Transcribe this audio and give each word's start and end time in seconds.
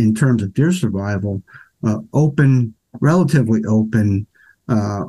in 0.00 0.14
terms 0.14 0.42
of 0.42 0.54
deer 0.54 0.72
survival, 0.72 1.42
uh, 1.84 1.98
open, 2.12 2.74
relatively 3.00 3.62
open 3.68 4.26
uh, 4.68 5.04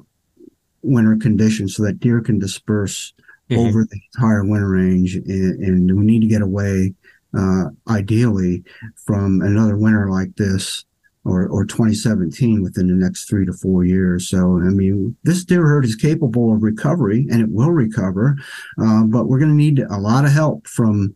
winter 0.82 1.18
conditions 1.18 1.76
so 1.76 1.84
that 1.84 2.00
deer 2.00 2.22
can 2.22 2.40
disperse 2.40 3.14
mm-hmm. 3.50 3.62
over 3.62 3.86
the 3.86 4.02
entire 4.14 4.44
winter 4.44 4.70
range. 4.70 5.16
And, 5.16 5.64
and, 5.64 6.00
we 6.00 6.06
need 6.06 6.22
to 6.22 6.28
get 6.28 6.42
away, 6.42 6.94
uh, 7.38 7.66
ideally, 7.90 8.64
from 8.96 9.42
another 9.42 9.78
winter 9.78 10.10
like 10.10 10.36
this 10.36 10.86
or, 11.24 11.48
or 11.48 11.66
2017 11.66 12.64
within 12.64 12.88
the 12.88 12.94
next 12.94 13.30
three 13.30 13.46
to 13.46 13.54
four 13.54 13.86
years. 13.86 14.28
So, 14.28 14.58
I 14.58 14.70
mean, 14.70 15.16
this 15.24 15.44
deer 15.46 15.66
herd 15.66 15.86
is 15.86 15.96
capable 15.96 16.54
of 16.54 16.64
recovery 16.64 17.28
and 17.30 17.42
it 17.42 17.50
will 17.50 17.72
recover, 17.72 18.36
uh, 18.82 19.04
but 19.04 19.26
we're 19.26 19.40
going 19.40 19.52
to 19.52 19.56
need 19.56 19.80
a 19.80 19.98
lot 19.98 20.26
of 20.26 20.32
help 20.32 20.68
from 20.68 21.14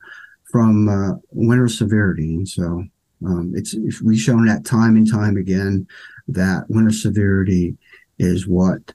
from 0.52 0.88
uh, 0.88 1.18
winter 1.32 1.68
severity. 1.68 2.36
And 2.36 2.48
so, 2.48 2.86
um, 3.26 3.54
it's 3.56 3.76
we've 4.02 4.20
shown 4.20 4.46
that 4.46 4.66
time 4.66 4.96
and 4.96 5.10
time 5.10 5.38
again 5.38 5.88
that 6.28 6.66
winter 6.70 6.92
severity 6.92 7.78
is 8.20 8.48
what 8.48 8.94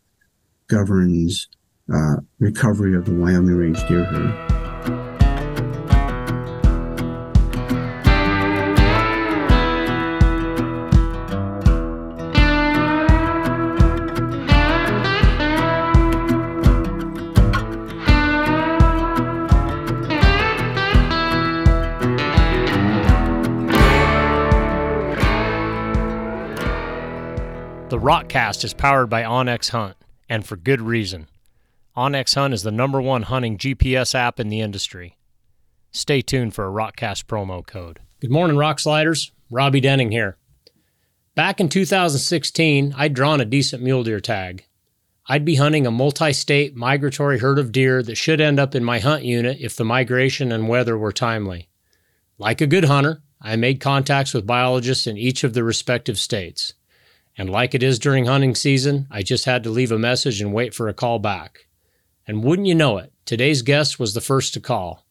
governs 0.68 1.48
uh, 1.92 2.16
recovery 2.38 2.94
of 2.94 3.04
the 3.04 3.14
Wyoming 3.14 3.56
range 3.56 3.86
deer 3.88 4.04
herd. 4.04 4.49
Rokcast 28.10 28.64
is 28.64 28.74
powered 28.74 29.08
by 29.08 29.22
onX 29.22 29.70
Hunt, 29.70 29.96
and 30.28 30.44
for 30.44 30.56
good 30.56 30.80
reason. 30.80 31.28
onX 31.96 32.34
Hunt 32.34 32.52
is 32.52 32.64
the 32.64 32.72
number 32.72 33.00
one 33.00 33.22
hunting 33.22 33.56
GPS 33.56 34.16
app 34.16 34.40
in 34.40 34.48
the 34.48 34.60
industry. 34.60 35.16
Stay 35.92 36.20
tuned 36.20 36.52
for 36.52 36.66
a 36.66 36.72
Rokcast 36.72 37.26
promo 37.26 37.64
code. 37.64 38.00
Good 38.20 38.32
morning, 38.32 38.56
Rock 38.56 38.80
Sliders. 38.80 39.30
Robby 39.48 39.80
Denning 39.80 40.10
here. 40.10 40.38
Back 41.36 41.60
in 41.60 41.68
2016, 41.68 42.94
I'd 42.96 43.14
drawn 43.14 43.40
a 43.40 43.44
decent 43.44 43.80
mule 43.80 44.02
deer 44.02 44.18
tag. 44.18 44.64
I'd 45.28 45.44
be 45.44 45.54
hunting 45.54 45.86
a 45.86 45.92
multi 45.92 46.32
state 46.32 46.74
migratory 46.74 47.38
herd 47.38 47.60
of 47.60 47.70
deer 47.70 48.02
that 48.02 48.16
should 48.16 48.40
end 48.40 48.58
up 48.58 48.74
in 48.74 48.82
my 48.82 48.98
hunt 48.98 49.22
unit 49.22 49.58
if 49.60 49.76
the 49.76 49.84
migration 49.84 50.50
and 50.50 50.68
weather 50.68 50.98
were 50.98 51.12
timely. 51.12 51.68
Like 52.38 52.60
a 52.60 52.66
good 52.66 52.86
hunter, 52.86 53.22
I 53.40 53.54
made 53.54 53.78
contacts 53.78 54.34
with 54.34 54.48
biologists 54.48 55.06
in 55.06 55.16
each 55.16 55.44
of 55.44 55.54
the 55.54 55.62
respective 55.62 56.18
states. 56.18 56.74
And 57.40 57.48
like 57.48 57.74
it 57.74 57.82
is 57.82 57.98
during 57.98 58.26
hunting 58.26 58.54
season, 58.54 59.06
I 59.10 59.22
just 59.22 59.46
had 59.46 59.64
to 59.64 59.70
leave 59.70 59.90
a 59.90 59.98
message 59.98 60.42
and 60.42 60.52
wait 60.52 60.74
for 60.74 60.88
a 60.90 60.92
call 60.92 61.18
back. 61.18 61.68
And 62.26 62.44
wouldn't 62.44 62.68
you 62.68 62.74
know 62.74 62.98
it, 62.98 63.14
today's 63.24 63.62
guest 63.62 63.98
was 63.98 64.12
the 64.12 64.20
first 64.20 64.52
to 64.52 64.60
call. 64.60 65.06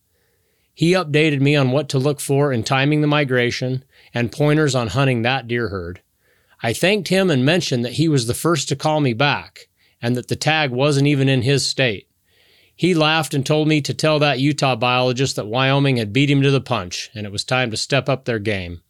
He 0.71 0.91
updated 0.91 1.41
me 1.41 1.55
on 1.55 1.71
what 1.71 1.89
to 1.89 1.97
look 1.97 2.19
for 2.19 2.53
in 2.53 2.61
timing 2.61 3.01
the 3.01 3.07
migration 3.07 3.83
and 4.13 4.31
pointers 4.31 4.75
on 4.75 4.89
hunting 4.89 5.23
that 5.23 5.47
deer 5.47 5.69
herd. 5.69 6.01
I 6.61 6.71
thanked 6.71 7.07
him 7.07 7.31
and 7.31 7.43
mentioned 7.43 7.83
that 7.83 7.93
he 7.93 8.07
was 8.07 8.27
the 8.27 8.35
first 8.35 8.69
to 8.69 8.75
call 8.75 8.99
me 8.99 9.13
back 9.13 9.67
and 9.99 10.15
that 10.15 10.27
the 10.27 10.35
tag 10.35 10.69
wasn't 10.69 11.07
even 11.07 11.29
in 11.29 11.41
his 11.41 11.65
state. 11.65 12.11
He 12.75 12.93
laughed 12.93 13.33
and 13.33 13.43
told 13.43 13.67
me 13.67 13.81
to 13.81 13.93
tell 13.95 14.19
that 14.19 14.39
Utah 14.39 14.75
biologist 14.75 15.35
that 15.37 15.47
Wyoming 15.47 15.97
had 15.97 16.13
beat 16.13 16.29
him 16.29 16.43
to 16.43 16.51
the 16.51 16.61
punch 16.61 17.09
and 17.15 17.25
it 17.25 17.31
was 17.31 17.43
time 17.43 17.71
to 17.71 17.75
step 17.75 18.07
up 18.07 18.25
their 18.25 18.37
game. 18.37 18.83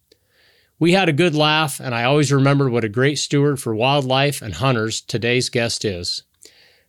We 0.80 0.92
had 0.92 1.10
a 1.10 1.12
good 1.12 1.34
laugh, 1.34 1.78
and 1.78 1.94
I 1.94 2.04
always 2.04 2.32
remember 2.32 2.70
what 2.70 2.84
a 2.84 2.88
great 2.88 3.16
steward 3.18 3.60
for 3.60 3.74
wildlife 3.74 4.40
and 4.40 4.54
hunters 4.54 5.02
today's 5.02 5.50
guest 5.50 5.84
is. 5.84 6.22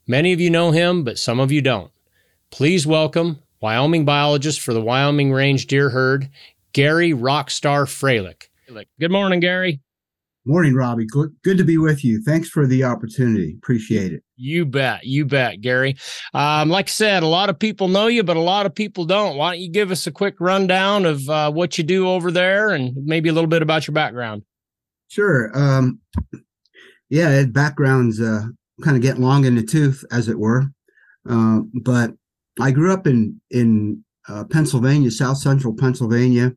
Many 0.07 0.31
of 0.31 0.39
you 0.39 0.49
know 0.49 0.71
him, 0.71 1.03
but 1.03 1.19
some 1.19 1.41
of 1.41 1.51
you 1.51 1.61
don't. 1.61 1.91
Please 2.51 2.87
welcome 2.87 3.39
Wyoming 3.59 4.05
biologist 4.05 4.61
for 4.61 4.73
the 4.73 4.81
Wyoming 4.81 5.33
Range 5.33 5.67
Deer 5.67 5.89
Herd, 5.89 6.29
Gary 6.71 7.11
Rockstar 7.11 7.83
Fralick. 7.83 8.43
Good 8.97 9.11
morning, 9.11 9.41
Gary. 9.41 9.81
Morning, 10.45 10.73
Robby. 10.73 11.05
Good, 11.05 11.35
good 11.43 11.57
to 11.57 11.65
be 11.65 11.77
with 11.77 12.05
you. 12.05 12.23
Thanks 12.23 12.47
for 12.47 12.65
the 12.65 12.85
opportunity. 12.85 13.55
Appreciate 13.57 14.13
it. 14.13 14.23
You 14.41 14.65
bet. 14.65 15.05
You 15.05 15.25
bet, 15.25 15.61
Gary. 15.61 15.95
Um, 16.33 16.69
like 16.69 16.87
I 16.87 16.89
said, 16.89 17.21
a 17.21 17.27
lot 17.27 17.51
of 17.51 17.59
people 17.59 17.87
know 17.87 18.07
you, 18.07 18.23
but 18.23 18.37
a 18.37 18.41
lot 18.41 18.65
of 18.65 18.73
people 18.73 19.05
don't. 19.05 19.37
Why 19.37 19.51
don't 19.51 19.61
you 19.61 19.69
give 19.69 19.91
us 19.91 20.07
a 20.07 20.11
quick 20.11 20.35
rundown 20.39 21.05
of 21.05 21.29
uh, 21.29 21.51
what 21.51 21.77
you 21.77 21.83
do 21.83 22.09
over 22.09 22.31
there 22.31 22.69
and 22.69 22.95
maybe 22.95 23.29
a 23.29 23.33
little 23.33 23.47
bit 23.47 23.61
about 23.61 23.85
your 23.85 23.93
background? 23.93 24.41
Sure. 25.09 25.51
Um, 25.53 25.99
yeah, 27.09 27.43
background's 27.45 28.19
uh, 28.19 28.45
kind 28.83 28.97
of 28.97 29.03
getting 29.03 29.21
long 29.21 29.45
in 29.45 29.53
the 29.53 29.63
tooth, 29.63 30.03
as 30.11 30.27
it 30.27 30.39
were. 30.39 30.63
Uh, 31.29 31.59
but 31.83 32.13
I 32.59 32.71
grew 32.71 32.91
up 32.91 33.05
in 33.05 33.39
in 33.51 34.03
uh, 34.27 34.45
Pennsylvania, 34.45 35.11
South 35.11 35.37
Central 35.37 35.75
Pennsylvania. 35.75 36.53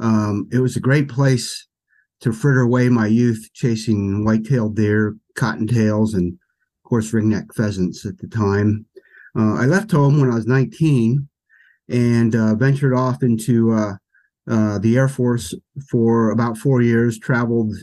Um, 0.00 0.48
it 0.52 0.58
was 0.58 0.76
a 0.76 0.80
great 0.80 1.08
place 1.08 1.66
to 2.20 2.32
fritter 2.32 2.60
away 2.60 2.90
my 2.90 3.06
youth 3.06 3.48
chasing 3.54 4.24
white-tailed 4.24 4.76
deer, 4.76 5.16
cottontails, 5.34 6.14
and 6.14 6.38
course 6.86 7.12
ringneck 7.12 7.54
pheasants 7.54 8.06
at 8.06 8.18
the 8.18 8.28
time. 8.28 8.86
Uh, 9.38 9.54
I 9.54 9.66
left 9.66 9.90
home 9.90 10.18
when 10.18 10.30
I 10.30 10.34
was 10.34 10.46
19 10.46 11.28
and 11.88 12.34
uh, 12.34 12.54
ventured 12.54 12.94
off 12.94 13.22
into 13.22 13.72
uh, 13.72 13.92
uh 14.48 14.78
the 14.78 14.96
Air 14.96 15.08
Force 15.08 15.54
for 15.90 16.30
about 16.30 16.56
four 16.56 16.80
years. 16.80 17.18
Traveled, 17.18 17.74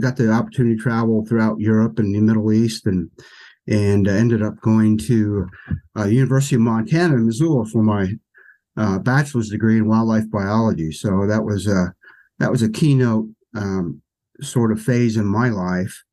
got 0.00 0.16
the 0.16 0.30
opportunity 0.30 0.76
to 0.76 0.82
travel 0.82 1.24
throughout 1.24 1.60
Europe 1.60 1.98
and 1.98 2.14
the 2.14 2.20
Middle 2.20 2.52
East, 2.52 2.86
and 2.86 3.10
and 3.68 4.08
ended 4.08 4.42
up 4.42 4.60
going 4.60 4.96
to 4.96 5.46
uh, 5.96 6.04
University 6.04 6.56
of 6.56 6.62
Montana 6.62 7.14
in 7.14 7.26
Missoula 7.26 7.66
for 7.66 7.82
my 7.82 8.12
uh, 8.76 8.98
bachelor's 8.98 9.50
degree 9.50 9.76
in 9.76 9.88
wildlife 9.88 10.30
biology. 10.30 10.92
So 10.92 11.26
that 11.26 11.44
was 11.44 11.66
a 11.66 11.92
that 12.38 12.50
was 12.50 12.62
a 12.62 12.70
keynote 12.70 13.28
um, 13.56 14.00
sort 14.40 14.72
of 14.72 14.80
phase 14.80 15.16
in 15.16 15.26
my 15.26 15.48
life 15.48 16.04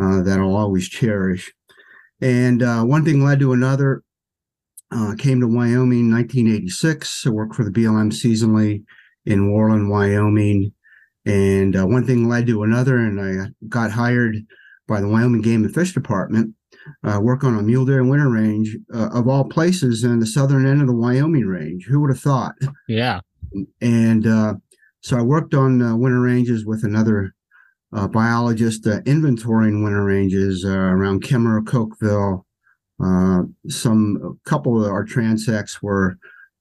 uh, 0.00 0.22
that 0.22 0.38
I'll 0.38 0.56
always 0.56 0.88
cherish. 0.88 1.52
And 2.22 2.62
uh, 2.62 2.84
one 2.84 3.04
thing 3.04 3.24
led 3.24 3.40
to 3.40 3.52
another. 3.52 4.02
Uh, 4.94 5.14
came 5.18 5.40
to 5.40 5.48
Wyoming 5.48 6.00
in 6.00 6.12
1986. 6.12 7.26
I 7.26 7.30
worked 7.30 7.54
for 7.54 7.64
the 7.64 7.70
BLM 7.70 8.12
seasonally 8.12 8.84
in 9.24 9.50
Worland, 9.50 9.90
Wyoming. 9.90 10.72
And 11.24 11.76
uh, 11.76 11.86
one 11.86 12.06
thing 12.06 12.28
led 12.28 12.46
to 12.48 12.62
another, 12.62 12.98
and 12.98 13.20
I 13.20 13.48
got 13.68 13.90
hired 13.92 14.36
by 14.86 15.00
the 15.00 15.08
Wyoming 15.08 15.40
Game 15.40 15.64
and 15.64 15.74
Fish 15.74 15.94
Department, 15.94 16.54
uh, 17.04 17.20
work 17.22 17.42
on 17.42 17.56
a 17.56 17.62
mule 17.62 17.86
deer 17.86 18.00
and 18.00 18.10
winter 18.10 18.28
range 18.28 18.76
uh, 18.92 19.08
of 19.12 19.28
all 19.28 19.44
places 19.44 20.04
in 20.04 20.18
the 20.18 20.26
southern 20.26 20.66
end 20.66 20.80
of 20.80 20.88
the 20.88 20.94
Wyoming 20.94 21.46
range. 21.46 21.86
Who 21.86 22.00
would 22.00 22.10
have 22.10 22.20
thought? 22.20 22.54
Yeah. 22.88 23.20
And 23.80 24.26
uh, 24.26 24.54
so 25.00 25.16
I 25.16 25.22
worked 25.22 25.54
on 25.54 25.80
uh, 25.80 25.96
winter 25.96 26.20
ranges 26.20 26.66
with 26.66 26.84
another 26.84 27.34
uh, 27.92 28.08
biologist, 28.08 28.86
uh, 28.86 29.00
inventorying 29.00 29.84
winter 29.84 30.04
ranges 30.04 30.64
uh, 30.64 30.70
around 30.70 31.22
Kemmerer, 31.22 31.62
Cokeville. 31.62 32.44
Uh, 33.02 33.42
some 33.68 34.18
a 34.22 34.48
couple 34.48 34.82
of 34.82 34.90
our 34.90 35.04
transects 35.04 35.82
were 35.82 36.16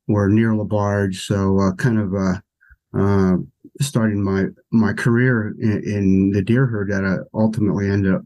were 0.07 0.29
near 0.29 0.51
LaBarge, 0.51 1.15
so 1.15 1.59
uh, 1.59 1.73
kind 1.73 1.99
of 1.99 2.41
starting 3.79 4.23
my 4.23 4.45
my 4.71 4.93
career 4.93 5.53
in, 5.59 5.83
in, 5.83 6.31
the 6.31 6.41
deer 6.41 6.65
herd 6.65 6.89
that 6.89 7.05
I 7.05 7.17
ultimately 7.33 7.89
ended 7.89 8.13
up 8.13 8.23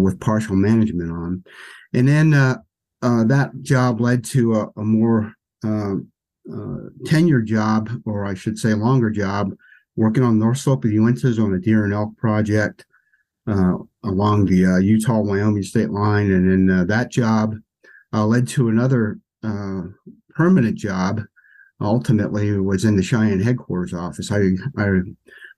with 0.00 0.20
partial 0.20 0.54
management 0.54 1.10
on, 1.10 1.44
and 1.92 2.06
then 2.06 2.30
that 2.30 3.50
job 3.62 4.00
led 4.00 4.24
to 4.26 4.54
a, 4.54 4.68
a 4.76 4.84
more 4.84 5.34
uh, 6.50 6.76
tenure 7.04 7.42
job, 7.42 7.90
or 8.06 8.24
I 8.24 8.34
should 8.34 8.58
say, 8.58 8.74
longer 8.74 9.10
job, 9.10 9.52
working 10.00 10.22
on 10.22 10.38
North 10.38 10.56
Slope 10.56 10.82
of 10.86 10.90
the 10.90 10.96
Uintas 10.96 11.38
on 11.38 11.52
a 11.52 11.58
deer 11.58 11.84
and 11.84 11.92
elk 11.92 12.16
project 12.16 12.86
uh, 13.46 13.74
along 14.02 14.46
the 14.46 14.64
uh, 14.64 14.78
Utah 14.78 15.20
Wyoming 15.20 15.62
state 15.62 15.90
line, 15.90 16.32
and 16.32 16.50
then 16.50 16.78
uh, 16.78 16.84
that 16.84 17.10
job 17.10 17.54
uh, 18.14 18.24
led 18.24 18.48
to 18.48 18.70
another 18.70 19.18
uh, 19.44 19.82
permanent 20.30 20.78
job. 20.78 21.20
Ultimately, 21.82 22.58
was 22.58 22.84
in 22.86 22.96
the 22.96 23.02
Cheyenne 23.02 23.40
headquarters 23.40 23.92
office. 23.92 24.32
I 24.32 24.52
I 24.78 25.00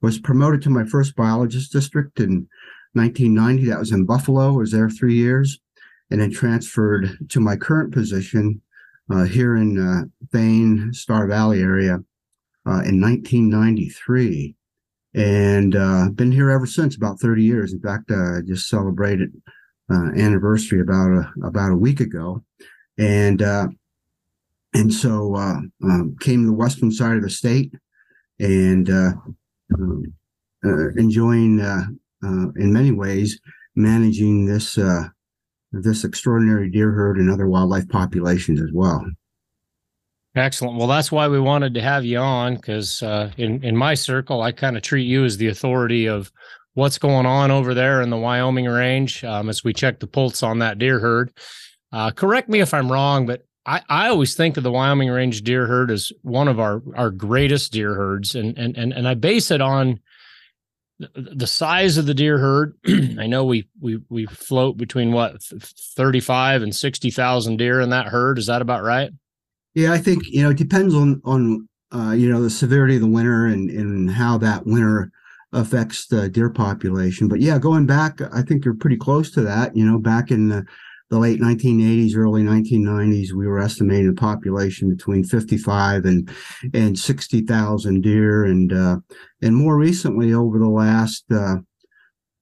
was 0.02 0.18
promoted 0.18 0.60
to 0.62 0.70
my 0.70 0.84
first 0.84 1.14
biologist 1.14 1.72
district 1.72 2.18
in 2.18 2.48
1990. 2.94 3.66
That 3.66 3.78
was 3.78 3.92
in 3.92 4.06
Buffalo. 4.06 4.54
I 4.54 4.56
was 4.56 4.72
there 4.72 4.90
three 4.90 5.14
years, 5.14 5.60
and 6.10 6.20
then 6.20 6.32
transferred 6.32 7.16
to 7.28 7.40
my 7.40 7.54
current 7.54 7.92
position 7.92 8.60
uh, 9.08 9.22
here 9.22 9.56
in 9.56 10.10
Thayne, 10.32 10.92
Star 10.92 11.28
Valley 11.28 11.60
area 11.60 12.00
uh, 12.66 12.82
in 12.84 13.00
1993. 13.00 14.54
And 15.14 15.76
uh, 15.76 16.08
been 16.10 16.32
here 16.32 16.50
ever 16.50 16.66
since, 16.66 16.96
about 16.96 17.20
30 17.20 17.42
years. 17.42 17.72
In 17.72 17.80
fact, 17.80 18.10
uh, 18.10 18.38
I 18.38 18.40
just 18.46 18.68
celebrated 18.68 19.32
uh, 19.92 20.10
anniversary 20.16 20.80
about 20.80 21.10
a, 21.10 21.32
about 21.44 21.72
a 21.72 21.76
week 21.76 22.00
ago. 22.00 22.42
And 22.98 23.42
uh, 23.42 23.68
and 24.74 24.92
so 24.92 25.34
uh, 25.34 25.60
um, 25.84 26.16
came 26.20 26.42
to 26.42 26.46
the 26.46 26.52
western 26.56 26.90
side 26.90 27.16
of 27.16 27.22
the 27.22 27.30
state 27.30 27.74
and 28.40 28.88
uh, 28.88 29.12
um, 29.74 30.14
uh, 30.64 30.88
enjoying 30.96 31.60
uh, 31.60 31.84
uh, 32.24 32.48
in 32.56 32.72
many 32.72 32.90
ways 32.90 33.40
managing 33.74 34.46
this 34.46 34.78
uh, 34.78 35.08
this 35.72 36.04
extraordinary 36.04 36.70
deer 36.70 36.90
herd 36.90 37.18
and 37.18 37.30
other 37.30 37.48
wildlife 37.48 37.88
populations 37.88 38.60
as 38.60 38.70
well. 38.72 39.04
Excellent. 40.34 40.78
Well, 40.78 40.88
that's 40.88 41.12
why 41.12 41.28
we 41.28 41.38
wanted 41.38 41.74
to 41.74 41.82
have 41.82 42.06
you 42.06 42.18
on 42.18 42.56
because 42.56 43.02
uh, 43.02 43.30
in 43.36 43.62
in 43.62 43.76
my 43.76 43.92
circle, 43.94 44.40
I 44.40 44.52
kind 44.52 44.76
of 44.76 44.82
treat 44.82 45.04
you 45.04 45.24
as 45.24 45.36
the 45.36 45.48
authority 45.48 46.06
of 46.06 46.32
what's 46.72 46.96
going 46.96 47.26
on 47.26 47.50
over 47.50 47.74
there 47.74 48.00
in 48.00 48.08
the 48.08 48.16
Wyoming 48.16 48.64
range 48.64 49.24
um, 49.24 49.50
as 49.50 49.62
we 49.62 49.74
check 49.74 50.00
the 50.00 50.06
pulse 50.06 50.42
on 50.42 50.60
that 50.60 50.78
deer 50.78 50.98
herd. 50.98 51.32
Uh, 51.92 52.10
correct 52.10 52.48
me 52.48 52.60
if 52.60 52.72
I'm 52.72 52.90
wrong, 52.90 53.26
but 53.26 53.44
I, 53.66 53.82
I 53.90 54.08
always 54.08 54.34
think 54.34 54.56
of 54.56 54.62
the 54.62 54.72
Wyoming 54.72 55.10
range 55.10 55.42
deer 55.42 55.66
herd 55.66 55.90
as 55.90 56.10
one 56.22 56.48
of 56.48 56.58
our 56.58 56.82
our 56.96 57.10
greatest 57.10 57.72
deer 57.72 57.94
herds, 57.94 58.34
and 58.34 58.56
and 58.56 58.74
and 58.76 58.94
and 58.94 59.06
I 59.06 59.12
base 59.12 59.50
it 59.50 59.60
on 59.60 60.00
the 60.98 61.46
size 61.46 61.98
of 61.98 62.06
the 62.06 62.14
deer 62.14 62.38
herd. 62.38 62.74
I 63.18 63.26
know 63.26 63.44
we 63.44 63.68
we 63.80 64.00
we 64.08 64.24
float 64.24 64.78
between 64.78 65.12
what 65.12 65.42
thirty 65.42 66.20
five 66.20 66.62
and 66.62 66.74
sixty 66.74 67.10
thousand 67.10 67.58
deer 67.58 67.82
in 67.82 67.90
that 67.90 68.06
herd. 68.06 68.38
Is 68.38 68.46
that 68.46 68.62
about 68.62 68.82
right? 68.82 69.10
Yeah, 69.74 69.92
I 69.92 69.98
think 69.98 70.24
you 70.28 70.42
know 70.42 70.50
it 70.50 70.58
depends 70.58 70.94
on 70.94 71.20
on 71.24 71.68
uh, 71.94 72.12
you 72.12 72.30
know 72.30 72.42
the 72.42 72.50
severity 72.50 72.96
of 72.96 73.00
the 73.02 73.08
winter 73.08 73.46
and 73.46 73.70
and 73.70 74.10
how 74.10 74.38
that 74.38 74.66
winter 74.66 75.10
affects 75.52 76.06
the 76.06 76.28
deer 76.28 76.50
population. 76.50 77.28
But 77.28 77.40
yeah, 77.40 77.58
going 77.58 77.86
back, 77.86 78.20
I 78.32 78.42
think 78.42 78.64
you're 78.64 78.74
pretty 78.74 78.96
close 78.96 79.30
to 79.32 79.42
that. 79.42 79.76
You 79.76 79.84
know, 79.84 79.98
back 79.98 80.30
in 80.30 80.48
the, 80.48 80.64
the 81.10 81.18
late 81.18 81.40
1980s, 81.40 82.16
early 82.16 82.42
1990s, 82.42 83.32
we 83.32 83.46
were 83.46 83.60
estimating 83.60 84.08
a 84.08 84.14
population 84.14 84.88
between 84.88 85.24
55 85.24 86.04
and 86.04 86.30
and 86.74 86.98
60,000 86.98 88.00
deer, 88.02 88.44
and 88.44 88.72
uh, 88.72 88.96
and 89.40 89.56
more 89.56 89.76
recently, 89.78 90.34
over 90.34 90.58
the 90.58 90.68
last 90.68 91.24
uh, 91.32 91.56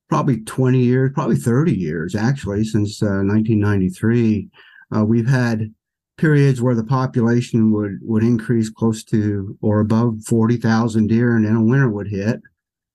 probably 0.09 0.41
20 0.43 0.81
years, 0.81 1.11
probably 1.15 1.37
30 1.37 1.73
years 1.73 2.17
actually, 2.17 2.65
since 2.65 3.01
uh, 3.03 3.23
1993, 3.23 4.49
uh, 4.97 5.05
we've 5.05 5.29
had 5.29 5.73
periods 6.21 6.61
where 6.61 6.75
the 6.75 6.85
population 6.85 7.73
would 7.73 7.99
would 8.03 8.23
increase 8.23 8.69
close 8.69 9.03
to 9.03 9.57
or 9.63 9.81
above 9.81 10.23
40,000 10.27 11.07
deer 11.07 11.35
and 11.35 11.47
then 11.47 11.57
a 11.57 11.65
winter 11.65 11.89
would 11.89 12.09
hit 12.09 12.41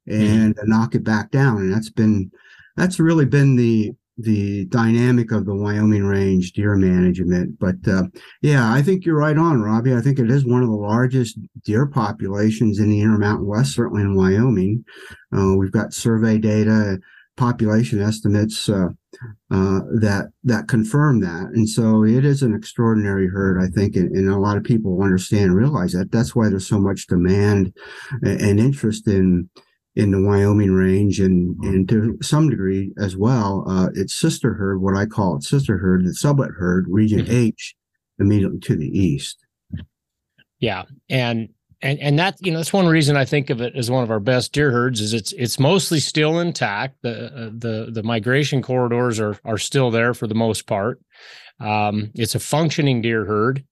and 0.08 0.56
mm-hmm. 0.56 0.70
knock 0.70 0.94
it 0.94 1.04
back 1.04 1.32
down. 1.32 1.58
And 1.58 1.74
that's 1.74 1.90
been 1.90 2.32
that's 2.78 3.00
really 3.00 3.26
been 3.26 3.56
the 3.56 3.94
the 4.18 4.66
dynamic 4.66 5.34
of 5.34 5.46
the 5.46 5.56
Wyoming 5.56 6.06
range 6.06 6.54
deer 6.54 6.76
management. 6.76 7.60
But 7.60 7.76
uh, 7.88 8.04
yeah 8.42 8.72
I 8.72 8.84
think 8.84 9.06
you're 9.06 9.18
right 9.18 9.38
on 9.38 9.62
Robby. 9.62 9.96
I 9.96 10.02
think 10.02 10.20
it 10.20 10.30
is 10.30 10.46
one 10.46 10.62
of 10.62 10.70
the 10.70 10.76
largest 10.76 11.40
deer 11.64 11.88
populations 11.88 12.80
in 12.80 12.90
the 12.90 13.02
Intermountain 13.02 13.48
West 13.48 13.74
certainly 13.74 14.04
in 14.04 14.16
Wyoming. 14.16 14.86
Uh, 15.36 15.56
we've 15.56 15.72
got 15.72 15.94
survey 15.94 16.38
data 16.38 17.00
population 17.38 18.02
estimates 18.02 18.70
uh, 18.70 18.88
uh, 19.52 19.80
that 20.00 20.30
that 20.44 20.68
confirm 20.68 21.20
that. 21.22 21.52
And 21.54 21.70
so 21.70 22.04
it 22.04 22.26
is 22.26 22.42
an 22.42 22.54
extraordinary 22.54 23.28
herd, 23.28 23.62
I 23.62 23.68
think, 23.68 23.96
and, 23.96 24.16
and, 24.16 24.30
a 24.30 24.38
lot 24.38 24.58
of 24.58 24.64
people 24.64 25.02
understand 25.02 25.46
and 25.46 25.56
realize 25.56 25.94
that. 25.94 26.12
That's 26.12 26.36
why 26.36 26.50
there's 26.50 26.68
so 26.68 26.80
much 26.80 27.08
demand 27.08 27.74
and, 28.22 28.60
interest 28.60 29.08
in 29.08 29.50
in 29.96 30.12
the 30.12 30.22
Wyoming 30.22 30.72
range 30.72 31.20
and 31.20 31.58
and 31.64 31.88
to 31.90 32.18
some 32.22 32.50
degree 32.50 32.92
as 33.00 33.16
well, 33.16 33.66
uh, 33.68 33.90
its 33.94 34.14
sister 34.14 34.54
herd, 34.54 34.82
what 34.82 34.96
I 34.96 35.06
call 35.06 35.38
its 35.38 35.50
sister 35.50 35.78
herd, 35.78 36.06
the 36.06 36.12
Sublette 36.12 36.56
herd, 36.58 36.86
Region 36.90 37.20
mm-hmm. 37.20 37.34
H, 37.34 37.76
immediately 38.20 38.60
to 38.60 38.76
the 38.76 38.88
east. 38.88 39.38
Yeah, 40.60 40.84
and 41.10 41.50
and 41.82 42.00
and 42.00 42.20
that 42.20 42.38
you 42.42 42.52
know 42.52 42.58
that's 42.60 42.74
one 42.74 42.88
reason 42.88 43.18
I 43.18 43.26
think 43.26 43.50
of 43.50 43.62
it 43.62 43.76
as 43.76 43.92
one 43.92 44.04
of 44.04 44.12
our 44.12 44.20
best 44.20 44.54
deer 44.54 44.72
herds 44.72 45.02
is 45.02 45.14
it's 45.14 45.32
it's 45.34 45.60
mostly 45.60 46.00
still 46.00 46.40
intact. 46.40 46.98
The 47.02 47.26
uh, 47.26 47.50
the 47.54 47.90
the 47.92 48.04
migration 48.04 48.62
corridors 48.62 49.20
are 49.20 49.38
are 49.46 49.58
still 49.58 49.92
there 49.92 50.14
for 50.14 50.28
the 50.28 50.36
most 50.36 50.68
part. 50.68 51.00
Um, 51.60 52.12
it's 52.16 52.36
a 52.36 52.40
functioning 52.40 53.02
deer 53.02 53.26
herd. 53.26 53.64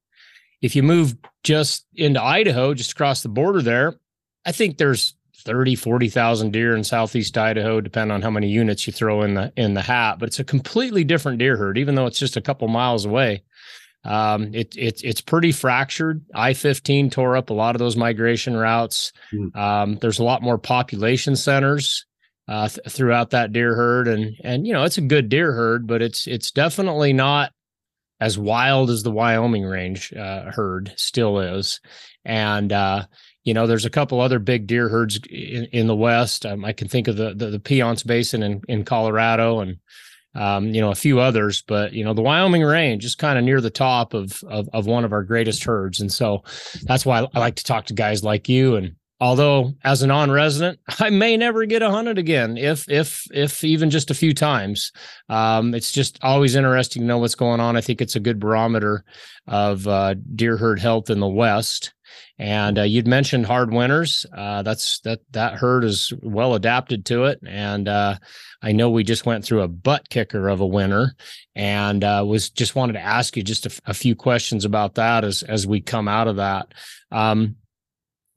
If 0.61 0.75
you 0.75 0.83
move 0.83 1.15
just 1.43 1.85
into 1.95 2.21
Idaho, 2.21 2.73
just 2.73 2.93
across 2.93 3.21
the 3.21 3.29
border 3.29 3.61
there, 3.61 3.95
I 4.45 4.53
think 4.53 4.77
there's 4.77 5.15
30, 5.43 5.75
40,000 5.75 6.51
deer 6.51 6.75
in 6.75 6.83
southeast 6.85 7.37
Idaho, 7.37 7.81
depending 7.81 8.13
on 8.13 8.21
how 8.21 8.29
many 8.29 8.47
units 8.47 8.87
you 8.87 8.93
throw 8.93 9.23
in 9.23 9.33
the 9.33 9.51
in 9.57 9.73
the 9.73 9.81
hat. 9.81 10.19
But 10.19 10.29
it's 10.29 10.39
a 10.39 10.43
completely 10.43 11.03
different 11.03 11.39
deer 11.39 11.57
herd, 11.57 11.77
even 11.77 11.95
though 11.95 12.05
it's 12.05 12.19
just 12.19 12.37
a 12.37 12.41
couple 12.41 12.67
miles 12.67 13.05
away. 13.05 13.43
Um, 14.05 14.53
it, 14.53 14.75
it, 14.75 15.01
it's 15.03 15.21
pretty 15.21 15.51
fractured. 15.51 16.25
I 16.33 16.53
15 16.53 17.09
tore 17.09 17.37
up 17.37 17.49
a 17.49 17.53
lot 17.53 17.75
of 17.75 17.79
those 17.79 17.95
migration 17.95 18.55
routes. 18.55 19.13
Mm. 19.33 19.55
Um, 19.55 19.97
there's 20.01 20.19
a 20.19 20.23
lot 20.23 20.41
more 20.41 20.57
population 20.57 21.35
centers 21.35 22.05
uh, 22.47 22.67
th- 22.67 22.87
throughout 22.89 23.29
that 23.29 23.53
deer 23.53 23.75
herd. 23.75 24.07
And, 24.07 24.35
and, 24.43 24.67
you 24.67 24.73
know, 24.73 24.83
it's 24.83 24.97
a 24.97 25.01
good 25.01 25.29
deer 25.29 25.53
herd, 25.53 25.87
but 25.87 26.01
it's, 26.01 26.27
it's 26.27 26.51
definitely 26.51 27.13
not 27.13 27.51
as 28.19 28.37
wild 28.37 28.89
as 28.89 29.03
the 29.03 29.11
Wyoming 29.11 29.63
range 29.63 30.13
uh, 30.13 30.51
herd 30.51 30.93
still 30.97 31.39
is. 31.39 31.79
And, 32.25 32.71
uh, 32.73 33.05
you 33.43 33.53
know, 33.53 33.67
there's 33.67 33.85
a 33.85 33.89
couple 33.89 34.19
other 34.19 34.39
big 34.39 34.67
deer 34.67 34.89
herds 34.89 35.19
in, 35.29 35.65
in 35.71 35.87
the 35.87 35.95
West. 35.95 36.45
Um, 36.45 36.63
I 36.65 36.73
can 36.73 36.87
think 36.87 37.07
of 37.07 37.15
the, 37.15 37.33
the, 37.33 37.47
the 37.47 37.59
Piceance 37.59 38.05
Basin 38.05 38.43
in, 38.43 38.61
in 38.67 38.85
Colorado 38.85 39.59
and, 39.61 39.77
um, 40.35 40.73
you 40.73 40.81
know, 40.81 40.91
a 40.91 40.95
few 40.95 41.19
others, 41.19 41.63
but 41.67 41.93
you 41.93 42.03
know, 42.03 42.13
the 42.13 42.21
Wyoming 42.21 42.63
range 42.63 43.05
is 43.05 43.15
kind 43.15 43.37
of 43.37 43.45
near 43.45 43.61
the 43.61 43.69
top 43.69 44.13
of, 44.13 44.43
of 44.47 44.67
of 44.73 44.85
one 44.85 45.05
of 45.05 45.13
our 45.13 45.23
greatest 45.23 45.63
herds, 45.63 45.99
and 45.99 46.11
so 46.11 46.43
that's 46.83 47.05
why 47.05 47.27
I 47.33 47.39
like 47.39 47.55
to 47.55 47.63
talk 47.63 47.85
to 47.87 47.93
guys 47.93 48.23
like 48.23 48.49
you. 48.49 48.75
And 48.75 48.95
although 49.19 49.73
as 49.83 50.01
a 50.01 50.07
non-resident, 50.07 50.79
I 50.99 51.09
may 51.09 51.37
never 51.37 51.65
get 51.65 51.81
a 51.81 51.91
hunted 51.91 52.17
again, 52.17 52.57
if 52.57 52.89
if 52.89 53.25
if 53.31 53.63
even 53.63 53.89
just 53.89 54.11
a 54.11 54.15
few 54.15 54.33
times. 54.33 54.91
Um, 55.29 55.73
it's 55.73 55.91
just 55.91 56.19
always 56.23 56.55
interesting 56.55 57.03
to 57.03 57.07
know 57.07 57.19
what's 57.19 57.35
going 57.35 57.59
on. 57.59 57.77
I 57.77 57.81
think 57.81 58.01
it's 58.01 58.15
a 58.15 58.21
good 58.21 58.39
barometer 58.39 59.03
of 59.47 59.87
uh, 59.87 60.15
deer 60.35 60.57
herd 60.57 60.79
health 60.79 61.09
in 61.09 61.19
the 61.19 61.27
West. 61.27 61.93
And 62.39 62.79
uh, 62.79 62.83
you'd 62.83 63.07
mentioned 63.07 63.45
hard 63.45 63.71
winters. 63.71 64.25
Uh, 64.35 64.63
that's 64.63 64.99
that 65.01 65.19
that 65.31 65.53
herd 65.53 65.83
is 65.83 66.11
well 66.21 66.55
adapted 66.55 67.05
to 67.07 67.25
it, 67.25 67.39
and 67.45 67.87
uh, 67.87 68.17
I 68.61 68.71
know 68.71 68.89
we 68.89 69.03
just 69.03 69.25
went 69.25 69.45
through 69.45 69.61
a 69.61 69.67
butt 69.67 70.09
kicker 70.09 70.47
of 70.47 70.61
a 70.61 70.67
winter, 70.67 71.15
and 71.55 72.03
uh, 72.03 72.23
was 72.25 72.49
just 72.49 72.75
wanted 72.75 72.93
to 72.93 73.01
ask 73.01 73.37
you 73.37 73.43
just 73.43 73.65
a, 73.65 73.81
a, 73.85 73.93
few 73.93 74.15
questions 74.15 74.65
about 74.65 74.95
that 74.95 75.23
as 75.23 75.43
as 75.43 75.67
we 75.67 75.81
come 75.81 76.07
out 76.07 76.27
of 76.27 76.37
that. 76.37 76.73
Um, 77.11 77.57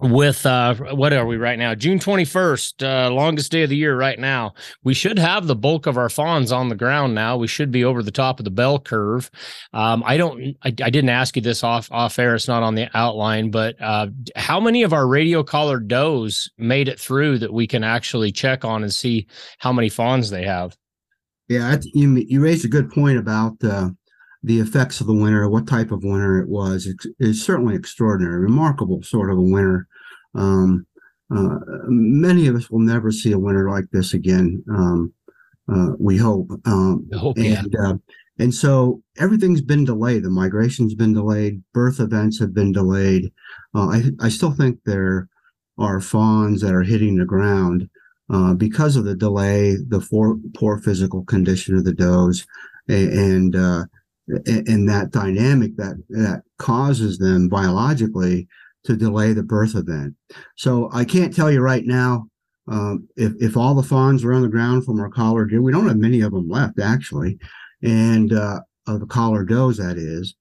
with 0.00 0.44
uh 0.44 0.74
what 0.74 1.12
are 1.12 1.26
we 1.26 1.36
right 1.36 1.58
now? 1.58 1.74
June 1.74 1.98
21st 1.98 2.82
uh 2.82 3.10
longest 3.10 3.50
day 3.50 3.62
of 3.62 3.70
the 3.70 3.76
year 3.76 3.96
right 3.96 4.18
now. 4.18 4.52
We 4.84 4.92
should 4.92 5.18
have 5.18 5.46
the 5.46 5.56
bulk 5.56 5.86
of 5.86 5.96
our 5.96 6.10
fawns 6.10 6.52
on 6.52 6.68
the 6.68 6.74
ground 6.74 7.14
now. 7.14 7.38
We 7.38 7.46
should 7.46 7.70
be 7.70 7.82
over 7.82 8.02
the 8.02 8.10
top 8.10 8.38
of 8.38 8.44
the 8.44 8.50
bell 8.50 8.78
curve. 8.78 9.30
Um 9.72 10.02
i 10.04 10.18
don't 10.18 10.56
i, 10.62 10.68
I 10.68 10.90
didn't 10.90 11.08
ask 11.08 11.34
you 11.34 11.42
this 11.42 11.64
off 11.64 11.90
off 11.90 12.18
air. 12.18 12.34
It's 12.34 12.48
not 12.48 12.62
on 12.62 12.74
the 12.74 12.90
outline 12.94 13.50
but 13.50 13.80
uh 13.80 14.08
how 14.36 14.60
many 14.60 14.82
of 14.82 14.92
our 14.92 15.06
radio 15.06 15.42
collared 15.42 15.88
does 15.88 16.50
made 16.58 16.88
it 16.88 17.00
through 17.00 17.38
that 17.38 17.52
we 17.52 17.66
can 17.66 17.82
actually 17.82 18.32
check 18.32 18.64
on 18.66 18.82
and 18.82 18.92
see 18.92 19.26
how 19.58 19.72
many 19.72 19.88
fawns 19.88 20.28
they 20.28 20.44
have? 20.44 20.76
Yeah 21.48 21.74
you 21.94 22.16
you 22.28 22.42
raised 22.42 22.66
a 22.66 22.68
good 22.68 22.90
point 22.90 23.16
about 23.16 23.54
uh 23.64 23.88
the 24.46 24.60
effects 24.60 25.00
of 25.00 25.08
the 25.08 25.12
winter, 25.12 25.48
what 25.48 25.66
type 25.66 25.90
of 25.90 26.04
winter 26.04 26.38
it 26.38 26.48
was. 26.48 26.86
It's, 26.86 27.04
it's 27.18 27.42
certainly 27.42 27.74
extraordinary, 27.74 28.38
remarkable 28.38 29.02
sort 29.02 29.28
of 29.28 29.38
a 29.38 29.42
winter. 29.42 29.88
Um, 30.36 30.86
uh, 31.36 31.58
many 31.88 32.46
of 32.46 32.54
us 32.54 32.70
will 32.70 32.78
never 32.78 33.10
see 33.10 33.32
a 33.32 33.38
winter 33.38 33.68
like 33.68 33.86
this 33.90 34.14
again. 34.14 34.62
Um, 34.70 35.12
uh, 35.68 35.94
we 35.98 36.16
hope. 36.16 36.48
Um, 36.64 37.08
hope 37.14 37.36
and, 37.38 37.68
yeah. 37.72 37.88
uh, 37.88 37.94
and 38.38 38.54
so 38.54 39.02
everything's 39.18 39.62
been 39.62 39.84
delayed. 39.84 40.22
The 40.22 40.30
migration's 40.30 40.94
been 40.94 41.12
delayed. 41.12 41.60
Birth 41.74 41.98
events 41.98 42.38
have 42.38 42.54
been 42.54 42.70
delayed. 42.70 43.32
Uh, 43.74 43.88
I, 43.88 44.02
I 44.20 44.28
still 44.28 44.52
think 44.52 44.78
there 44.84 45.28
are 45.76 46.00
fawns 46.00 46.60
that 46.60 46.72
are 46.72 46.84
hitting 46.84 47.16
the 47.16 47.24
ground 47.24 47.90
uh, 48.32 48.54
because 48.54 48.94
of 48.94 49.04
the 49.04 49.16
delay, 49.16 49.74
the 49.88 50.06
poor, 50.08 50.38
poor 50.54 50.78
physical 50.78 51.24
condition 51.24 51.76
of 51.76 51.84
the 51.84 51.92
does, 51.92 52.46
and 52.86 53.56
uh, 54.34 54.40
and 54.46 54.88
that 54.88 55.10
dynamic 55.10 55.76
that 55.76 55.96
that 56.08 56.42
causes 56.58 57.18
them 57.18 57.48
biologically 57.48 58.48
to 58.84 58.96
delay 58.96 59.32
the 59.32 59.42
birth 59.42 59.74
event. 59.74 60.14
So 60.56 60.88
I 60.92 61.04
can't 61.04 61.34
tell 61.34 61.50
you 61.50 61.60
right 61.60 61.84
now 61.84 62.28
um, 62.68 63.08
if 63.16 63.32
if 63.40 63.56
all 63.56 63.74
the 63.74 63.82
fawns 63.82 64.24
are 64.24 64.32
on 64.32 64.42
the 64.42 64.48
ground 64.48 64.84
from 64.84 65.00
our 65.00 65.10
collared 65.10 65.50
deer. 65.50 65.62
We 65.62 65.72
don't 65.72 65.88
have 65.88 65.98
many 65.98 66.20
of 66.20 66.32
them 66.32 66.48
left 66.48 66.80
actually, 66.80 67.38
and 67.82 68.32
uh, 68.32 68.60
of 68.86 69.00
the 69.00 69.06
collared 69.06 69.48
does 69.48 69.76
that 69.76 69.96
is. 69.96 70.34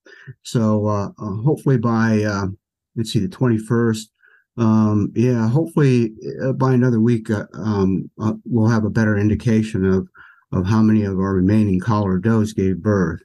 So 0.43 0.87
uh, 0.87 1.09
uh, 1.19 1.35
hopefully 1.43 1.77
by 1.77 2.23
uh, 2.23 2.47
let's 2.95 3.11
see 3.11 3.19
the 3.19 3.27
twenty 3.27 3.57
first. 3.57 4.11
Um, 4.57 5.11
yeah, 5.15 5.49
hopefully 5.49 6.13
uh, 6.41 6.53
by 6.53 6.73
another 6.73 7.01
week 7.01 7.29
uh, 7.29 7.45
um, 7.53 8.09
we'll 8.45 8.69
have 8.69 8.85
a 8.85 8.89
better 8.89 9.17
indication 9.17 9.85
of 9.85 10.07
of 10.51 10.65
how 10.65 10.81
many 10.81 11.03
of 11.03 11.19
our 11.19 11.33
remaining 11.33 11.79
collared 11.79 12.23
does 12.23 12.53
gave 12.53 12.81
birth. 12.81 13.21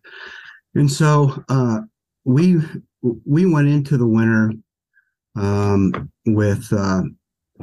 And 0.74 0.90
so 0.90 1.42
uh, 1.48 1.80
we 2.24 2.58
we 3.02 3.46
went 3.46 3.68
into 3.68 3.96
the 3.96 4.06
winter 4.06 4.52
um, 5.36 6.10
with 6.26 6.72
uh, 6.72 7.02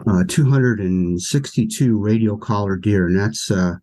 uh, 0.05 0.23
262 0.27 1.97
radio 1.97 2.37
collar 2.37 2.75
deer, 2.75 3.07
and 3.07 3.17
that's 3.17 3.49
uh, 3.49 3.75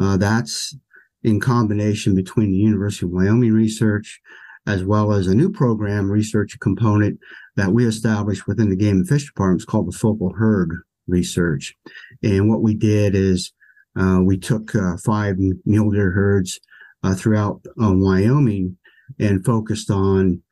uh, 0.00 0.16
that's 0.16 0.76
in 1.22 1.40
combination 1.40 2.14
between 2.14 2.50
the 2.50 2.58
University 2.58 3.06
of 3.06 3.12
Wyoming 3.12 3.52
research 3.52 4.20
as 4.66 4.84
well 4.84 5.12
as 5.12 5.26
a 5.26 5.34
new 5.34 5.50
program 5.50 6.08
research 6.08 6.56
component 6.60 7.18
that 7.56 7.72
we 7.72 7.84
established 7.84 8.46
within 8.46 8.70
the 8.70 8.76
Game 8.76 8.98
and 8.98 9.08
Fish 9.08 9.26
Department. 9.26 9.60
It's 9.60 9.68
called 9.68 9.88
the 9.88 9.98
focal 9.98 10.32
herd 10.36 10.70
research, 11.08 11.74
and 12.22 12.48
what 12.48 12.62
we 12.62 12.74
did 12.74 13.14
is 13.16 13.52
uh, 13.98 14.20
we 14.22 14.38
took 14.38 14.74
uh, 14.74 14.96
five 15.04 15.36
mule 15.64 15.90
deer 15.90 16.12
herds 16.12 16.60
uh, 17.02 17.14
throughout 17.14 17.60
Wyoming 17.76 18.76
and 19.18 19.44
focused 19.44 19.90
on 19.90 20.42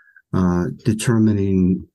determining 0.85 1.87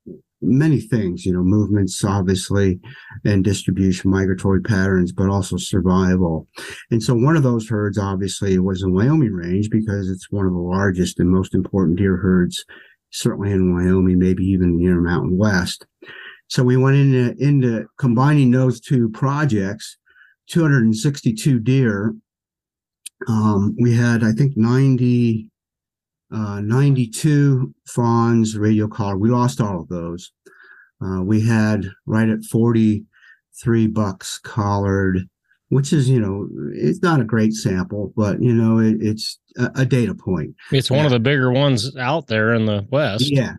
many 0.46 0.80
things, 0.80 1.26
you 1.26 1.34
know, 1.34 1.44
movements, 1.44 2.04
obviously, 2.04 2.80
and 3.24 3.44
distribution, 3.44 4.12
migratory 4.12 4.62
patterns, 4.62 5.12
but 5.12 5.30
also 5.30 5.58
survival. 5.58 6.48
And 6.92 7.02
so 7.02 7.16
one 7.16 7.36
of 7.36 7.44
those 7.44 7.68
herds, 7.68 7.98
obviously, 7.98 8.58
was 8.60 8.84
in 8.84 8.94
Wyoming 8.94 9.34
range 9.34 9.70
because 9.70 10.10
it's 10.10 10.32
one 10.32 10.46
of 10.46 10.54
the 10.54 10.60
largest 10.60 11.20
and 11.20 11.30
most 11.30 11.54
important 11.54 11.98
deer 11.98 12.18
herds, 12.18 12.64
certainly 13.12 13.52
in 13.52 13.74
Wyoming, 13.74 14.20
maybe 14.20 14.44
even 14.46 14.78
the 14.78 14.86
Intermountain 14.86 15.38
West. 15.38 15.86
So 16.48 16.64
we 16.64 16.78
went 16.78 16.98
into, 16.98 17.36
into 17.44 17.88
combining 17.98 18.52
those 18.52 18.80
two 18.80 19.10
projects, 19.10 19.98
262 20.50 21.60
deer. 21.60 22.14
Um, 23.28 23.76
we 23.80 23.96
had, 23.96 24.24
I 24.24 24.32
think, 24.32 24.56
90, 24.56 25.48
uh, 26.34 26.62
92 26.62 27.74
fawns, 27.88 28.58
radio 28.58 28.88
collar. 28.88 29.18
We 29.18 29.30
lost 29.30 29.62
all 29.62 29.82
of 29.82 29.88
those. 29.88 30.32
Uh, 31.04 31.22
we 31.22 31.42
had 31.42 31.86
right 32.06 32.30
at 32.30 32.44
43 32.44 33.88
bucks 33.88 34.40
collared, 34.40 35.20
which 35.70 35.92
is, 35.92 36.10
you 36.10 36.20
know, 36.20 36.48
it's 36.74 37.02
not 37.02 37.20
a 37.20 37.26
great 37.26 37.54
sample, 37.54 38.14
but, 38.16 38.42
you 38.42 38.54
know, 38.54 38.80
it, 38.80 38.98
it's 39.00 39.40
a, 39.58 39.72
a, 39.76 39.86
data 39.86 40.16
point. 40.16 40.56
It's 40.72 40.90
one 40.90 41.02
yeah. 41.02 41.06
of 41.06 41.12
the 41.12 41.20
bigger 41.20 41.52
ones 41.52 41.96
out 41.98 42.28
there 42.28 42.54
in 42.54 42.66
the 42.66 42.88
West. 42.92 43.30
Yeah. 43.30 43.54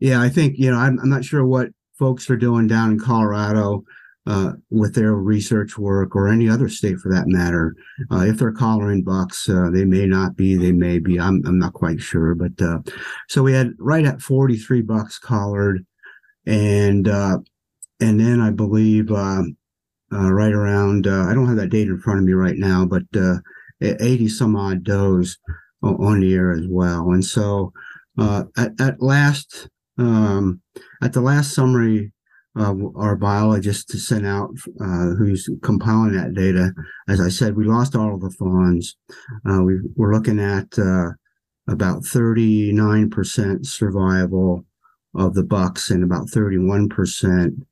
Yeah. 0.00 0.20
I 0.20 0.28
think, 0.28 0.58
you 0.58 0.70
know, 0.70 0.78
I'm, 0.78 0.98
I'm 0.98 1.08
not 1.08 1.24
sure 1.24 1.44
what 1.44 1.68
folks 1.98 2.28
are 2.30 2.36
doing 2.36 2.66
down 2.66 2.90
in 2.90 2.98
Colorado 2.98 3.84
uh, 4.26 4.52
with 4.70 4.94
their 4.94 5.14
research 5.14 5.76
work 5.76 6.14
or 6.14 6.28
any 6.28 6.48
other 6.48 6.68
state 6.68 6.98
for 6.98 7.12
that 7.12 7.26
matter. 7.26 7.74
Uh, 8.10 8.20
if 8.20 8.38
they're 8.38 8.52
collaring 8.52 9.02
bucks, 9.02 9.48
uh, 9.48 9.68
they 9.72 9.84
may 9.84 10.06
not 10.06 10.36
be, 10.36 10.54
they 10.54 10.72
may 10.72 10.98
be. 10.98 11.18
I'm, 11.18 11.42
I'm 11.44 11.58
not 11.58 11.72
quite 11.72 12.00
sure. 12.00 12.34
But 12.34 12.62
uh, 12.64 12.78
so 13.28 13.42
we 13.42 13.52
had 13.52 13.72
right 13.78 14.04
at 14.04 14.22
43 14.22 14.82
bucks 14.82 15.18
collared. 15.18 15.84
And 16.46 17.08
uh, 17.08 17.38
and 18.00 18.18
then 18.18 18.40
I 18.40 18.50
believe 18.50 19.12
uh, 19.12 19.42
right 20.10 20.52
around, 20.52 21.06
I 21.06 21.34
don't 21.34 21.46
have 21.46 21.56
that 21.56 21.70
date 21.70 21.86
in 21.86 22.00
front 22.00 22.18
of 22.18 22.24
me 22.24 22.32
right 22.32 22.56
now, 22.56 22.84
but 22.84 23.02
80 23.80 24.28
some 24.28 24.56
odd 24.56 24.82
does 24.82 25.38
on 25.82 26.20
the 26.20 26.34
air 26.34 26.52
as 26.52 26.66
well. 26.68 27.12
And 27.12 27.24
so 27.24 27.72
at, 28.18 28.72
at 28.80 29.00
last, 29.00 29.68
um, 29.98 30.60
at 31.00 31.12
the 31.12 31.20
last 31.20 31.54
summary 31.54 32.12
uh, 32.58 32.74
our 32.96 33.16
biologist 33.16 33.88
to 33.88 33.98
send 33.98 34.26
out 34.26 34.50
uh, 34.80 35.14
who's 35.16 35.48
compiling 35.62 36.12
that 36.12 36.34
data. 36.34 36.72
As 37.08 37.20
I 37.20 37.28
said, 37.28 37.56
we 37.56 37.64
lost 37.64 37.96
all 37.96 38.14
of 38.14 38.20
the 38.20 38.30
fawns. 38.30 38.96
Uh, 39.48 39.62
we, 39.62 39.74
are 39.98 40.12
looking 40.12 40.38
at 40.38 40.78
uh, 40.78 41.10
about 41.68 42.02
39% 42.02 43.66
survival 43.66 44.66
of 45.14 45.34
the 45.34 45.42
bucks 45.42 45.90
and 45.90 46.04
about 46.04 46.26
31% 46.28 47.64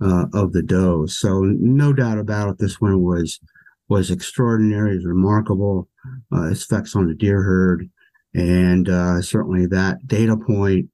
uh, 0.00 0.24
of 0.32 0.52
the 0.52 0.62
does. 0.62 1.18
So 1.18 1.40
no 1.42 1.92
doubt 1.92 2.18
about 2.18 2.50
it, 2.50 2.58
this 2.58 2.80
one 2.80 3.02
was 3.02 3.40
was 3.88 4.10
extraordinary, 4.10 4.96
is 4.96 5.06
remarkable. 5.06 5.88
Uh, 6.30 6.50
its 6.50 6.62
effects 6.64 6.94
on 6.94 7.08
the 7.08 7.14
deer 7.14 7.42
herd, 7.42 7.88
and 8.34 8.86
certainly 9.24 9.66
that 9.66 10.06
data 10.06 10.36
point 10.36 10.86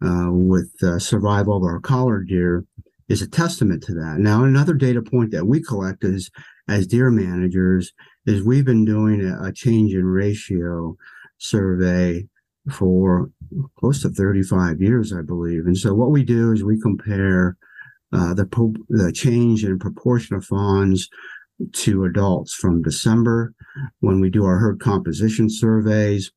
with 0.00 0.70
survival 0.98 1.58
of 1.58 1.62
our 1.62 1.78
collared 1.80 2.28
deer 2.28 2.64
is 3.08 3.22
a 3.22 3.28
testament 3.28 3.82
to 3.84 3.94
that. 3.94 4.16
Now, 4.18 4.44
another 4.44 4.74
data 4.74 5.02
point 5.02 5.30
that 5.32 5.46
we 5.46 5.62
collect 5.62 6.04
is 6.04 6.30
as 6.68 6.86
deer 6.86 7.10
managers 7.10 7.92
is 8.26 8.42
we've 8.42 8.64
been 8.64 8.84
doing 8.84 9.24
a, 9.24 9.48
a 9.48 9.52
change 9.52 9.94
in 9.94 10.04
ratio 10.04 10.96
survey 11.38 12.26
for 12.70 13.30
close 13.78 14.02
to 14.02 14.10
35 14.10 14.80
years, 14.82 15.12
I 15.12 15.22
believe. 15.22 15.66
And 15.66 15.76
so 15.76 15.94
what 15.94 16.10
we 16.10 16.22
do 16.22 16.52
is 16.52 16.62
we 16.62 16.80
compare 16.80 17.56
uh, 18.12 18.34
the 18.34 18.46
the 18.88 19.12
change 19.12 19.64
in 19.64 19.78
proportion 19.78 20.36
of 20.36 20.44
fawns 20.44 21.08
to 21.72 22.04
adults 22.04 22.54
from 22.54 22.82
December 22.82 23.52
when 24.00 24.20
we 24.20 24.30
do 24.30 24.44
our 24.44 24.58
herd 24.58 24.80
composition 24.80 25.48
surveys 25.50 26.30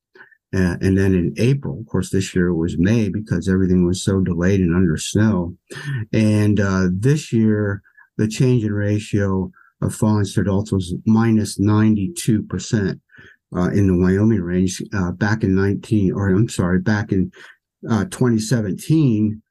uh, 0.53 0.75
and 0.81 0.97
then 0.97 1.13
in 1.13 1.33
April, 1.37 1.79
of 1.79 1.87
course, 1.87 2.09
this 2.09 2.35
year 2.35 2.47
it 2.47 2.55
was 2.55 2.77
May 2.77 3.09
because 3.09 3.47
everything 3.47 3.85
was 3.85 4.03
so 4.03 4.19
delayed 4.19 4.59
and 4.59 4.75
under 4.75 4.97
snow. 4.97 5.55
And 6.11 6.59
uh, 6.59 6.87
this 6.91 7.31
year, 7.31 7.81
the 8.17 8.27
change 8.27 8.65
in 8.65 8.73
ratio 8.73 9.49
of 9.81 9.95
fawns 9.95 10.33
to 10.33 10.41
adults 10.41 10.71
was 10.71 10.93
minus 11.05 11.57
92% 11.57 12.99
uh, 13.55 13.69
in 13.69 13.87
the 13.87 13.97
Wyoming 13.97 14.41
range. 14.41 14.81
Uh, 14.93 15.11
back 15.11 15.43
in 15.43 15.55
19, 15.55 16.13
or 16.13 16.29
I'm 16.29 16.49
sorry, 16.49 16.79
back 16.79 17.13
in 17.13 17.31
uh, 17.89 18.05
2017, 18.05 19.41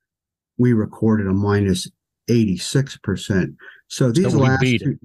we 0.59 0.75
recorded 0.75 1.27
a 1.27 1.33
minus 1.33 1.91
86%. 2.29 3.57
So 3.89 4.13
these 4.13 4.33
so 4.33 4.39
last, 4.39 4.61
two, 4.61 4.99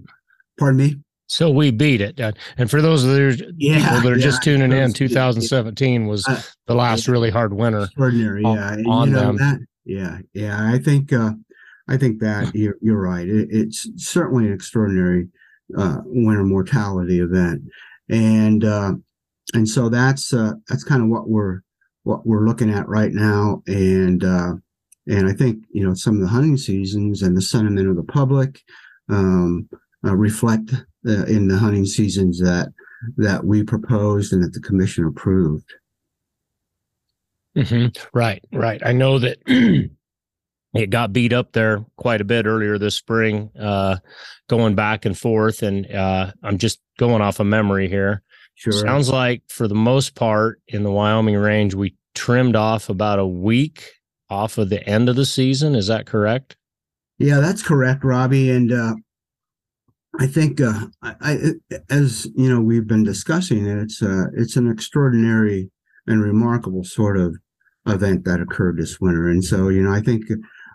pardon 0.59 0.77
me? 0.77 0.95
So 1.27 1.49
we 1.49 1.71
beat 1.71 2.01
it. 2.01 2.19
And 2.57 2.69
for 2.69 2.81
those 2.81 3.03
that 3.03 3.19
are, 3.19 3.51
yeah, 3.57 3.79
people 3.79 4.01
that 4.01 4.11
are 4.13 4.17
yeah, 4.17 4.23
just 4.23 4.43
tuning 4.43 4.71
in, 4.71 4.93
2017 4.93 6.07
was 6.07 6.27
uh, 6.27 6.41
the 6.67 6.75
last 6.75 7.07
really 7.07 7.31
hard 7.31 7.53
winter. 7.53 7.83
Extraordinary, 7.83 8.43
yeah. 8.43 8.77
On, 8.87 9.09
you 9.09 9.15
know, 9.15 9.19
them. 9.21 9.37
That, 9.37 9.59
yeah, 9.85 10.19
yeah. 10.33 10.71
I 10.71 10.77
think 10.77 11.11
uh, 11.11 11.31
I 11.87 11.97
think 11.97 12.19
that 12.19 12.51
you're, 12.55 12.77
you're 12.81 13.01
right. 13.01 13.27
It, 13.27 13.47
it's 13.49 13.89
certainly 13.95 14.47
an 14.47 14.53
extraordinary 14.53 15.27
uh, 15.77 15.97
winter 16.05 16.43
mortality 16.43 17.19
event, 17.19 17.63
and 18.09 18.63
uh, 18.63 18.93
and 19.53 19.67
so 19.67 19.89
that's 19.89 20.33
uh, 20.33 20.53
that's 20.67 20.83
kind 20.83 21.01
of 21.01 21.09
what 21.09 21.27
we're 21.27 21.61
what 22.03 22.25
we're 22.25 22.45
looking 22.45 22.71
at 22.71 22.87
right 22.87 23.11
now, 23.11 23.63
and 23.67 24.23
uh, 24.23 24.53
and 25.07 25.27
I 25.27 25.33
think 25.33 25.63
you 25.71 25.85
know 25.85 25.93
some 25.93 26.15
of 26.15 26.21
the 26.21 26.27
hunting 26.27 26.57
seasons 26.57 27.21
and 27.21 27.35
the 27.35 27.41
sentiment 27.41 27.89
of 27.89 27.95
the 27.95 28.03
public 28.03 28.61
um, 29.09 29.69
uh, 30.05 30.15
reflect 30.15 30.71
uh, 31.07 31.25
in 31.25 31.47
the 31.47 31.57
hunting 31.57 31.85
seasons 31.85 32.39
that 32.39 32.69
that 33.17 33.45
we 33.45 33.63
proposed 33.63 34.33
and 34.33 34.43
that 34.43 34.53
the 34.53 34.61
commission 34.61 35.05
approved. 35.05 35.71
Mm-hmm. 37.55 37.87
Right, 38.17 38.43
right. 38.51 38.81
I 38.85 38.91
know 38.91 39.19
that 39.19 39.37
it 40.73 40.89
got 40.89 41.13
beat 41.13 41.33
up 41.33 41.53
there 41.53 41.85
quite 41.97 42.21
a 42.21 42.25
bit 42.25 42.45
earlier 42.45 42.77
this 42.77 42.95
spring, 42.95 43.49
uh, 43.59 43.97
going 44.49 44.75
back 44.75 45.05
and 45.05 45.17
forth. 45.17 45.63
And 45.63 45.89
uh, 45.91 46.31
I'm 46.43 46.57
just 46.57 46.79
going 46.97 47.21
off 47.21 47.39
of 47.39 47.47
memory 47.47 47.87
here. 47.87 48.23
Sure. 48.55 48.73
Sounds 48.73 49.09
like 49.09 49.43
for 49.47 49.67
the 49.67 49.75
most 49.75 50.15
part 50.15 50.61
in 50.67 50.83
the 50.83 50.91
Wyoming 50.91 51.35
range, 51.35 51.73
we 51.73 51.95
trimmed 52.13 52.55
off 52.55 52.89
about 52.89 53.19
a 53.19 53.27
week 53.27 53.91
off 54.29 54.57
of 54.57 54.69
the 54.69 54.85
end 54.87 55.09
of 55.09 55.15
the 55.15 55.25
season. 55.25 55.75
Is 55.75 55.87
that 55.87 56.05
correct? 56.05 56.55
Yeah, 57.17 57.39
that's 57.39 57.63
correct, 57.63 58.03
Robby. 58.03 58.49
And 58.49 58.71
uh, 58.71 58.95
I 60.19 60.27
think, 60.27 60.61
uh, 60.61 60.87
I, 61.01 61.15
I, 61.21 61.37
as 61.89 62.27
you 62.35 62.49
know, 62.49 62.61
we've 62.61 62.87
been 62.87 63.03
discussing 63.03 63.65
it. 63.65 63.77
It's 63.77 64.01
uh, 64.01 64.25
it's 64.33 64.55
an 64.55 64.69
extraordinary 64.69 65.69
and 66.07 66.21
remarkable 66.21 66.83
sort 66.83 67.17
of 67.17 67.35
event 67.87 68.25
that 68.25 68.41
occurred 68.41 68.77
this 68.77 68.99
winter, 68.99 69.29
and 69.29 69.43
so 69.43 69.69
you 69.69 69.81
know, 69.81 69.91
I 69.91 70.01
think, 70.01 70.23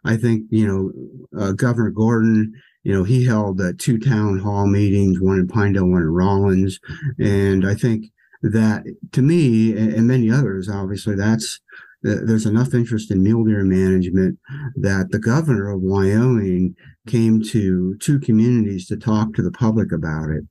I 0.04 0.16
think 0.16 0.44
you 0.50 0.66
know, 0.66 1.40
uh, 1.40 1.52
Governor 1.52 1.90
Gordon, 1.90 2.52
you 2.82 2.92
know, 2.92 3.04
he 3.04 3.24
held 3.24 3.60
uh, 3.60 3.72
two 3.78 3.98
town 3.98 4.38
hall 4.38 4.66
meetings, 4.66 5.20
one 5.20 5.38
in 5.38 5.48
Pinedale, 5.48 5.88
one 5.88 6.02
in 6.02 6.08
Rawlins, 6.08 6.78
and 7.18 7.66
I 7.66 7.74
think 7.74 8.06
that 8.42 8.84
to 9.12 9.22
me 9.22 9.76
and, 9.76 10.06
many 10.06 10.30
others, 10.30 10.68
obviously, 10.68 11.14
that's 11.14 11.60
there's 12.02 12.46
enough 12.46 12.72
interest 12.72 13.10
in 13.10 13.22
mule 13.22 13.44
deer 13.44 13.62
management 13.62 14.38
that 14.76 15.10
the 15.10 15.18
governor 15.18 15.70
of 15.70 15.82
Wyoming 15.82 16.74
came 17.10 17.42
to 17.42 17.96
two 17.96 18.18
communities 18.20 18.86
to 18.86 18.96
talk 18.96 19.34
to 19.34 19.42
the 19.42 19.50
public 19.50 19.92
about 19.92 20.30
it. 20.30 20.44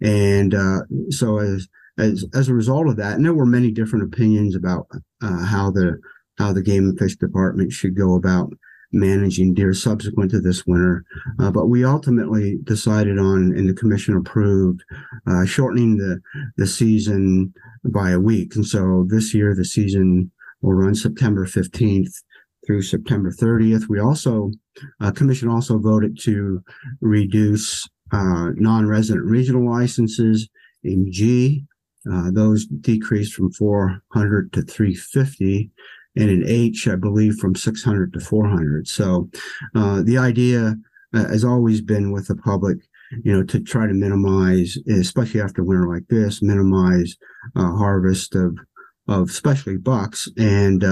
And 0.00 0.54
uh, 0.54 0.80
so 1.10 1.38
as 1.38 1.68
as 1.98 2.24
as 2.34 2.48
a 2.48 2.54
result 2.54 2.88
of 2.88 2.96
that, 2.96 3.14
and 3.14 3.24
there 3.24 3.34
were 3.34 3.46
many 3.46 3.70
different 3.70 4.04
opinions 4.04 4.54
about 4.54 4.86
uh, 5.22 5.44
how 5.44 5.70
the 5.70 5.98
how 6.38 6.52
the 6.52 6.62
game 6.62 6.84
and 6.84 6.98
fish 6.98 7.16
department 7.16 7.72
should 7.72 7.96
go 7.96 8.14
about 8.14 8.52
managing 8.92 9.52
deer 9.54 9.74
subsequent 9.74 10.30
to 10.30 10.40
this 10.40 10.66
winter. 10.66 11.04
Uh, 11.38 11.50
but 11.50 11.66
we 11.66 11.84
ultimately 11.84 12.58
decided 12.64 13.18
on, 13.18 13.52
and 13.56 13.68
the 13.68 13.74
commission 13.74 14.16
approved, 14.16 14.82
uh, 15.26 15.44
shortening 15.44 15.96
the 15.96 16.20
the 16.56 16.66
season 16.66 17.52
by 17.84 18.10
a 18.10 18.20
week. 18.20 18.54
And 18.56 18.66
so 18.66 19.06
this 19.08 19.34
year 19.34 19.54
the 19.54 19.64
season 19.64 20.30
will 20.60 20.74
run 20.74 20.94
September 20.94 21.46
15th 21.46 22.12
through 22.66 22.82
September 22.82 23.30
30th. 23.30 23.88
We 23.88 24.00
also 24.00 24.50
uh, 25.00 25.10
commission 25.10 25.48
also 25.48 25.78
voted 25.78 26.18
to 26.22 26.62
reduce 27.00 27.88
uh, 28.12 28.50
non-resident 28.54 29.24
regional 29.24 29.70
licenses 29.70 30.48
in 30.84 31.10
G. 31.10 31.64
Uh, 32.10 32.30
those 32.30 32.66
decreased 32.66 33.34
from 33.34 33.50
400 33.52 34.52
to 34.52 34.62
350, 34.62 35.70
and 36.16 36.30
in 36.30 36.44
H, 36.46 36.86
I 36.88 36.94
believe, 36.94 37.34
from 37.34 37.56
600 37.56 38.12
to 38.12 38.20
400. 38.20 38.86
So 38.86 39.28
uh, 39.74 40.02
the 40.02 40.16
idea 40.16 40.76
uh, 41.14 41.28
has 41.28 41.44
always 41.44 41.80
been 41.80 42.12
with 42.12 42.28
the 42.28 42.36
public, 42.36 42.78
you 43.24 43.32
know, 43.32 43.42
to 43.44 43.60
try 43.60 43.86
to 43.86 43.92
minimize, 43.92 44.78
especially 44.88 45.40
after 45.40 45.64
winter 45.64 45.88
like 45.88 46.06
this, 46.08 46.42
minimize 46.42 47.16
uh, 47.56 47.72
harvest 47.72 48.34
of 48.34 48.56
of 49.08 49.30
especially 49.30 49.76
bucks 49.76 50.28
and 50.36 50.82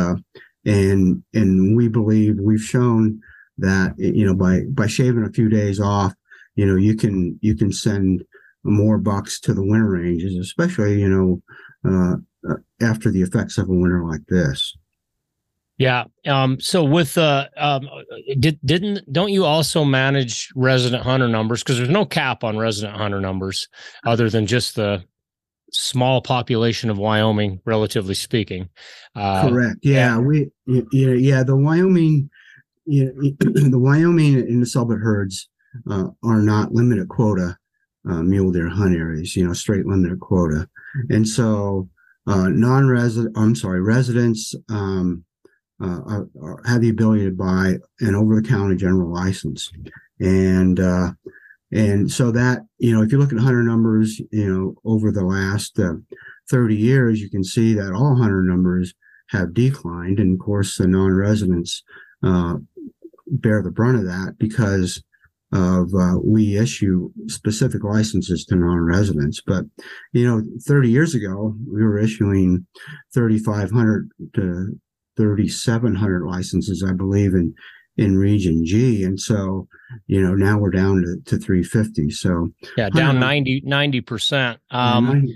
and 0.64 1.22
and 1.34 1.76
we 1.76 1.88
believe 1.88 2.38
we've 2.40 2.60
shown 2.60 3.20
that 3.58 3.94
you 3.98 4.24
know 4.24 4.34
by 4.34 4.60
by 4.70 4.86
shaving 4.86 5.24
a 5.24 5.32
few 5.32 5.48
days 5.48 5.80
off 5.80 6.12
you 6.56 6.66
know 6.66 6.76
you 6.76 6.96
can 6.96 7.38
you 7.40 7.54
can 7.54 7.72
send 7.72 8.24
more 8.64 8.98
bucks 8.98 9.38
to 9.38 9.54
the 9.54 9.62
winter 9.62 9.90
ranges 9.90 10.36
especially 10.38 11.00
you 11.00 11.08
know 11.08 11.42
uh, 11.88 12.16
uh 12.50 12.56
after 12.80 13.10
the 13.10 13.22
effects 13.22 13.58
of 13.58 13.68
a 13.68 13.72
winter 13.72 14.04
like 14.04 14.24
this 14.28 14.76
yeah 15.78 16.04
um 16.26 16.58
so 16.58 16.82
with 16.82 17.16
uh 17.18 17.46
um 17.56 17.88
did 18.40 18.58
didn't 18.64 19.00
don't 19.12 19.32
you 19.32 19.44
also 19.44 19.84
manage 19.84 20.50
resident 20.56 21.02
hunter 21.02 21.28
numbers 21.28 21.62
because 21.62 21.76
there's 21.76 21.88
no 21.88 22.04
cap 22.04 22.42
on 22.42 22.56
resident 22.56 22.96
hunter 22.96 23.20
numbers 23.20 23.68
other 24.04 24.30
than 24.30 24.46
just 24.46 24.74
the 24.74 25.04
small 25.74 26.22
population 26.22 26.88
of 26.88 26.98
Wyoming, 26.98 27.60
relatively 27.64 28.14
speaking. 28.14 28.68
Uh, 29.14 29.48
Correct. 29.48 29.78
Yeah, 29.82 30.18
we 30.18 30.50
yeah 30.66 31.12
yeah 31.12 31.42
the 31.42 31.56
Wyoming, 31.56 32.30
yeah, 32.86 33.06
the 33.38 33.78
Wyoming 33.78 34.36
and 34.36 34.62
the 34.62 34.66
Sublette 34.66 35.02
herds 35.02 35.48
uh, 35.90 36.08
are 36.22 36.40
not 36.40 36.72
limited 36.72 37.08
quota 37.08 37.56
uh, 38.08 38.22
mule 38.22 38.52
deer 38.52 38.68
hunt 38.68 38.96
areas. 38.96 39.36
You 39.36 39.46
know, 39.46 39.52
straight 39.52 39.86
limited 39.86 40.20
quota, 40.20 40.68
and 41.10 41.26
so 41.26 41.88
uh, 42.26 42.48
non-resident. 42.48 43.36
I'm 43.36 43.54
sorry, 43.54 43.80
residents. 43.80 44.54
Um, 44.68 45.24
uh, 45.82 46.00
are, 46.06 46.28
are, 46.40 46.62
have 46.66 46.80
the 46.80 46.88
ability 46.88 47.24
to 47.24 47.32
buy 47.32 47.74
an 47.98 48.14
over-the-counter 48.14 48.76
general 48.76 49.12
license, 49.12 49.72
and 50.20 50.78
uh, 50.78 51.10
and 51.74 52.10
so 52.10 52.30
that, 52.30 52.60
you 52.78 52.94
know, 52.94 53.02
if 53.02 53.10
you 53.10 53.18
look 53.18 53.32
at 53.32 53.38
hunter 53.38 53.64
numbers, 53.64 54.20
you 54.30 54.46
know, 54.46 54.74
over 54.84 55.10
the 55.10 55.24
last 55.24 55.78
uh, 55.80 55.94
30 56.48 56.76
years, 56.76 57.20
you 57.20 57.28
can 57.28 57.42
see 57.42 57.74
that 57.74 57.92
all 57.92 58.14
hunter 58.14 58.42
numbers 58.42 58.94
have 59.30 59.52
declined. 59.52 60.20
And 60.20 60.34
of 60.34 60.44
course, 60.44 60.78
the 60.78 60.86
non 60.86 61.12
residents 61.12 61.82
uh, 62.24 62.56
bear 63.26 63.62
the 63.62 63.70
brunt 63.70 63.98
of 63.98 64.04
that 64.04 64.34
because 64.38 65.02
of 65.52 65.88
uh, 65.94 66.18
we 66.22 66.58
issue 66.58 67.10
specific 67.28 67.84
licenses 67.84 68.44
to 68.44 68.56
non-residents 68.56 69.40
but 69.46 69.64
you 70.12 70.26
know 70.26 70.42
30 70.66 70.90
years 70.90 71.14
ago 71.14 71.54
we 71.70 71.82
were 71.82 71.98
issuing 71.98 72.66
3500 73.12 74.08
to 74.34 74.78
3700 75.16 76.26
licenses 76.26 76.84
i 76.86 76.92
believe 76.92 77.34
in 77.34 77.54
in 77.96 78.16
region 78.16 78.64
G. 78.64 79.04
And 79.04 79.18
so, 79.20 79.68
you 80.06 80.20
know, 80.20 80.34
now 80.34 80.58
we're 80.58 80.70
down 80.70 81.02
to, 81.02 81.16
to 81.30 81.38
350. 81.42 82.10
So 82.10 82.50
yeah, 82.76 82.90
down 82.90 83.20
90, 83.20 84.00
percent. 84.02 84.60
Um, 84.70 85.28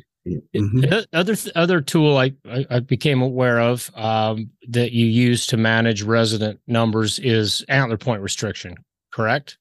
mm-hmm. 0.55 1.05
Other 1.13 1.35
other 1.55 1.81
tool 1.81 2.17
I, 2.17 2.33
I 2.71 2.81
became 2.81 3.23
aware 3.23 3.61
of 3.61 3.91
um, 3.95 4.51
that 4.69 4.93
you 4.93 5.07
use 5.07 5.47
to 5.47 5.57
manage 5.57 6.03
resident 6.03 6.61
numbers 6.67 7.19
is 7.19 7.65
antler 7.69 7.97
point 7.97 8.23
restriction. 8.23 8.77
Correct? 9.13 9.59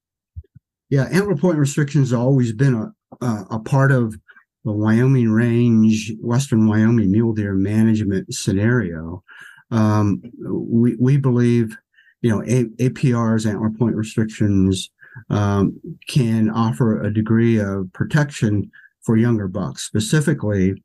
Yeah, 0.89 1.07
antler 1.11 1.35
point 1.35 1.57
restriction 1.57 2.01
has 2.01 2.13
always 2.13 2.53
been 2.53 2.73
a, 2.73 3.25
a, 3.25 3.45
a 3.51 3.59
part 3.59 3.91
of 3.91 4.15
the 4.63 4.71
Wyoming 4.71 5.29
Range, 5.29 6.13
Western 6.21 6.67
Wyoming 6.67 7.11
mule 7.11 7.33
deer 7.33 7.53
management 7.53 8.33
scenario. 8.33 9.23
Um, 9.71 10.21
we 10.39 10.95
we 10.99 11.17
believe 11.17 11.77
you 12.21 12.29
know, 12.29 12.41
A- 12.43 12.89
APRs, 12.89 13.49
antler 13.49 13.69
point 13.69 13.95
restrictions, 13.95 14.89
um, 15.29 15.79
can 16.07 16.49
offer 16.49 17.01
a 17.01 17.13
degree 17.13 17.59
of 17.59 17.91
protection 17.93 18.69
for 19.07 19.15
younger 19.15 19.47
bucks, 19.47 19.83
specifically 19.83 20.75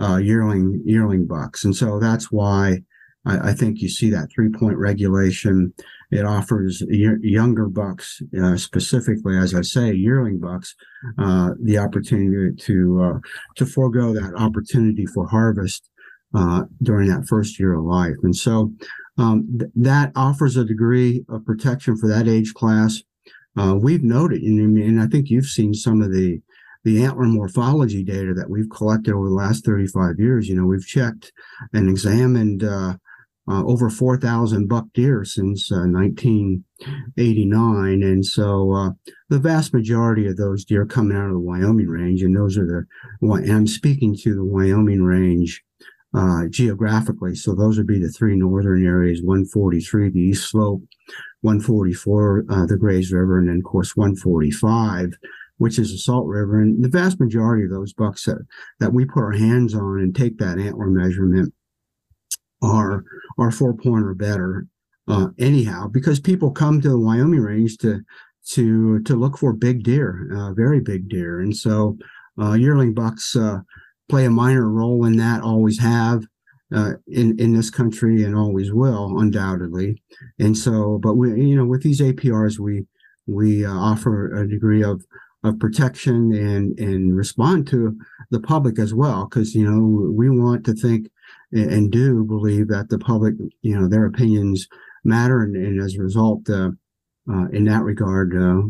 uh, 0.00 0.16
yearling 0.16 0.82
yearling 0.84 1.26
bucks, 1.26 1.64
and 1.64 1.74
so 1.74 1.98
that's 2.00 2.30
why 2.30 2.78
I, 3.24 3.50
I 3.50 3.52
think 3.52 3.80
you 3.80 3.88
see 3.88 4.10
that 4.10 4.28
three 4.34 4.50
point 4.50 4.76
regulation. 4.76 5.72
It 6.10 6.24
offers 6.24 6.82
younger 6.88 7.66
bucks, 7.66 8.20
uh, 8.42 8.56
specifically, 8.56 9.36
as 9.36 9.54
I 9.54 9.60
say, 9.60 9.92
yearling 9.92 10.38
bucks, 10.40 10.74
uh, 11.18 11.50
the 11.62 11.78
opportunity 11.78 12.56
to 12.64 13.02
uh, 13.02 13.18
to 13.56 13.64
forego 13.64 14.12
that 14.12 14.34
opportunity 14.36 15.06
for 15.06 15.28
harvest 15.28 15.88
uh, 16.34 16.64
during 16.82 17.08
that 17.10 17.28
first 17.28 17.60
year 17.60 17.74
of 17.74 17.84
life, 17.84 18.16
and 18.24 18.34
so 18.34 18.72
um, 19.18 19.46
th- 19.58 19.70
that 19.76 20.10
offers 20.16 20.56
a 20.56 20.64
degree 20.64 21.24
of 21.28 21.46
protection 21.46 21.96
for 21.96 22.08
that 22.08 22.26
age 22.26 22.54
class. 22.54 23.02
Uh, 23.56 23.74
we've 23.74 24.04
noted, 24.04 24.40
and, 24.42 24.78
and 24.78 25.00
I 25.00 25.06
think 25.06 25.30
you've 25.30 25.46
seen 25.46 25.74
some 25.74 26.00
of 26.00 26.12
the 26.12 26.40
the 26.84 27.04
antler 27.04 27.24
morphology 27.24 28.02
data 28.02 28.34
that 28.34 28.50
we've 28.50 28.70
collected 28.70 29.12
over 29.12 29.28
the 29.28 29.34
last 29.34 29.64
35 29.64 30.18
years. 30.18 30.48
You 30.48 30.56
know, 30.56 30.66
we've 30.66 30.86
checked 30.86 31.32
and 31.72 31.88
examined 31.88 32.64
uh, 32.64 32.94
uh, 33.48 33.64
over 33.64 33.88
4,000 33.88 34.68
buck 34.68 34.84
deer 34.92 35.24
since 35.24 35.70
1989. 35.70 38.02
Uh, 38.02 38.06
and 38.06 38.24
so 38.24 38.72
uh, 38.72 38.90
the 39.28 39.38
vast 39.38 39.72
majority 39.72 40.26
of 40.26 40.36
those 40.36 40.64
deer 40.64 40.84
coming 40.84 41.16
out 41.16 41.26
of 41.26 41.32
the 41.32 41.38
Wyoming 41.38 41.86
range, 41.88 42.22
and 42.22 42.36
those 42.36 42.58
are 42.58 42.66
the, 42.66 42.84
and 43.20 43.50
I'm 43.50 43.66
speaking 43.66 44.16
to 44.22 44.34
the 44.34 44.44
Wyoming 44.44 45.02
range 45.02 45.62
uh, 46.14 46.46
geographically. 46.50 47.34
So 47.34 47.54
those 47.54 47.78
would 47.78 47.86
be 47.86 47.98
the 47.98 48.10
three 48.10 48.36
northern 48.36 48.86
areas 48.86 49.22
143, 49.22 50.10
the 50.10 50.20
East 50.20 50.50
Slope, 50.50 50.82
144, 51.40 52.44
uh, 52.50 52.66
the 52.66 52.76
Grays 52.76 53.10
River, 53.12 53.38
and 53.38 53.48
then, 53.48 53.58
of 53.58 53.64
course, 53.64 53.96
145, 53.96 55.14
which 55.58 55.78
is 55.78 55.92
the 55.92 55.98
Salt 55.98 56.26
River. 56.26 56.60
And 56.60 56.82
the 56.82 56.88
vast 56.88 57.20
majority 57.20 57.64
of 57.64 57.70
those 57.70 57.92
bucks 57.92 58.24
that, 58.24 58.44
that 58.80 58.92
we 58.92 59.04
put 59.04 59.22
our 59.22 59.32
hands 59.32 59.74
on 59.74 59.98
and 60.00 60.14
take 60.14 60.38
that 60.38 60.58
antler 60.58 60.86
measurement 60.86 61.52
are, 62.62 63.04
are 63.38 63.50
four 63.50 63.74
point 63.74 64.04
or 64.04 64.14
better. 64.14 64.66
Uh, 65.06 65.28
anyhow, 65.38 65.88
because 65.88 66.20
people 66.20 66.50
come 66.50 66.80
to 66.80 66.90
the 66.90 66.98
Wyoming 66.98 67.40
range 67.40 67.78
to 67.78 68.00
to 68.50 69.00
to 69.02 69.14
look 69.14 69.38
for 69.38 69.52
big 69.52 69.82
deer, 69.82 70.30
uh, 70.34 70.52
very 70.52 70.80
big 70.80 71.08
deer, 71.08 71.40
and 71.40 71.56
so 71.56 71.96
uh, 72.40 72.52
yearling 72.52 72.94
bucks 72.94 73.34
uh, 73.34 73.60
play 74.08 74.24
a 74.26 74.30
minor 74.30 74.68
role 74.68 75.04
in 75.04 75.16
that, 75.16 75.42
always 75.42 75.78
have 75.78 76.24
uh, 76.74 76.92
in 77.06 77.38
in 77.38 77.54
this 77.54 77.70
country, 77.70 78.24
and 78.24 78.36
always 78.36 78.72
will, 78.72 79.18
undoubtedly. 79.18 80.02
And 80.38 80.56
so, 80.56 80.98
but 81.02 81.14
we, 81.14 81.30
you 81.42 81.56
know, 81.56 81.64
with 81.64 81.82
these 81.82 82.00
APRs, 82.00 82.58
we 82.58 82.84
we 83.26 83.64
uh, 83.64 83.72
offer 83.72 84.34
a 84.34 84.48
degree 84.48 84.82
of 84.82 85.04
of 85.44 85.58
protection 85.58 86.32
and 86.32 86.78
and 86.78 87.16
respond 87.16 87.66
to 87.68 87.96
the 88.30 88.40
public 88.40 88.78
as 88.78 88.92
well, 88.94 89.26
because 89.26 89.54
you 89.54 89.68
know 89.68 90.12
we 90.12 90.28
want 90.28 90.64
to 90.66 90.74
think 90.74 91.08
and 91.52 91.90
do 91.90 92.24
believe 92.24 92.68
that 92.68 92.88
the 92.88 92.98
public, 92.98 93.34
you 93.62 93.78
know, 93.78 93.88
their 93.88 94.06
opinions 94.06 94.68
matter, 95.04 95.42
and, 95.42 95.56
and 95.56 95.80
as 95.80 95.94
a 95.94 96.02
result. 96.02 96.48
Uh, 96.48 96.70
uh, 97.30 97.46
in 97.48 97.64
that 97.64 97.82
regard, 97.82 98.34
uh, 98.34 98.62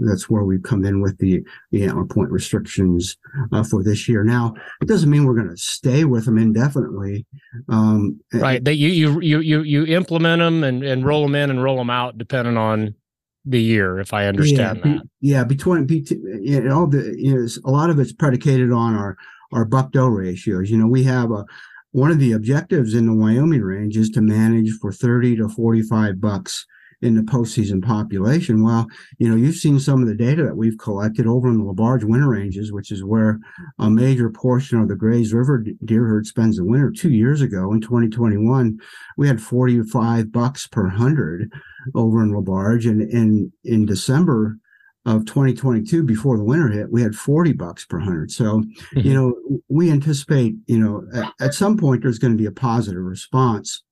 that's 0.00 0.28
where 0.28 0.42
we've 0.42 0.64
come 0.64 0.84
in 0.84 1.00
with 1.00 1.16
the, 1.18 1.40
the 1.70 1.84
antler 1.84 2.04
point 2.04 2.32
restrictions 2.32 3.16
uh, 3.52 3.62
for 3.62 3.84
this 3.84 4.08
year. 4.08 4.24
Now, 4.24 4.54
it 4.80 4.88
doesn't 4.88 5.08
mean 5.08 5.24
we're 5.24 5.36
going 5.36 5.50
to 5.50 5.56
stay 5.56 6.02
with 6.02 6.24
them 6.24 6.36
indefinitely. 6.36 7.26
Um, 7.68 8.20
right. 8.32 8.64
That 8.64 8.74
you, 8.74 9.20
you, 9.20 9.38
you, 9.38 9.62
you, 9.62 9.86
implement 9.86 10.40
them 10.40 10.64
and, 10.64 10.82
and 10.82 11.06
roll 11.06 11.22
them 11.22 11.36
in 11.36 11.50
and 11.50 11.62
roll 11.62 11.76
them 11.76 11.90
out 11.90 12.18
depending 12.18 12.56
on 12.56 12.96
the 13.44 13.60
year, 13.60 13.98
if 13.98 14.12
I 14.12 14.26
understand 14.26 14.80
yeah, 14.84 14.92
that. 14.92 15.02
yeah. 15.20 15.44
Between, 15.44 15.86
you 15.88 16.60
know, 16.60 16.80
all 16.80 16.86
the, 16.86 17.14
you 17.16 17.34
know, 17.34 17.46
a 17.64 17.70
lot 17.70 17.90
of 17.90 17.98
it's 17.98 18.12
predicated 18.12 18.70
on 18.72 18.94
our, 18.94 19.16
our 19.52 19.64
buck 19.64 19.92
doe 19.92 20.06
ratios. 20.06 20.70
You 20.70 20.78
know, 20.78 20.86
we 20.86 21.04
have 21.04 21.30
a, 21.30 21.44
one 21.90 22.10
of 22.10 22.18
the 22.18 22.32
objectives 22.32 22.94
in 22.94 23.06
the 23.06 23.14
Wyoming 23.14 23.62
range 23.62 23.96
is 23.96 24.10
to 24.10 24.20
manage 24.20 24.70
for 24.80 24.92
30 24.92 25.36
to 25.36 25.48
45 25.48 26.20
bucks 26.20 26.66
in 27.02 27.16
the 27.16 27.22
postseason 27.22 27.82
population. 27.82 28.62
Well, 28.62 28.86
you 29.18 29.28
know, 29.28 29.36
you've 29.36 29.56
seen 29.56 29.78
some 29.80 30.00
of 30.00 30.08
the 30.08 30.14
data 30.14 30.44
that 30.44 30.56
we've 30.56 30.78
collected 30.78 31.26
over 31.26 31.48
in 31.48 31.58
the 31.58 31.64
Labarge 31.64 32.04
winter 32.04 32.28
ranges, 32.28 32.72
which 32.72 32.90
is 32.90 33.04
where 33.04 33.38
a 33.78 33.90
major 33.90 34.30
portion 34.30 34.80
of 34.80 34.88
the 34.88 34.94
Grays 34.94 35.34
River 35.34 35.64
deer 35.84 36.04
herd 36.04 36.26
spends 36.26 36.56
the 36.56 36.64
winter. 36.64 36.90
Two 36.90 37.10
years 37.10 37.40
ago 37.40 37.72
in 37.72 37.80
2021, 37.80 38.78
we 39.16 39.26
had 39.26 39.42
45 39.42 40.32
bucks 40.32 40.66
per 40.66 40.88
hundred 40.88 41.52
over 41.94 42.22
in 42.22 42.32
Labarge. 42.32 42.88
And 42.88 43.02
in, 43.02 43.52
in 43.64 43.84
December, 43.84 44.58
of 45.04 45.24
2022 45.26 46.04
before 46.04 46.36
the 46.36 46.44
winter 46.44 46.68
hit 46.68 46.92
we 46.92 47.02
had 47.02 47.14
40 47.14 47.54
bucks 47.54 47.84
per 47.84 47.98
hundred 47.98 48.30
so 48.30 48.60
mm-hmm. 48.60 49.00
you 49.00 49.12
know 49.12 49.34
we 49.68 49.90
anticipate 49.90 50.54
you 50.66 50.78
know 50.78 51.04
at, 51.12 51.32
at, 51.40 51.54
some 51.54 51.76
point 51.76 52.02
there's 52.02 52.20
going 52.20 52.32
to 52.32 52.38
be 52.38 52.46
a 52.46 52.52
positive 52.52 53.02
response 53.02 53.82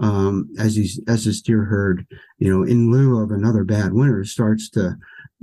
um, 0.00 0.48
as 0.58 0.74
these 0.74 1.00
as 1.08 1.24
this 1.24 1.40
deer 1.40 1.64
herd, 1.64 2.06
you 2.38 2.50
know, 2.50 2.62
in 2.64 2.90
lieu 2.90 3.22
of 3.22 3.30
another 3.30 3.64
bad 3.64 3.92
winter, 3.92 4.24
starts 4.24 4.68
to 4.70 4.96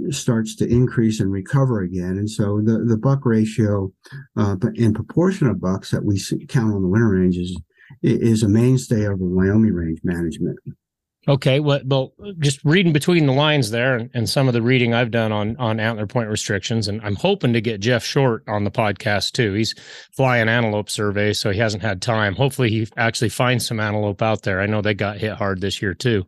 starts 0.09 0.55
to 0.55 0.67
increase 0.67 1.19
and 1.19 1.31
recover 1.31 1.81
again. 1.81 2.17
And 2.17 2.29
so 2.29 2.61
the 2.61 2.83
the 2.85 2.97
buck 2.97 3.25
ratio, 3.25 3.91
uh, 4.35 4.55
in 4.75 4.93
proportion 4.93 5.47
of 5.47 5.61
bucks 5.61 5.91
that 5.91 6.03
we 6.03 6.21
count 6.47 6.73
on 6.73 6.81
the 6.81 6.87
winter 6.87 7.09
ranges 7.09 7.59
is 8.01 8.43
a 8.43 8.49
mainstay 8.49 9.05
of 9.05 9.19
the 9.19 9.25
Wyoming 9.25 9.73
range 9.73 9.99
management. 10.03 10.59
Okay, 11.29 11.59
well, 11.59 11.81
well, 11.83 12.13
just 12.39 12.63
reading 12.63 12.93
between 12.93 13.25
the 13.25 13.33
lines 13.33 13.71
there, 13.71 13.97
and, 13.97 14.09
and, 14.13 14.29
some 14.29 14.47
of 14.47 14.53
the 14.53 14.61
reading 14.61 14.93
I've 14.93 15.11
done 15.11 15.33
on 15.33 15.57
on 15.57 15.77
antler 15.77 16.07
point 16.07 16.29
restrictions, 16.29 16.87
and 16.87 17.01
I'm 17.01 17.17
hoping 17.17 17.51
to 17.51 17.59
get 17.59 17.81
Jeff 17.81 18.05
Short 18.05 18.43
on 18.47 18.63
the 18.63 18.71
podcast 18.71 19.33
too. 19.33 19.51
He's 19.51 19.75
flying 20.13 20.47
antelope 20.47 20.89
survey, 20.89 21.33
so 21.33 21.51
he 21.51 21.59
hasn't 21.59 21.83
had 21.83 22.01
time. 22.01 22.33
Hopefully, 22.35 22.69
he 22.69 22.87
actually 22.95 23.29
finds 23.29 23.67
some 23.67 23.79
antelope 23.79 24.21
out 24.21 24.43
there. 24.43 24.61
I 24.61 24.67
know 24.67 24.81
they 24.81 24.93
got 24.93 25.17
hit 25.17 25.33
hard 25.33 25.59
this 25.59 25.81
year 25.81 25.93
too, 25.93 26.25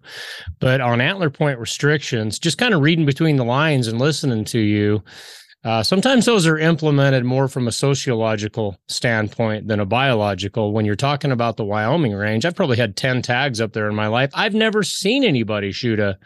but 0.60 0.82
on 0.82 1.00
antler 1.00 1.30
point 1.30 1.60
restrictions, 1.60 2.38
just 2.38 2.58
kind 2.58 2.74
of 2.74 2.82
reading 2.82 3.06
between 3.06 3.38
the 3.38 3.46
lines 3.46 3.88
and 3.88 4.00
listening 4.00 4.44
to 4.46 4.60
you, 4.60 5.02
uh, 5.64 5.84
sometimes 5.84 6.26
those 6.26 6.48
are 6.48 6.58
implemented 6.58 7.26
more 7.26 7.50
from 7.50 7.68
a 7.68 7.72
sociological 7.72 8.78
standpoint 8.88 9.68
than 9.68 9.82
a 9.82 9.86
biological. 9.86 10.72
When 10.72 10.86
you're 10.86 10.96
talking 10.96 11.32
about 11.32 11.58
the 11.58 11.66
Wyoming 11.66 12.14
range, 12.14 12.46
I've 12.46 12.56
probably 12.56 12.78
had 12.78 12.96
10 12.96 13.22
tags 13.22 13.60
up 13.60 13.74
there 13.74 13.90
in 13.90 13.96
my 13.96 14.08
life. 14.08 14.32
I've 14.34 14.54
never 14.54 14.84
seen 14.84 15.26
anybody 15.26 15.74
shoot 15.74 16.00
a, 16.00 16.18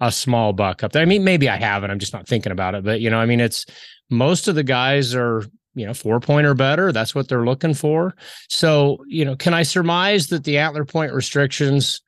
a 0.00 0.10
small 0.10 0.52
buck 0.52 0.82
up 0.82 0.90
there. 0.90 1.02
I 1.02 1.06
mean, 1.06 1.22
maybe 1.22 1.48
I 1.48 1.58
haven't. 1.58 1.92
I'm 1.92 2.00
just 2.00 2.12
not 2.12 2.26
thinking 2.26 2.50
about 2.50 2.74
it. 2.74 2.84
But, 2.84 3.00
you 3.00 3.08
know, 3.08 3.18
I 3.18 3.26
mean, 3.26 3.38
it's 3.38 3.66
most 4.10 4.48
of 4.48 4.56
the 4.56 4.64
guys 4.64 5.14
are, 5.14 5.44
you 5.74 5.86
know, 5.86 5.94
four 5.94 6.18
point 6.18 6.48
or 6.48 6.54
better. 6.54 6.90
That's 6.90 7.14
what 7.14 7.28
they're 7.28 7.44
looking 7.44 7.74
for. 7.74 8.16
So, 8.48 8.98
you 9.06 9.24
know, 9.24 9.36
can 9.36 9.54
I 9.54 9.62
surmise 9.62 10.26
that 10.28 10.42
the 10.42 10.58
antler 10.58 10.84
point 10.84 11.12
restrictions 11.12 12.00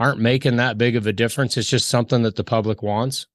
aren't 0.00 0.18
making 0.18 0.56
that 0.56 0.78
big 0.78 0.96
of 0.96 1.06
a 1.06 1.12
difference? 1.12 1.58
It's 1.58 1.68
just 1.68 1.90
something 1.90 2.22
that 2.22 2.36
the 2.36 2.44
public 2.44 2.82
wants? 2.82 3.26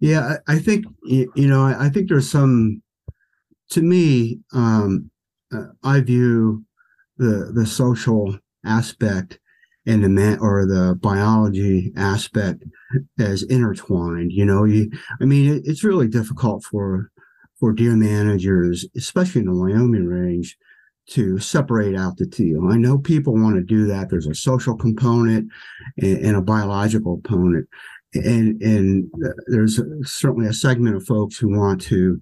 Yeah, 0.00 0.36
I, 0.48 0.54
I 0.54 0.58
think 0.58 0.86
you 1.04 1.30
know, 1.36 1.64
I, 1.64 1.86
I, 1.86 1.88
think 1.90 2.08
there's 2.08 2.30
some. 2.30 2.82
To 3.70 3.82
me, 3.82 4.40
um, 4.52 5.10
uh, 5.52 5.66
I 5.84 6.00
view 6.00 6.64
the 7.18 7.52
the 7.54 7.66
social 7.66 8.38
aspect 8.64 9.38
and 9.86 10.02
the 10.02 10.08
man 10.08 10.38
or 10.40 10.66
the 10.66 10.96
biology 11.00 11.92
aspect 11.96 12.64
as 13.18 13.42
intertwined. 13.44 14.32
You 14.32 14.46
know, 14.46 14.64
you. 14.64 14.90
I 15.20 15.26
mean, 15.26 15.56
it, 15.56 15.62
it's 15.66 15.84
really 15.84 16.08
difficult 16.08 16.64
for 16.64 17.10
for 17.58 17.72
deer 17.72 17.94
managers, 17.94 18.86
especially 18.96 19.42
in 19.42 19.48
the 19.48 19.54
Wyoming 19.54 20.06
range, 20.06 20.56
to 21.10 21.38
separate 21.38 21.94
out 21.94 22.16
the 22.16 22.26
two. 22.26 22.68
I 22.70 22.78
know 22.78 22.96
people 22.96 23.34
want 23.34 23.56
to 23.56 23.62
do 23.62 23.86
that. 23.88 24.08
There's 24.08 24.26
a 24.26 24.34
social 24.34 24.76
component 24.76 25.50
and, 25.98 26.18
and 26.24 26.36
a 26.36 26.40
biological 26.40 27.20
component 27.22 27.68
and 28.14 28.60
and 28.62 29.10
there's 29.46 29.80
certainly 30.02 30.48
a 30.48 30.52
segment 30.52 30.96
of 30.96 31.06
folks 31.06 31.36
who 31.36 31.56
want 31.56 31.80
to 31.80 32.20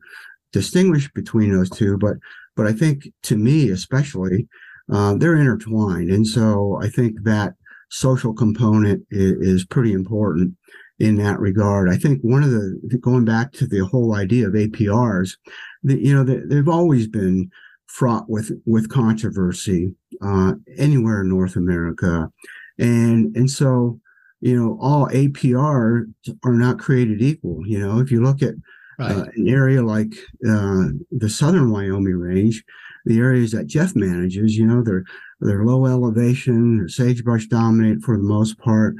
distinguish 0.52 1.10
between 1.12 1.52
those 1.52 1.70
two 1.70 1.96
but 1.98 2.14
but 2.56 2.66
i 2.66 2.72
think 2.72 3.08
to 3.22 3.36
me 3.36 3.70
especially 3.70 4.46
uh, 4.90 5.14
they're 5.14 5.36
intertwined. 5.36 6.10
And 6.10 6.26
so 6.26 6.78
i 6.82 6.88
think 6.88 7.22
that 7.24 7.54
social 7.90 8.34
component 8.34 9.02
is, 9.10 9.32
is, 9.60 9.64
pretty 9.64 9.92
important 9.92 10.54
in 10.98 11.16
that 11.16 11.38
regard. 11.38 11.88
I 11.88 11.96
think 11.96 12.20
one 12.20 12.42
of 12.42 12.50
the 12.50 12.98
going 13.00 13.24
back 13.24 13.52
to 13.52 13.66
the 13.66 13.86
whole 13.86 14.14
idea 14.14 14.46
of 14.46 14.54
aprs 14.54 15.36
the, 15.82 15.98
you 15.98 16.14
know 16.14 16.24
they, 16.24 16.38
they've 16.44 16.68
always 16.68 17.06
been 17.06 17.50
fraught 17.86 18.28
with 18.28 18.50
with 18.66 18.90
controversy 18.90 19.94
uh, 20.22 20.54
anywhere 20.76 21.22
in 21.22 21.28
north 21.28 21.56
america. 21.56 22.30
And 22.78 23.34
and 23.36 23.50
so 23.50 24.00
you 24.40 24.56
know, 24.56 24.78
all 24.80 25.08
APR 25.08 26.04
are 26.44 26.52
not 26.52 26.78
created 26.78 27.22
equal. 27.22 27.66
You 27.66 27.78
know, 27.78 27.98
if 27.98 28.10
you 28.10 28.22
look 28.22 28.42
at 28.42 28.54
right. 28.98 29.16
uh, 29.16 29.24
an 29.34 29.48
area 29.48 29.82
like 29.82 30.12
uh, 30.48 30.84
the 31.10 31.28
southern 31.28 31.70
Wyoming 31.70 32.16
range, 32.16 32.62
the 33.04 33.18
areas 33.18 33.52
that 33.52 33.66
Jeff 33.66 33.96
manages, 33.96 34.56
you 34.56 34.66
know, 34.66 34.82
they're 34.82 35.04
they're 35.40 35.64
low 35.64 35.86
elevation, 35.86 36.78
they're 36.78 36.88
sagebrush 36.88 37.46
dominant 37.46 38.04
for 38.04 38.16
the 38.16 38.24
most 38.24 38.58
part, 38.58 38.94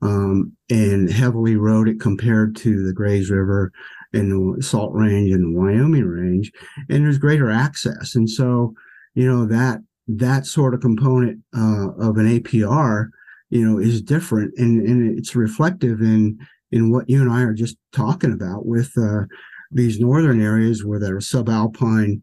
um, 0.00 0.52
and 0.70 1.10
heavily 1.10 1.52
eroded 1.52 2.00
compared 2.00 2.56
to 2.56 2.84
the 2.84 2.92
Grays 2.92 3.30
River 3.30 3.72
and 4.12 4.56
the 4.56 4.62
Salt 4.62 4.92
Range 4.94 5.30
and 5.30 5.54
the 5.54 5.58
Wyoming 5.58 6.04
range, 6.04 6.52
and 6.88 7.04
there's 7.04 7.18
greater 7.18 7.50
access, 7.50 8.14
and 8.14 8.28
so 8.28 8.74
you 9.14 9.26
know 9.26 9.46
that 9.46 9.80
that 10.08 10.46
sort 10.46 10.74
of 10.74 10.80
component 10.80 11.40
uh, 11.56 11.92
of 11.98 12.16
an 12.18 12.40
APR 12.40 13.08
you 13.52 13.68
know 13.68 13.78
is 13.78 14.00
different 14.00 14.54
and 14.56 14.86
and 14.88 15.18
it's 15.18 15.36
reflective 15.36 16.00
in 16.00 16.38
in 16.72 16.90
what 16.90 17.08
you 17.08 17.20
and 17.20 17.30
I 17.30 17.42
are 17.42 17.52
just 17.52 17.76
talking 17.92 18.32
about 18.32 18.64
with 18.64 18.90
uh, 18.96 19.26
these 19.70 20.00
northern 20.00 20.40
areas 20.40 20.82
where 20.82 20.98
they're 20.98 21.18
subalpine, 21.18 22.22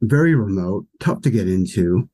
very 0.00 0.34
remote, 0.34 0.86
tough 1.00 1.20
to 1.22 1.30
get 1.30 1.48
into, 1.48 2.08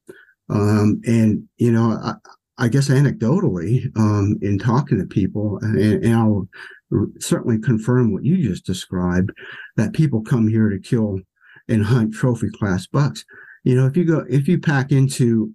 um, 0.51 1.01
and 1.07 1.49
you 1.59 1.71
know 1.71 1.93
I, 2.03 2.15
I 2.59 2.69
guess 2.69 2.89
anecdotally 2.89 3.87
um, 3.97 4.37
in 4.43 4.59
talking 4.59 4.99
to 4.99 5.07
people, 5.07 5.61
and, 5.63 6.05
and 6.05 6.15
I'll 6.15 6.49
certainly 7.21 7.61
confirm 7.61 8.13
what 8.13 8.25
you 8.25 8.37
just 8.37 8.67
described, 8.67 9.31
that 9.77 9.93
people 9.93 10.23
come 10.23 10.49
here 10.49 10.71
to 10.71 10.81
kill 10.81 11.21
and 11.69 11.85
hunt 11.85 12.15
trophy 12.15 12.51
class 12.51 12.89
bucks. 12.89 13.25
You 13.63 13.77
know, 13.77 13.87
if 13.87 13.97
you 13.97 14.05
go 14.05 14.25
if 14.29 14.49
you 14.49 14.59
pack 14.59 14.91
into 14.91 15.55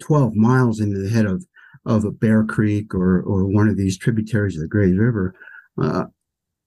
12 0.00 0.34
miles 0.34 0.80
into 0.80 0.98
the 0.98 1.08
head 1.08 1.26
of 1.26 1.44
of 1.86 2.04
a 2.04 2.10
Bear 2.10 2.44
Creek 2.44 2.94
or 2.94 3.22
or 3.22 3.46
one 3.46 3.68
of 3.68 3.76
these 3.76 3.98
tributaries 3.98 4.56
of 4.56 4.62
the 4.62 4.68
Grays 4.68 4.96
River, 4.96 5.34
uh, 5.80 6.04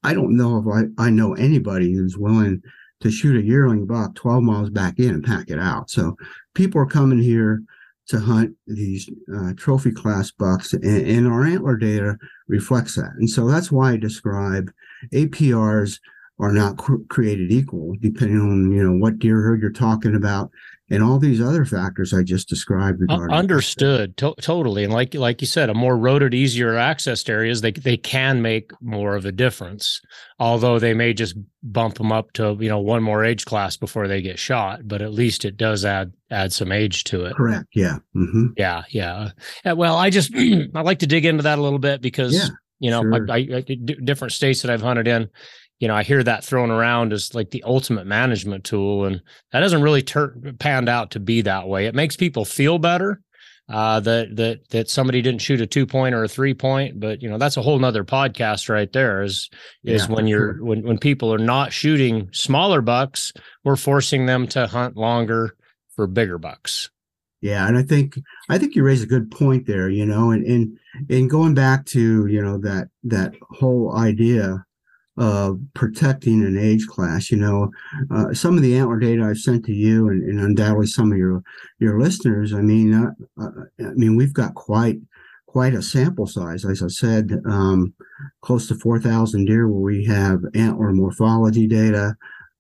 I 0.04 0.14
don't 0.14 0.36
know 0.36 0.58
if 0.58 0.68
I, 0.68 1.04
I 1.06 1.10
know 1.10 1.34
anybody 1.34 1.94
who's 1.94 2.18
willing 2.18 2.62
to 3.02 3.12
shoot 3.12 3.38
a 3.38 3.46
yearling 3.46 3.86
buck 3.86 4.16
12 4.16 4.44
miles 4.44 4.70
back 4.70 5.00
in 5.00 5.10
and 5.10 5.24
pack 5.24 5.50
it 5.50 5.60
out. 5.60 5.90
So 5.90 6.16
people 6.56 6.82
are 6.82 6.86
coming 6.86 7.20
here 7.20 7.64
to 8.08 8.20
hunt 8.20 8.56
these 8.68 9.10
uh, 9.34 9.54
trophy 9.56 9.92
class 9.92 10.32
bucks, 10.32 10.74
and, 10.74 10.84
and, 10.86 11.28
our 11.28 11.46
antler 11.46 11.78
data 11.78 12.18
reflects 12.48 12.96
that. 12.96 13.12
And 13.18 13.30
so 13.30 13.48
that's 13.48 13.72
why 13.72 13.94
I 13.94 13.98
describe 13.98 14.72
APRs 15.14 16.00
are 16.40 16.52
not 16.52 16.78
cr- 16.78 16.98
created 17.10 17.52
equal, 17.52 17.96
depending 18.02 18.42
on 18.42 18.72
you 18.72 18.84
know 18.84 18.98
what 18.98 19.20
deer 19.20 19.42
herd 19.42 19.62
you're 19.62 19.72
talking 19.72 20.16
about 20.16 20.52
and 20.90 21.02
all 21.02 21.18
these 21.18 21.42
other 21.42 21.66
factors 21.66 22.14
I 22.14 22.24
just 22.24 22.50
described. 22.50 23.02
Regarding 23.02 23.36
Understood 23.36 24.18
to- 24.18 24.36
totally, 24.42 24.84
and 24.84 24.94
like 24.94 25.14
like 25.14 25.42
you 25.42 25.48
said, 25.48 25.70
a 25.70 25.74
more 25.74 25.98
roaded, 25.98 26.34
easier 26.34 26.74
accessed 26.74 27.30
areas 27.30 27.62
they 27.62 27.72
they 27.72 27.98
can 27.98 28.42
make 28.42 28.72
more 28.82 29.16
of 29.16 29.26
a 29.26 29.32
difference. 29.32 30.02
Although 30.40 30.80
they 30.80 30.94
may 30.94 31.14
just 31.14 31.36
bump 31.64 31.96
them 31.96 32.12
up 32.12 32.34
to 32.34 32.58
you 32.60 32.70
know 32.70 32.80
one 32.80 33.02
more 33.02 33.24
age 33.24 33.46
class 33.46 33.78
before 33.78 34.08
they 34.08 34.22
get 34.22 34.40
shot, 34.40 34.88
but 34.88 35.02
at 35.02 35.14
least 35.14 35.46
it 35.46 35.58
does 35.58 35.86
add 35.86 36.12
add 36.30 36.52
some 36.52 36.72
age 36.72 37.06
to 37.06 37.26
it. 37.26 37.36
Correct. 37.36 37.68
Yeah. 37.74 38.00
Mm-hmm. 38.16 38.48
Yeah. 38.58 38.84
Yeah. 38.90 39.30
Well, 39.66 39.96
I 39.96 40.10
just 40.10 40.34
I 40.36 40.82
like 40.82 41.00
to 41.00 41.08
dig 41.08 41.26
into 41.26 41.44
that 41.44 41.60
a 41.60 41.62
little 41.62 41.80
bit 41.80 42.02
because 42.02 42.34
yeah, 42.34 42.50
you 42.80 42.92
know 42.92 43.02
sure. 43.02 43.26
I, 43.30 43.36
I, 43.36 43.56
I, 43.58 43.76
different 44.04 44.34
states 44.34 44.62
that 44.64 44.72
I've 44.72 44.82
hunted 44.82 45.08
in 45.08 45.30
you 45.84 45.90
know, 45.90 45.96
I 45.96 46.04
hear 46.04 46.24
that 46.24 46.46
thrown 46.46 46.72
around 46.72 47.12
as 47.12 47.36
like 47.36 47.52
the 47.52 47.62
ultimate 47.64 48.08
management 48.08 48.64
tool, 48.64 49.04
and 49.04 49.22
that 49.52 49.60
doesn't 49.60 49.82
really 49.82 50.02
turn 50.02 50.56
panned 50.58 50.88
out 50.88 51.12
to 51.12 51.20
be 51.20 51.42
that 51.42 51.68
way. 51.68 51.88
It 51.88 51.94
makes 51.94 52.16
people 52.16 52.46
feel 52.46 52.80
better 52.80 53.20
uh, 53.68 54.00
that 54.00 54.34
that 54.38 54.70
that 54.70 54.90
somebody 54.90 55.22
didn't 55.22 55.42
shoot 55.42 55.60
a 55.60 55.68
two 55.68 55.86
point 55.86 56.16
or 56.16 56.24
a 56.24 56.30
three 56.30 56.54
point, 56.54 57.02
but 57.02 57.22
you 57.22 57.30
know 57.30 57.38
that's 57.38 57.58
a 57.58 57.62
whole 57.62 57.78
nother 57.78 58.06
podcast 58.06 58.70
right 58.70 58.94
there. 58.94 59.24
Is 59.24 59.50
is 59.84 60.08
yeah, 60.08 60.16
when 60.16 60.26
you're 60.26 60.54
sure. 60.56 60.64
when 60.64 60.84
when 60.84 60.98
people 60.98 61.34
are 61.34 61.38
not 61.38 61.74
shooting 61.74 62.30
smaller 62.32 62.80
bucks, 62.80 63.34
we're 63.66 63.76
forcing 63.76 64.26
them 64.26 64.48
to 64.48 64.68
hunt 64.68 64.96
longer 64.96 65.58
for 65.98 66.08
bigger 66.08 66.38
bucks. 66.38 66.92
Yeah, 67.42 67.68
and 67.68 67.78
I 67.78 67.84
think 67.84 68.18
I 68.48 68.58
think 68.58 68.74
you 68.74 68.84
raise 68.84 69.04
a 69.04 69.06
good 69.06 69.30
point 69.32 69.68
there. 69.68 69.90
You 69.90 70.06
know, 70.06 70.32
and 70.32 70.46
and 70.46 70.78
and 71.10 71.30
going 71.30 71.56
back 71.56 71.86
to 71.88 72.26
you 72.28 72.42
know 72.42 72.58
that 72.60 72.88
that 73.04 73.34
whole 73.52 73.94
idea 73.98 74.64
of 75.18 75.60
protecting 75.74 76.44
an 76.44 76.58
age 76.58 76.88
class. 76.88 77.32
You 77.32 77.38
know, 77.38 77.72
uh, 78.12 78.34
some 78.34 78.58
of 78.58 78.64
the 78.64 78.76
antler 78.78 79.00
data 79.00 79.24
I've 79.24 79.38
sent 79.38 79.66
to 79.66 79.74
you, 79.74 80.10
and, 80.10 80.24
and 80.24 80.40
undoubtedly 80.40 80.88
some 80.88 81.12
of 81.12 81.18
your 81.18 81.44
your 81.80 82.00
listeners. 82.00 82.54
I 82.54 82.62
mean, 82.62 82.94
uh, 82.94 83.12
uh, 83.42 83.50
I 83.80 83.94
mean, 83.94 84.16
we've 84.16 84.34
got 84.34 84.56
quite 84.56 84.98
quite 85.46 85.76
a 85.76 85.82
sample 85.82 86.26
size. 86.26 86.66
As 86.66 86.82
I 86.82 86.88
said, 86.88 87.42
um, 87.46 87.94
close 88.42 88.68
to 88.68 88.76
four 88.76 89.00
thousand 89.00 89.46
deer, 89.46 89.68
where 89.68 89.82
we 89.82 90.06
have 90.06 90.42
antler 90.56 90.92
morphology 90.92 91.68
data. 91.68 92.16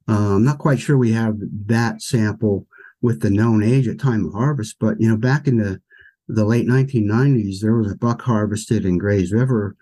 Uh, 0.08 0.36
I'm 0.36 0.44
not 0.44 0.58
quite 0.60 0.80
sure 0.80 0.98
we 0.98 1.14
have 1.14 1.36
that 1.66 2.02
sample 2.02 2.68
with 3.02 3.22
the 3.22 3.30
known 3.30 3.64
age 3.64 3.88
at 3.88 4.00
time 4.00 4.26
of 4.26 4.34
harvest, 4.34 4.78
but 4.80 5.00
you 5.00 5.10
know, 5.10 5.18
back 5.18 5.48
in 5.48 5.58
the 5.58 5.82
the 6.30 6.46
late 6.46 6.68
1990s, 6.68 7.60
there 7.62 7.76
was 7.76 7.92
a 7.92 7.98
buck 7.98 8.22
harvested 8.22 8.86
in 8.86 8.98
Grays 8.98 9.34
River 9.34 9.76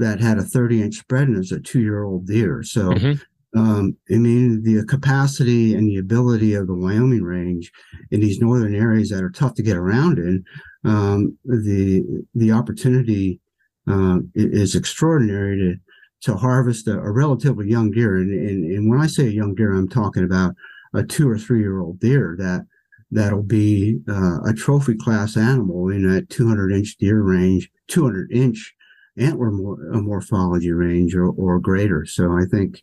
that 0.00 0.20
had 0.20 0.38
a 0.38 0.42
30 0.42 0.82
inch 0.82 0.96
spread 0.96 1.28
and 1.28 1.36
it 1.36 1.40
was 1.40 1.52
a 1.52 1.60
two 1.60 1.80
year 1.80 2.04
old 2.04 2.26
deer. 2.26 2.62
So, 2.62 2.90
mm-hmm. 2.90 3.58
um, 3.58 3.96
I 4.10 4.16
mean, 4.16 4.62
the 4.62 4.84
capacity 4.86 5.74
and 5.74 5.88
the 5.88 5.98
ability 5.98 6.54
of 6.54 6.66
the 6.66 6.74
Wyoming 6.74 7.22
range 7.22 7.70
in 8.10 8.20
these 8.20 8.40
northern 8.40 8.74
areas 8.74 9.10
that 9.10 9.22
are 9.22 9.30
tough 9.30 9.54
to 9.54 9.62
get 9.62 9.76
around 9.76 10.18
in 10.18 10.44
um, 10.84 11.36
the 11.44 12.04
the 12.34 12.52
opportunity 12.52 13.40
uh, 13.88 14.18
is 14.34 14.74
extraordinary 14.74 15.56
to 15.56 15.76
to 16.22 16.36
harvest 16.36 16.86
a, 16.86 16.98
a 16.98 17.10
relatively 17.10 17.68
young 17.68 17.90
deer. 17.90 18.16
And, 18.16 18.30
and, 18.30 18.64
and 18.64 18.90
when 18.90 19.00
I 19.00 19.06
say 19.06 19.26
a 19.26 19.30
young 19.30 19.54
deer, 19.54 19.72
I'm 19.72 19.88
talking 19.88 20.24
about 20.24 20.54
a 20.92 21.02
two 21.02 21.28
or 21.28 21.38
three 21.38 21.60
year 21.60 21.80
old 21.80 22.00
deer 22.00 22.36
that 22.38 22.66
that'll 23.10 23.42
be 23.42 24.00
uh, 24.08 24.40
a 24.42 24.52
trophy 24.52 24.94
class 24.94 25.36
animal 25.36 25.88
in 25.88 26.08
that 26.10 26.28
200 26.30 26.72
inch 26.72 26.96
deer 26.98 27.22
range, 27.22 27.70
200 27.88 28.30
inch 28.32 28.74
antler 29.20 29.50
morphology 29.50 30.72
range 30.72 31.14
or, 31.14 31.28
or 31.28 31.58
greater. 31.58 32.04
So 32.06 32.32
I 32.32 32.44
think 32.50 32.82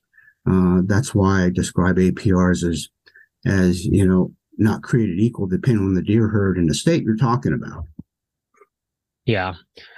uh, 0.49 0.81
that's 0.85 1.13
why 1.13 1.45
I 1.45 1.49
describe 1.49 1.97
APRs 1.97 2.63
as 2.67 2.87
as 3.45 3.85
you 3.85 4.07
know 4.07 4.31
not 4.57 4.81
created 4.81 5.19
equal 5.19 5.47
depending 5.47 5.85
on 5.85 5.93
the 5.93 6.01
deer 6.01 6.27
herd 6.27 6.57
and 6.57 6.69
the 6.69 6.73
state 6.73 7.03
you're 7.03 7.15
talking 7.15 7.53
about. 7.53 7.85
Yeah. 9.25 9.55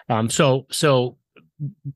Um, 0.10 0.30
so 0.30 0.66
so 0.72 1.18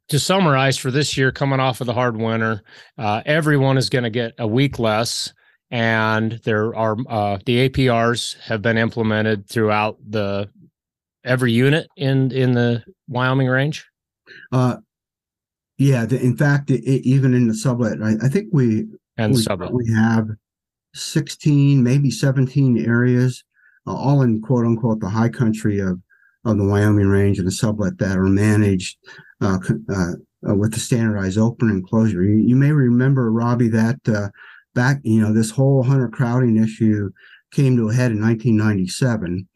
to 0.10 0.19
summarize 0.19 0.77
for 0.77 0.91
this 0.91 1.17
year, 1.17 1.32
coming 1.32 1.60
off 1.60 1.82
of 1.82 1.88
the 1.88 1.93
hard 1.93 2.17
winter, 2.17 2.63
uh, 2.97 3.21
everyone 3.25 3.77
is 3.77 3.89
going 3.89 4.03
to 4.03 4.10
get 4.10 4.34
a 4.38 4.47
week 4.47 4.77
less, 4.77 5.34
and 5.71 6.34
there 6.43 6.75
are 6.75 6.97
uh, 7.10 7.38
the 7.45 7.69
APRs 7.69 8.39
have 8.41 8.62
been 8.62 8.77
implemented 8.77 9.49
throughout 9.49 9.97
the 10.08 10.49
every 11.23 11.53
unit 11.53 11.88
in 11.95 12.32
in 12.32 12.53
the 12.53 12.84
Wyoming 13.08 13.47
range. 13.47 13.86
Uh, 14.51 14.77
yeah. 15.77 16.05
The, 16.05 16.19
in 16.21 16.37
fact, 16.37 16.69
it, 16.69 16.81
it, 16.83 17.05
even 17.07 17.33
in 17.33 17.47
the 17.47 17.53
Sublette, 17.53 18.03
I, 18.03 18.25
I 18.25 18.29
think 18.29 18.47
we 18.51 18.85
and 19.17 19.33
we, 19.33 19.39
Sublette 19.39 19.71
we 19.71 19.91
have 19.93 20.27
sixteen, 20.93 21.83
maybe 21.83 22.11
seventeen 22.11 22.77
areas, 22.85 23.43
uh, 23.87 23.95
all 23.95 24.21
in 24.21 24.41
quote 24.41 24.65
unquote 24.65 24.99
the 24.99 25.09
high 25.09 25.29
country 25.29 25.79
of 25.79 25.99
of 26.45 26.57
the 26.57 26.65
Wyoming 26.65 27.07
range 27.07 27.39
and 27.39 27.47
the 27.47 27.51
Sublette 27.51 27.97
that 27.99 28.17
are 28.17 28.23
managed 28.23 28.97
uh, 29.41 29.59
uh, 29.89 30.11
uh, 30.49 30.55
with 30.55 30.73
the 30.73 30.79
standardized 30.79 31.37
open 31.37 31.69
and 31.69 31.87
closure. 31.87 32.23
You, 32.23 32.35
you 32.35 32.55
may 32.55 32.71
remember, 32.71 33.31
Robby, 33.31 33.69
that 33.69 33.99
uh, 34.07 34.29
back, 34.73 34.99
you 35.03 35.21
know, 35.21 35.33
this 35.33 35.51
whole 35.51 35.83
hunter 35.83 36.09
crowding 36.09 36.57
issue 36.57 37.09
came 37.51 37.77
to 37.77 37.89
a 37.89 37.93
head 37.93 38.11
in 38.11 38.21
1997. 38.21 39.47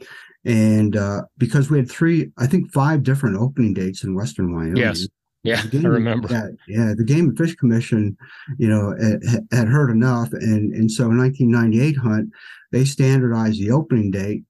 And 0.46 0.96
uh, 0.96 1.24
because 1.38 1.70
we 1.70 1.78
had 1.78 1.90
three, 1.90 2.32
I 2.38 2.48
think 2.48 2.72
five 2.72 3.04
different 3.04 3.38
opening 3.38 3.74
dates 3.74 4.04
in 4.04 4.16
Western 4.16 4.54
Wyoming. 4.54 4.78
Yes. 4.78 5.08
Yeah, 5.44 5.64
game, 5.68 5.86
I 5.86 5.90
remember. 5.90 6.28
Yeah, 6.30 6.48
yeah, 6.68 6.94
the 6.98 7.06
Game 7.06 7.30
and 7.30 7.38
Fish 7.38 7.56
Commission, 7.56 8.18
you 8.58 8.68
know, 8.68 8.94
had, 9.00 9.48
had 9.52 9.68
heard 9.70 9.92
enough, 9.92 10.34
and 10.34 10.74
and 10.74 10.92
so 10.92 11.10
in 11.10 11.18
1998 11.18 11.96
hunt, 11.96 12.32
they 12.74 12.84
standardized 12.84 13.62
the 13.62 13.72
opening 13.72 14.12
date 14.12 14.44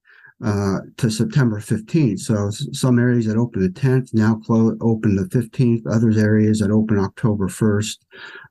uh, 0.43 0.79
to 0.97 1.09
September 1.09 1.59
15th. 1.59 2.19
So 2.19 2.49
some 2.51 2.99
areas 2.99 3.25
that 3.25 3.37
open 3.37 3.61
the 3.61 3.69
10th 3.69 4.13
now 4.13 4.35
close 4.35 4.77
open 4.81 5.15
the 5.15 5.23
15th. 5.23 5.81
Others 5.89 6.17
areas 6.17 6.59
that 6.59 6.71
open 6.71 6.99
October 6.99 7.47
1st 7.47 7.97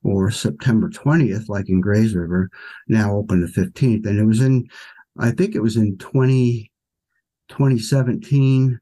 or 0.02 0.30
September 0.30 0.88
20th, 0.88 1.48
like 1.48 1.68
in 1.68 1.80
Grays 1.80 2.14
River, 2.14 2.50
now 2.88 3.14
open 3.14 3.40
the 3.40 3.60
15th. 3.60 4.06
And 4.06 4.18
it 4.18 4.24
was 4.24 4.40
in, 4.40 4.66
I 5.18 5.30
think 5.30 5.54
it 5.54 5.62
was 5.62 5.76
in 5.76 5.96
20, 5.98 6.70
2017 7.48 8.78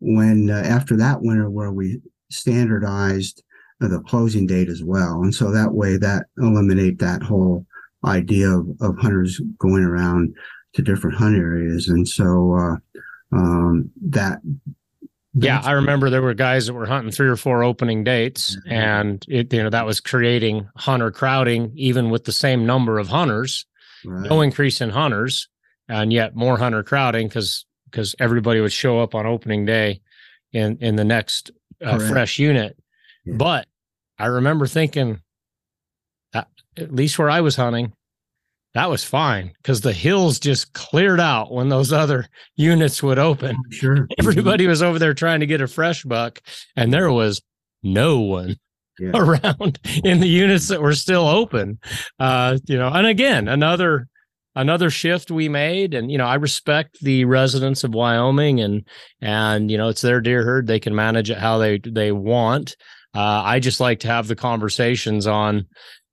when 0.00 0.50
uh, 0.50 0.62
after 0.64 0.96
that 0.96 1.22
winter 1.22 1.50
where 1.50 1.72
we 1.72 2.00
standardized 2.30 3.42
the 3.80 4.00
closing 4.06 4.46
date 4.46 4.68
as 4.68 4.82
well. 4.82 5.22
And 5.22 5.34
so 5.34 5.50
that 5.52 5.72
way 5.72 5.96
that 5.96 6.26
eliminate 6.38 6.98
that 6.98 7.22
whole 7.22 7.64
idea 8.04 8.48
of, 8.48 8.68
of 8.80 8.96
hunters 8.98 9.40
going 9.58 9.84
around 9.84 10.34
to 10.74 10.82
different 10.82 11.16
hunt 11.16 11.36
areas, 11.36 11.88
and 11.88 12.06
so 12.06 12.54
uh, 12.54 12.76
um, 13.36 13.90
that. 14.02 14.40
Yeah, 15.34 15.60
I 15.62 15.72
remember 15.72 16.10
there 16.10 16.22
were 16.22 16.34
guys 16.34 16.66
that 16.66 16.74
were 16.74 16.86
hunting 16.86 17.12
three 17.12 17.28
or 17.28 17.36
four 17.36 17.62
opening 17.62 18.02
dates, 18.02 18.56
mm-hmm. 18.56 18.72
and 18.72 19.24
it 19.28 19.52
you 19.52 19.62
know 19.62 19.70
that 19.70 19.86
was 19.86 20.00
creating 20.00 20.68
hunter 20.76 21.10
crowding, 21.10 21.72
even 21.74 22.10
with 22.10 22.24
the 22.24 22.32
same 22.32 22.66
number 22.66 22.98
of 22.98 23.08
hunters. 23.08 23.66
Right. 24.04 24.28
No 24.28 24.40
increase 24.40 24.80
in 24.80 24.90
hunters, 24.90 25.48
and 25.88 26.12
yet 26.12 26.34
more 26.34 26.58
hunter 26.58 26.82
crowding 26.82 27.28
because 27.28 27.64
because 27.90 28.14
everybody 28.18 28.60
would 28.60 28.72
show 28.72 29.00
up 29.00 29.14
on 29.14 29.26
opening 29.26 29.64
day 29.64 30.00
in 30.52 30.78
in 30.80 30.96
the 30.96 31.04
next 31.04 31.50
uh, 31.84 31.98
fresh 31.98 32.38
unit. 32.38 32.76
Yeah. 33.24 33.34
But 33.36 33.66
I 34.18 34.26
remember 34.26 34.66
thinking, 34.66 35.20
uh, 36.34 36.44
at 36.76 36.94
least 36.94 37.18
where 37.18 37.30
I 37.30 37.40
was 37.40 37.56
hunting, 37.56 37.92
that 38.74 38.90
was 38.90 39.04
fine 39.04 39.52
because 39.62 39.80
the 39.80 39.92
hills 39.92 40.38
just 40.38 40.72
cleared 40.72 41.20
out 41.20 41.52
when 41.52 41.68
those 41.68 41.92
other 41.92 42.26
units 42.56 43.02
would 43.02 43.18
open. 43.18 43.56
Oh, 43.58 43.70
sure. 43.70 44.08
Everybody 44.18 44.66
was 44.66 44.82
over 44.82 44.98
there 44.98 45.14
trying 45.14 45.40
to 45.40 45.46
get 45.46 45.60
a 45.60 45.68
fresh 45.68 46.04
buck, 46.04 46.40
and 46.76 46.92
there 46.92 47.10
was 47.10 47.40
no 47.82 48.20
one 48.20 48.56
yeah. 48.98 49.10
around 49.14 49.78
in 50.04 50.20
the 50.20 50.28
units 50.28 50.68
that 50.68 50.82
were 50.82 50.94
still 50.94 51.26
open. 51.26 51.78
Uh, 52.18 52.58
you 52.66 52.76
know, 52.76 52.88
and 52.88 53.06
again, 53.06 53.48
another 53.48 54.08
another 54.58 54.90
shift 54.90 55.30
we 55.30 55.48
made. 55.48 55.94
And 55.94 56.12
you 56.12 56.18
know 56.18 56.26
i 56.26 56.34
respect 56.34 56.98
the 57.00 57.24
residents 57.24 57.84
of 57.84 57.94
wyoming 57.94 58.60
and 58.60 58.86
and 59.22 59.70
you 59.70 59.78
know 59.78 59.88
it's 59.88 60.02
their 60.02 60.20
deer 60.20 60.44
herd. 60.44 60.66
They 60.66 60.80
can 60.80 60.94
manage 60.94 61.30
it 61.30 61.38
how 61.38 61.56
they 61.58 61.78
they 61.78 62.12
want. 62.12 62.76
Uh, 63.14 63.42
i 63.42 63.58
just 63.58 63.80
like 63.80 64.00
to 64.00 64.08
have 64.08 64.28
the 64.28 64.36
conversations 64.36 65.26
on 65.26 65.66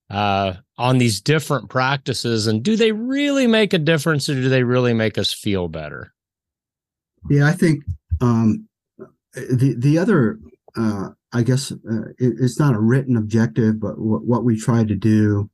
uh, 0.09 0.53
on 0.77 0.97
these 0.97 1.19
different 1.19 1.69
practices 1.69 2.47
and 2.47 2.63
do 2.63 2.75
they 2.75 2.91
really 2.91 3.47
make 3.47 3.73
a 3.73 3.79
difference 3.79 4.29
or 4.29 4.35
do 4.35 4.47
they 4.49 4.63
really 4.63 4.93
make 4.93 5.17
us 5.17 5.33
feel 5.33 5.67
better? 5.67 6.13
Yeah 7.29 7.47
i 7.47 7.51
think 7.51 7.83
um, 8.21 8.67
the 9.33 9.75
the 9.77 9.97
other 9.97 10.39
uh, 10.77 11.09
i 11.33 11.43
guess 11.43 11.71
uh, 11.71 12.07
it, 12.17 12.35
it's 12.39 12.59
not 12.59 12.75
a 12.75 12.79
written 12.79 13.17
objective 13.17 13.79
but 13.79 13.95
w- 13.95 14.23
what 14.25 14.45
we 14.45 14.57
try 14.57 14.83
to 14.83 14.95
do 14.95 15.49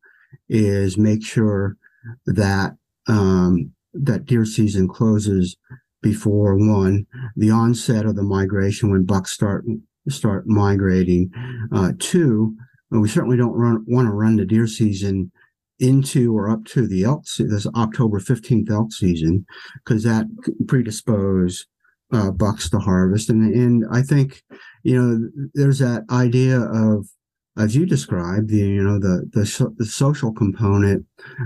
is 0.48 0.98
make 0.98 1.26
sure 1.26 1.78
that 2.26 2.76
um, 3.12 3.72
that 3.94 4.26
deer 4.26 4.46
season 4.46 4.88
closes 4.88 5.58
before 6.02 6.56
one 6.56 7.06
the 7.36 7.52
onset 7.52 8.06
of 8.06 8.16
the 8.16 8.24
migration 8.24 8.90
when 8.90 9.04
bucks 9.04 9.32
start 9.32 9.66
start 10.10 10.48
migrating. 10.48 11.30
Uh, 11.72 11.92
two 12.00 12.56
we 13.00 13.08
certainly 13.08 13.38
don't 13.38 13.54
run, 13.54 13.86
want 13.88 14.08
to 14.08 14.12
run 14.12 14.36
the 14.36 14.46
deer 14.46 14.68
season 14.68 15.32
into 15.80 16.36
or 16.36 16.50
up 16.50 16.66
to 16.66 16.88
the 16.88 17.04
elk 17.04 17.24
this 17.40 17.66
October 17.76 18.20
15th 18.20 18.70
elk 18.70 18.92
season 18.92 19.46
because 19.84 20.04
that 20.04 20.26
predispose 20.68 21.66
uh, 22.14 22.32
bucks 22.32 22.70
to 22.70 22.80
harvest. 22.80 23.30
And 23.30 23.54
and 23.54 23.86
I 23.92 24.02
think 24.02 24.44
you 24.84 25.02
know 25.02 25.30
there's 25.54 25.80
that 25.80 26.04
idea 26.12 26.60
of 26.60 27.08
as 27.58 27.76
you 27.76 27.86
described 27.86 28.50
the 28.50 28.58
you 28.58 28.84
know 28.84 29.00
the 29.00 29.30
the, 29.34 29.74
the 29.78 29.86
social 29.86 30.32
component 30.32 31.06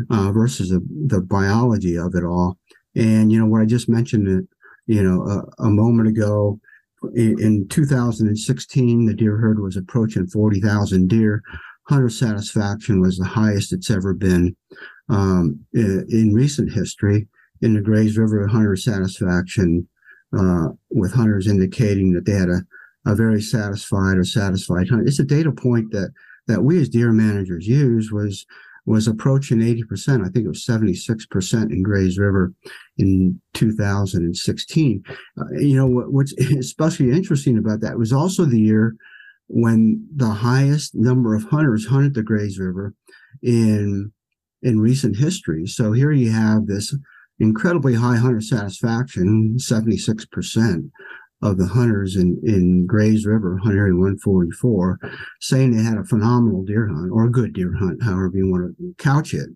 uh, 0.09 0.31
versus 0.31 0.69
the, 0.69 0.81
the 1.07 1.21
biology 1.21 1.97
of 1.97 2.13
it 2.15 2.23
all 2.23 2.57
and 2.95 3.31
you 3.31 3.39
know 3.39 3.45
what 3.45 3.61
I 3.61 3.65
just 3.65 3.89
mentioned 3.89 4.27
it 4.27 4.45
you 4.85 5.03
know 5.03 5.23
a, 5.23 5.63
a 5.65 5.69
moment 5.69 6.07
ago 6.07 6.59
in 7.13 7.67
2016, 7.69 9.05
the 9.05 9.13
deer 9.13 9.37
herd 9.37 9.61
was 9.61 9.77
approaching 9.77 10.27
40,000 10.27 11.07
deer. 11.07 11.41
Hunter 11.87 12.09
satisfaction 12.09 12.99
was 12.99 13.17
the 13.17 13.25
highest 13.25 13.73
it's 13.73 13.91
ever 13.91 14.13
been 14.13 14.55
um, 15.09 15.59
in, 15.73 16.05
in, 16.09 16.33
recent 16.33 16.73
history. 16.73 17.27
In 17.61 17.73
the 17.73 17.81
Grays 17.81 18.17
River, 18.17 18.47
hunter 18.47 18.75
satisfaction 18.75 19.87
uh, 20.37 20.69
with 20.89 21.13
hunters 21.13 21.47
indicating 21.47 22.11
that 22.13 22.25
they 22.25 22.33
had 22.33 22.49
a, 22.49 22.61
a 23.05 23.15
very 23.15 23.41
satisfied 23.41 24.17
or 24.17 24.23
satisfied 24.23 24.89
hunter. 24.89 25.05
It's 25.05 25.19
a 25.19 25.25
data 25.25 25.51
point 25.51 25.91
that 25.91 26.11
that 26.47 26.63
we 26.63 26.79
as 26.79 26.89
deer 26.89 27.11
managers 27.11 27.67
use 27.67 28.11
was 28.11 28.45
was 28.85 29.07
approaching 29.07 29.59
80%. 29.59 30.21
I 30.21 30.29
think 30.29 30.45
it 30.45 30.47
was 30.47 30.63
76% 30.63 31.71
in 31.71 31.81
Grays 31.81 32.19
River 32.19 32.53
in 32.99 33.41
2016. 33.55 35.03
Uh, 35.09 35.43
you 35.57 35.75
know, 35.75 35.87
what, 35.87 36.13
what's 36.13 36.33
especially 36.59 37.11
interesting 37.11 37.57
about 37.57 37.81
that 37.81 37.97
was 37.97 38.13
also 38.13 38.45
the 38.45 38.59
year 38.59 38.95
when 39.47 40.07
the 40.15 40.29
highest 40.29 40.95
number 40.95 41.35
of 41.35 41.43
hunters 41.45 41.87
hunted 41.87 42.13
the 42.13 42.23
Grays 42.23 42.59
River 42.59 42.93
in 43.41 44.11
in 44.61 44.79
recent 44.79 45.15
history. 45.15 45.67
So 45.67 45.91
here 45.91 46.11
you 46.11 46.31
have 46.31 46.65
this 46.65 46.95
incredibly 47.39 47.93
high 47.93 48.15
hunter 48.15 48.41
satisfaction, 48.41 49.57
76%, 49.57 50.89
of 51.41 51.57
the 51.57 51.67
hunters 51.67 52.15
in, 52.15 52.39
in 52.43 52.85
Grays 52.85 53.25
River, 53.25 53.57
Hunt 53.57 53.75
Area 53.75 53.93
144, 53.93 54.99
saying 55.41 55.71
they 55.71 55.83
had 55.83 55.97
a 55.97 56.03
phenomenal 56.03 56.63
deer 56.63 56.87
hunt 56.87 57.11
or 57.11 57.25
a 57.25 57.31
good 57.31 57.53
deer 57.53 57.73
hunt, 57.77 58.01
however 58.03 58.31
you 58.33 58.49
want 58.49 58.75
to 58.77 58.95
couch 58.97 59.33
it. 59.33 59.49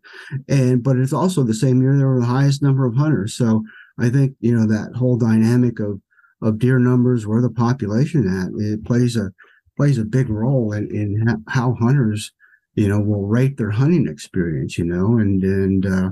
And 0.48 0.84
but 0.84 0.98
it's 0.98 1.14
also 1.14 1.44
the 1.44 1.54
same 1.54 1.82
year 1.82 1.98
there 1.98 2.08
were 2.08 2.20
the 2.20 2.26
highest 2.26 2.62
number 2.62 2.86
of 2.86 2.96
hunters. 2.96 3.36
So 3.36 3.64
I 3.98 4.10
think 4.10 4.36
you 4.40 4.56
know 4.56 4.68
that 4.68 4.96
whole 4.96 5.18
dynamic 5.18 5.80
of 5.80 6.02
of 6.42 6.60
deer 6.60 6.80
numbers, 6.80 7.28
where 7.28 7.42
the 7.42 7.50
population 7.50 8.28
at, 8.28 8.50
it 8.62 8.86
plays 8.86 9.16
a 9.16 9.32
plays 9.78 9.98
a 9.98 10.06
big 10.06 10.30
role 10.30 10.74
in, 10.74 10.94
in 10.94 11.44
how 11.48 11.76
hunters, 11.80 12.34
you 12.76 12.88
know, 12.88 13.00
will 13.00 13.28
rate 13.28 13.58
their 13.58 13.72
hunting 13.72 14.08
experience, 14.08 14.78
you 14.78 14.86
know, 14.86 15.18
and 15.18 15.44
and 15.44 15.86
uh, 15.86 16.10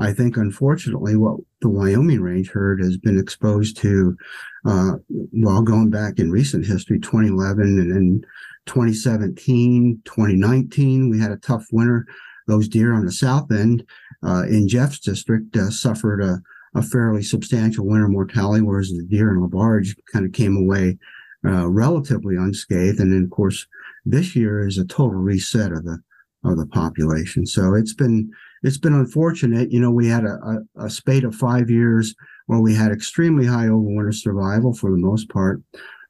I 0.00 0.12
think, 0.14 0.36
unfortunately, 0.36 1.16
what 1.16 1.38
the 1.60 1.68
Wyoming 1.68 2.20
range 2.20 2.50
herd 2.50 2.80
has 2.80 2.96
been 2.96 3.18
exposed 3.18 3.76
to, 3.78 4.16
uh, 4.64 4.92
well, 5.08 5.62
going 5.62 5.90
back 5.90 6.18
in 6.18 6.30
recent 6.30 6.64
history, 6.66 6.98
2011 6.98 7.78
and 7.78 7.92
then 7.92 8.22
2017, 8.66 10.00
2019, 10.04 11.10
we 11.10 11.20
had 11.20 11.32
a 11.32 11.36
tough 11.36 11.66
winter. 11.70 12.06
Those 12.46 12.66
deer 12.66 12.94
on 12.94 13.04
the 13.04 13.12
south 13.12 13.52
end 13.52 13.84
uh, 14.24 14.44
in 14.48 14.68
Jeff's 14.68 15.00
district 15.00 15.56
uh, 15.56 15.70
suffered 15.70 16.22
a, 16.22 16.40
a 16.74 16.82
fairly 16.82 17.22
substantial 17.22 17.86
winter 17.86 18.08
mortality, 18.08 18.62
whereas 18.62 18.88
the 18.88 19.06
deer 19.08 19.30
in 19.30 19.40
Labarge 19.40 19.94
kind 20.12 20.24
of 20.24 20.32
came 20.32 20.56
away 20.56 20.98
uh, 21.44 21.68
relatively 21.68 22.36
unscathed. 22.36 23.00
And 23.00 23.12
then, 23.12 23.24
of 23.24 23.30
course, 23.30 23.66
this 24.04 24.34
year 24.34 24.66
is 24.66 24.78
a 24.78 24.86
total 24.86 25.20
reset 25.20 25.72
of 25.72 25.84
the 25.84 25.98
of 26.42 26.56
the 26.56 26.66
population. 26.66 27.44
So 27.46 27.74
it's 27.74 27.92
been 27.92 28.30
it's 28.62 28.78
been 28.78 28.94
unfortunate. 28.94 29.70
You 29.70 29.80
know, 29.80 29.90
we 29.90 30.08
had 30.08 30.24
a, 30.24 30.38
a, 30.76 30.86
a 30.86 30.90
spate 30.90 31.24
of 31.24 31.34
five 31.34 31.70
years 31.70 32.14
where 32.46 32.60
we 32.60 32.74
had 32.74 32.92
extremely 32.92 33.46
high 33.46 33.66
overwinter 33.66 34.14
survival 34.14 34.74
for 34.74 34.90
the 34.90 34.96
most 34.96 35.28
part 35.28 35.62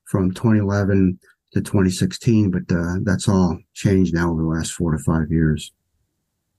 from 0.06 0.32
2011 0.32 1.18
to 1.52 1.60
2016, 1.60 2.50
but 2.50 2.74
uh, 2.74 2.96
that's 3.02 3.28
all 3.28 3.58
changed 3.74 4.14
now 4.14 4.30
over 4.30 4.42
the 4.42 4.48
last 4.48 4.72
four 4.72 4.92
to 4.92 4.98
five 4.98 5.30
years. 5.30 5.72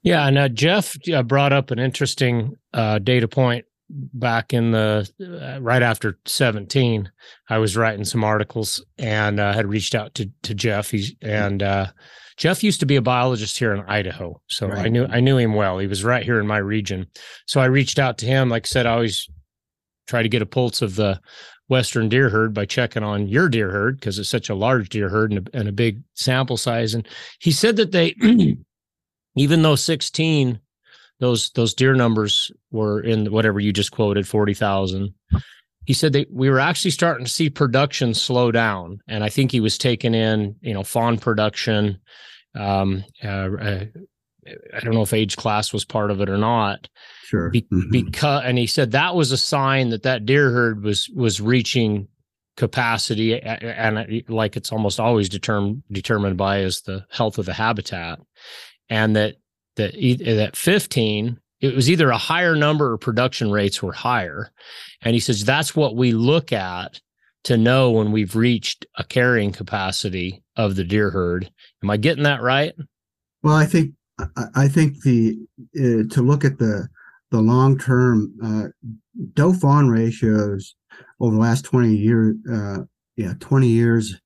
Yeah, 0.04 0.28
and 0.28 0.38
uh, 0.38 0.50
Jeff 0.50 0.96
uh, 1.14 1.24
brought 1.24 1.54
up 1.54 1.72
an 1.72 1.80
interesting 1.80 2.56
uh, 2.74 3.00
data 3.00 3.28
point 3.28 3.66
back 4.14 4.54
in 4.54 4.72
the 4.72 5.10
uh, 5.22 5.60
right 5.62 5.84
after 5.84 6.18
17 6.26 7.12
i 7.50 7.58
was 7.58 7.76
writing 7.76 8.06
some 8.06 8.24
articles 8.24 8.84
and 8.98 9.40
uh, 9.40 9.54
had 9.54 9.68
reached 9.68 9.96
out 9.96 10.14
to 10.16 10.30
to 10.44 10.54
jeff. 10.54 10.90
He's, 10.92 11.14
and 11.22 11.62
uh, 11.62 11.88
jeff 12.38 12.64
used 12.64 12.80
to 12.80 12.86
be 12.86 12.96
a 12.96 13.02
biologist 13.02 13.58
here 13.58 13.74
in 13.74 13.82
idaho 13.82 14.40
so 14.48 14.68
right. 14.68 14.86
i 14.86 14.88
knew 14.88 15.06
i 15.06 15.20
knew 15.20 15.38
him 15.38 15.54
well. 15.54 15.78
He 15.80 15.88
was 15.88 16.04
right 16.04 16.24
here 16.24 16.40
in 16.40 16.48
my 16.48 16.58
region. 16.58 17.08
So 17.48 17.60
i 17.62 17.66
reached 17.66 18.00
out 18.00 18.18
to 18.20 18.26
him. 18.26 18.50
Like 18.50 18.66
i 18.66 18.68
said 18.68 18.86
i 18.86 18.94
always 18.94 19.28
try 20.08 20.24
to 20.24 20.30
get 20.30 20.42
a 20.42 20.46
pulse 20.46 20.82
of 20.82 20.96
the 20.96 21.20
western 21.72 22.10
deer 22.10 22.30
herd 22.30 22.54
by 22.54 22.66
checking 22.66 23.02
on 23.02 23.30
your 23.30 23.48
deer 23.48 23.72
herd 23.72 23.98
because 23.98 24.20
it's 24.20 24.30
such 24.30 24.50
a 24.50 24.56
large 24.56 24.90
deer 24.90 25.08
herd 25.08 25.32
and 25.32 25.48
a, 25.48 25.58
and 25.58 25.70
a 25.70 25.72
big 25.72 26.04
sample 26.16 26.58
size. 26.58 26.94
And 26.94 27.08
he 27.40 27.52
said 27.52 27.78
that 27.78 27.94
they 27.94 28.14
even 29.38 29.62
though 29.62 29.76
16 29.78 30.60
those 31.22 31.52
those 31.52 31.74
deer 31.74 31.94
numbers 31.94 32.52
were 32.72 33.00
in 33.00 33.32
whatever 33.32 33.60
you 33.60 33.72
just 33.72 33.92
quoted 33.92 34.28
40,000 34.28 35.14
he 35.86 35.94
said 35.94 36.14
that 36.14 36.32
we 36.32 36.50
were 36.50 36.60
actually 36.60 36.92
starting 36.92 37.26
to 37.26 37.32
see 37.32 37.50
production 37.50 38.14
slow 38.14 38.52
down 38.52 39.00
and 39.08 39.24
i 39.24 39.30
think 39.30 39.52
he 39.52 39.62
was 39.62 39.78
taking 39.78 40.14
in 40.14 40.56
you 40.62 40.74
know 40.74 40.84
fawn 40.84 41.18
production. 41.18 42.00
Um, 42.54 43.06
uh, 43.24 43.28
uh, 43.28 43.86
i 44.76 44.80
don't 44.82 44.94
know 44.94 45.04
if 45.04 45.14
age 45.14 45.38
class 45.38 45.72
was 45.72 45.86
part 45.86 46.12
of 46.12 46.20
it 46.20 46.30
or 46.30 46.38
not. 46.38 46.90
Sure. 47.24 47.50
Be- 47.50 47.62
mm-hmm. 47.62 47.92
because 47.92 48.44
and 48.46 48.58
he 48.58 48.68
said 48.68 48.92
that 48.92 49.16
was 49.16 49.32
a 49.32 49.38
sign 49.38 49.90
that 49.90 50.04
that 50.04 50.26
deer 50.26 50.52
herd 50.52 50.84
was 50.84 51.08
was 51.16 51.40
reaching 51.40 52.10
capacity 52.58 53.42
and 53.42 54.24
like 54.28 54.58
it's 54.58 54.74
almost 54.74 55.00
always 55.00 55.30
determined 55.30 55.84
determined 55.90 56.36
by 56.36 56.60
is 56.60 56.82
the 56.82 57.06
health 57.10 57.38
of 57.38 57.46
the 57.46 57.54
habitat 57.54 58.20
and 58.90 59.16
that 59.16 59.36
that 59.76 59.94
that 59.94 60.56
15 60.56 61.40
it 61.62 61.76
was 61.76 61.90
either 61.90 62.10
a 62.10 62.18
higher 62.18 62.56
number 62.56 62.92
or 62.92 62.98
production 62.98 63.52
rates 63.52 63.84
were 63.84 63.94
higher. 63.94 64.52
And 65.04 65.14
he 65.14 65.20
says 65.20 65.46
that's 65.46 65.76
what 65.76 65.96
we 65.96 66.12
look 66.12 66.52
at 66.52 67.00
to 67.44 67.56
know 67.56 67.92
when 67.92 68.12
we've 68.12 68.36
reached 68.36 68.86
a 68.98 69.04
carrying 69.04 69.52
capacity 69.52 70.44
of 70.56 70.76
the 70.76 70.84
deer 70.84 71.12
herd. 71.12 71.52
Am 71.84 71.90
i 71.90 71.98
getting 71.98 72.24
that 72.24 72.42
right? 72.42 72.74
Well 73.44 73.56
i 73.56 73.66
think 73.66 73.94
i 74.56 74.68
think 74.68 75.02
the 75.02 75.38
uh, 75.78 76.14
to 76.14 76.22
look 76.22 76.46
at 76.46 76.60
the 76.60 76.88
the 77.32 77.42
long 77.42 77.78
term 77.78 78.34
uh, 78.44 78.68
doe 79.34 79.54
fawn 79.54 79.90
ratios 79.90 80.76
over 81.20 81.36
the 81.36 81.42
last 81.42 81.64
20 81.66 81.96
years 81.96 82.36
uh, 82.52 82.80
yeah 83.16 83.34
20 83.40 83.68
years 83.68 84.20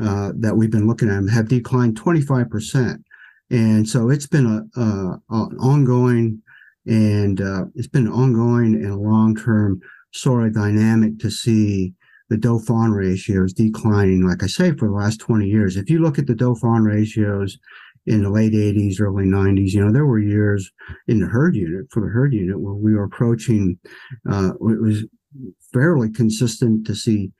uh, 0.00 0.32
that 0.36 0.56
we've 0.56 0.70
been 0.70 0.86
looking 0.86 1.08
at 1.08 1.14
them 1.14 1.28
have 1.28 1.48
declined 1.48 1.96
25 1.96 2.48
percent 2.48 3.04
and 3.50 3.88
so 3.88 4.10
it's 4.10 4.26
been 4.26 4.46
a, 4.46 4.80
a, 4.80 5.20
a 5.30 5.36
ongoing 5.60 6.40
and 6.86 7.40
uh, 7.40 7.64
it's 7.74 7.88
been 7.88 8.06
an 8.06 8.12
ongoing 8.12 8.74
and 8.74 8.92
a 8.92 8.96
long-term 8.96 9.80
sort 10.12 10.46
of 10.46 10.54
dynamic 10.54 11.18
to 11.18 11.30
see 11.30 11.92
the 12.28 12.36
doe 12.36 12.58
fawn 12.58 12.92
ratios 12.92 13.52
declining 13.52 14.26
like 14.26 14.42
i 14.42 14.46
say 14.46 14.72
for 14.72 14.88
the 14.88 14.94
last 14.94 15.18
20 15.20 15.46
years. 15.46 15.76
If 15.76 15.90
you 15.90 16.00
look 16.00 16.18
at 16.18 16.26
the 16.26 16.34
doe 16.34 16.54
fawn 16.54 16.84
ratios 16.84 17.58
in 18.06 18.22
the 18.22 18.30
late 18.30 18.52
80s 18.52 19.00
early 19.00 19.24
90s 19.24 19.72
you 19.72 19.84
know 19.84 19.92
there 19.92 20.06
were 20.06 20.18
years 20.18 20.70
in 21.06 21.20
the 21.20 21.26
herd 21.26 21.54
unit 21.54 21.86
for 21.90 22.00
the 22.00 22.08
herd 22.08 22.32
unit 22.32 22.58
where 22.58 22.74
we 22.74 22.94
were 22.94 23.04
approaching 23.04 23.78
uh, 24.30 24.52
it 24.54 24.80
was 24.80 25.04
fairly 25.72 26.10
consistent 26.10 26.86
to 26.86 26.94
see 26.94 27.30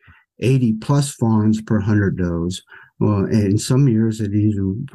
80 0.41 0.75
plus 0.75 1.13
fawns 1.15 1.61
per 1.63 1.79
100 1.79 2.19
does 2.19 2.63
well, 3.01 3.25
in 3.25 3.57
some 3.57 3.89
years 3.89 4.21
it 4.21 4.35
even 4.35 4.87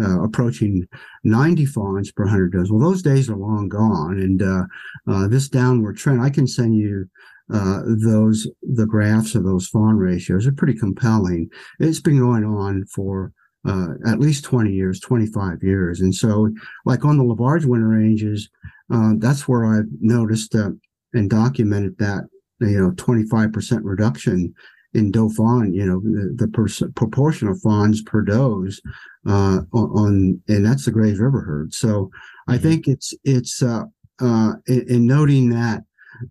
uh, 0.00 0.22
approaching 0.22 0.86
90 1.22 1.66
fawns 1.66 2.10
per 2.10 2.24
100 2.24 2.52
does. 2.52 2.70
Well, 2.70 2.80
those 2.80 3.00
days 3.00 3.30
are 3.30 3.36
long 3.36 3.68
gone. 3.68 4.18
And 4.18 4.42
uh, 4.42 4.64
uh, 5.08 5.28
this 5.28 5.48
downward 5.48 5.96
trend, 5.96 6.20
I 6.20 6.30
can 6.30 6.48
send 6.48 6.76
you 6.76 7.08
uh, 7.52 7.82
those, 7.86 8.48
the 8.62 8.86
graphs 8.86 9.36
of 9.36 9.44
those 9.44 9.68
fawn 9.68 9.96
ratios 9.96 10.48
are 10.48 10.52
pretty 10.52 10.76
compelling. 10.76 11.48
It's 11.78 12.00
been 12.00 12.18
going 12.18 12.44
on 12.44 12.86
for 12.86 13.32
uh, 13.66 13.90
at 14.04 14.18
least 14.18 14.44
20 14.44 14.72
years, 14.72 14.98
25 14.98 15.62
years. 15.62 16.00
And 16.00 16.12
so, 16.12 16.50
like 16.84 17.04
on 17.04 17.18
the 17.18 17.24
LaBarge 17.24 17.66
winter 17.66 17.88
ranges, 17.88 18.50
uh, 18.92 19.12
that's 19.18 19.46
where 19.46 19.64
I've 19.64 19.88
noticed 20.00 20.54
and 20.54 21.30
documented 21.30 21.96
that, 21.98 22.24
you 22.60 22.80
know, 22.80 22.90
25% 22.92 23.80
reduction 23.84 24.54
in 24.94 25.10
doe 25.10 25.28
fawn, 25.28 25.74
you 25.74 25.84
know, 25.84 26.00
the, 26.00 26.46
the 26.46 26.92
proportion 26.94 27.48
of 27.48 27.60
fawns 27.60 28.02
per 28.02 28.22
does 28.22 28.80
uh, 29.26 29.60
on, 29.72 30.40
and 30.48 30.64
that's 30.64 30.84
the 30.84 30.90
Grays 30.90 31.18
River 31.18 31.40
herd. 31.40 31.74
So 31.74 31.88
mm-hmm. 32.06 32.52
I 32.52 32.58
think 32.58 32.88
it's 32.88 33.14
it's 33.24 33.62
uh, 33.62 33.84
uh, 34.20 34.52
in, 34.66 34.88
in, 34.88 35.06
noting 35.06 35.50
that 35.50 35.82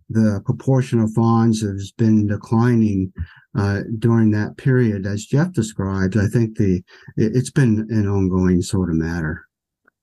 the 0.09 0.41
proportion 0.45 0.99
of 0.99 1.11
fawns 1.11 1.61
has 1.61 1.91
been 1.91 2.27
declining 2.27 3.11
uh, 3.57 3.81
during 3.99 4.31
that 4.31 4.57
period, 4.57 5.05
as 5.05 5.25
Jeff 5.25 5.51
described. 5.51 6.17
I 6.17 6.27
think 6.27 6.57
the 6.57 6.77
it, 7.17 7.35
it's 7.35 7.51
been 7.51 7.85
an 7.89 8.07
ongoing 8.07 8.61
sort 8.61 8.89
of 8.89 8.95
matter. 8.95 9.45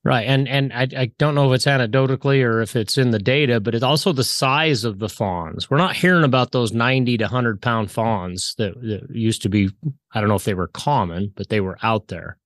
Right. 0.03 0.25
And 0.27 0.47
and 0.47 0.73
I, 0.73 0.87
I 0.97 1.11
don't 1.19 1.35
know 1.35 1.51
if 1.51 1.55
it's 1.57 1.65
anecdotally 1.65 2.43
or 2.43 2.61
if 2.61 2.75
it's 2.75 2.97
in 2.97 3.11
the 3.11 3.19
data, 3.19 3.59
but 3.59 3.75
it's 3.75 3.83
also 3.83 4.11
the 4.11 4.23
size 4.23 4.83
of 4.83 4.97
the 4.97 5.09
fawns. 5.09 5.69
We're 5.69 5.77
not 5.77 5.95
hearing 5.95 6.23
about 6.23 6.51
those 6.51 6.73
90 6.73 7.17
to 7.17 7.23
100 7.25 7.61
pound 7.61 7.91
fawns 7.91 8.55
that, 8.57 8.73
that 8.81 9.15
used 9.15 9.43
to 9.43 9.49
be, 9.49 9.69
I 10.13 10.19
don't 10.19 10.29
know 10.29 10.35
if 10.35 10.43
they 10.43 10.55
were 10.55 10.69
common, 10.69 11.31
but 11.35 11.49
they 11.49 11.61
were 11.61 11.77
out 11.83 12.07
there. 12.07 12.37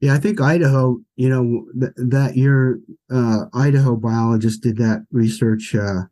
Yeah, 0.00 0.14
I 0.14 0.18
think 0.18 0.40
Idaho, 0.40 0.98
you 1.14 1.28
know, 1.28 1.64
th- 1.80 1.92
that 2.10 2.36
year, 2.36 2.80
uh, 3.12 3.44
Idaho 3.54 3.94
biologists 3.96 4.58
did 4.58 4.76
that 4.78 5.06
research, 5.12 5.74
uh, 5.74 6.02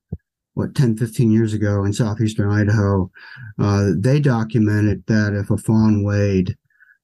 what, 0.55 0.75
10, 0.77 0.97
15 0.97 1.33
years 1.33 1.53
ago 1.53 1.85
in 1.85 1.93
southeastern 1.93 2.51
Idaho. 2.51 3.11
Uh, 3.59 3.91
they 3.99 4.21
documented 4.21 5.05
that 5.09 5.35
if 5.35 5.51
a 5.51 5.57
fawn 5.57 6.05
weighed 6.05 6.57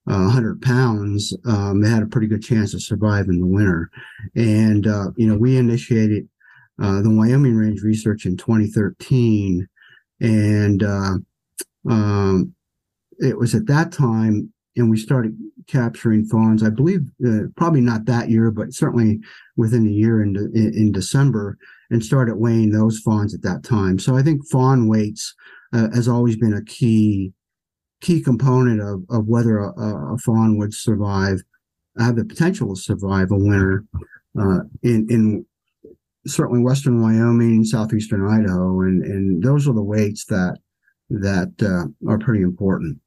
uh, 0.09 0.25
100 0.25 0.63
pounds, 0.63 1.37
um, 1.47 1.81
they 1.81 1.91
had 1.91 2.03
a 2.03 2.07
pretty 2.07 2.27
good 2.27 2.43
chance 2.43 2.73
of 2.73 2.83
surviving 2.83 3.41
the 3.41 3.47
winter. 3.47 3.91
And, 4.35 4.87
uh, 4.87 5.11
you 5.17 5.27
know, 5.27 5.37
we 5.37 5.57
initiated 5.57 6.29
uh, 6.83 7.03
the 7.03 7.11
Wyoming 7.11 7.57
Range 7.57 7.83
research 7.83 8.25
in 8.25 8.37
2013. 8.37 9.69
And 10.21 10.83
uh, 10.83 11.15
um, 11.91 12.55
it 13.19 13.37
was 13.37 13.55
at 13.55 13.67
that 13.67 13.93
time, 13.93 14.53
and 14.77 14.89
we 14.89 14.97
started 14.97 15.37
capturing 15.67 16.25
fawns, 16.25 16.63
I 16.63 16.71
believe, 16.71 17.01
uh, 17.27 17.49
probably 17.57 17.81
not 17.81 18.07
that 18.07 18.31
year, 18.31 18.51
but 18.51 18.73
certainly 18.73 19.21
within 19.57 19.87
a 19.87 19.91
year 19.91 20.23
in, 20.23 20.37
in, 20.55 20.73
in, 20.75 20.93
December, 20.93 21.59
and 21.91 22.03
started 22.03 22.37
weighing 22.37 22.71
those 22.71 23.01
fawns 23.01 23.35
at 23.35 23.43
that 23.43 23.65
time. 23.65 23.99
So 23.99 24.17
I 24.17 24.23
think 24.23 24.47
fawn 24.49 24.89
weights 24.89 25.35
uh, 25.73 25.89
has 25.93 26.09
always 26.09 26.37
been 26.37 26.55
a 26.55 26.65
key 26.65 27.33
key 28.01 28.23
component 28.23 28.81
of, 28.81 29.03
of 29.11 29.27
whether 29.27 29.59
a, 29.59 30.15
a 30.15 30.19
fawn 30.19 30.57
would 30.59 30.75
survive, 30.75 31.43
have 31.99 32.17
the 32.17 32.25
potential 32.25 32.75
to 32.75 32.81
survive 32.81 33.31
a 33.31 33.37
winter 33.37 33.85
uh, 34.39 34.61
in, 34.83 35.07
in 35.11 35.47
certainly 36.27 36.63
western 36.63 37.03
Wyoming, 37.03 37.65
southeastern 37.65 38.27
Idaho, 38.29 38.83
and, 38.83 39.05
and 39.05 39.43
those 39.43 39.67
are 39.69 39.75
the 39.75 39.83
weights 39.83 40.27
that 40.27 40.59
that 41.11 41.53
uh, 41.63 42.11
are 42.11 42.19
pretty 42.19 42.43
important. 42.43 42.99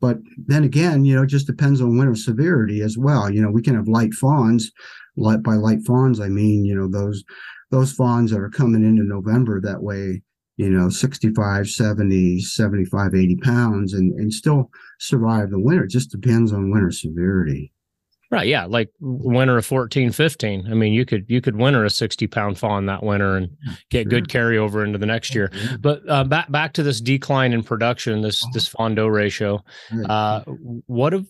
But 0.00 0.18
then 0.46 0.64
again, 0.64 1.04
you 1.04 1.16
know, 1.16 1.22
it 1.22 1.28
just 1.28 1.46
depends 1.46 1.80
on 1.80 1.96
winter 1.96 2.14
severity 2.14 2.82
as 2.82 2.96
well. 2.98 3.30
You 3.30 3.42
know, 3.42 3.50
we 3.50 3.62
can 3.62 3.74
have 3.74 3.88
light 3.88 4.14
fawns. 4.14 4.70
Light 5.16 5.42
by 5.42 5.54
light 5.54 5.84
fawns, 5.84 6.20
I 6.20 6.28
mean, 6.28 6.64
you 6.64 6.76
know, 6.76 6.88
those 6.88 7.24
those 7.70 7.92
fawns 7.92 8.30
that 8.30 8.38
are 8.40 8.50
coming 8.50 8.84
into 8.84 9.02
November 9.02 9.60
that 9.60 9.82
way 9.82 10.22
you 10.58 10.68
know 10.68 10.90
65 10.90 11.66
70 11.66 12.40
75 12.40 13.14
80 13.14 13.36
pounds 13.36 13.94
and 13.94 14.12
and 14.20 14.32
still 14.32 14.70
survive 14.98 15.50
the 15.50 15.58
winter 15.58 15.84
it 15.84 15.90
just 15.90 16.10
depends 16.10 16.52
on 16.52 16.70
winter 16.70 16.90
severity 16.90 17.72
Right. 18.30 18.46
Yeah. 18.46 18.66
Like 18.66 18.90
winter 19.00 19.56
of 19.56 19.64
14, 19.64 20.12
15. 20.12 20.66
I 20.70 20.74
mean, 20.74 20.92
you 20.92 21.06
could, 21.06 21.24
you 21.28 21.40
could 21.40 21.56
winter 21.56 21.84
a 21.84 21.90
60 21.90 22.26
pound 22.26 22.58
fawn 22.58 22.84
that 22.86 23.02
winter 23.02 23.36
and 23.36 23.56
get 23.90 24.02
sure. 24.02 24.10
good 24.10 24.28
carryover 24.28 24.84
into 24.84 24.98
the 24.98 25.06
next 25.06 25.34
year. 25.34 25.50
But 25.80 26.02
uh, 26.06 26.24
back, 26.24 26.52
back 26.52 26.74
to 26.74 26.82
this 26.82 27.00
decline 27.00 27.54
in 27.54 27.62
production, 27.62 28.20
this, 28.20 28.44
this 28.52 28.68
fawn 28.68 28.94
doe 28.94 29.06
ratio. 29.06 29.64
Uh, 30.06 30.42
what 30.44 31.14
have, 31.14 31.26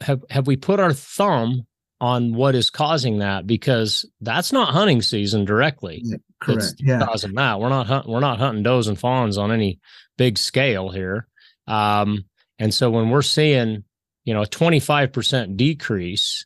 have, 0.00 0.24
have 0.28 0.46
we 0.48 0.56
put 0.56 0.80
our 0.80 0.92
thumb 0.92 1.66
on 2.00 2.34
what 2.34 2.56
is 2.56 2.68
causing 2.68 3.18
that? 3.18 3.46
Because 3.46 4.04
that's 4.20 4.52
not 4.52 4.70
hunting 4.70 5.02
season 5.02 5.44
directly. 5.44 6.02
Yeah, 6.46 6.54
correct. 6.54 6.74
yeah. 6.78 7.00
Causing 7.04 7.34
that. 7.34 7.60
We're 7.60 7.68
not 7.68 7.86
hunting, 7.86 8.12
we're 8.12 8.20
not 8.20 8.38
hunting 8.38 8.62
does 8.62 8.88
and 8.88 8.98
fawns 8.98 9.38
on 9.38 9.52
any 9.52 9.80
big 10.16 10.38
scale 10.38 10.90
here. 10.90 11.26
Um, 11.66 12.24
and 12.58 12.74
so 12.74 12.90
when 12.90 13.10
we're 13.10 13.22
seeing, 13.22 13.84
you 14.24 14.34
know, 14.34 14.42
a 14.42 14.46
25% 14.46 15.56
decrease 15.56 16.44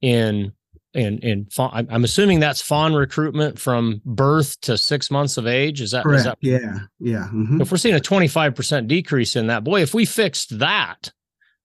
in 0.00 0.52
in 0.92 1.18
in 1.18 1.44
fawn, 1.46 1.86
I'm 1.90 2.02
assuming 2.02 2.40
that's 2.40 2.60
fawn 2.60 2.94
recruitment 2.94 3.58
from 3.58 4.00
birth 4.04 4.60
to 4.62 4.76
six 4.76 5.10
months 5.10 5.36
of 5.36 5.46
age. 5.46 5.80
Is 5.80 5.92
that 5.92 6.02
correct? 6.02 6.20
Is 6.20 6.24
that, 6.24 6.38
yeah, 6.40 6.80
yeah. 6.98 7.28
Mm-hmm. 7.32 7.60
If 7.60 7.70
we're 7.70 7.78
seeing 7.78 7.94
a 7.94 8.00
25% 8.00 8.88
decrease 8.88 9.36
in 9.36 9.46
that, 9.48 9.62
boy, 9.62 9.82
if 9.82 9.94
we 9.94 10.04
fixed 10.04 10.58
that, 10.58 11.12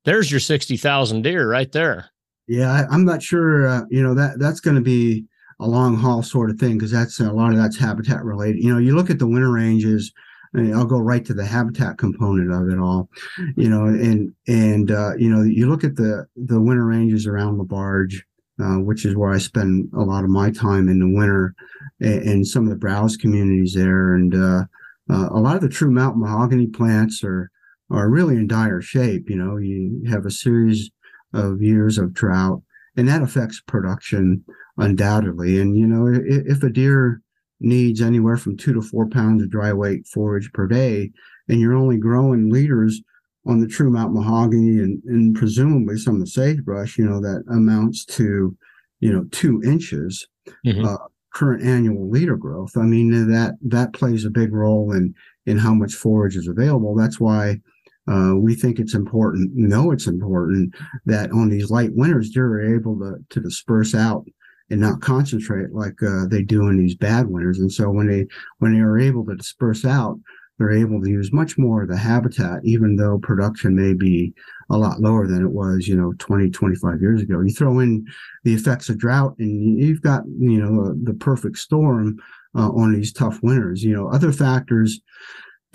there's 0.04 0.30
your 0.30 0.40
60,000 0.40 1.24
deer 1.24 1.50
right 1.50 1.72
there. 1.72 2.12
Yeah, 2.48 2.72
I, 2.72 2.94
am 2.94 3.06
not 3.06 3.24
sure. 3.24 3.68
Uh, 3.68 3.82
you 3.90 4.04
know 4.04 4.14
that 4.14 4.38
that's 4.38 4.60
going 4.60 4.76
to 4.76 4.82
be 4.82 5.26
a 5.60 5.68
long 5.68 5.96
haul 5.96 6.22
sort 6.22 6.50
of 6.50 6.60
thing 6.60 6.78
because 6.78 6.92
that's 6.92 7.20
a 7.20 7.32
lot 7.32 7.52
of 7.52 7.58
that's 7.58 7.78
habitat 7.78 8.24
related. 8.24 8.64
You 8.64 8.74
know, 8.74 8.80
you 8.80 8.96
look 8.96 9.10
at 9.10 9.20
the 9.20 9.28
winter 9.28 9.52
ranges 9.52 10.12
I'll 10.56 10.86
go 10.86 11.00
right 11.00 11.26
to 11.26 11.34
the 11.34 11.46
habitat 11.46 11.98
component 11.98 12.52
of 12.52 12.70
it 12.70 12.80
all, 12.80 13.10
you 13.56 13.70
know, 13.70 13.86
and 13.86 14.34
and 14.48 14.92
uh, 14.92 15.16
you 15.18 15.30
know 15.30 15.42
you 15.42 15.70
look 15.70 15.84
at 15.84 15.96
the 15.96 16.26
the 16.36 16.62
winter 16.62 16.86
ranges 16.86 17.28
around 17.28 17.60
LaBarge, 17.60 18.16
uh, 18.62 18.80
which 18.80 19.06
is 19.06 19.16
where 19.16 19.32
I 19.32 19.38
spend 19.38 19.90
a 19.94 20.02
lot 20.02 20.24
of 20.24 20.30
my 20.30 20.52
time 20.52 20.88
in 20.88 21.00
the 21.00 21.14
winter, 21.14 21.54
and, 22.00 22.22
and 22.22 22.48
some 22.48 22.64
of 22.64 22.70
the 22.70 22.78
browse 22.78 23.18
communities 23.18 23.74
there, 23.74 24.14
and 24.14 24.34
uh, 24.34 24.64
uh, 25.10 25.30
a 25.32 25.40
lot 25.40 25.56
of 25.56 25.62
the 25.62 25.70
true 25.70 25.92
mountain 25.92 26.22
mahogany 26.22 26.68
plants 26.68 27.24
are 27.24 27.52
are 27.92 28.10
really 28.10 28.36
in 28.36 28.48
dire 28.48 28.82
shape. 28.82 29.30
You 29.30 29.36
know, 29.36 29.58
you 29.58 30.04
have 30.10 30.26
a 30.26 30.32
series 30.32 30.90
of 31.34 31.62
years 31.62 31.98
of 31.98 32.14
drought, 32.14 32.62
and 32.98 33.08
that 33.08 33.22
affects 33.22 33.62
production 33.62 34.44
undoubtedly. 34.78 35.60
And 35.60 35.78
you 35.78 35.88
know, 35.88 36.08
if, 36.08 36.58
if 36.58 36.64
a 36.64 36.70
deer 36.70 37.22
needs 37.60 38.02
anywhere 38.02 38.38
from 38.38 38.58
two 38.58 38.74
to 38.74 38.82
four 38.82 39.08
pounds 39.10 39.42
of 39.42 39.50
dry 39.50 39.74
weight 39.74 40.08
forage 40.08 40.52
per 40.54 40.68
day, 40.68 41.12
and 41.48 41.60
you're 41.60 41.76
only 41.76 41.98
growing 41.98 42.50
leaders 42.50 43.02
on 43.48 43.60
the 43.60 43.68
true 43.68 43.92
Mount 43.92 44.14
mahogany 44.14 44.80
and, 44.80 45.02
and 45.04 45.36
presumably 45.36 45.98
some 45.98 46.16
of 46.16 46.20
the 46.20 46.28
sagebrush, 46.28 46.98
you 46.98 47.06
know, 47.06 47.22
that 47.22 47.44
amounts 47.52 48.04
to, 48.06 48.58
you 49.00 49.14
know, 49.14 49.26
two 49.32 49.62
inches 49.64 50.28
mm-hmm. 50.66 50.84
uh, 50.84 50.98
current 51.34 51.64
annual 51.64 52.10
leader 52.10 52.38
growth. 52.38 52.72
I 52.76 52.84
mean, 52.84 53.12
that 53.30 53.58
that 53.62 53.94
plays 53.94 54.26
a 54.26 54.32
big 54.32 54.54
role 54.54 54.92
in 54.94 55.14
in 55.46 55.58
how 55.58 55.74
much 55.74 55.94
forage 55.94 56.36
is 56.36 56.48
available. 56.48 56.96
That's 56.96 57.20
why 57.20 57.60
uh, 58.08 58.34
we 58.36 58.56
think 58.56 58.80
it's 58.80 58.94
important, 58.94 59.56
know 59.56 59.92
it's 59.92 60.08
important 60.08 60.74
that 61.06 61.32
on 61.32 61.50
these 61.50 61.72
light 61.72 61.90
winters, 61.94 62.32
they're 62.32 62.76
able 62.76 62.98
to, 63.00 63.16
to 63.30 63.40
disperse 63.40 63.96
out 63.96 64.26
and 64.70 64.82
not 64.82 65.02
concentrate 65.02 65.72
like 65.74 66.02
uh, 66.04 66.26
they 66.28 66.42
do 66.42 66.68
in 66.68 66.78
these 66.78 66.96
bad 66.96 67.28
winters. 67.28 67.60
And 67.60 67.72
so 67.72 67.90
when 67.90 68.08
they 68.08 68.26
when 68.60 68.74
they 68.74 68.80
are 68.80 69.00
able 69.00 69.26
to 69.26 69.36
disperse 69.36 69.86
out, 69.86 70.20
they're 70.58 70.72
able 70.72 71.02
to 71.02 71.10
use 71.10 71.34
much 71.34 71.58
more 71.58 71.84
of 71.84 71.90
the 71.90 71.98
habitat, 71.98 72.62
even 72.64 72.96
though 72.96 73.20
production 73.20 73.76
may 73.76 73.94
be 73.94 74.34
a 74.70 74.78
lot 74.78 75.02
lower 75.02 75.28
than 75.28 75.44
it 75.44 75.52
was, 75.52 75.88
you 75.88 75.96
know, 75.96 76.14
20, 76.18 76.50
25 76.50 77.02
years 77.02 77.22
ago. 77.22 77.42
You 77.42 77.52
throw 77.52 77.80
in 77.80 78.06
the 78.44 78.54
effects 78.54 78.90
of 78.90 78.98
drought 78.98 79.36
and 79.38 79.80
you've 79.80 80.02
got, 80.02 80.24
you 80.40 80.62
know, 80.62 80.96
the 81.04 81.14
perfect 81.14 81.58
storm 81.58 82.18
uh, 82.56 82.70
on 82.70 82.94
these 82.94 83.12
tough 83.12 83.40
winters. 83.44 83.84
You 83.84 83.96
know, 83.96 84.10
other 84.10 84.32
factors 84.32 85.02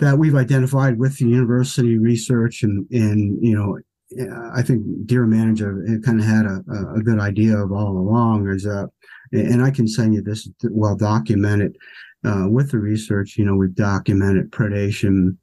that 0.01 0.17
we've 0.17 0.35
identified 0.35 0.99
with 0.99 1.17
the 1.17 1.25
university 1.25 1.97
research 1.97 2.63
and, 2.63 2.85
and, 2.91 3.37
you 3.41 3.55
know, 3.55 3.79
I 4.53 4.61
think 4.61 4.83
Deer 5.05 5.25
Manager 5.25 5.85
kind 6.03 6.19
of 6.19 6.25
had 6.25 6.45
a, 6.45 6.61
a 6.95 7.01
good 7.01 7.19
idea 7.19 7.57
of 7.57 7.71
all 7.71 7.97
along 7.97 8.49
is 8.49 8.67
uh, 8.67 8.87
and 9.31 9.63
I 9.63 9.71
can 9.71 9.87
send 9.87 10.13
you 10.13 10.21
this 10.21 10.49
well 10.63 10.95
documented 10.95 11.77
uh, 12.25 12.45
with 12.49 12.71
the 12.71 12.79
research. 12.79 13.37
You 13.37 13.45
know, 13.45 13.55
we've 13.55 13.75
documented 13.75 14.51
predation, 14.51 15.37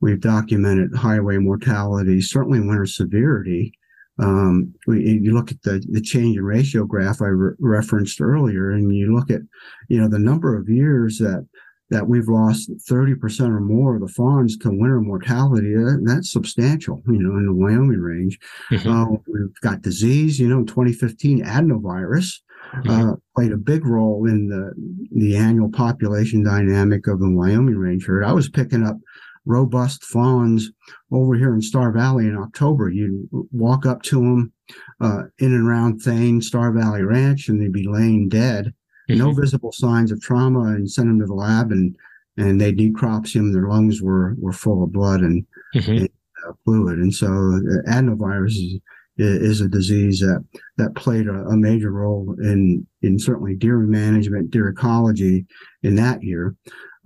we've 0.00 0.20
documented 0.20 0.94
highway 0.94 1.38
mortality, 1.38 2.20
certainly 2.20 2.60
winter 2.60 2.86
severity. 2.86 3.72
Um, 4.18 4.74
we, 4.86 5.04
you 5.04 5.32
look 5.32 5.50
at 5.50 5.62
the, 5.62 5.84
the 5.90 6.00
change 6.00 6.36
in 6.36 6.44
ratio 6.44 6.84
graph 6.84 7.22
I 7.22 7.28
re- 7.28 7.54
referenced 7.58 8.20
earlier, 8.20 8.70
and 8.70 8.94
you 8.94 9.14
look 9.14 9.30
at, 9.30 9.40
you 9.88 10.00
know, 10.00 10.08
the 10.08 10.18
number 10.18 10.56
of 10.56 10.68
years 10.68 11.18
that 11.18 11.46
that 11.92 12.08
we've 12.08 12.28
lost 12.28 12.70
30% 12.90 13.40
or 13.48 13.60
more 13.60 13.94
of 13.94 14.00
the 14.00 14.08
fawns 14.08 14.56
to 14.56 14.70
winter 14.70 15.00
mortality. 15.00 15.74
That, 15.74 16.02
that's 16.04 16.32
substantial, 16.32 17.02
you 17.06 17.18
know, 17.18 17.36
in 17.36 17.46
the 17.46 17.52
Wyoming 17.52 18.00
range. 18.00 18.38
Mm-hmm. 18.70 18.90
Uh, 18.90 19.16
we've 19.26 19.60
got 19.60 19.82
disease, 19.82 20.40
you 20.40 20.48
know, 20.48 20.60
in 20.60 20.66
2015, 20.66 21.44
adenovirus 21.44 22.40
mm-hmm. 22.74 22.90
uh, 22.90 23.14
played 23.36 23.52
a 23.52 23.58
big 23.58 23.84
role 23.84 24.26
in 24.26 24.48
the, 24.48 24.72
the 25.12 25.36
annual 25.36 25.70
population 25.70 26.42
dynamic 26.42 27.06
of 27.06 27.20
the 27.20 27.30
Wyoming 27.30 27.76
range 27.76 28.06
herd. 28.06 28.24
I 28.24 28.32
was 28.32 28.48
picking 28.48 28.86
up 28.86 28.96
robust 29.44 30.04
fawns 30.04 30.70
over 31.10 31.34
here 31.34 31.54
in 31.54 31.60
Star 31.60 31.92
Valley 31.92 32.26
in 32.26 32.38
October. 32.38 32.88
You'd 32.88 33.28
walk 33.52 33.84
up 33.84 34.02
to 34.04 34.16
them 34.16 34.52
uh, 35.00 35.24
in 35.38 35.52
and 35.52 35.68
around 35.68 36.00
Thayne, 36.00 36.40
Star 36.40 36.72
Valley 36.72 37.02
Ranch, 37.02 37.48
and 37.48 37.60
they'd 37.60 37.72
be 37.72 37.86
laying 37.86 38.30
dead 38.30 38.72
mm-hmm. 39.08 39.18
no 39.18 39.32
visible 39.32 39.72
signs 39.72 40.12
of 40.12 40.20
trauma, 40.20 40.60
and 40.74 40.90
sent 40.90 41.08
him 41.08 41.18
to 41.20 41.26
the 41.26 41.34
lab, 41.34 41.70
and 41.70 41.96
and 42.36 42.60
they 42.60 42.72
necropsy 42.72 43.36
him; 43.36 43.52
Their 43.52 43.68
lungs 43.68 44.02
were 44.02 44.34
were 44.38 44.52
full 44.52 44.82
of 44.82 44.92
blood 44.92 45.20
and, 45.20 45.46
mm-hmm. 45.74 45.90
and 45.90 46.08
uh, 46.46 46.52
fluid, 46.64 46.98
and 46.98 47.14
so 47.14 47.26
uh, 47.26 47.90
adenovirus 47.90 48.50
is, 48.50 48.80
is 49.18 49.60
a 49.60 49.68
disease 49.68 50.20
that 50.20 50.44
that 50.76 50.94
played 50.94 51.26
a, 51.26 51.44
a, 51.46 51.56
major 51.56 51.90
role 51.90 52.34
in 52.42 52.86
in 53.02 53.18
certainly 53.18 53.54
deer 53.54 53.78
management, 53.78 54.50
deer 54.50 54.68
ecology 54.68 55.46
in 55.82 55.96
that 55.96 56.22
year. 56.22 56.56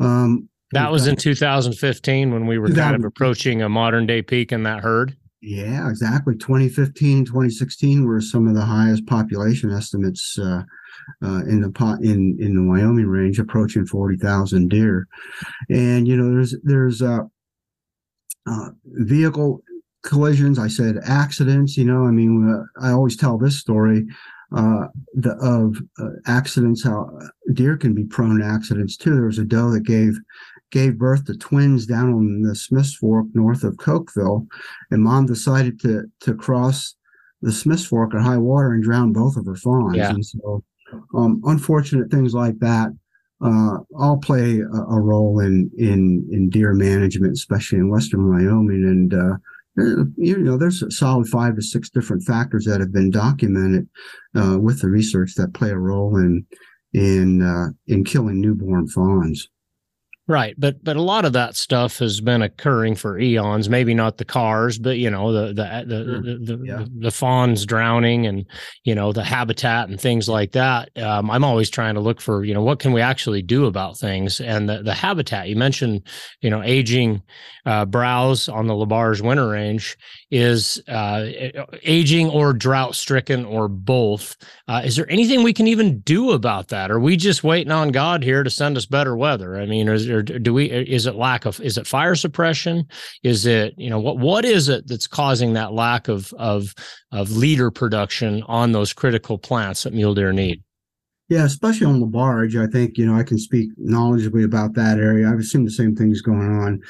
Um, 0.01 0.49
that 0.73 0.91
was 0.91 1.07
in 1.07 1.17
2015 1.17 2.33
when 2.33 2.47
we 2.47 2.59
were 2.59 2.69
kind 2.71 2.97
of 2.97 3.05
approaching 3.05 3.63
a 3.63 3.69
modern 3.69 4.07
day 4.07 4.21
peak 4.21 4.53
in 4.53 4.65
that 4.65 4.83
herd. 4.83 5.17
Yeah, 5.41 5.89
exactly. 5.89 6.35
2015, 6.35 7.25
2016 7.25 8.05
were 8.05 8.21
some 8.21 8.49
of 8.49 8.55
the 8.55 8.65
highest 8.65 9.07
population 9.07 9.71
estimates 9.71 10.39
uh, 10.39 10.63
uh, 11.23 11.43
in 11.47 11.61
the 11.61 11.71
pot 11.71 12.01
in 12.03 12.37
in 12.41 12.55
the 12.57 12.63
Wyoming 12.63 13.07
range, 13.07 13.39
approaching 13.39 13.87
forty 13.87 14.17
thousand 14.17 14.69
deer. 14.69 15.07
And 15.71 16.07
you 16.07 16.17
know, 16.17 16.31
there's 16.31 16.55
there's 16.63 17.03
uh, 17.03 17.23
uh, 18.47 18.69
vehicle 18.85 19.63
collisions. 20.05 20.59
I 20.59 20.69
said 20.69 20.97
accidents. 21.05 21.77
You 21.77 21.85
know, 21.85 22.05
I 22.05 22.11
mean, 22.11 22.49
uh, 22.49 22.87
I 22.87 22.93
always 22.93 23.17
tell 23.17 23.39
this 23.39 23.59
story 23.59 24.07
uh, 24.57 24.87
the, 25.15 25.33
of 25.41 25.77
uh, 25.99 26.17
accidents. 26.27 26.85
How 26.85 27.11
deer 27.53 27.77
can 27.77 27.95
be 27.95 28.05
prone 28.05 28.39
to 28.39 28.45
accidents 28.45 28.97
too. 28.97 29.15
There 29.15 29.27
was 29.27 29.39
a 29.39 29.45
doe 29.45 29.71
that 29.71 29.85
gave 29.85 30.17
gave 30.73 30.99
birth 30.99 31.25
to 31.27 31.37
twins 31.37 31.87
down 31.87 32.13
on 32.13 32.43
the 32.43 32.55
Smiths 32.55 32.95
Fork 32.95 33.27
north 33.35 33.65
of 33.65 33.77
Cokeville, 33.77 34.47
and 34.91 35.03
mom 35.03 35.27
decided 35.27 35.81
to 35.81 36.05
to 36.21 36.35
cross 36.35 36.95
the 37.43 37.53
Smiths 37.53 37.85
Fork 37.85 38.15
at 38.15 38.23
high 38.23 38.39
water 38.39 38.73
and 38.73 38.83
drown 38.83 39.13
both 39.13 39.37
of 39.37 39.47
her 39.47 39.57
fawns. 39.57 39.97
Yeah. 39.97 40.11
And 40.11 40.25
so 40.25 40.65
um, 41.15 41.43
unfortunate 41.45 42.11
things 42.11 42.35
like 42.35 42.59
that 42.59 42.91
uh, 43.45 43.79
all 43.99 44.19
play 44.19 44.61
a, 44.61 44.67
a, 44.67 45.01
role 45.01 45.41
in 45.41 45.71
in 45.77 46.27
in 46.31 46.49
deer 46.49 46.73
management, 46.73 47.33
especially 47.33 47.79
in 47.79 47.91
western 47.91 48.29
Wyoming. 48.31 48.85
And 48.85 49.15
uh, 49.15 49.37
you 50.17 50.39
know, 50.39 50.57
there's 50.57 50.83
a 50.83 50.91
solid 50.91 51.29
five 51.29 51.57
to 51.57 51.63
six 51.63 51.91
different 51.91 52.23
factors 52.23 52.65
that 52.65 52.81
have 52.81 52.93
been 52.93 53.11
documented 53.11 53.89
uh, 54.35 54.59
with 54.59 54.81
the 54.81 54.89
research 54.89 55.35
that 55.35 55.55
play 55.55 55.71
a 55.71 55.79
role 55.79 56.17
in 56.17 56.47
in 56.95 57.43
uh, 57.43 57.69
in 57.87 58.05
killing 58.05 58.41
newborn 58.41 58.89
fawns. 58.89 59.49
Right, 60.29 60.57
but 60.59 60.83
but 60.83 60.97
a 60.97 61.03
lot 61.03 61.25
of 61.25 61.35
that 61.35 61.55
stuff 61.55 62.01
has 62.01 62.21
been 62.21 62.43
occurring 62.43 62.97
for 62.97 63.17
eons. 63.17 63.69
Maybe 63.69 63.95
not 63.95 64.17
the 64.17 64.25
cars, 64.25 64.77
but 64.77 64.99
you 64.99 65.09
know 65.09 65.33
the 65.33 65.47
the 65.53 65.85
the 65.87 66.05
sure. 66.05 66.21
the, 66.21 66.57
the, 66.57 66.65
yeah. 66.65 66.77
the, 66.79 66.91
the, 66.99 67.11
fawns 67.13 67.65
drowning 67.65 68.27
and 68.27 68.45
you 68.83 68.93
know 68.93 69.13
the 69.13 69.23
habitat 69.23 69.89
and 69.89 70.01
things 70.01 70.29
like 70.29 70.51
that. 70.51 70.91
Um, 70.99 71.31
I'm 71.31 71.45
always 71.45 71.71
trying 71.71 71.95
to 71.95 72.01
look 72.01 72.21
for 72.21 72.45
you 72.45 72.55
know 72.55 72.63
what 72.63 72.81
can 72.81 72.93
we 72.93 73.01
actually 73.01 73.41
do 73.41 73.67
about 73.67 73.99
things 73.99 74.41
and 74.41 74.69
the 74.69 74.83
the 74.83 74.95
habitat. 74.95 75.49
You 75.49 75.55
mentioned 75.55 76.03
you 76.41 76.51
know 76.51 76.61
aging 76.61 77.23
uh, 77.65 77.85
browse 77.85 78.49
on 78.49 78.67
the 78.67 78.75
LaBarge 78.75 79.21
winter 79.21 79.49
range 79.49 79.97
is 80.31 80.83
uh, 80.89 81.27
aging 81.83 82.31
or 82.31 82.53
drought 82.53 82.95
stricken 82.95 83.45
or 83.45 83.69
both. 83.69 84.37
Uh, 84.67 84.83
is 84.85 84.97
there 84.97 85.11
anything 85.11 85.43
we 85.43 85.53
can 85.53 85.67
even 85.67 86.01
do 86.01 86.31
about 86.33 86.69
that? 86.69 86.91
Are 86.91 87.01
we 87.01 87.17
just 87.17 87.45
waiting 87.45 87.73
on 87.73 87.91
God 87.91 88.23
here 88.23 88.43
to 88.43 88.51
send 88.51 88.77
us 88.77 88.87
better 88.87 89.17
weather? 89.17 89.57
I 89.57 89.67
mean, 89.67 89.89
is 89.89 90.09
or 90.17 90.23
do 90.23 90.55
we? 90.55 90.71
Is 90.71 91.07
it 91.07 91.15
lack 91.15 91.45
of? 91.45 91.61
Is 91.61 91.79
it 91.79 91.87
fire 91.87 92.15
suppression? 92.15 92.87
Is 93.23 93.47
it 93.47 93.75
you 93.77 93.91
know 93.91 94.01
what 94.01 94.19
what 94.19 94.45
is 94.45 94.69
it 94.69 94.87
that's 94.89 95.07
causing 95.07 95.53
that 95.53 95.73
lack 95.73 96.09
of 96.09 96.33
of 96.35 96.75
of 97.13 97.31
leader 97.31 97.71
production 97.71 98.43
on 98.45 98.73
those 98.73 98.93
critical 98.93 99.39
plants 99.39 99.85
that 99.85 99.93
mule 99.93 100.15
deer 100.15 100.33
need? 100.33 100.63
Yeah, 101.29 101.45
especially 101.45 101.87
on 101.87 102.01
LaBarge. 102.01 102.61
I 102.61 102.71
think 102.71 102.99
you 102.99 103.07
know 103.07 103.15
I 103.15 103.23
can 103.23 103.39
speak 103.39 103.71
knowledgeably 103.79 104.45
about 104.45 104.75
that 104.75 104.99
area. 104.99 105.29
I've 105.29 105.45
seen 105.45 105.65
the 105.65 105.71
same 105.71 105.95
things 105.95 106.23
going 106.23 106.51
on, 106.51 106.81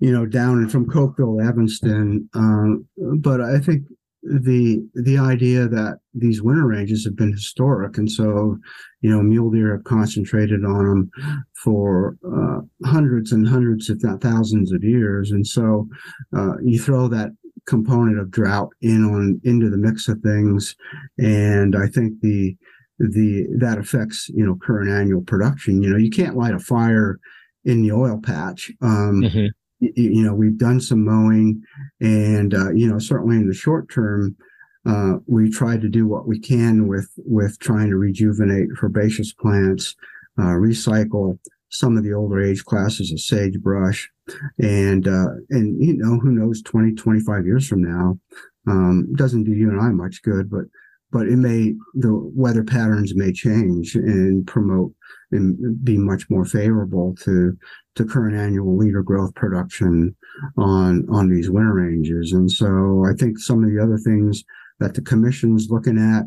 you 0.00 0.12
know, 0.12 0.26
down 0.26 0.58
and 0.58 0.70
from 0.70 0.86
Cokeville 0.86 1.46
Evanston. 1.46 2.28
Um, 2.34 2.86
but 3.18 3.40
I 3.40 3.58
think 3.58 3.82
the 4.26 4.86
the 4.94 5.18
idea 5.18 5.68
that 5.68 5.98
these 6.14 6.42
winter 6.42 6.66
ranges 6.66 7.04
have 7.04 7.16
been 7.16 7.32
historic, 7.32 7.98
and 7.98 8.10
so 8.10 8.58
you 9.00 9.10
know 9.10 9.22
mule 9.22 9.50
deer 9.50 9.72
have 9.72 9.84
concentrated 9.84 10.64
on 10.64 10.88
them 10.88 11.10
for 11.62 12.16
uh, 12.26 12.60
hundreds 12.88 13.32
and 13.32 13.46
hundreds, 13.46 13.88
if 13.88 14.02
not 14.02 14.20
thousands, 14.20 14.72
of 14.72 14.82
years, 14.82 15.30
and 15.30 15.46
so 15.46 15.88
uh, 16.36 16.54
you 16.62 16.78
throw 16.78 17.08
that 17.08 17.30
component 17.66 18.18
of 18.18 18.30
drought 18.30 18.70
in 18.80 19.04
on 19.04 19.40
into 19.44 19.70
the 19.70 19.76
mix 19.76 20.08
of 20.08 20.20
things, 20.20 20.74
and 21.18 21.76
I 21.76 21.86
think 21.86 22.20
the 22.20 22.56
the 22.98 23.46
that 23.58 23.78
affects 23.78 24.28
you 24.30 24.44
know 24.44 24.56
current 24.60 24.90
annual 24.90 25.22
production. 25.22 25.82
You 25.82 25.90
know 25.90 25.98
you 25.98 26.10
can't 26.10 26.36
light 26.36 26.54
a 26.54 26.58
fire 26.58 27.18
in 27.64 27.82
the 27.82 27.92
oil 27.92 28.20
patch. 28.22 28.70
Um, 28.82 29.22
mm-hmm 29.22 29.46
you 29.80 30.22
know 30.22 30.34
we've 30.34 30.58
done 30.58 30.80
some 30.80 31.04
mowing 31.04 31.62
and 32.00 32.54
uh, 32.54 32.72
you 32.72 32.88
know 32.88 32.98
certainly 32.98 33.36
in 33.36 33.48
the 33.48 33.54
short 33.54 33.90
term 33.90 34.36
uh, 34.86 35.14
we 35.26 35.50
try 35.50 35.76
to 35.76 35.88
do 35.88 36.06
what 36.06 36.26
we 36.26 36.38
can 36.38 36.86
with 36.86 37.10
with 37.18 37.58
trying 37.58 37.88
to 37.90 37.96
rejuvenate 37.96 38.68
herbaceous 38.82 39.32
plants 39.32 39.94
uh, 40.38 40.54
recycle 40.54 41.38
some 41.68 41.96
of 41.96 42.04
the 42.04 42.12
older 42.12 42.40
age 42.40 42.64
classes 42.64 43.12
of 43.12 43.20
sagebrush 43.20 44.08
and 44.58 45.06
uh, 45.06 45.28
and 45.50 45.82
you 45.82 45.96
know 45.96 46.18
who 46.20 46.30
knows 46.30 46.62
20 46.62 46.94
25 46.94 47.44
years 47.44 47.66
from 47.66 47.82
now 47.82 48.18
um, 48.68 49.12
doesn't 49.14 49.44
do 49.44 49.52
you 49.52 49.68
and 49.68 49.80
i 49.80 49.88
much 49.90 50.22
good 50.22 50.50
but 50.50 50.64
but 51.16 51.28
it 51.28 51.36
may 51.36 51.74
the 51.94 52.12
weather 52.34 52.62
patterns 52.62 53.14
may 53.16 53.32
change 53.32 53.94
and 53.94 54.46
promote 54.46 54.92
and 55.32 55.82
be 55.82 55.96
much 55.96 56.28
more 56.28 56.44
favorable 56.44 57.16
to 57.24 57.56
to 57.94 58.04
current 58.04 58.36
annual 58.36 58.76
leader 58.76 59.02
growth 59.02 59.34
production 59.34 60.14
on 60.58 61.06
on 61.08 61.30
these 61.30 61.48
winter 61.48 61.72
ranges. 61.72 62.32
And 62.32 62.50
so 62.50 63.06
I 63.08 63.14
think 63.14 63.38
some 63.38 63.64
of 63.64 63.70
the 63.70 63.82
other 63.82 63.96
things 63.96 64.44
that 64.78 64.92
the 64.92 65.00
commission's 65.00 65.70
looking 65.70 65.96
at 65.96 66.24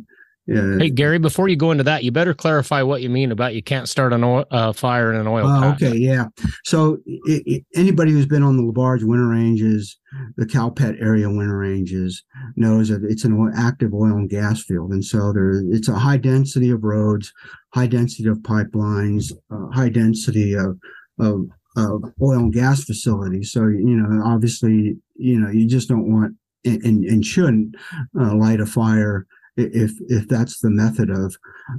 hey 0.80 0.90
Gary, 0.90 1.20
before 1.20 1.48
you 1.48 1.56
go 1.56 1.72
into 1.72 1.84
that, 1.84 2.04
you 2.04 2.12
better 2.12 2.34
clarify 2.34 2.82
what 2.82 3.02
you 3.02 3.10
mean 3.10 3.32
about 3.32 3.54
you 3.54 3.64
can't 3.64 3.88
start 3.88 4.14
an 4.14 4.24
oil 4.24 4.46
uh, 4.52 4.74
fire 4.74 5.14
in 5.14 5.20
an 5.20 5.28
oil. 5.28 5.46
Uh, 5.46 5.74
okay, 5.74 5.96
yeah. 5.96 6.26
So 6.64 6.98
it, 7.06 7.44
it, 7.46 7.66
anybody 7.76 8.12
who's 8.12 8.26
been 8.26 8.44
on 8.44 8.58
the 8.58 8.64
LaBarge 8.64 9.04
winter 9.04 9.28
ranges, 9.28 9.98
the 10.38 10.46
Calpet 10.46 11.02
area 11.02 11.30
winter 11.30 11.58
ranges, 11.58 12.24
knows 12.56 12.90
that 12.90 13.04
it's 13.04 13.24
an 13.24 13.52
active 13.56 13.94
oil 13.94 14.14
and 14.14 14.30
gas 14.30 14.64
field, 14.64 14.92
and 14.92 15.04
so 15.04 15.32
there 15.34 15.62
it's 15.72 15.88
a 15.88 16.00
high 16.00 16.18
density 16.18 16.70
of 16.70 16.84
roads, 16.84 17.32
high 17.74 17.88
density 17.88 18.28
of 18.28 18.38
pipelines, 18.40 19.32
uh, 19.52 19.68
high 19.74 19.90
density 19.90 20.54
of, 20.54 20.78
of 21.20 21.46
of 21.78 22.04
oil 22.22 22.40
and 22.40 22.54
gas 22.54 22.84
facilities. 22.84 23.52
So 23.52 23.62
you 23.62 23.96
know, 23.96 24.24
obviously, 24.26 24.98
you 25.16 25.40
know, 25.40 25.50
you 25.50 25.68
just 25.68 25.90
don't 25.90 26.12
want 26.12 26.36
and, 26.66 27.06
and 27.06 27.26
shouldn't 27.26 27.76
uh, 28.20 28.36
light 28.36 28.60
a 28.60 28.66
fire 28.66 29.26
if 29.60 29.92
if 30.08 30.28
that's 30.28 30.60
the 30.60 30.70
method 30.70 31.10
of 31.10 31.36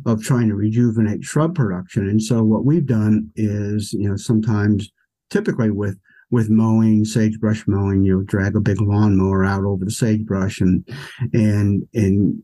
of 0.06 0.22
trying 0.22 0.48
to 0.48 0.54
rejuvenate 0.54 1.24
shrub 1.24 1.54
production. 1.54 2.08
And 2.08 2.22
so 2.22 2.42
what 2.42 2.64
we've 2.64 2.86
done 2.86 3.30
is, 3.36 3.92
you 3.92 4.08
know, 4.08 4.16
sometimes 4.16 4.90
typically 5.30 5.70
with 5.70 5.98
with 6.30 6.48
mowing, 6.48 7.04
sagebrush 7.04 7.64
mowing, 7.66 8.04
you 8.04 8.16
know, 8.16 8.22
drag 8.22 8.54
a 8.54 8.60
big 8.60 8.80
lawnmower 8.80 9.44
out 9.44 9.64
over 9.64 9.84
the 9.84 9.90
sagebrush 9.90 10.60
and 10.60 10.86
and 11.32 11.86
and 11.94 12.42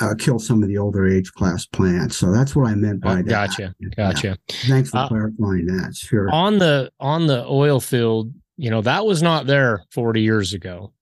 uh, 0.00 0.14
kill 0.18 0.38
some 0.38 0.62
of 0.62 0.68
the 0.68 0.78
older 0.78 1.06
age 1.06 1.30
class 1.32 1.66
plants. 1.66 2.16
So 2.16 2.32
that's 2.32 2.56
what 2.56 2.68
I 2.68 2.74
meant 2.74 3.00
by 3.00 3.12
oh, 3.12 3.16
that. 3.16 3.26
Gotcha, 3.26 3.74
gotcha. 3.96 4.38
Yeah. 4.48 4.56
Thanks 4.68 4.90
for 4.90 4.98
uh, 4.98 5.08
clarifying 5.08 5.66
that. 5.66 5.94
Sure. 5.94 6.30
On 6.30 6.58
the 6.58 6.90
on 6.98 7.26
the 7.26 7.44
oil 7.46 7.78
field, 7.78 8.32
you 8.56 8.70
know, 8.70 8.80
that 8.82 9.06
was 9.06 9.22
not 9.22 9.46
there 9.46 9.84
40 9.92 10.20
years 10.20 10.54
ago 10.54 10.92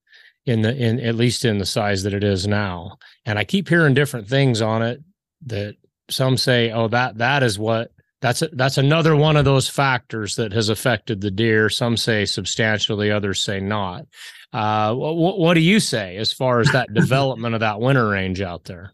in 0.46 0.62
the 0.62 0.74
in 0.74 1.00
at 1.00 1.14
least 1.14 1.44
in 1.44 1.58
the 1.58 1.66
size 1.66 2.02
that 2.02 2.14
it 2.14 2.24
is 2.24 2.46
now. 2.46 2.96
And 3.24 3.38
I 3.38 3.44
keep 3.44 3.68
hearing 3.68 3.94
different 3.94 4.28
things 4.28 4.60
on 4.60 4.82
it 4.82 5.00
that 5.46 5.76
some 6.08 6.36
say, 6.36 6.70
oh, 6.70 6.88
that 6.88 7.18
that 7.18 7.42
is 7.42 7.58
what 7.58 7.92
that's 8.20 8.42
a, 8.42 8.48
that's 8.48 8.78
another 8.78 9.16
one 9.16 9.36
of 9.36 9.44
those 9.44 9.68
factors 9.68 10.36
that 10.36 10.52
has 10.52 10.68
affected 10.68 11.20
the 11.20 11.30
deer. 11.30 11.70
Some 11.70 11.96
say 11.96 12.24
substantially, 12.24 13.10
others 13.10 13.40
say 13.40 13.60
not. 13.60 14.06
Uh, 14.52 14.94
what, 14.94 15.38
what 15.38 15.54
do 15.54 15.60
you 15.60 15.80
say 15.80 16.16
as 16.16 16.32
far 16.32 16.60
as 16.60 16.70
that 16.72 16.92
development 16.94 17.54
of 17.54 17.60
that 17.60 17.80
winter 17.80 18.08
range 18.08 18.40
out 18.40 18.64
there? 18.64 18.92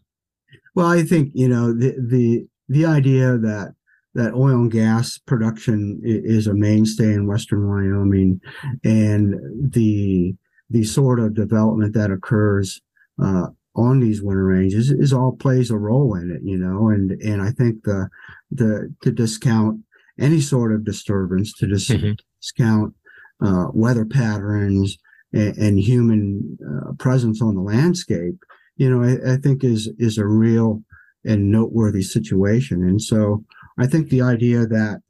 Well, 0.75 0.87
I 0.87 1.03
think 1.03 1.31
you 1.33 1.49
know 1.49 1.73
the 1.73 1.95
the 1.99 2.47
the 2.69 2.85
idea 2.85 3.37
that 3.37 3.73
that 4.13 4.33
oil 4.33 4.55
and 4.55 4.71
gas 4.71 5.17
production 5.17 5.99
is 6.03 6.47
a 6.47 6.53
mainstay 6.53 7.13
in 7.13 7.27
western 7.27 7.67
Wyoming, 7.67 8.39
and 8.83 9.35
the 9.71 10.35
the 10.69 10.83
sort 10.83 11.19
of 11.19 11.33
development 11.33 11.93
that 11.93 12.11
occurs 12.11 12.81
uh, 13.21 13.47
on 13.75 13.99
these 13.99 14.21
winter 14.21 14.45
ranges 14.45 14.91
is 14.91 15.13
all 15.13 15.35
plays 15.35 15.69
a 15.71 15.77
role 15.77 16.15
in 16.15 16.31
it, 16.31 16.41
you 16.43 16.57
know, 16.57 16.89
and 16.89 17.11
and 17.21 17.41
I 17.41 17.51
think 17.51 17.83
the 17.83 18.09
the 18.51 18.93
to 19.01 19.11
discount 19.11 19.81
any 20.19 20.41
sort 20.41 20.73
of 20.73 20.83
disturbance, 20.83 21.53
to 21.53 21.67
dis- 21.67 21.89
mm-hmm. 21.89 22.13
discount 22.41 22.93
uh, 23.43 23.67
weather 23.73 24.05
patterns 24.05 24.97
and, 25.31 25.55
and 25.57 25.79
human 25.79 26.57
uh, 26.67 26.93
presence 26.93 27.41
on 27.41 27.55
the 27.55 27.61
landscape, 27.61 28.35
you 28.77 28.89
know, 28.89 29.03
I, 29.03 29.33
I 29.33 29.37
think 29.37 29.63
is 29.63 29.91
is 29.99 30.17
a 30.17 30.25
real 30.25 30.81
and 31.23 31.51
noteworthy 31.51 32.01
situation. 32.01 32.83
And 32.83 33.01
so 33.01 33.43
I 33.77 33.85
think 33.85 34.09
the 34.09 34.21
idea 34.21 34.65
that 34.65 35.01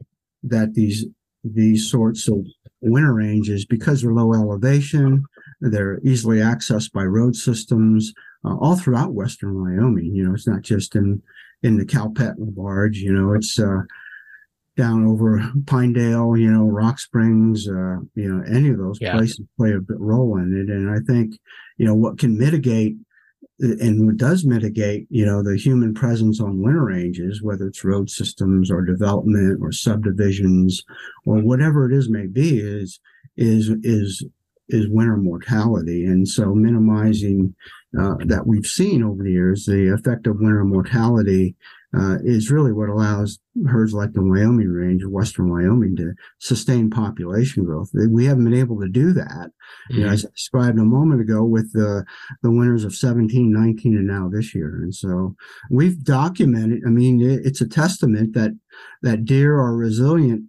that 0.43 0.73
these 0.73 1.05
these 1.43 1.89
sorts 1.89 2.27
of 2.27 2.45
winter 2.81 3.13
ranges, 3.13 3.65
because 3.65 4.01
they're 4.01 4.13
low 4.13 4.33
elevation, 4.33 5.23
they're 5.61 5.99
easily 6.03 6.37
accessed 6.37 6.91
by 6.91 7.03
road 7.03 7.35
systems 7.35 8.13
uh, 8.45 8.55
all 8.57 8.75
throughout 8.75 9.13
Western 9.13 9.61
Wyoming. 9.61 10.13
You 10.13 10.27
know, 10.27 10.33
it's 10.33 10.47
not 10.47 10.61
just 10.61 10.95
in 10.95 11.21
in 11.63 11.77
the 11.77 11.85
Calpet 11.85 12.35
Barge. 12.37 12.97
You 12.97 13.13
know, 13.13 13.33
it's 13.33 13.59
uh, 13.59 13.81
down 14.75 15.05
over 15.05 15.41
Pinedale. 15.65 16.37
You 16.37 16.51
know, 16.51 16.65
Rock 16.65 16.99
Springs. 16.99 17.67
Uh, 17.67 17.97
you 18.15 18.31
know, 18.31 18.43
any 18.47 18.69
of 18.69 18.77
those 18.77 18.99
yeah. 19.01 19.13
places 19.13 19.45
play 19.57 19.73
a 19.73 19.79
bit 19.79 19.99
role 19.99 20.37
in 20.37 20.55
it. 20.55 20.71
And 20.71 20.89
I 20.89 20.99
think 21.11 21.39
you 21.77 21.85
know 21.85 21.95
what 21.95 22.19
can 22.19 22.37
mitigate 22.37 22.95
and 23.59 24.05
what 24.05 24.17
does 24.17 24.45
mitigate, 24.45 25.07
you 25.09 25.25
know, 25.25 25.41
the 25.41 25.57
human 25.57 25.93
presence 25.93 26.39
on 26.39 26.61
winter 26.61 26.85
ranges, 26.85 27.41
whether 27.41 27.67
it's 27.67 27.83
road 27.83 28.09
systems 28.09 28.69
or 28.69 28.81
development 28.81 29.59
or 29.61 29.71
subdivisions 29.71 30.83
or 31.25 31.39
whatever 31.41 31.89
it 31.89 31.95
is 31.95 32.09
may 32.09 32.27
be, 32.27 32.59
is 32.59 32.99
is 33.35 33.69
is 33.83 34.23
is 34.69 34.89
winter 34.89 35.17
mortality. 35.17 36.05
And 36.05 36.27
so 36.27 36.53
minimizing 36.53 37.55
uh, 37.97 38.15
that 38.25 38.45
we've 38.45 38.65
seen 38.65 39.03
over 39.03 39.23
the 39.23 39.31
years, 39.31 39.65
the 39.65 39.93
effect 39.93 40.27
of 40.27 40.39
winter 40.39 40.63
mortality 40.63 41.55
uh, 41.97 42.17
is 42.23 42.51
really 42.51 42.73
what 42.73 42.89
allows 42.89 43.39
herds 43.65 43.93
like 43.93 44.11
the 44.11 44.23
Wyoming 44.23 44.69
range, 44.69 45.05
Western 45.05 45.49
Wyoming, 45.49 45.95
to 45.95 46.13
sustain 46.39 46.89
population 46.89 47.63
growth. 47.63 47.89
We 47.93 48.25
haven't 48.25 48.43
been 48.43 48.53
able 48.53 48.79
to 48.81 48.89
do 48.89 49.13
that. 49.13 49.23
Mm-hmm. 49.25 49.97
You 49.97 50.05
know, 50.05 50.11
as 50.11 50.25
I 50.25 50.29
described 50.29 50.79
a 50.79 50.83
moment 50.83 51.21
ago 51.21 51.43
with 51.45 51.71
the 51.73 52.05
the 52.43 52.51
winters 52.51 52.83
of 52.83 52.93
17, 52.93 53.51
19, 53.51 53.97
and 53.97 54.07
now 54.07 54.27
this 54.27 54.53
year. 54.53 54.75
And 54.81 54.93
so 54.93 55.35
we've 55.71 56.03
documented. 56.03 56.83
I 56.85 56.89
mean, 56.89 57.21
it's 57.21 57.61
a 57.61 57.67
testament 57.67 58.33
that 58.33 58.51
that 59.01 59.23
deer 59.23 59.57
are 59.57 59.75
resilient 59.75 60.43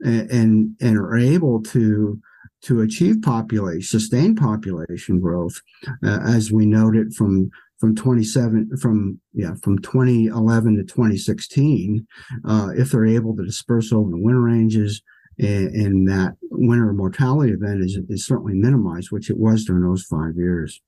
and 0.00 0.30
and, 0.30 0.76
and 0.80 0.96
are 0.96 1.18
able 1.18 1.62
to 1.64 2.18
to 2.62 2.80
achieve 2.80 3.22
population, 3.22 3.82
sustained 3.82 4.36
population 4.36 5.20
growth, 5.20 5.60
uh, 6.04 6.20
as 6.26 6.52
we 6.52 6.66
noted 6.66 7.14
from 7.14 7.50
from 7.78 7.94
27 7.94 8.76
from 8.80 9.20
yeah 9.32 9.54
from 9.62 9.78
2011 9.78 10.76
to 10.76 10.82
2016, 10.82 12.06
uh, 12.44 12.68
if 12.76 12.90
they're 12.90 13.06
able 13.06 13.36
to 13.36 13.44
disperse 13.44 13.92
over 13.92 14.10
the 14.10 14.18
winter 14.18 14.42
ranges, 14.42 15.02
and, 15.38 15.68
and, 15.74 16.08
that 16.08 16.36
winter 16.50 16.92
mortality 16.92 17.52
event 17.52 17.82
is 17.82 17.98
is 18.08 18.26
certainly 18.26 18.54
minimized, 18.54 19.10
which 19.10 19.30
it 19.30 19.38
was 19.38 19.64
during 19.64 19.84
those 19.84 20.02
five 20.02 20.34
years. 20.36 20.80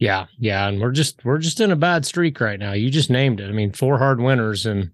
Yeah, 0.00 0.26
yeah, 0.38 0.66
and 0.66 0.80
we're 0.80 0.92
just 0.92 1.24
we're 1.24 1.38
just 1.38 1.60
in 1.60 1.70
a 1.70 1.76
bad 1.76 2.04
streak 2.06 2.40
right 2.40 2.58
now. 2.58 2.72
You 2.72 2.90
just 2.90 3.10
named 3.10 3.38
it. 3.38 3.48
I 3.48 3.52
mean, 3.52 3.72
four 3.72 3.98
hard 3.98 4.20
winters 4.20 4.66
and 4.66 4.90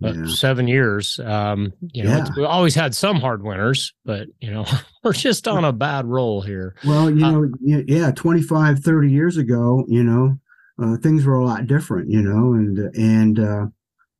yeah. 0.00 0.26
seven 0.26 0.68
years. 0.68 1.18
Um, 1.24 1.72
you 1.92 2.04
know, 2.04 2.16
yeah. 2.16 2.26
we 2.36 2.44
always 2.44 2.74
had 2.74 2.94
some 2.94 3.16
hard 3.16 3.42
winners, 3.42 3.92
but 4.04 4.28
you 4.40 4.50
know, 4.50 4.64
we're 5.04 5.12
just 5.12 5.48
on 5.48 5.64
a 5.64 5.72
bad 5.72 6.06
roll 6.06 6.42
here. 6.42 6.74
Well, 6.86 7.10
you 7.10 7.24
uh, 7.24 7.30
know, 7.30 7.50
yeah, 7.60 8.10
25, 8.12 8.80
30 8.80 9.10
years 9.10 9.36
ago, 9.36 9.84
you 9.88 10.04
know, 10.04 10.38
uh, 10.80 10.96
things 10.98 11.24
were 11.24 11.34
a 11.34 11.44
lot 11.44 11.66
different, 11.66 12.10
you 12.10 12.22
know, 12.22 12.54
and, 12.54 12.78
and, 12.94 13.38
uh, 13.38 13.66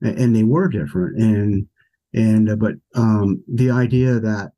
and 0.00 0.34
they 0.34 0.44
were 0.44 0.68
different. 0.68 1.18
And, 1.18 1.66
and 2.14 2.50
uh, 2.50 2.56
but 2.56 2.74
um, 2.94 3.42
the 3.46 3.70
idea 3.70 4.18
that 4.18 4.52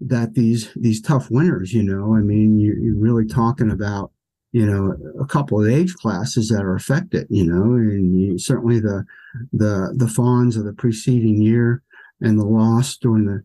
that 0.00 0.34
these 0.34 0.70
these 0.76 1.00
tough 1.00 1.30
winters, 1.30 1.72
you 1.72 1.82
know, 1.82 2.14
I 2.14 2.20
mean, 2.20 2.58
you, 2.58 2.74
you're 2.80 2.98
really 2.98 3.26
talking 3.26 3.70
about 3.70 4.10
you 4.52 4.66
know 4.66 4.94
a 5.20 5.26
couple 5.26 5.60
of 5.60 5.70
age 5.70 5.94
classes 5.94 6.48
that 6.48 6.62
are 6.62 6.76
affected, 6.76 7.26
you 7.30 7.44
know, 7.44 7.74
and 7.74 8.20
you, 8.20 8.38
certainly 8.38 8.80
the 8.80 9.04
the 9.52 9.94
the 9.96 10.08
fawns 10.08 10.56
of 10.56 10.64
the 10.64 10.74
preceding 10.74 11.40
year 11.40 11.82
and 12.20 12.38
the 12.38 12.44
loss 12.44 12.96
during 12.96 13.24
the 13.26 13.42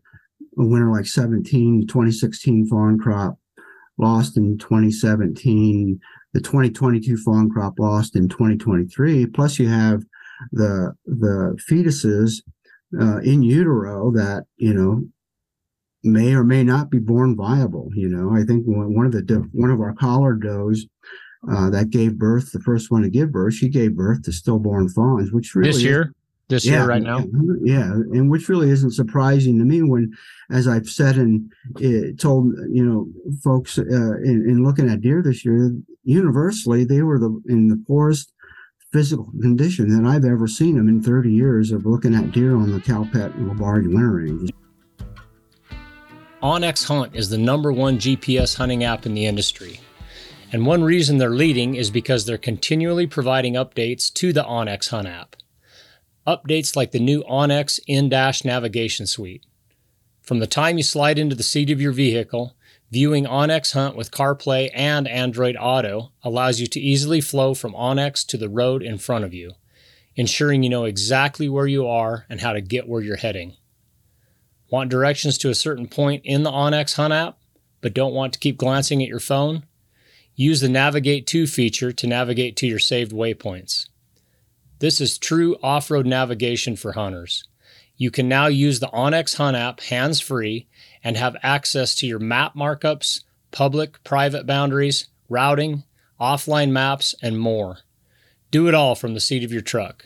winter 0.56 0.90
like 0.90 1.06
17 1.06 1.86
2016 1.86 2.66
fawn 2.66 2.98
crop 2.98 3.38
lost 3.96 4.36
in 4.36 4.58
2017 4.58 6.00
the 6.34 6.40
2022 6.40 7.16
fawn 7.16 7.48
crop 7.48 7.78
lost 7.78 8.16
in 8.16 8.28
2023 8.28 9.26
plus 9.26 9.58
you 9.58 9.68
have 9.68 10.02
the 10.52 10.92
the 11.06 11.56
fetuses 11.70 12.42
uh, 13.00 13.18
in 13.18 13.42
utero 13.42 14.10
that 14.10 14.44
you 14.56 14.74
know 14.74 15.02
may 16.04 16.34
or 16.34 16.44
may 16.44 16.62
not 16.62 16.90
be 16.90 16.98
born 16.98 17.36
viable. 17.36 17.90
You 17.94 18.08
know, 18.08 18.34
I 18.34 18.44
think 18.44 18.64
one 18.66 19.06
of 19.06 19.12
the 19.12 19.48
one 19.52 19.70
of 19.70 19.80
our 19.80 19.94
collar 19.94 20.34
does 20.34 20.86
uh, 21.50 21.70
that 21.70 21.90
gave 21.90 22.18
birth, 22.18 22.52
the 22.52 22.60
first 22.60 22.90
one 22.90 23.02
to 23.02 23.10
give 23.10 23.32
birth, 23.32 23.54
she 23.54 23.68
gave 23.68 23.96
birth 23.96 24.22
to 24.24 24.32
stillborn 24.32 24.88
fawns, 24.88 25.32
which 25.32 25.54
really 25.54 25.72
this 25.72 25.82
year, 25.82 26.12
this 26.48 26.64
yeah, 26.64 26.78
year 26.78 26.86
right 26.86 27.02
now, 27.02 27.24
yeah, 27.62 27.92
and 27.92 28.30
which 28.30 28.48
really 28.48 28.70
isn't 28.70 28.92
surprising 28.92 29.58
to 29.58 29.64
me 29.64 29.82
when, 29.82 30.12
as 30.50 30.66
I've 30.66 30.88
said 30.88 31.16
and 31.16 31.50
uh, 31.76 32.16
told 32.18 32.54
you 32.70 32.84
know 32.84 33.08
folks 33.42 33.78
uh, 33.78 33.82
in, 33.84 34.46
in 34.48 34.64
looking 34.64 34.88
at 34.88 35.00
deer 35.00 35.22
this 35.22 35.44
year, 35.44 35.72
universally 36.04 36.84
they 36.84 37.02
were 37.02 37.18
the 37.18 37.40
in 37.48 37.68
the 37.68 37.82
poorest 37.86 38.32
physical 38.92 39.30
condition 39.40 39.88
that 39.90 40.08
I've 40.08 40.24
ever 40.24 40.48
seen 40.48 40.76
them 40.76 40.88
in 40.88 41.02
30 41.02 41.30
years 41.30 41.72
of 41.72 41.84
looking 41.84 42.14
at 42.14 42.32
deer 42.32 42.56
on 42.56 42.72
the 42.72 42.78
Calpet 42.78 43.34
and 43.34 43.50
LaBarge 43.50 43.86
winter 43.86 44.12
ranges. 44.12 44.50
onX 46.42 46.86
Hunt 46.86 47.16
is 47.16 47.30
the 47.30 47.38
number 47.38 47.72
one 47.72 47.98
GPS 47.98 48.56
hunting 48.56 48.84
app 48.84 49.04
in 49.04 49.14
the 49.14 49.26
industry. 49.26 49.80
And 50.52 50.64
one 50.64 50.84
reason 50.84 51.18
they're 51.18 51.30
leading 51.30 51.74
is 51.74 51.90
because 51.90 52.24
they're 52.24 52.38
continually 52.38 53.08
providing 53.08 53.54
updates 53.54 54.12
to 54.14 54.32
the 54.32 54.44
onX 54.44 54.90
Hunt 54.90 55.08
app. 55.08 55.34
Updates 56.28 56.76
like 56.76 56.92
the 56.92 57.00
new 57.00 57.24
onX 57.24 57.80
in-dash 57.88 58.44
navigation 58.44 59.04
suite. 59.06 59.46
From 60.22 60.38
the 60.38 60.46
time 60.46 60.76
you 60.76 60.84
slide 60.84 61.18
into 61.18 61.34
the 61.34 61.42
seat 61.42 61.70
of 61.70 61.80
your 61.80 61.92
vehicle, 61.92 62.54
Viewing 62.92 63.24
onX 63.24 63.72
Hunt 63.72 63.96
with 63.96 64.12
CarPlay 64.12 64.70
and 64.72 65.08
Android 65.08 65.56
Auto 65.58 66.12
allows 66.22 66.60
you 66.60 66.68
to 66.68 66.80
easily 66.80 67.20
flow 67.20 67.52
from 67.52 67.72
onX 67.72 68.24
to 68.28 68.36
the 68.36 68.48
road 68.48 68.82
in 68.82 68.96
front 68.96 69.24
of 69.24 69.34
you, 69.34 69.54
ensuring 70.14 70.62
you 70.62 70.70
know 70.70 70.84
exactly 70.84 71.48
where 71.48 71.66
you 71.66 71.86
are 71.86 72.26
and 72.30 72.40
how 72.40 72.52
to 72.52 72.60
get 72.60 72.88
where 72.88 73.02
you're 73.02 73.16
heading. 73.16 73.56
Want 74.70 74.90
directions 74.90 75.38
to 75.38 75.50
a 75.50 75.54
certain 75.54 75.88
point 75.88 76.22
in 76.24 76.42
the 76.42 76.50
onX 76.50 76.96
Hunt 76.96 77.12
app, 77.12 77.38
but 77.80 77.94
don't 77.94 78.14
want 78.14 78.32
to 78.34 78.38
keep 78.38 78.58
glancing 78.58 79.02
at 79.02 79.08
your 79.08 79.20
phone? 79.20 79.64
Use 80.34 80.60
the 80.60 80.68
Navigate 80.68 81.26
To 81.28 81.46
feature 81.46 81.90
to 81.90 82.06
navigate 82.06 82.56
to 82.56 82.66
your 82.66 82.78
saved 82.78 83.12
waypoints. 83.12 83.88
This 84.78 85.00
is 85.00 85.18
true 85.18 85.56
off 85.62 85.90
road 85.90 86.06
navigation 86.06 86.76
for 86.76 86.92
hunters. 86.92 87.44
You 87.96 88.12
can 88.12 88.28
now 88.28 88.46
use 88.46 88.78
the 88.78 88.88
onX 88.88 89.36
Hunt 89.36 89.56
app 89.56 89.80
hands 89.80 90.20
free 90.20 90.68
and 91.02 91.16
have 91.16 91.36
access 91.42 91.96
to 91.96 92.06
your 92.06 92.20
map 92.20 92.54
markups, 92.54 93.24
public 93.50 94.04
private 94.04 94.46
boundaries, 94.46 95.08
routing, 95.28 95.82
offline 96.20 96.70
maps, 96.70 97.14
and 97.20 97.38
more. 97.38 97.78
Do 98.50 98.68
it 98.68 98.74
all 98.74 98.94
from 98.94 99.14
the 99.14 99.20
seat 99.20 99.42
of 99.42 99.52
your 99.52 99.62
truck. 99.62 100.04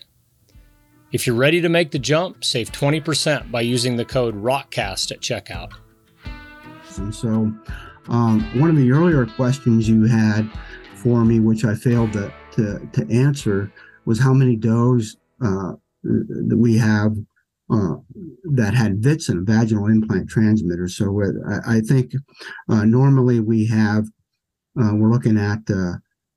If 1.12 1.26
you're 1.26 1.36
ready 1.36 1.60
to 1.60 1.68
make 1.68 1.90
the 1.90 1.98
jump, 1.98 2.42
save 2.42 2.72
20% 2.72 3.50
by 3.50 3.60
using 3.60 3.96
the 3.96 4.04
code 4.04 4.34
ROKCAST 4.34 5.12
at 5.12 5.20
checkout. 5.20 5.72
And 6.96 7.14
so, 7.14 7.52
um, 8.08 8.40
one 8.58 8.70
of 8.70 8.76
the 8.76 8.90
earlier 8.90 9.26
questions 9.26 9.88
you 9.88 10.04
had 10.04 10.50
for 10.94 11.24
me, 11.24 11.38
which 11.38 11.66
I 11.66 11.74
failed 11.74 12.14
to, 12.14 12.32
to, 12.52 12.88
to 12.92 13.14
answer, 13.14 13.70
was 14.06 14.18
how 14.18 14.32
many 14.32 14.56
does 14.56 15.18
uh, 15.42 15.72
that 16.02 16.56
we 16.56 16.78
have 16.78 17.14
uh, 17.70 17.96
that 18.44 18.74
had 18.74 19.02
VITs 19.02 19.28
and 19.28 19.46
vaginal 19.46 19.86
implant 19.86 20.28
transmitter. 20.28 20.88
So 20.88 21.22
I, 21.46 21.76
I 21.76 21.80
think 21.80 22.12
uh, 22.68 22.84
normally 22.84 23.40
we 23.40 23.66
have 23.66 24.06
uh, 24.80 24.94
we're 24.94 25.10
looking 25.10 25.38
at 25.38 25.60
uh, 25.70 25.94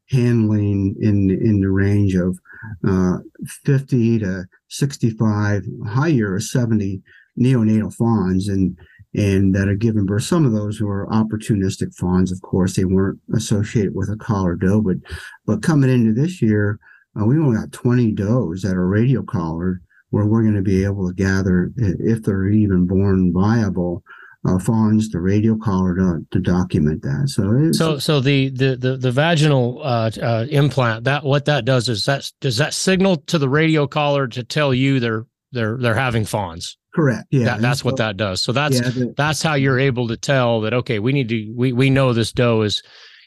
handling 0.10 0.96
in 1.02 1.30
in 1.30 1.62
the 1.62 1.70
range 1.70 2.16
of 2.16 2.40
uh, 2.88 3.18
50 3.66 4.20
to 4.20 4.46
65, 4.70 5.64
higher 5.88 6.40
70 6.40 7.02
neonatal 7.40 7.94
fawns, 7.94 8.48
and 8.48 8.78
and 9.14 9.56
that 9.56 9.70
are 9.70 9.76
given 9.76 10.06
birth. 10.06 10.24
Some 10.24 10.46
of 10.46 10.52
those 10.52 10.82
were 10.82 11.08
opportunistic 11.08 11.96
fawns, 11.96 12.32
of 12.32 12.42
course, 12.42 12.76
they 12.76 12.86
weren't 12.86 13.20
associated 13.34 13.96
with 13.96 14.10
a 14.10 14.18
collar 14.18 14.56
doe, 14.56 14.82
but 14.82 14.98
but 15.46 15.64
coming 15.64 15.90
into 15.90 16.14
this 16.14 16.42
year, 16.42 16.80
uh, 17.20 17.26
we 17.26 17.38
only 17.38 17.58
got 17.58 17.72
20 17.72 18.12
does 18.12 18.62
that 18.62 18.76
are 18.76 18.88
radio 18.88 19.24
collared 19.24 19.82
where 20.10 20.26
we're 20.26 20.44
going 20.44 20.56
to 20.56 20.62
be 20.62 20.84
able 20.84 21.08
to 21.08 21.14
gather, 21.14 21.72
if 21.78 22.24
they're 22.24 22.48
even 22.48 22.88
born 22.88 23.34
viable, 23.34 24.04
uh, 24.48 24.60
fawns 24.60 25.10
to 25.10 25.20
radio 25.20 25.58
collar 25.58 25.96
to, 25.96 26.26
to 26.32 26.40
document 26.40 27.02
that. 27.02 27.30
So, 27.30 27.72
so, 27.72 28.00
so 28.00 28.20
the 28.20 28.50
the 28.50 28.76
the, 28.76 28.98
the 28.98 29.12
vaginal 29.12 29.82
uh, 29.84 30.12
uh, 30.22 30.46
implant 30.50 31.06
that 31.06 31.24
what 31.24 31.46
that 31.46 31.66
does 31.66 31.90
is 31.90 32.06
that 32.06 32.32
does 32.42 32.58
that 32.58 32.74
signal 32.74 33.18
to 33.28 33.38
the 33.38 33.50
radio 33.50 33.88
collar 33.88 34.28
to 34.28 34.44
tell 34.44 34.74
you 34.74 35.00
they're 35.00 35.26
they're 35.52 35.78
they're 35.78 35.96
having 35.96 36.26
fawns. 36.26 36.78
Correct. 36.94 37.28
Yeah, 37.32 37.46
that, 37.46 37.62
that's 37.62 37.80
so, 37.82 37.86
what 37.86 37.98
that 37.98 38.18
does. 38.18 38.42
So 38.42 38.52
that's 38.52 38.76
yeah, 38.76 38.90
the, 38.90 39.14
that's 39.18 39.42
how 39.42 39.56
you're 39.56 39.80
able 39.80 40.08
to 40.08 40.18
tell 40.18 40.62
that. 40.62 40.74
Okay, 40.74 41.00
we 41.00 41.12
need 41.12 41.30
to 41.30 41.54
we 41.56 41.74
we 41.74 41.90
know 41.90 42.14
this 42.14 42.32
doe 42.32 42.62
is 42.62 42.84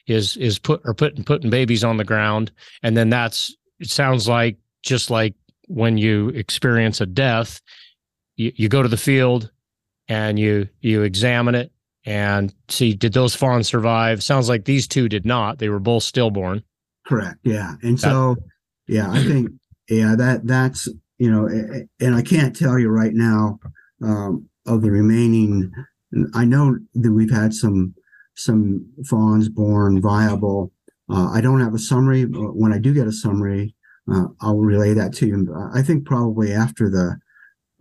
is 0.06 0.36
is 0.36 0.58
put 0.58 0.80
or 0.84 0.94
putting 0.94 1.24
putting 1.24 1.50
babies 1.50 1.84
on 1.84 1.96
the 1.96 2.04
ground, 2.04 2.52
and 2.82 2.96
then 2.96 3.10
that's 3.10 3.54
it 3.80 3.90
sounds 3.90 4.28
like 4.28 4.56
just 4.82 5.10
like 5.10 5.34
when 5.66 5.98
you 5.98 6.28
experience 6.30 7.00
a 7.00 7.06
death, 7.06 7.60
you, 8.36 8.52
you 8.54 8.68
go 8.68 8.82
to 8.82 8.88
the 8.88 8.96
field 8.96 9.50
and 10.08 10.38
you 10.38 10.68
you 10.80 11.02
examine 11.02 11.54
it 11.54 11.72
and 12.04 12.54
see 12.68 12.94
did 12.94 13.12
those 13.12 13.34
fawns 13.34 13.68
survive? 13.68 14.22
Sounds 14.22 14.48
like 14.48 14.64
these 14.64 14.88
two 14.88 15.08
did 15.08 15.26
not. 15.26 15.58
They 15.58 15.68
were 15.68 15.78
both 15.78 16.02
stillborn. 16.02 16.62
Correct. 17.06 17.38
Yeah. 17.42 17.74
And 17.82 17.98
so 17.98 18.36
yeah, 18.86 19.10
I 19.10 19.22
think 19.22 19.50
yeah 19.88 20.14
that 20.16 20.46
that's 20.46 20.88
you 21.18 21.30
know 21.30 21.46
and 22.00 22.14
I 22.14 22.22
can't 22.22 22.56
tell 22.56 22.78
you 22.78 22.88
right 22.88 23.14
now 23.14 23.58
um, 24.02 24.48
of 24.66 24.82
the 24.82 24.90
remaining. 24.90 25.70
I 26.34 26.44
know 26.44 26.78
that 26.94 27.12
we've 27.12 27.30
had 27.30 27.52
some 27.52 27.94
some 28.36 28.86
fawns 29.06 29.48
born 29.48 30.00
viable. 30.00 30.72
Uh, 31.10 31.30
I 31.30 31.40
don't 31.40 31.60
have 31.60 31.74
a 31.74 31.78
summary. 31.78 32.24
But 32.24 32.56
when 32.56 32.72
I 32.72 32.78
do 32.78 32.94
get 32.94 33.06
a 33.06 33.12
summary, 33.12 33.74
uh, 34.10 34.26
I'll 34.40 34.58
relay 34.58 34.94
that 34.94 35.12
to 35.14 35.26
you. 35.26 35.70
I 35.74 35.82
think 35.82 36.06
probably 36.06 36.52
after 36.52 36.88
the 36.88 37.18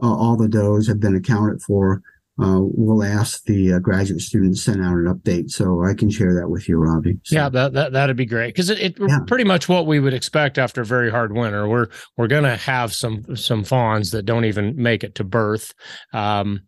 uh, 0.01 0.13
all 0.13 0.35
the 0.37 0.47
does 0.47 0.87
have 0.87 0.99
been 0.99 1.15
accounted 1.15 1.61
for, 1.61 2.01
uh, 2.39 2.59
we'll 2.59 3.03
ask 3.03 3.43
the 3.45 3.73
uh, 3.73 3.79
graduate 3.79 4.21
students 4.21 4.63
to 4.63 4.71
send 4.71 4.85
out 4.85 4.93
an 4.93 5.05
update 5.05 5.49
so 5.49 5.83
I 5.83 5.93
can 5.93 6.09
share 6.09 6.35
that 6.35 6.49
with 6.49 6.69
you, 6.69 6.77
Robby. 6.77 7.17
So, 7.23 7.35
yeah, 7.35 7.49
that, 7.49 7.73
that 7.73 7.93
that'd 7.93 8.15
be 8.15 8.25
great 8.25 8.53
because 8.53 8.69
it, 8.69 8.79
it 8.79 8.97
yeah. 8.99 9.19
pretty 9.25 9.43
much 9.43 9.67
what 9.67 9.87
we 9.87 9.99
would 9.99 10.13
expect 10.13 10.57
after 10.57 10.81
a 10.81 10.85
very 10.85 11.09
hard 11.09 11.33
winter. 11.33 11.67
We're 11.67 11.87
we're 12.15 12.27
gonna 12.27 12.55
have 12.55 12.93
some 12.93 13.35
some 13.35 13.63
fawns 13.63 14.11
that 14.11 14.23
don't 14.23 14.45
even 14.45 14.75
make 14.75 15.03
it 15.03 15.15
to 15.15 15.23
birth. 15.23 15.73
Um, 16.13 16.61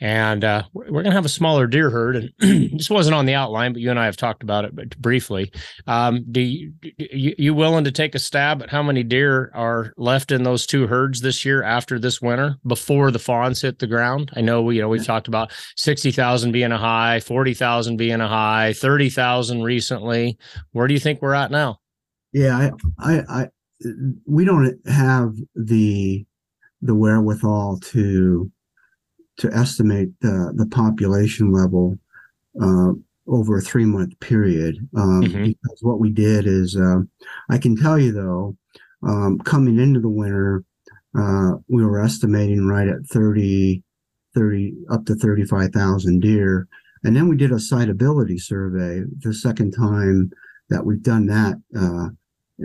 and 0.00 0.44
uh, 0.44 0.62
we're 0.72 0.90
going 0.90 1.04
to 1.04 1.12
have 1.12 1.24
a 1.24 1.30
smaller 1.30 1.66
deer 1.66 1.90
herd. 1.90 2.16
And 2.16 2.32
this 2.78 2.88
wasn't 2.88 3.14
on 3.14 3.26
the 3.26 3.34
outline, 3.34 3.72
but 3.72 3.82
you 3.82 3.90
and 3.90 3.98
I 3.98 4.06
have 4.06 4.16
talked 4.16 4.42
about 4.42 4.64
it 4.64 4.74
but 4.74 4.96
briefly. 4.98 5.52
Um, 5.86 6.24
do 6.30 6.40
you, 6.40 6.72
you, 6.98 7.34
you 7.36 7.54
willing 7.54 7.84
to 7.84 7.92
take 7.92 8.14
a 8.14 8.18
stab 8.18 8.62
at 8.62 8.70
how 8.70 8.82
many 8.82 9.02
deer 9.02 9.50
are 9.54 9.92
left 9.96 10.32
in 10.32 10.42
those 10.42 10.66
two 10.66 10.86
herds 10.86 11.20
this 11.20 11.44
year 11.44 11.62
after 11.62 11.98
this 11.98 12.22
winter 12.22 12.56
before 12.66 13.10
the 13.10 13.18
fawns 13.18 13.60
hit 13.60 13.78
the 13.78 13.86
ground? 13.86 14.30
I 14.34 14.40
know 14.40 14.62
we, 14.62 14.76
you 14.76 14.82
know 14.82 14.88
we've 14.88 15.04
talked 15.04 15.28
about 15.28 15.52
sixty 15.76 16.10
thousand 16.10 16.52
being 16.52 16.72
a 16.72 16.78
high, 16.78 17.20
forty 17.20 17.54
thousand 17.54 17.98
being 17.98 18.20
a 18.20 18.28
high, 18.28 18.72
thirty 18.72 19.10
thousand 19.10 19.62
recently. 19.62 20.38
Where 20.72 20.86
do 20.86 20.94
you 20.94 21.00
think 21.00 21.20
we're 21.20 21.34
at 21.34 21.50
now? 21.50 21.78
Yeah, 22.32 22.56
I, 22.56 22.70
I, 22.98 23.20
I 23.28 23.48
we 24.26 24.44
don't 24.44 24.78
have 24.86 25.34
the 25.54 26.24
the 26.82 26.94
wherewithal 26.94 27.78
to 27.80 28.50
to 29.40 29.52
estimate 29.54 30.08
the, 30.20 30.52
the 30.54 30.66
population 30.66 31.50
level 31.50 31.98
uh, 32.60 32.92
over 33.26 33.58
a 33.58 33.62
three 33.62 33.86
month 33.86 34.18
period. 34.20 34.76
Um, 34.96 35.22
mm-hmm. 35.22 35.44
Because 35.44 35.78
what 35.82 35.98
we 35.98 36.10
did 36.10 36.46
is, 36.46 36.76
uh, 36.76 37.00
I 37.48 37.58
can 37.58 37.76
tell 37.76 37.98
you 37.98 38.12
though, 38.12 38.56
um, 39.02 39.38
coming 39.38 39.78
into 39.78 40.00
the 40.00 40.08
winter, 40.08 40.62
uh, 41.18 41.52
we 41.68 41.84
were 41.84 42.02
estimating 42.02 42.66
right 42.66 42.86
at 42.86 43.06
30, 43.06 43.82
30 44.34 44.74
up 44.90 45.06
to 45.06 45.14
35,000 45.14 46.20
deer. 46.20 46.68
And 47.02 47.16
then 47.16 47.28
we 47.28 47.36
did 47.36 47.50
a 47.50 47.56
sightability 47.56 48.38
survey 48.40 49.02
the 49.20 49.32
second 49.32 49.72
time 49.72 50.30
that 50.68 50.84
we've 50.84 51.02
done 51.02 51.26
that. 51.26 51.54
Uh, 51.74 52.08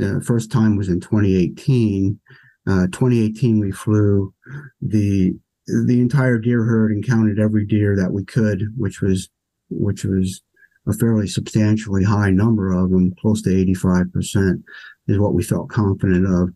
uh, 0.04 0.20
first 0.20 0.52
time 0.52 0.76
was 0.76 0.90
in 0.90 1.00
2018. 1.00 2.20
Uh, 2.68 2.88
2018, 2.88 3.60
we 3.60 3.72
flew 3.72 4.34
the 4.82 5.34
the 5.68 6.00
entire 6.00 6.38
deer 6.38 6.64
herd 6.64 6.92
and 6.92 7.06
counted 7.06 7.40
every 7.40 7.66
deer 7.66 7.96
that 7.96 8.12
we 8.12 8.24
could, 8.24 8.74
which 8.78 9.02
was 9.02 9.30
which 9.70 10.04
was 10.04 10.42
a 10.88 10.94
fairly 10.94 11.28
substantially 11.28 12.04
high 12.04 12.30
number 12.30 12.72
of 12.72 12.92
them, 12.92 13.14
close 13.20 13.42
to 13.42 13.50
85% 13.50 14.64
is 15.08 15.20
what 15.20 15.34
we 15.34 15.44
felt 15.44 15.70
confident 15.70 16.28
of. 16.28 16.50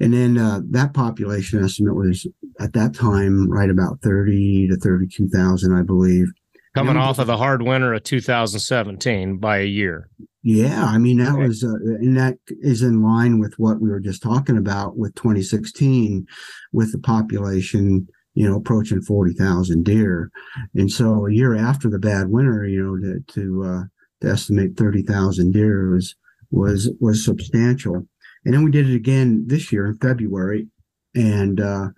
And 0.00 0.12
then 0.12 0.38
uh, 0.38 0.60
that 0.70 0.94
population 0.94 1.62
estimate 1.64 1.94
was 1.94 2.26
at 2.60 2.72
that 2.74 2.94
time 2.94 3.50
right 3.50 3.70
about 3.70 4.00
30 4.02 4.68
to 4.68 4.76
32,000, 4.76 5.76
I 5.76 5.82
believe. 5.82 6.26
Coming 6.74 6.96
off 6.96 7.20
of 7.20 7.28
the 7.28 7.36
hard 7.36 7.62
winter 7.62 7.94
of 7.94 8.02
2017 8.02 9.38
by 9.38 9.58
a 9.58 9.64
year. 9.64 10.08
Yeah, 10.42 10.84
I 10.84 10.98
mean 10.98 11.18
that 11.18 11.32
okay. 11.32 11.46
was, 11.46 11.62
uh, 11.62 11.68
and 11.68 12.16
that 12.18 12.38
is 12.48 12.82
in 12.82 13.02
line 13.02 13.38
with 13.38 13.54
what 13.58 13.80
we 13.80 13.88
were 13.88 14.00
just 14.00 14.22
talking 14.22 14.58
about 14.58 14.96
with 14.96 15.14
2016, 15.14 16.26
with 16.72 16.90
the 16.92 16.98
population, 16.98 18.08
you 18.34 18.48
know, 18.48 18.56
approaching 18.56 19.00
40,000 19.00 19.84
deer, 19.84 20.30
and 20.74 20.90
so 20.90 21.26
a 21.26 21.32
year 21.32 21.54
after 21.54 21.88
the 21.88 21.98
bad 21.98 22.28
winter, 22.28 22.66
you 22.66 22.82
know, 22.82 22.96
to 23.00 23.34
to, 23.34 23.64
uh, 23.64 23.82
to 24.20 24.32
estimate 24.32 24.76
30,000 24.76 25.52
deer 25.52 25.90
was 25.90 26.14
was 26.50 26.90
was 27.00 27.24
substantial, 27.24 28.06
and 28.44 28.54
then 28.54 28.64
we 28.64 28.70
did 28.70 28.88
it 28.88 28.94
again 28.94 29.44
this 29.46 29.72
year 29.72 29.86
in 29.86 29.96
February, 29.98 30.68
and 31.14 31.60
uh, 31.60 31.88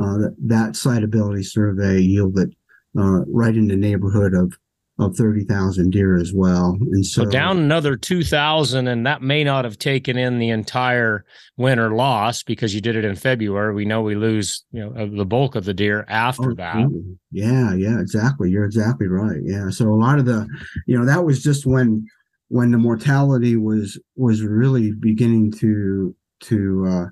uh, 0.00 0.18
that 0.44 0.72
sightability 0.72 1.44
survey 1.44 1.98
yielded 1.98 2.54
uh, 2.98 3.24
right 3.26 3.56
in 3.56 3.68
the 3.68 3.76
neighborhood 3.76 4.34
of 4.34 4.56
of 4.98 5.14
30,000 5.14 5.90
deer 5.90 6.16
as 6.16 6.32
well. 6.34 6.78
And 6.80 7.04
so, 7.04 7.24
so, 7.24 7.30
down 7.30 7.58
another 7.58 7.96
2,000, 7.96 8.88
and 8.88 9.06
that 9.06 9.20
may 9.20 9.44
not 9.44 9.64
have 9.64 9.78
taken 9.78 10.16
in 10.16 10.38
the 10.38 10.48
entire 10.48 11.24
winter 11.58 11.94
loss 11.94 12.42
because 12.42 12.74
you 12.74 12.80
did 12.80 12.96
it 12.96 13.04
in 13.04 13.14
February. 13.14 13.74
We 13.74 13.84
know 13.84 14.00
we 14.00 14.14
lose, 14.14 14.64
you 14.72 14.84
know, 14.84 15.06
the 15.06 15.26
bulk 15.26 15.54
of 15.54 15.66
the 15.66 15.74
deer 15.74 16.06
after 16.08 16.52
oh, 16.52 16.54
that. 16.54 17.16
Yeah, 17.30 17.74
yeah, 17.74 18.00
exactly. 18.00 18.50
You're 18.50 18.64
exactly 18.64 19.06
right. 19.06 19.40
Yeah. 19.42 19.68
So 19.68 19.90
a 19.90 19.96
lot 19.96 20.18
of 20.18 20.24
the, 20.24 20.48
you 20.86 20.98
know, 20.98 21.04
that 21.04 21.24
was 21.24 21.42
just 21.42 21.66
when 21.66 22.06
when 22.48 22.70
the 22.70 22.78
mortality 22.78 23.56
was 23.56 23.98
was 24.14 24.42
really 24.42 24.92
beginning 24.92 25.50
to 25.50 26.14
to 26.40 26.86
uh 26.86 27.06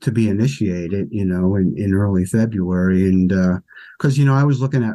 to 0.00 0.10
be 0.10 0.28
initiated, 0.28 1.08
you 1.10 1.24
know, 1.24 1.56
in, 1.56 1.74
in 1.76 1.92
early 1.92 2.24
February. 2.24 3.04
And 3.04 3.32
uh 3.32 3.58
because 3.98 4.16
you 4.16 4.24
know, 4.24 4.34
I 4.34 4.44
was 4.44 4.60
looking 4.60 4.84
at 4.84 4.94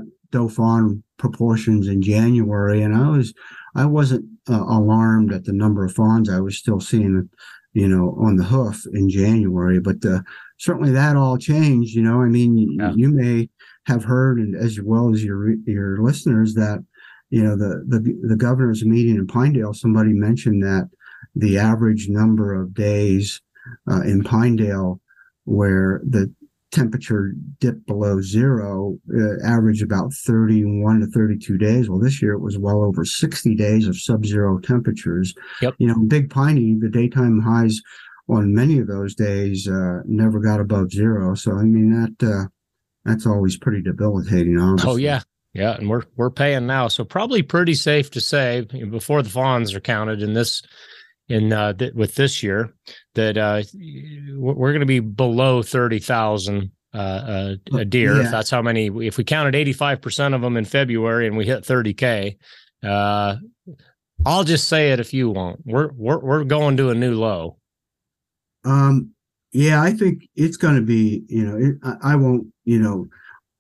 fawn 0.50 1.04
proportions 1.18 1.88
in 1.88 2.02
January, 2.02 2.82
and 2.82 2.96
I 2.96 3.10
was 3.10 3.34
I 3.76 3.86
wasn't 3.86 4.26
uh, 4.50 4.64
alarmed 4.64 5.34
at 5.34 5.46
the 5.46 5.54
number 5.54 5.86
of 5.86 5.94
fawns 5.94 6.30
I 6.30 6.40
was 6.40 6.58
still 6.58 6.80
seeing, 6.80 7.30
you 7.74 7.88
know, 7.88 8.18
on 8.20 8.38
the 8.38 8.44
hoof 8.44 8.86
in 8.94 9.10
January. 9.10 9.80
But 9.80 10.06
uh, 10.06 10.22
certainly 10.58 10.92
that 10.92 11.16
all 11.16 11.38
changed. 11.38 11.96
You 11.96 12.04
know, 12.04 12.22
I 12.22 12.26
mean, 12.26 12.58
yeah. 12.58 12.92
you, 12.92 12.96
you 12.98 13.10
may 13.10 13.50
have 13.88 14.04
heard, 14.04 14.40
and 14.40 14.56
as 14.56 14.80
well 14.82 15.14
as 15.14 15.24
your 15.24 15.54
your 15.66 16.02
listeners, 16.02 16.54
that 16.56 16.84
you 17.30 17.44
know 17.44 17.56
the 17.56 17.84
the 17.88 18.28
the 18.28 18.36
governor's 18.36 18.86
meeting 18.86 19.16
in 19.16 19.28
Pinedale. 19.28 19.74
Somebody 19.74 20.14
mentioned 20.14 20.64
that 20.64 20.90
the 21.36 21.58
average 21.58 22.08
number 22.08 22.54
of 22.54 22.74
days 22.74 23.42
uh, 23.90 24.02
in 24.02 24.24
Pinedale 24.24 25.02
where 25.46 26.02
the 26.04 26.34
temperature 26.76 27.34
dipped 27.60 27.88
below 27.88 28.22
zero, 28.22 28.98
uh, 29.14 29.48
average 29.48 29.82
about 29.82 30.14
31 30.14 31.00
to 31.00 31.08
32 31.08 31.58
days. 31.58 31.90
Well, 31.90 32.00
this 32.00 32.22
year 32.22 32.34
it 32.34 32.42
was 32.42 32.58
well 32.58 32.84
over 32.84 33.06
60 33.06 33.56
days 33.56 33.88
of 33.88 33.98
sub-zero 33.98 34.60
temperatures. 34.60 35.34
Yep. 35.62 35.76
You 35.78 35.88
know, 35.88 36.00
Big 36.08 36.30
Piney, 36.30 36.76
the 36.80 36.90
daytime 36.90 37.40
highs 37.40 37.82
on 38.28 38.54
many 38.54 38.80
of 38.80 38.88
those 38.88 39.16
days 39.16 39.68
uh, 39.68 40.02
never 40.06 40.40
got 40.40 40.60
above 40.60 40.92
zero. 40.92 41.36
So 41.36 41.54
I 41.54 41.64
mean 41.64 41.92
that 41.92 42.28
uh, 42.28 42.48
that's 43.06 43.26
always 43.26 43.58
pretty 43.58 43.82
debilitating. 43.82 44.60
Obviously. 44.60 44.92
Oh 44.92 44.98
yeah. 44.98 45.22
Yeah, 45.54 45.78
and 45.78 45.90
we're 45.90 46.04
we're 46.18 46.32
paying 46.32 46.68
now, 46.68 46.90
so 46.90 47.06
probably 47.06 47.42
pretty 47.42 47.76
safe 47.76 48.12
to 48.12 48.20
say 48.20 48.68
before 48.90 49.22
the 49.22 49.30
fawns 49.30 49.74
are 49.74 49.80
counted 49.80 50.22
in 50.22 50.34
this 50.34 50.62
in 51.28 51.52
uh, 51.52 51.74
th- 51.74 51.94
with 51.94 52.16
this 52.16 52.44
year 52.44 52.74
that 53.16 53.38
uh, 53.38 53.64
we're 54.36 54.72
going 54.72 54.82
to 54.82 54.86
be 54.86 55.00
below 55.00 55.64
30,000 55.64 56.72
uh, 56.94 56.98
uh, 56.98 57.56
a 57.74 57.86
deer. 57.86 58.16
Yeah. 58.16 58.26
If 58.26 58.32
that's 58.32 58.50
how 58.50 58.62
many, 58.62 58.88
if 59.06 59.18
we 59.18 59.24
counted 59.24 59.54
85% 59.54 60.34
of 60.36 60.42
them 60.42 60.58
in 60.58 60.66
February 60.66 61.28
and 61.28 61.36
we 61.36 61.46
hit 61.46 61.64
30K, 61.64 62.38
uh, 62.84 63.36
I'll 64.26 64.44
just 64.44 64.68
say 64.68 64.92
it 64.92 65.00
if 65.00 65.14
you 65.14 65.30
won't. 65.30 65.60
We're, 65.66 65.92
we're, 65.94 66.20
we're 66.20 66.44
going 66.44 66.78
to 66.78 66.90
a 66.92 66.96
new 66.96 67.16
low. 67.16 67.58
Um, 68.64 69.12
yeah, 69.52 69.82
I 69.82 69.92
think 69.92 70.28
it's 70.36 70.58
going 70.58 70.76
to 70.76 70.82
be, 70.82 71.24
you 71.28 71.46
know, 71.46 71.58
it, 71.58 71.76
I, 71.84 72.14
I, 72.14 72.16
won't, 72.16 72.48
you 72.64 72.80
know, 72.80 73.08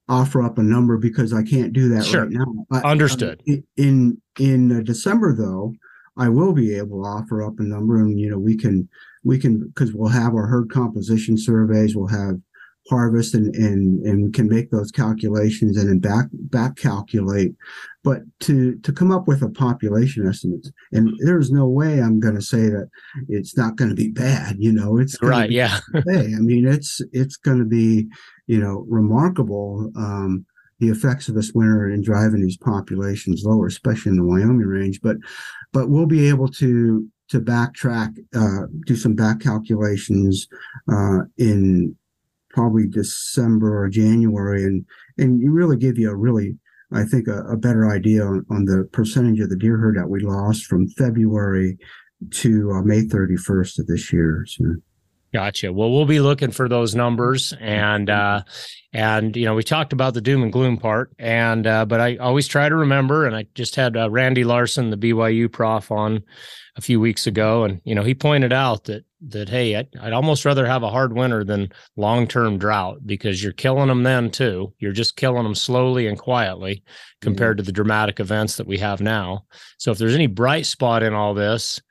offer 0.07 0.43
up 0.43 0.57
a 0.57 0.63
number 0.63 0.97
because 0.97 1.34
I 1.34 1.43
can't 1.43 1.74
do 1.74 1.89
that 1.89 2.05
sure. 2.05 2.22
right 2.22 2.32
now. 2.32 2.66
I, 2.72 2.80
Understood. 2.82 3.41
in, 3.78 4.22
in 4.39 4.84
December 4.84 5.36
though, 5.36 5.74
I 6.18 6.30
will 6.30 6.53
be 6.53 6.76
able 6.76 7.03
to 7.03 7.09
offer 7.09 7.43
up 7.43 7.59
a 7.59 7.63
number 7.63 7.97
and, 7.97 8.20
you 8.20 8.30
know, 8.30 8.39
we 8.39 8.55
can, 8.57 8.88
we 9.24 9.38
can, 9.39 9.68
because 9.68 9.93
we'll 9.93 10.09
have 10.09 10.34
our 10.34 10.47
herd 10.47 10.70
composition 10.70 11.38
surveys, 11.38 11.95
we'll 11.95 12.07
have 12.07 12.39
harvest 12.89 13.34
and, 13.34 13.53
and, 13.55 14.05
and 14.05 14.26
we 14.26 14.32
can 14.32 14.47
make 14.47 14.70
those 14.70 14.91
calculations 14.91 15.76
and 15.76 15.89
then 15.89 15.99
back, 15.99 16.26
back 16.32 16.76
calculate. 16.76 17.55
But 18.03 18.22
to, 18.41 18.78
to 18.80 18.93
come 18.93 19.11
up 19.11 19.28
with 19.28 19.41
a 19.41 19.49
population 19.49 20.28
estimate, 20.28 20.68
and 20.91 21.09
there's 21.26 21.51
no 21.51 21.68
way 21.68 21.99
I'm 21.99 22.20
going 22.20 22.36
to 22.36 22.41
say 22.41 22.70
that 22.70 22.89
it's 23.28 23.57
not 23.57 23.76
going 23.76 23.89
to 23.89 23.95
be 23.95 24.09
bad, 24.09 24.57
you 24.59 24.72
know, 24.72 24.97
it's 24.97 25.20
right. 25.22 25.49
Yeah. 25.49 25.80
hey, 26.07 26.34
I 26.36 26.39
mean, 26.39 26.68
it's, 26.68 27.01
it's 27.11 27.36
going 27.36 27.59
to 27.59 27.66
be, 27.66 28.07
you 28.45 28.59
know, 28.59 28.86
remarkable. 28.88 29.91
Um, 29.97 30.45
the 30.80 30.89
effects 30.89 31.28
of 31.30 31.36
this 31.36 31.53
winter 31.53 31.89
in 31.89 32.01
driving 32.01 32.41
these 32.41 32.57
populations 32.57 33.43
lower, 33.45 33.67
especially 33.67 34.11
in 34.11 34.17
the 34.17 34.26
Wyoming 34.26 34.67
range. 34.67 35.01
But 35.01 35.17
but 35.71 35.89
we'll 35.89 36.05
be 36.05 36.28
able 36.28 36.47
to 36.49 37.07
to 37.30 37.39
backtrack, 37.39 38.17
uh, 38.36 38.67
do 38.86 38.95
some 38.95 39.15
back 39.15 39.39
calculations 39.39 40.47
uh, 40.91 41.19
in 41.38 41.95
probably 42.49 42.88
December 42.88 43.84
or 43.84 43.89
January, 43.89 44.63
and 44.63 44.86
and 45.17 45.41
you 45.41 45.51
really 45.51 45.78
give 45.78 45.97
you 45.97 46.09
a 46.09 46.15
really 46.15 46.57
I 46.91 47.03
think 47.03 47.28
a, 47.28 47.43
a 47.45 47.57
better 47.57 47.89
idea 47.89 48.23
on, 48.23 48.45
on, 48.49 48.65
the 48.65 48.88
percentage 48.91 49.39
of 49.39 49.49
the 49.49 49.57
deer 49.57 49.76
herd 49.76 49.97
that 49.97 50.09
we 50.09 50.19
lost 50.19 50.65
from 50.65 50.88
February 50.89 51.78
to 52.30 52.71
uh, 52.71 52.82
May 52.84 53.01
31st 53.01 53.80
of 53.80 53.88
this 53.88 54.13
year. 54.13 54.45
So. 54.47 54.65
Gotcha. 55.36 55.74
Well, 55.74 55.92
we'll 55.92 56.06
be 56.06 56.22
looking 56.22 56.52
for 56.52 56.70
those 56.70 56.96
numbers, 56.96 57.54
and 57.60 58.10
uh, 58.10 58.44
and 58.94 59.36
you 59.36 59.44
know 59.44 59.54
we 59.54 59.64
talked 59.64 59.92
about 59.92 60.14
the 60.14 60.22
doom 60.22 60.44
and 60.44 60.54
gloom 60.54 60.78
part, 60.78 61.12
and 61.20 61.68
uh, 61.68 61.84
but 61.84 62.00
I 62.00 62.16
always 62.16 62.48
try 62.48 62.70
to 62.70 62.76
remember. 62.76 63.26
And 63.26 63.36
I 63.36 63.46
just 63.54 63.76
had 63.76 63.98
uh, 63.98 64.10
Randy 64.10 64.46
Larsen, 64.46 64.92
the 64.92 64.98
BYU 64.98 65.52
prof, 65.52 65.92
on 65.92 66.24
a 66.78 66.82
few 66.82 67.02
weeks 67.02 67.28
ago, 67.28 67.66
and 67.66 67.82
you 67.84 67.94
know 67.94 68.04
he 68.04 68.16
pointed 68.16 68.54
out 68.54 68.86
that 68.86 69.04
that 69.28 69.50
hey, 69.50 69.76
I'd, 69.76 69.90
I'd 70.00 70.14
almost 70.14 70.46
rather 70.46 70.66
have 70.66 70.84
a 70.84 70.90
hard 70.90 71.12
winter 71.12 71.44
than 71.44 71.70
long 71.98 72.30
term 72.30 72.58
drought 72.58 73.06
because 73.06 73.44
you're 73.44 73.52
killing 73.52 73.90
them 73.90 74.04
then 74.04 74.32
too. 74.32 74.74
You're 74.80 74.94
just 74.94 75.18
killing 75.18 75.44
them 75.44 75.56
slowly 75.56 76.08
and 76.08 76.18
quietly 76.18 76.82
compared 77.20 77.58
mm-hmm. 77.58 77.64
to 77.64 77.66
the 77.66 77.74
dramatic 77.74 78.22
events 78.22 78.56
that 78.56 78.68
we 78.68 78.78
have 78.78 79.02
now. 79.02 79.44
So 79.80 79.92
if 79.92 79.98
there's 79.98 80.16
any 80.16 80.28
bright 80.28 80.66
spot 80.66 81.04
in 81.04 81.14
all 81.14 81.34
this 81.34 81.82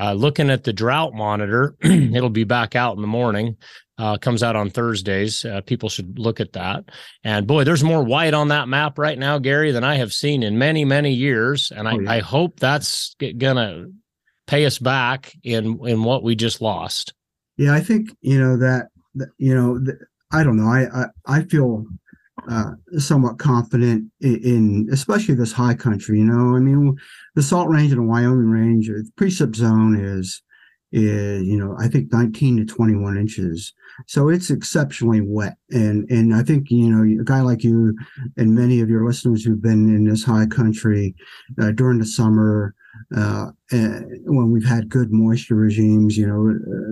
uh, 0.00 0.14
looking 0.14 0.50
at 0.50 0.64
the 0.64 0.72
drought 0.72 1.12
monitor, 1.12 1.76
it'll 1.82 2.30
be 2.30 2.44
back 2.44 2.74
out 2.74 2.96
in 2.96 3.02
the 3.02 3.08
morning. 3.08 3.56
Uh, 3.98 4.16
comes 4.16 4.42
out 4.42 4.56
on 4.56 4.70
Thursdays. 4.70 5.44
Uh, 5.44 5.60
people 5.60 5.90
should 5.90 6.18
look 6.18 6.40
at 6.40 6.54
that. 6.54 6.84
And 7.22 7.46
boy, 7.46 7.64
there's 7.64 7.84
more 7.84 8.02
white 8.02 8.32
on 8.32 8.48
that 8.48 8.66
map 8.66 8.98
right 8.98 9.18
now, 9.18 9.38
Gary, 9.38 9.72
than 9.72 9.84
I 9.84 9.96
have 9.96 10.14
seen 10.14 10.42
in 10.42 10.56
many, 10.56 10.86
many 10.86 11.12
years. 11.12 11.70
And 11.70 11.86
I, 11.86 11.96
oh, 11.96 12.00
yeah. 12.00 12.10
I 12.12 12.20
hope 12.20 12.58
that's 12.58 13.14
gonna 13.36 13.88
pay 14.46 14.64
us 14.64 14.78
back 14.78 15.34
in 15.42 15.86
in 15.86 16.02
what 16.02 16.22
we 16.22 16.34
just 16.34 16.62
lost. 16.62 17.12
Yeah, 17.58 17.74
I 17.74 17.80
think 17.80 18.16
you 18.22 18.40
know 18.40 18.56
that. 18.56 18.88
that 19.16 19.28
you 19.36 19.54
know, 19.54 19.78
I 20.32 20.44
don't 20.44 20.56
know. 20.56 20.68
I 20.68 20.86
I, 21.02 21.06
I 21.26 21.42
feel 21.42 21.84
uh, 22.48 22.72
somewhat 22.98 23.38
confident 23.38 24.10
in, 24.20 24.36
in, 24.36 24.88
especially 24.92 25.34
this 25.34 25.52
high 25.52 25.74
country. 25.74 26.18
You 26.18 26.24
know, 26.24 26.56
I 26.56 26.60
mean, 26.60 26.96
the 27.34 27.42
Salt 27.42 27.68
Range 27.68 27.92
and 27.92 28.00
the 28.00 28.06
Wyoming 28.06 28.50
Range, 28.50 28.88
the 28.88 29.10
precip 29.16 29.54
zone 29.54 29.96
is 29.96 30.42
is 30.92 31.46
you 31.46 31.56
know 31.56 31.76
I 31.78 31.86
think 31.86 32.12
19 32.12 32.58
to 32.58 32.64
21 32.64 33.16
inches, 33.16 33.72
so 34.06 34.28
it's 34.28 34.50
exceptionally 34.50 35.20
wet. 35.20 35.56
And 35.70 36.08
and 36.10 36.34
I 36.34 36.42
think 36.42 36.70
you 36.70 36.90
know 36.90 37.20
a 37.20 37.24
guy 37.24 37.40
like 37.40 37.62
you 37.62 37.96
and 38.36 38.54
many 38.54 38.80
of 38.80 38.88
your 38.88 39.06
listeners 39.06 39.44
who've 39.44 39.62
been 39.62 39.94
in 39.94 40.04
this 40.04 40.24
high 40.24 40.46
country 40.46 41.14
uh, 41.60 41.72
during 41.72 41.98
the 41.98 42.06
summer. 42.06 42.74
Uh, 43.16 43.46
when 43.70 44.50
we've 44.50 44.66
had 44.66 44.88
good 44.88 45.12
moisture 45.12 45.54
regimes, 45.54 46.16
you 46.16 46.26
know, 46.26 46.34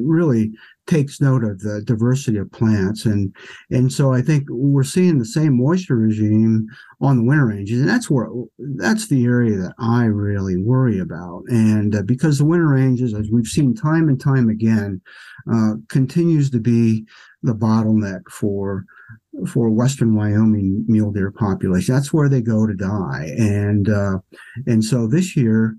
really 0.01 0.53
takes 0.89 1.21
note 1.21 1.45
of 1.45 1.61
the 1.61 1.83
diversity 1.83 2.39
of 2.39 2.51
plants 2.51 3.05
and 3.05 3.35
and 3.71 3.93
so 3.93 4.13
i 4.13 4.23
think 4.23 4.45
we're 4.49 4.83
seeing 4.83 5.19
the 5.19 5.25
same 5.25 5.57
moisture 5.57 5.97
regime 5.97 6.67
on 7.01 7.19
the 7.19 7.25
winter 7.25 7.47
ranges 7.47 7.81
and 7.81 7.89
that's 7.89 8.11
where 8.11 8.29
that's 8.77 9.09
the 9.09 9.25
area 9.25 9.57
that 9.57 9.75
i 9.79 10.05
really 10.05 10.57
worry 10.57 10.99
about 10.99 11.43
and 11.49 11.95
uh, 11.95 12.03
because 12.03 12.39
the 12.39 12.45
winter 12.45 12.69
ranges 12.69 13.15
as 13.15 13.29
we've 13.31 13.47
seen 13.47 13.75
time 13.75 14.09
and 14.09 14.21
time 14.21 14.49
again 14.49 15.01
uh, 15.53 15.75
continues 15.89 16.51
to 16.51 16.59
be 16.59 17.05
the 17.43 17.55
bottleneck 17.55 18.23
for 18.31 18.85
for 19.47 19.71
Western 19.71 20.17
Wyoming 20.17 20.85
mule 20.89 21.13
deer 21.13 21.31
population. 21.31 21.95
That's 21.95 22.13
where 22.13 22.29
they 22.29 22.41
go 22.41 22.67
to 22.67 22.75
die, 22.75 23.33
and 23.39 23.89
uh, 23.89 24.19
and 24.67 24.85
so 24.85 25.07
this 25.07 25.37
year. 25.37 25.77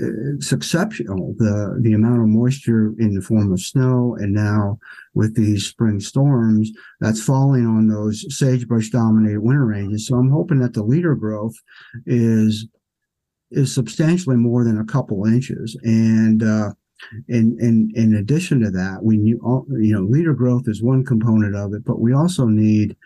Uh, 0.00 0.34
it's 0.34 0.52
exceptional 0.52 1.34
the 1.38 1.78
the 1.82 1.92
amount 1.92 2.20
of 2.20 2.28
moisture 2.28 2.94
in 2.98 3.14
the 3.14 3.20
form 3.20 3.52
of 3.52 3.60
snow 3.60 4.16
and 4.20 4.32
now 4.32 4.78
with 5.14 5.34
these 5.34 5.66
spring 5.66 6.00
storms 6.00 6.70
that's 7.00 7.22
falling 7.22 7.66
on 7.66 7.88
those 7.88 8.24
sagebrush 8.36 8.90
dominated 8.90 9.40
winter 9.40 9.66
ranges. 9.66 10.06
So 10.06 10.16
i'm 10.16 10.30
hoping 10.30 10.60
that 10.60 10.74
the 10.74 10.82
leader 10.82 11.14
growth 11.14 11.54
is 12.06 12.66
is 13.50 13.74
substantially 13.74 14.36
more 14.36 14.64
than 14.64 14.78
a 14.78 14.84
couple 14.84 15.24
inches. 15.26 15.76
And 15.82 16.42
uh 16.42 16.72
in, 17.28 17.56
in 17.60 17.92
in 17.94 18.14
addition 18.16 18.60
to 18.60 18.70
that 18.72 18.98
we 19.02 19.16
knew 19.16 19.38
you 19.80 19.94
know 19.94 20.02
leader 20.02 20.34
growth 20.34 20.64
is 20.66 20.82
one 20.82 21.04
component 21.04 21.54
of 21.54 21.72
it 21.72 21.84
but 21.84 22.00
we 22.00 22.12
also 22.12 22.46
need 22.46 22.96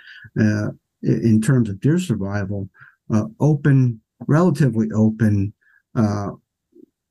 uh 0.41 0.69
in 1.03 1.43
terms 1.43 1.69
of 1.69 1.79
deer 1.79 1.99
survival 1.99 2.71
uh, 3.13 3.25
open 3.39 4.01
relatively 4.27 4.89
open 4.95 5.53
uh, 5.95 6.31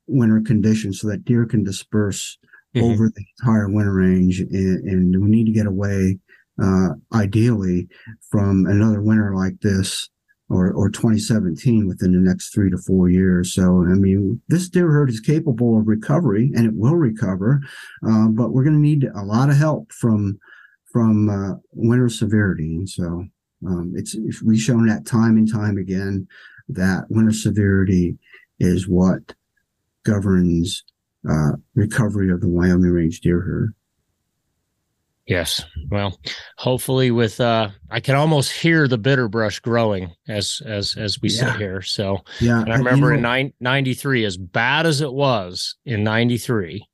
winter 0.07 0.41
conditions 0.41 1.01
so 1.01 1.07
that 1.07 1.25
deer 1.25 1.45
can 1.45 1.63
disperse 1.63 2.37
mm-hmm. 2.75 2.85
over 2.85 3.09
the 3.09 3.25
entire 3.39 3.69
winter 3.69 3.93
range. 3.93 4.39
And, 4.39 4.83
and 4.87 5.23
we 5.23 5.29
need 5.29 5.45
to 5.45 5.51
get 5.51 5.67
away, 5.67 6.19
uh, 6.61 6.89
ideally, 7.13 7.87
from 8.29 8.65
another 8.65 9.01
winter 9.01 9.35
like 9.35 9.59
this 9.61 10.09
or, 10.49 10.71
or 10.73 10.89
2017 10.89 11.87
within 11.87 12.11
the 12.11 12.19
next 12.19 12.53
three 12.53 12.69
to 12.69 12.77
four 12.77 13.09
years. 13.09 13.53
So, 13.53 13.63
I 13.63 13.95
mean, 13.95 14.41
this 14.49 14.67
deer 14.67 14.91
herd 14.91 15.09
is 15.09 15.21
capable 15.21 15.79
of 15.79 15.87
recovery 15.87 16.51
and 16.55 16.65
it 16.65 16.73
will 16.75 16.95
recover, 16.95 17.61
uh, 18.05 18.27
but 18.27 18.51
we're 18.51 18.63
going 18.63 18.75
to 18.75 18.81
need 18.81 19.09
a 19.15 19.23
lot 19.23 19.49
of 19.49 19.57
help 19.57 19.91
from 19.91 20.39
from 20.91 21.29
uh, 21.29 21.55
winter 21.71 22.09
severity. 22.09 22.75
And 22.75 22.89
so 22.89 23.25
um, 23.65 23.93
it's 23.95 24.15
we've 24.43 24.59
shown 24.59 24.87
that 24.87 25.05
time 25.05 25.37
and 25.37 25.49
time 25.49 25.77
again 25.77 26.27
that 26.67 27.05
winter 27.09 27.31
severity 27.31 28.17
is 28.59 28.87
what 28.87 29.33
governs 30.03 30.83
uh, 31.29 31.51
recovery 31.75 32.31
of 32.31 32.41
the 32.41 32.47
Wyoming 32.47 32.91
range 32.91 33.21
deer 33.21 33.41
herd. 33.41 33.73
Yes. 35.27 35.63
Well, 35.89 36.19
hopefully 36.57 37.11
with 37.11 37.39
uh 37.39 37.69
I 37.89 37.99
can 37.99 38.15
almost 38.15 38.51
hear 38.51 38.87
the 38.87 38.97
bitter 38.97 39.29
brush 39.29 39.59
growing 39.59 40.13
as 40.27 40.61
as 40.65 40.95
as 40.97 41.21
we 41.21 41.29
yeah. 41.29 41.53
sit 41.53 41.55
here. 41.55 41.81
So 41.81 42.17
yeah, 42.41 42.61
and 42.61 42.73
I 42.73 42.75
remember 42.75 43.13
you 43.13 43.21
know, 43.21 43.33
in 43.33 43.53
93 43.59 44.25
as 44.25 44.35
bad 44.35 44.85
as 44.85 44.99
it 44.99 45.13
was 45.13 45.75
in 45.85 46.03
93, 46.03 46.85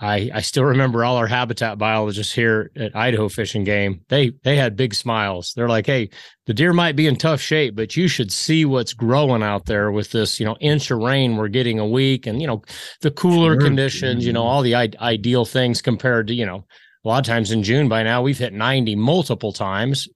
I, 0.00 0.30
I 0.32 0.40
still 0.42 0.64
remember 0.64 1.04
all 1.04 1.16
our 1.16 1.26
habitat 1.26 1.76
biologists 1.76 2.32
here 2.32 2.70
at 2.76 2.94
Idaho 2.94 3.28
Fish 3.28 3.56
and 3.56 3.66
Game. 3.66 4.02
They 4.08 4.30
they 4.44 4.56
had 4.56 4.76
big 4.76 4.94
smiles. 4.94 5.52
They're 5.56 5.68
like, 5.68 5.86
"Hey, 5.86 6.10
the 6.46 6.54
deer 6.54 6.72
might 6.72 6.94
be 6.94 7.08
in 7.08 7.16
tough 7.16 7.40
shape, 7.40 7.74
but 7.74 7.96
you 7.96 8.06
should 8.06 8.30
see 8.30 8.64
what's 8.64 8.92
growing 8.92 9.42
out 9.42 9.66
there 9.66 9.90
with 9.90 10.12
this, 10.12 10.38
you 10.38 10.46
know, 10.46 10.56
inch 10.60 10.92
of 10.92 10.98
rain 10.98 11.36
we're 11.36 11.48
getting 11.48 11.80
a 11.80 11.86
week, 11.86 12.26
and 12.26 12.40
you 12.40 12.46
know, 12.46 12.62
the 13.00 13.10
cooler 13.10 13.54
sure. 13.54 13.60
conditions, 13.60 14.24
you 14.24 14.32
know, 14.32 14.44
all 14.44 14.62
the 14.62 14.76
I- 14.76 14.92
ideal 15.00 15.44
things 15.44 15.82
compared 15.82 16.28
to, 16.28 16.34
you 16.34 16.46
know, 16.46 16.64
a 17.04 17.08
lot 17.08 17.18
of 17.18 17.26
times 17.26 17.50
in 17.50 17.64
June 17.64 17.88
by 17.88 18.04
now 18.04 18.22
we've 18.22 18.38
hit 18.38 18.52
90 18.52 18.94
multiple 18.94 19.52
times. 19.52 20.08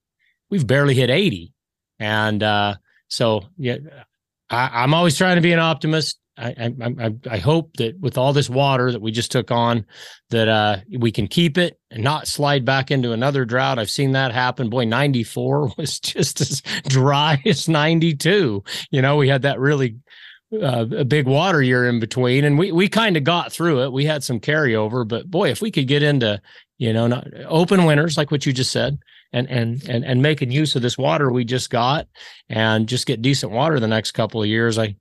We've 0.49 0.65
barely 0.65 0.93
hit 0.93 1.09
80, 1.09 1.51
and 1.99 2.41
uh, 2.41 2.75
so 3.09 3.43
yeah, 3.57 3.77
I, 4.49 4.83
I'm 4.83 4.93
always 4.93 5.17
trying 5.17 5.35
to 5.35 5.41
be 5.41 5.51
an 5.51 5.59
optimist 5.59 6.19
I, 6.37 6.73
I 6.81 7.11
I 7.29 7.37
hope 7.37 7.75
that 7.77 7.99
with 7.99 8.17
all 8.17 8.33
this 8.33 8.49
water 8.49 8.91
that 8.91 9.01
we 9.01 9.11
just 9.11 9.31
took 9.31 9.51
on, 9.51 9.85
that 10.31 10.47
uh, 10.47 10.77
we 10.97 11.11
can 11.11 11.27
keep 11.27 11.57
it 11.57 11.79
and 11.91 12.03
not 12.03 12.27
slide 12.27 12.65
back 12.65 12.89
into 12.89 13.11
another 13.11 13.45
drought. 13.45 13.77
I've 13.77 13.89
seen 13.89 14.13
that 14.13 14.31
happen. 14.31 14.69
Boy, 14.69 14.85
94 14.85 15.73
was 15.77 15.99
just 15.99 16.41
as 16.41 16.61
dry 16.87 17.41
as 17.45 17.69
92. 17.69 18.63
You 18.89 19.01
know, 19.01 19.15
we 19.17 19.27
had 19.29 19.43
that 19.43 19.59
really 19.59 19.97
uh, 20.53 20.85
a 20.97 21.05
big 21.05 21.27
water 21.27 21.61
year 21.61 21.87
in 21.87 21.99
between, 21.99 22.45
and 22.45 22.57
we 22.57 22.71
we 22.71 22.89
kind 22.89 23.15
of 23.15 23.23
got 23.23 23.51
through 23.51 23.83
it. 23.83 23.93
We 23.93 24.05
had 24.05 24.23
some 24.23 24.39
carryover, 24.39 25.07
but 25.07 25.29
boy, 25.29 25.49
if 25.49 25.61
we 25.61 25.71
could 25.71 25.87
get 25.87 26.03
into 26.03 26.41
you 26.79 26.93
know 26.93 27.07
not, 27.07 27.27
open 27.45 27.85
winters 27.85 28.17
like 28.17 28.31
what 28.31 28.45
you 28.45 28.53
just 28.53 28.71
said, 28.71 28.97
and 29.33 29.47
and 29.49 29.87
and 29.87 30.03
and 30.03 30.21
making 30.21 30.51
use 30.51 30.75
of 30.75 30.81
this 30.81 30.97
water 30.97 31.31
we 31.31 31.45
just 31.45 31.69
got, 31.69 32.07
and 32.49 32.87
just 32.87 33.05
get 33.05 33.21
decent 33.21 33.51
water 33.51 33.79
the 33.79 33.87
next 33.87 34.11
couple 34.11 34.41
of 34.41 34.47
years, 34.47 34.79
I 34.79 34.95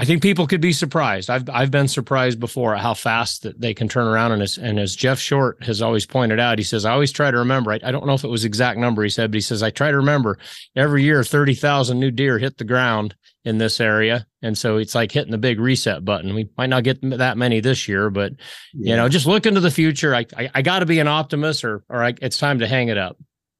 I 0.00 0.04
think 0.04 0.22
people 0.22 0.46
could 0.46 0.60
be 0.60 0.72
surprised. 0.72 1.28
I've 1.28 1.50
I've 1.50 1.72
been 1.72 1.88
surprised 1.88 2.38
before 2.38 2.72
at 2.76 2.80
how 2.80 2.94
fast 2.94 3.42
that 3.42 3.60
they 3.60 3.74
can 3.74 3.88
turn 3.88 4.06
around. 4.06 4.30
And 4.30 4.42
as 4.42 4.56
and 4.56 4.78
as 4.78 4.94
Jeff 4.94 5.18
Short 5.18 5.62
has 5.64 5.82
always 5.82 6.06
pointed 6.06 6.38
out, 6.38 6.56
he 6.58 6.64
says 6.64 6.84
I 6.84 6.92
always 6.92 7.10
try 7.10 7.32
to 7.32 7.38
remember. 7.38 7.72
I, 7.72 7.80
I 7.82 7.90
don't 7.90 8.06
know 8.06 8.14
if 8.14 8.22
it 8.22 8.30
was 8.30 8.44
exact 8.44 8.78
number 8.78 9.02
he 9.02 9.10
said, 9.10 9.32
but 9.32 9.34
he 9.36 9.40
says 9.40 9.60
I 9.60 9.70
try 9.70 9.90
to 9.90 9.96
remember 9.96 10.38
every 10.76 11.02
year 11.02 11.24
thirty 11.24 11.54
thousand 11.54 11.98
new 11.98 12.12
deer 12.12 12.38
hit 12.38 12.58
the 12.58 12.64
ground 12.64 13.16
in 13.44 13.58
this 13.58 13.80
area, 13.80 14.24
and 14.40 14.56
so 14.56 14.76
it's 14.76 14.94
like 14.94 15.10
hitting 15.10 15.32
the 15.32 15.38
big 15.38 15.58
reset 15.58 16.04
button. 16.04 16.32
We 16.32 16.48
might 16.56 16.70
not 16.70 16.84
get 16.84 17.00
that 17.02 17.36
many 17.36 17.58
this 17.58 17.88
year, 17.88 18.08
but 18.08 18.34
yeah. 18.74 18.90
you 18.90 18.96
know, 18.96 19.08
just 19.08 19.26
look 19.26 19.46
into 19.46 19.60
the 19.60 19.70
future. 19.70 20.14
I 20.14 20.26
I, 20.36 20.50
I 20.54 20.62
got 20.62 20.78
to 20.78 20.86
be 20.86 21.00
an 21.00 21.08
optimist, 21.08 21.64
or 21.64 21.82
or 21.88 22.04
I, 22.04 22.14
it's 22.22 22.38
time 22.38 22.60
to 22.60 22.68
hang 22.68 22.86
it 22.86 22.98
up. 22.98 23.16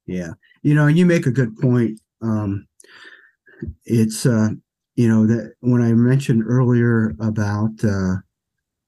Yeah, 0.06 0.34
you 0.62 0.76
know, 0.76 0.86
you 0.86 1.04
make 1.04 1.26
a 1.26 1.32
good 1.32 1.58
point. 1.58 1.98
Um, 2.22 2.68
it's 3.84 4.24
uh 4.24 4.50
you 4.98 5.08
know 5.08 5.26
that 5.28 5.52
when 5.60 5.80
I 5.80 5.92
mentioned 5.92 6.42
earlier 6.44 7.14
about 7.20 7.70
uh, 7.84 8.16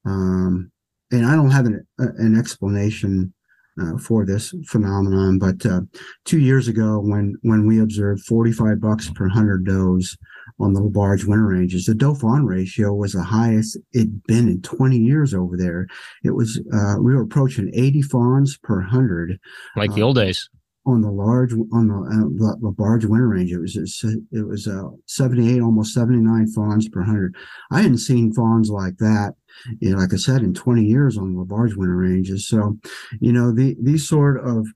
um, 0.05 0.69
and 1.09 1.25
I 1.25 1.35
don't 1.37 1.51
have 1.51 1.65
an, 1.65 1.87
an 1.97 2.37
explanation 2.37 3.33
uh, 3.81 3.97
for 3.97 4.25
this 4.25 4.53
phenomenon, 4.67 5.39
but 5.39 5.65
uh, 5.65 5.81
two 6.25 6.39
years 6.39 6.67
ago 6.67 6.99
when 6.99 7.37
when 7.43 7.65
we 7.65 7.79
observed 7.79 8.25
45 8.25 8.81
bucks 8.81 9.09
per 9.09 9.29
hundred 9.29 9.65
does 9.65 10.17
on 10.59 10.73
the 10.73 10.81
LaBarge 10.81 11.23
winter 11.23 11.47
ranges, 11.47 11.85
the 11.85 11.95
doe 11.95 12.13
fawn 12.13 12.45
ratio 12.45 12.93
was 12.93 13.13
the 13.13 13.23
highest 13.23 13.77
it'd 13.93 14.21
been 14.23 14.49
in 14.49 14.61
20 14.63 14.97
years 14.97 15.33
over 15.33 15.55
there. 15.55 15.87
It 16.25 16.31
was 16.31 16.61
uh, 16.73 16.95
we 16.99 17.15
were 17.15 17.21
approaching 17.21 17.71
80 17.73 18.01
fawns 18.01 18.57
per 18.57 18.81
hundred, 18.81 19.39
like 19.77 19.95
the 19.95 20.01
old 20.01 20.17
days 20.17 20.49
on 20.85 21.01
the 21.01 21.11
large 21.11 21.53
on 21.53 21.87
the, 21.87 22.45
uh, 22.45 22.55
the 22.59 22.75
large 22.77 23.05
winter 23.05 23.27
range. 23.27 23.51
It 23.51 23.59
was 23.59 23.75
it 23.75 24.47
was 24.47 24.67
uh, 24.67 24.89
78, 25.05 25.61
almost 25.61 25.93
79 25.93 26.47
fawns 26.47 26.89
per 26.89 27.03
hundred. 27.03 27.35
I 27.71 27.81
hadn't 27.81 27.99
seen 27.99 28.33
fawns 28.33 28.69
like 28.69 28.97
that, 28.97 29.35
you 29.79 29.91
know, 29.91 29.97
like 29.97 30.13
I 30.13 30.17
said, 30.17 30.41
in 30.41 30.53
20 30.53 30.83
years 30.83 31.17
on 31.17 31.35
the 31.35 31.43
large 31.43 31.75
winter 31.75 31.95
ranges. 31.95 32.47
So, 32.47 32.77
you 33.19 33.31
know, 33.31 33.51
the 33.51 33.75
these 33.81 34.07
sort 34.07 34.45
of 34.45 34.67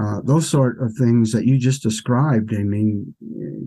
uh, 0.00 0.20
those 0.24 0.48
sort 0.48 0.80
of 0.80 0.92
things 0.94 1.32
that 1.32 1.46
you 1.46 1.58
just 1.58 1.82
described, 1.82 2.54
I 2.54 2.62
mean, 2.62 3.14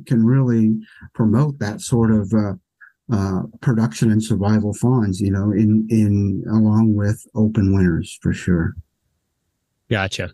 can 0.05 0.25
really 0.25 0.77
promote 1.13 1.59
that 1.59 1.81
sort 1.81 2.11
of 2.11 2.31
uh, 2.33 2.53
uh, 3.11 3.41
production 3.61 4.11
and 4.11 4.23
survival 4.23 4.73
fawns, 4.73 5.19
you 5.19 5.31
know, 5.31 5.51
in 5.51 5.87
in 5.89 6.43
along 6.51 6.95
with 6.95 7.25
open 7.35 7.73
winters 7.73 8.17
for 8.21 8.31
sure. 8.31 8.75
Gotcha. 9.89 10.31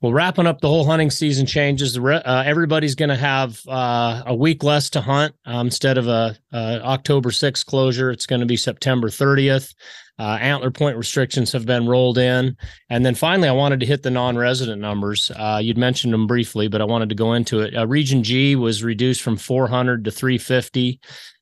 Well, 0.00 0.12
wrapping 0.12 0.46
up 0.46 0.60
the 0.60 0.68
whole 0.68 0.84
hunting 0.84 1.10
season 1.10 1.46
changes. 1.46 1.96
Uh, 1.96 2.42
everybody's 2.44 2.96
going 2.96 3.08
to 3.08 3.16
have 3.16 3.60
uh, 3.68 4.24
a 4.26 4.34
week 4.34 4.64
less 4.64 4.90
to 4.90 5.00
hunt 5.00 5.32
um, 5.44 5.68
instead 5.68 5.96
of 5.96 6.08
a, 6.08 6.36
a, 6.52 6.80
October 6.82 7.30
6th 7.30 7.64
closure. 7.66 8.10
It's 8.10 8.26
going 8.26 8.40
to 8.40 8.46
be 8.46 8.56
September 8.56 9.08
30th. 9.08 9.74
Uh, 10.18 10.38
antler 10.40 10.72
point 10.72 10.96
restrictions 10.96 11.52
have 11.52 11.66
been 11.66 11.86
rolled 11.86 12.16
in, 12.16 12.56
and 12.88 13.04
then 13.04 13.14
finally, 13.14 13.48
I 13.48 13.52
wanted 13.52 13.80
to 13.80 13.86
hit 13.86 14.02
the 14.02 14.10
non-resident 14.10 14.80
numbers. 14.80 15.30
Uh, 15.36 15.60
you'd 15.62 15.76
mentioned 15.76 16.12
them 16.14 16.26
briefly, 16.26 16.68
but 16.68 16.80
I 16.80 16.84
wanted 16.84 17.10
to 17.10 17.14
go 17.14 17.34
into 17.34 17.60
it. 17.60 17.76
Uh, 17.76 17.86
Region 17.86 18.24
G 18.24 18.56
was 18.56 18.82
reduced 18.82 19.20
from 19.20 19.36
400 19.36 20.04
to 20.06 20.10
350. 20.10 21.00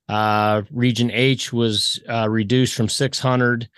Uh, 0.09 0.62
Region 0.73 1.11
H 1.12 1.53
was 1.53 2.01
reduced 2.29 2.75
from 2.75 2.89
600 2.89 3.69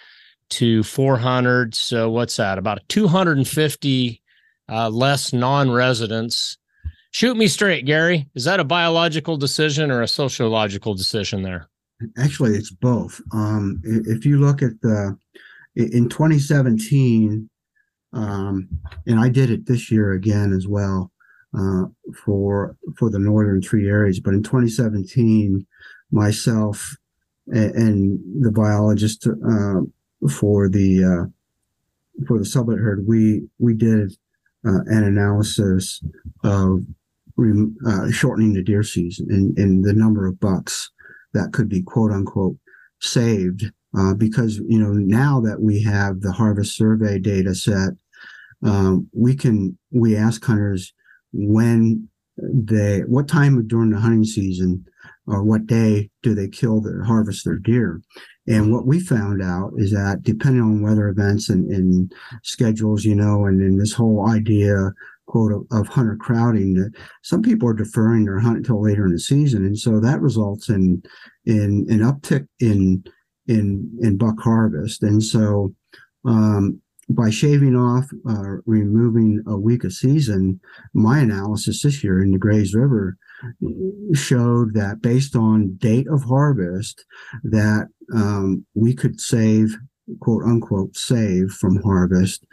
to 0.51 0.83
400. 0.83 1.75
So 1.75 2.11
what's 2.11 2.37
that? 2.37 2.59
About 2.59 2.81
250 2.89 4.23
uh, 4.69 4.89
less 4.89 5.33
non-residents. 5.33 6.59
Shoot 7.11 7.37
me 7.37 7.49
straight, 7.49 7.87
Gary. 7.87 8.29
Is 8.35 8.45
that 8.45 8.61
a 8.61 8.65
biological 8.65 9.37
decision 9.37 9.91
or 9.91 10.03
a 10.03 10.09
sociological 10.09 10.95
decision 10.95 11.43
there? 11.43 11.69
Actually, 12.19 12.55
it's 12.57 12.71
both. 12.71 13.21
Um, 13.33 13.81
if 13.85 14.27
you 14.27 14.39
look 14.39 14.63
at 14.63 14.81
the 14.83 15.17
in 15.77 16.09
2017, 16.09 17.49
um, 18.13 18.69
and 19.07 19.19
I 19.19 19.29
did 19.29 19.51
it 19.51 19.67
this 19.67 19.91
year 19.91 20.13
again 20.13 20.53
as 20.53 20.67
well 20.67 21.11
uh, 21.59 21.85
for 22.25 22.77
for 22.99 23.09
the 23.09 23.19
northern 23.19 23.63
tree 23.63 23.89
areas. 23.89 24.21
But 24.21 24.35
in 24.35 24.43
2017, 24.43 25.67
myself 26.11 26.97
and, 27.47 27.75
and 27.75 28.45
the 28.45 28.53
biologist 28.53 29.27
uh, 29.27 29.81
for 30.31 30.69
the 30.69 31.05
uh, 31.05 32.25
for 32.27 32.39
the 32.39 32.45
Sublette 32.45 32.81
herd, 32.81 33.07
we 33.07 33.47
we 33.59 33.75
did 33.75 34.13
uh, 34.67 34.81
an 34.87 35.05
analysis 35.05 36.03
of 36.43 36.81
uh, 37.87 38.11
shortening 38.11 38.55
the 38.55 38.63
deer 38.63 38.83
season 38.83 39.27
and, 39.31 39.59
and 39.59 39.85
the 39.85 39.93
number 39.93 40.27
of 40.27 40.41
bucks 40.41 40.91
that 41.35 41.53
could 41.53 41.69
be 41.69 41.83
quote 41.83 42.11
unquote 42.11 42.57
saved 43.01 43.71
uh, 43.97 44.15
because 44.15 44.57
you 44.69 44.79
know 44.79 44.93
now 44.93 45.41
that 45.41 45.61
we 45.61 45.83
have 45.83 46.21
the 46.21 46.33
harvest 46.33 46.77
survey 46.77 47.19
data 47.19 47.55
set 47.55 47.91
um, 48.65 49.07
we 49.13 49.37
can 49.37 49.77
we 49.93 50.17
ask 50.17 50.43
hunters 50.43 50.95
when 51.33 52.09
they 52.39 53.01
what 53.01 53.29
time 53.29 53.67
during 53.67 53.91
the 53.91 54.01
hunting 54.01 54.25
season 54.25 54.85
or 55.27 55.43
what 55.43 55.67
day 55.67 56.11
do 56.23 56.35
they 56.35 56.49
kill 56.49 56.81
their 56.81 57.03
harvest 57.03 57.45
their 57.45 57.59
deer. 57.59 58.01
And 58.47 58.73
what 58.73 58.87
we 58.87 59.01
found 59.01 59.43
out 59.43 59.73
is 59.77 59.91
that 59.91 60.23
depending 60.23 60.63
on 60.63 60.83
weather 60.83 61.09
events 61.09 61.49
and, 61.49 61.71
and 61.71 62.13
schedules 62.43 63.05
you 63.05 63.15
know 63.15 63.47
and 63.47 63.61
then 63.61 63.79
this 63.79 63.93
whole 63.93 64.29
idea 64.29 64.93
quote 65.27 65.53
of, 65.53 65.67
of 65.73 65.89
hunter 65.89 66.17
crowding 66.17 66.75
that 66.75 66.93
some 67.23 67.43
people 67.43 67.69
are 67.69 67.75
deferring 67.75 68.25
their 68.25 68.39
hunt 68.39 68.59
until 68.59 68.81
later 68.81 69.05
in 69.05 69.13
the 69.13 69.19
season. 69.19 69.65
And 69.65 69.79
so 69.79 70.01
that 70.01 70.21
results 70.21 70.69
in 70.69 71.03
in 71.45 71.87
an 71.91 72.01
uptick 72.01 72.47
in 72.61 73.05
in 73.47 73.91
in 74.01 74.17
buck 74.17 74.41
harvest. 74.41 75.03
And 75.03 75.23
so 75.23 75.75
um, 76.25 76.81
by 77.09 77.31
shaving 77.31 77.77
off, 77.77 78.07
uh, 78.29 78.61
removing 78.67 79.43
a 79.47 79.57
week 79.57 79.85
of 79.85 79.93
season, 79.93 80.61
my 80.93 81.21
analysis 81.21 81.83
this 81.83 82.03
year 82.03 82.23
in 82.23 82.33
the 82.33 82.39
Grays 82.39 82.75
River 82.75 83.17
showed 84.15 84.75
that 84.75 85.01
based 85.03 85.37
on 85.37 85.77
date 85.77 86.07
of 86.09 86.25
harvest, 86.25 87.05
that 87.45 87.89
um, 88.15 88.65
we 88.75 88.95
could 88.95 89.21
save, 89.21 89.77
quote 90.21 90.45
unquote, 90.45 90.97
save 90.97 91.51
from 91.51 91.83
harvest 91.83 92.45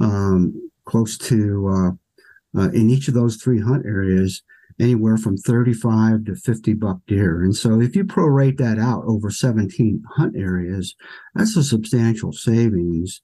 um, 0.00 0.70
close 0.84 1.18
to 1.18 1.68
uh, 1.68 2.60
uh, 2.60 2.70
in 2.70 2.90
each 2.90 3.08
of 3.08 3.14
those 3.14 3.36
three 3.36 3.60
hunt 3.60 3.86
areas 3.86 4.42
anywhere 4.80 5.18
from 5.18 5.36
35 5.36 6.24
to 6.24 6.34
50 6.34 6.72
buck 6.74 6.98
deer. 7.06 7.42
And 7.42 7.54
so 7.54 7.80
if 7.80 7.94
you 7.94 8.04
prorate 8.04 8.56
that 8.58 8.78
out 8.78 9.04
over 9.06 9.30
17 9.30 10.02
hunt 10.16 10.36
areas, 10.36 10.96
that's 11.34 11.56
a 11.56 11.62
substantial 11.62 12.32
savings 12.32 13.20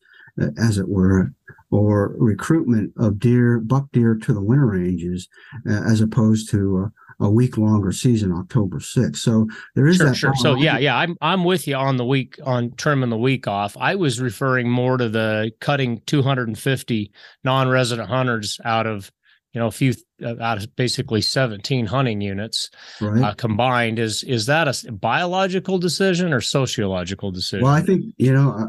as 0.58 0.78
it 0.78 0.88
were, 0.88 1.32
or 1.70 2.14
recruitment 2.18 2.92
of 2.98 3.18
deer, 3.18 3.58
buck 3.58 3.86
deer 3.92 4.14
to 4.14 4.32
the 4.32 4.42
winter 4.42 4.66
ranges, 4.66 5.28
uh, 5.68 5.82
as 5.86 6.00
opposed 6.00 6.50
to 6.50 6.90
a, 7.20 7.30
week 7.30 7.56
longer 7.56 7.92
season, 7.92 8.32
October 8.32 8.78
6th. 8.78 9.16
So 9.16 9.46
there 9.74 9.86
is 9.86 9.96
sure, 9.96 10.06
that. 10.06 10.14
Sure. 10.16 10.34
So 10.36 10.54
yeah, 10.54 10.78
yeah, 10.78 10.96
I'm 10.96 11.16
I'm 11.20 11.44
with 11.44 11.66
you 11.66 11.76
on 11.76 11.96
the 11.96 12.04
week 12.04 12.38
on 12.44 12.72
trimming 12.76 13.10
the 13.10 13.18
week 13.18 13.46
off. 13.46 13.76
I 13.78 13.94
was 13.94 14.20
referring 14.20 14.70
more 14.70 14.96
to 14.96 15.08
the 15.08 15.52
cutting 15.60 16.02
250 16.06 17.12
non-resident 17.44 18.08
hunters 18.08 18.58
out 18.64 18.86
of 18.86 19.10
you 19.52 19.60
know 19.60 19.68
a 19.68 19.72
few 19.72 19.94
uh, 20.22 20.34
out 20.40 20.58
of 20.58 20.76
basically 20.76 21.22
17 21.22 21.86
hunting 21.86 22.20
units 22.20 22.70
right. 23.00 23.22
uh, 23.22 23.34
combined 23.34 23.98
is 23.98 24.22
is 24.24 24.44
that 24.46 24.68
a 24.68 24.92
biological 24.92 25.78
decision 25.78 26.34
or 26.34 26.42
sociological 26.42 27.30
decision 27.30 27.64
well 27.64 27.72
i 27.72 27.80
think 27.80 28.04
you 28.18 28.32
know 28.32 28.50
uh, 28.50 28.66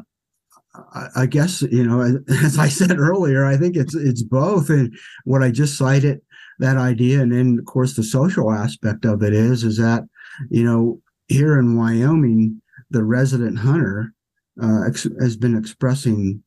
I 1.15 1.25
guess 1.25 1.61
you 1.63 1.83
know, 1.83 2.01
as 2.43 2.59
I 2.59 2.69
said 2.69 2.97
earlier, 2.97 3.45
I 3.45 3.57
think 3.57 3.75
it's 3.75 3.95
it's 3.95 4.23
both. 4.23 4.69
And 4.69 4.95
what 5.25 5.43
I 5.43 5.51
just 5.51 5.77
cited 5.77 6.21
that 6.59 6.77
idea, 6.77 7.21
and 7.21 7.31
then 7.31 7.57
of 7.59 7.65
course 7.65 7.95
the 7.95 8.03
social 8.03 8.51
aspect 8.51 9.05
of 9.05 9.23
it 9.23 9.33
is 9.33 9.63
is 9.63 9.77
that 9.77 10.03
you 10.49 10.63
know 10.63 11.01
here 11.27 11.59
in 11.59 11.77
Wyoming, 11.77 12.61
the 12.89 13.03
resident 13.03 13.59
hunter 13.59 14.13
uh, 14.61 14.87
ex- 14.87 15.07
has 15.19 15.37
been 15.37 15.57
expressing 15.57 16.43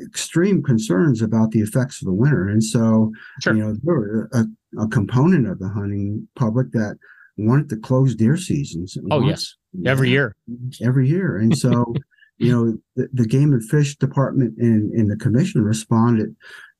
extreme 0.00 0.62
concerns 0.62 1.20
about 1.20 1.50
the 1.50 1.60
effects 1.60 2.00
of 2.00 2.06
the 2.06 2.14
winter, 2.14 2.48
and 2.48 2.62
so 2.62 3.12
sure. 3.42 3.54
you 3.54 3.62
know 3.62 3.76
there 3.82 4.28
a, 4.32 4.44
a 4.82 4.88
component 4.88 5.46
of 5.46 5.58
the 5.58 5.68
hunting 5.68 6.26
public 6.36 6.72
that 6.72 6.96
wanted 7.36 7.68
to 7.68 7.76
close 7.76 8.14
deer 8.14 8.36
seasons. 8.36 8.96
Oh 9.10 9.22
yes, 9.22 9.54
every 9.84 10.10
year, 10.10 10.36
every 10.82 11.08
year, 11.08 11.36
and 11.36 11.56
so 11.56 11.94
you 12.40 12.50
know, 12.50 12.78
the, 12.96 13.08
the 13.12 13.26
game 13.26 13.52
and 13.52 13.62
fish 13.68 13.96
department 13.96 14.54
and, 14.58 14.90
and 14.92 15.10
the 15.10 15.16
commission 15.16 15.62
responded 15.62 16.34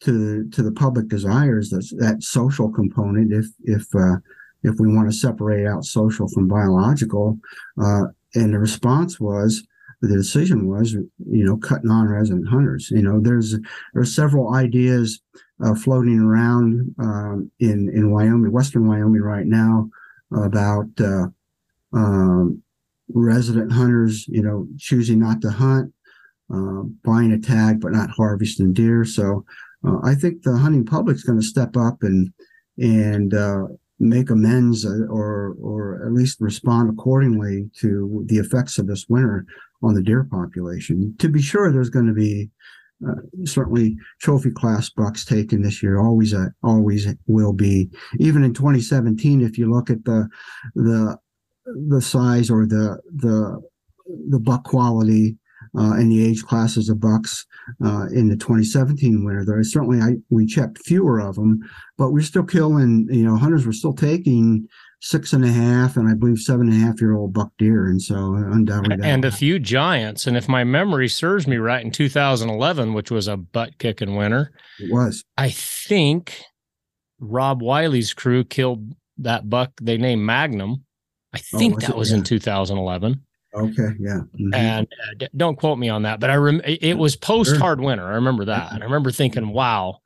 to 0.05 0.49
to 0.51 0.63
the 0.63 0.73
public 0.73 1.09
desires 1.09 1.71
that 1.71 1.89
that 1.99 2.23
social 2.23 2.71
component. 2.71 3.33
If 3.33 3.47
if 3.65 3.87
uh, 3.95 4.17
if 4.63 4.79
we 4.79 4.95
want 4.95 5.11
to 5.11 5.17
separate 5.17 5.67
out 5.67 5.85
social 5.85 6.29
from 6.29 6.49
biological, 6.49 7.39
uh, 7.81 8.05
and 8.35 8.55
the 8.55 8.59
response 8.59 9.19
was 9.19 9.67
the 10.03 10.09
decision 10.09 10.67
was 10.67 10.93
you 10.93 11.45
know 11.45 11.57
cut 11.57 11.85
non-resident 11.85 12.49
hunters. 12.49 12.91
You 12.91 13.03
know, 13.03 13.21
there's 13.21 13.57
there's 13.95 14.15
several 14.15 14.55
ideas 14.55 15.21
uh, 15.63 15.75
floating 15.75 16.19
around 16.21 16.95
um, 16.99 17.51
in 17.61 17.91
in 17.95 18.11
Wyoming, 18.11 18.53
Western 18.53 18.89
Wyoming 18.89 19.23
right 19.23 19.47
now 19.47 19.91
about 20.33 20.89
uh, 21.01 21.27
um, 21.93 22.63
resident 23.13 23.73
hunters, 23.73 24.27
you 24.29 24.43
know, 24.43 24.67
choosing 24.79 25.19
not 25.19 25.41
to 25.43 25.51
hunt, 25.51 25.93
uh, 26.53 26.83
buying 27.05 27.33
a 27.33 27.39
tag 27.39 27.81
but 27.81 27.93
not 27.93 28.11
harvesting 28.11 28.73
deer. 28.73 29.05
So 29.05 29.45
uh, 29.87 29.99
I 30.03 30.15
think 30.15 30.43
the 30.43 30.57
hunting 30.57 30.85
public's 30.85 31.23
going 31.23 31.41
to 31.41 31.47
step 31.47 31.77
up 31.77 32.03
and 32.03 32.33
and 32.79 33.35
uh, 33.35 33.67
make 33.99 34.31
amends 34.31 34.87
uh, 34.87 35.07
or 35.09 35.57
or 35.61 36.05
at 36.05 36.13
least 36.13 36.41
respond 36.41 36.91
accordingly 36.91 37.71
to 37.79 38.25
the 38.27 38.39
effects 38.39 38.79
of 38.79 38.87
this 38.87 39.07
winter 39.09 39.47
on 39.83 39.95
the 39.95 40.03
deer 40.03 40.25
population. 40.25 41.15
To 41.19 41.29
be 41.29 41.43
sure, 41.43 41.73
there's 41.73 41.91
going 41.91 42.07
to 42.07 42.13
be 42.13 42.51
uh, 43.07 43.15
certainly 43.45 43.97
trophy 44.21 44.51
class 44.51 44.91
bucks 44.91 45.25
taken 45.25 45.63
this 45.63 45.83
year. 45.83 45.99
Always, 45.99 46.35
uh, 46.35 46.49
always 46.63 47.07
will 47.27 47.53
be. 47.53 47.89
Even 48.19 48.45
in 48.45 48.53
2017, 48.53 49.41
if 49.41 49.57
you 49.57 49.71
look 49.73 49.91
at 49.91 50.05
the 50.05 50.29
the 50.75 51.17
the 51.89 52.03
size 52.03 52.51
or 52.51 52.67
the 52.67 52.99
the 53.15 53.61
the 54.29 54.41
buck 54.41 54.65
quality 54.65 55.37
uh, 55.79 55.93
and 55.93 56.11
the 56.11 56.25
age 56.25 56.43
classes 56.45 56.89
of 56.89 57.01
bucks 57.01 57.47
uh, 57.85 58.07
in 58.13 58.29
the 58.29 58.37
2017 58.37 59.25
winter. 59.25 59.45
There 59.45 59.63
certainly 59.63 60.01
I 60.01 60.17
we 60.31 60.47
checked 60.47 60.79
fewer 60.79 61.21
of 61.21 61.37
them, 61.37 61.61
but 61.97 62.11
we're 62.11 62.23
still 62.23 62.45
killing. 62.45 63.09
You 63.11 63.25
know, 63.25 63.37
hunters 63.37 63.67
were 63.67 63.73
still 63.73 63.95
taking 63.95 64.67
six 65.03 65.33
and 65.33 65.45
a 65.45 65.49
half 65.51 65.97
and 65.97 66.09
I 66.09 66.15
believe 66.15 66.39
seven 66.39 66.69
and 66.69 66.83
a 66.83 66.87
half 66.87 67.01
year 67.01 67.15
old 67.15 67.33
buck 67.33 67.53
deer, 67.59 67.87
and 67.87 68.01
so 68.01 68.35
undoubtedly 68.35 69.07
and 69.07 69.25
a 69.25 69.33
few 69.33 69.59
giants. 69.59 70.27
And 70.27 70.37
if 70.37 70.49
my 70.49 70.65
memory 70.65 71.09
serves 71.09 71.47
me 71.47 71.57
right, 71.57 71.85
in 71.85 71.91
2011, 71.91 72.93
which 72.95 73.11
was 73.11 73.29
a 73.29 73.37
butt 73.37 73.79
kicking 73.79 74.17
winter, 74.17 74.53
it 74.79 74.93
was. 74.93 75.25
I 75.39 75.51
think 75.51 76.43
Rob 77.19 77.63
Wiley's 77.63 78.15
crew 78.15 78.45
killed 78.45 78.95
that 79.19 79.51
buck 79.51 79.73
they 79.81 79.99
named 79.99 80.23
Magnum 80.23 80.85
I 81.33 81.41
oh, 81.55 81.59
think 81.59 81.75
oh, 81.77 81.87
that 81.87 81.97
was 81.97 82.11
yeah. 82.11 82.19
in 82.19 82.25
2011. 82.25 83.23
Okay, 83.55 83.91
yeah. 83.99 84.21
Mm-hmm. 84.39 84.55
And 84.55 84.87
uh, 85.23 85.27
don't 85.37 85.59
quote 85.59 85.79
me 85.79 85.89
on 85.89 86.03
that, 86.03 86.21
but 86.21 86.31
I 86.31 86.37
rem- 86.37 86.63
it 86.65 86.97
was 86.97 87.17
post 87.17 87.57
hard 87.57 87.81
winter. 87.81 88.07
I 88.07 88.15
remember 88.15 88.45
that. 88.45 88.73
And 88.73 88.83
I 88.83 88.87
remember 88.87 89.11
thinking, 89.11 89.49
wow, 89.49 89.99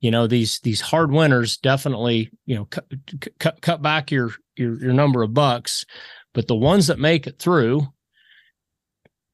you 0.00 0.10
know, 0.10 0.26
these 0.26 0.60
these 0.60 0.80
hard 0.80 1.10
winters 1.10 1.56
definitely, 1.56 2.30
you 2.46 2.56
know, 2.56 2.64
cut 2.66 2.86
cut 3.38 3.60
cut 3.60 3.82
back 3.82 4.10
your 4.10 4.30
your 4.56 4.78
your 4.78 4.92
number 4.92 5.22
of 5.22 5.32
bucks, 5.32 5.84
but 6.34 6.46
the 6.46 6.56
ones 6.56 6.88
that 6.88 6.98
make 6.98 7.26
it 7.26 7.38
through 7.38 7.86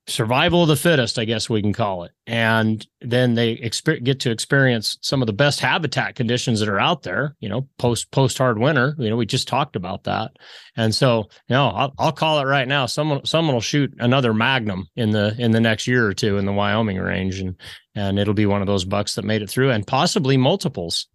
survival 0.09 0.63
of 0.63 0.69
the 0.69 0.77
fittest, 0.77 1.19
I 1.19 1.25
guess 1.25 1.51
we 1.51 1.61
can 1.61 1.73
call 1.73 2.05
it. 2.05 2.13
And 2.27 2.87
then 3.01 3.35
they 3.35 3.57
get 4.03 4.21
to 4.21 4.31
experience 4.31 4.99
some 5.01 5.23
of 5.23 5.27
the 5.27 5.33
best 5.33 5.61
habitat 5.61 6.15
conditions 6.15 6.61
that 6.61 6.69
are 6.69 6.79
out 6.79 7.03
there, 7.03 7.37
you 7.41 7.49
know, 7.49 7.69
post 7.79 8.11
post 8.11 8.39
hard 8.39 8.59
winter. 8.59 8.95
You 8.99 9.11
know, 9.11 9.17
we 9.17 9.27
just 9.27 9.49
talked 9.49 9.77
about 9.77 10.05
that. 10.05 10.33
And 10.77 10.95
so, 10.95 11.29
you 11.49 11.55
know, 11.55 11.69
I'll, 11.69 11.95
I'll 11.99 12.13
call 12.13 12.39
it 12.41 12.45
right 12.45 12.69
now. 12.69 12.87
Someone 12.87 13.25
someone 13.25 13.55
will 13.55 13.61
shoot 13.61 13.93
another 13.99 14.33
magnum 14.33 14.89
in 14.97 15.11
the 15.11 15.35
in 15.39 15.51
the 15.51 15.61
next 15.61 15.87
year 15.87 16.07
or 16.07 16.15
two 16.15 16.39
in 16.39 16.47
the 16.47 16.53
Wyoming 16.53 16.99
range, 16.99 17.41
and 17.41 17.57
and 17.95 18.19
it'll 18.19 18.35
be 18.35 18.47
one 18.47 18.61
of 18.61 18.67
those 18.67 18.85
bucks 18.85 19.15
that 19.15 19.25
made 19.25 19.43
it 19.43 19.51
through, 19.51 19.71
and 19.71 19.87
possibly 19.87 20.37
multiples. 20.37 21.09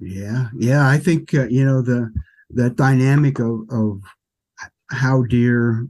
Yeah, 0.00 0.48
yeah, 0.56 0.88
I 0.88 0.98
think 0.98 1.34
uh, 1.34 1.46
you 1.48 1.64
know 1.64 1.82
the 1.82 2.12
that 2.50 2.76
dynamic 2.76 3.38
of 3.38 3.60
of 3.70 4.00
how 4.90 5.22
deer 5.22 5.86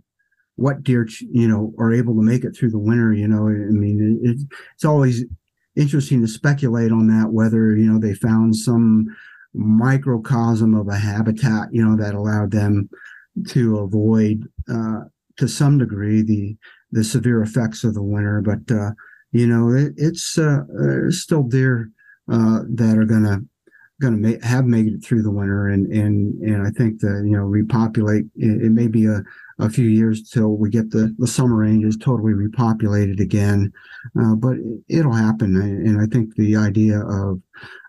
what 0.56 0.82
deer 0.82 1.06
you 1.32 1.48
know 1.48 1.72
are 1.78 1.92
able 1.92 2.14
to 2.14 2.22
make 2.22 2.44
it 2.44 2.56
through 2.56 2.70
the 2.70 2.78
winter 2.78 3.12
you 3.12 3.26
know 3.26 3.48
i 3.48 3.72
mean 3.72 4.20
it, 4.22 4.38
it's 4.74 4.84
always 4.84 5.24
interesting 5.76 6.20
to 6.20 6.28
speculate 6.28 6.92
on 6.92 7.08
that 7.08 7.32
whether 7.32 7.76
you 7.76 7.90
know 7.90 7.98
they 7.98 8.14
found 8.14 8.54
some 8.54 9.06
microcosm 9.52 10.74
of 10.74 10.88
a 10.88 10.96
habitat 10.96 11.68
you 11.72 11.84
know 11.84 11.96
that 11.96 12.14
allowed 12.14 12.50
them 12.50 12.88
to 13.48 13.78
avoid 13.78 14.48
uh, 14.72 15.00
to 15.36 15.48
some 15.48 15.78
degree 15.78 16.22
the 16.22 16.56
the 16.92 17.04
severe 17.04 17.42
effects 17.42 17.84
of 17.84 17.94
the 17.94 18.02
winter. 18.02 18.40
But 18.40 18.74
uh, 18.74 18.92
you 19.32 19.46
know 19.46 19.70
it, 19.70 19.92
it's 19.96 20.38
uh, 20.38 20.62
still 21.10 21.42
deer 21.42 21.90
uh, 22.30 22.60
that 22.74 22.96
are 22.96 23.04
gonna 23.04 23.40
gonna 24.00 24.44
have 24.44 24.64
made 24.66 24.86
it 24.86 25.04
through 25.04 25.22
the 25.22 25.30
winter. 25.30 25.68
And 25.68 25.86
and 25.92 26.40
and 26.42 26.66
I 26.66 26.70
think 26.70 27.00
that 27.00 27.24
you 27.26 27.36
know 27.36 27.44
repopulate 27.44 28.26
it, 28.36 28.62
it 28.62 28.70
may 28.70 28.86
be 28.86 29.06
a 29.06 29.22
a 29.58 29.70
few 29.70 29.86
years 29.86 30.28
till 30.28 30.56
we 30.56 30.68
get 30.68 30.90
the, 30.90 31.14
the 31.18 31.26
summer 31.26 31.56
ranges 31.56 31.96
totally 31.96 32.32
repopulated 32.32 33.20
again. 33.20 33.72
Uh, 34.20 34.34
but 34.34 34.56
it, 34.88 35.04
will 35.04 35.12
happen. 35.12 35.56
And 35.56 36.00
I 36.00 36.06
think 36.06 36.34
the 36.34 36.56
idea 36.56 37.00
of 37.00 37.40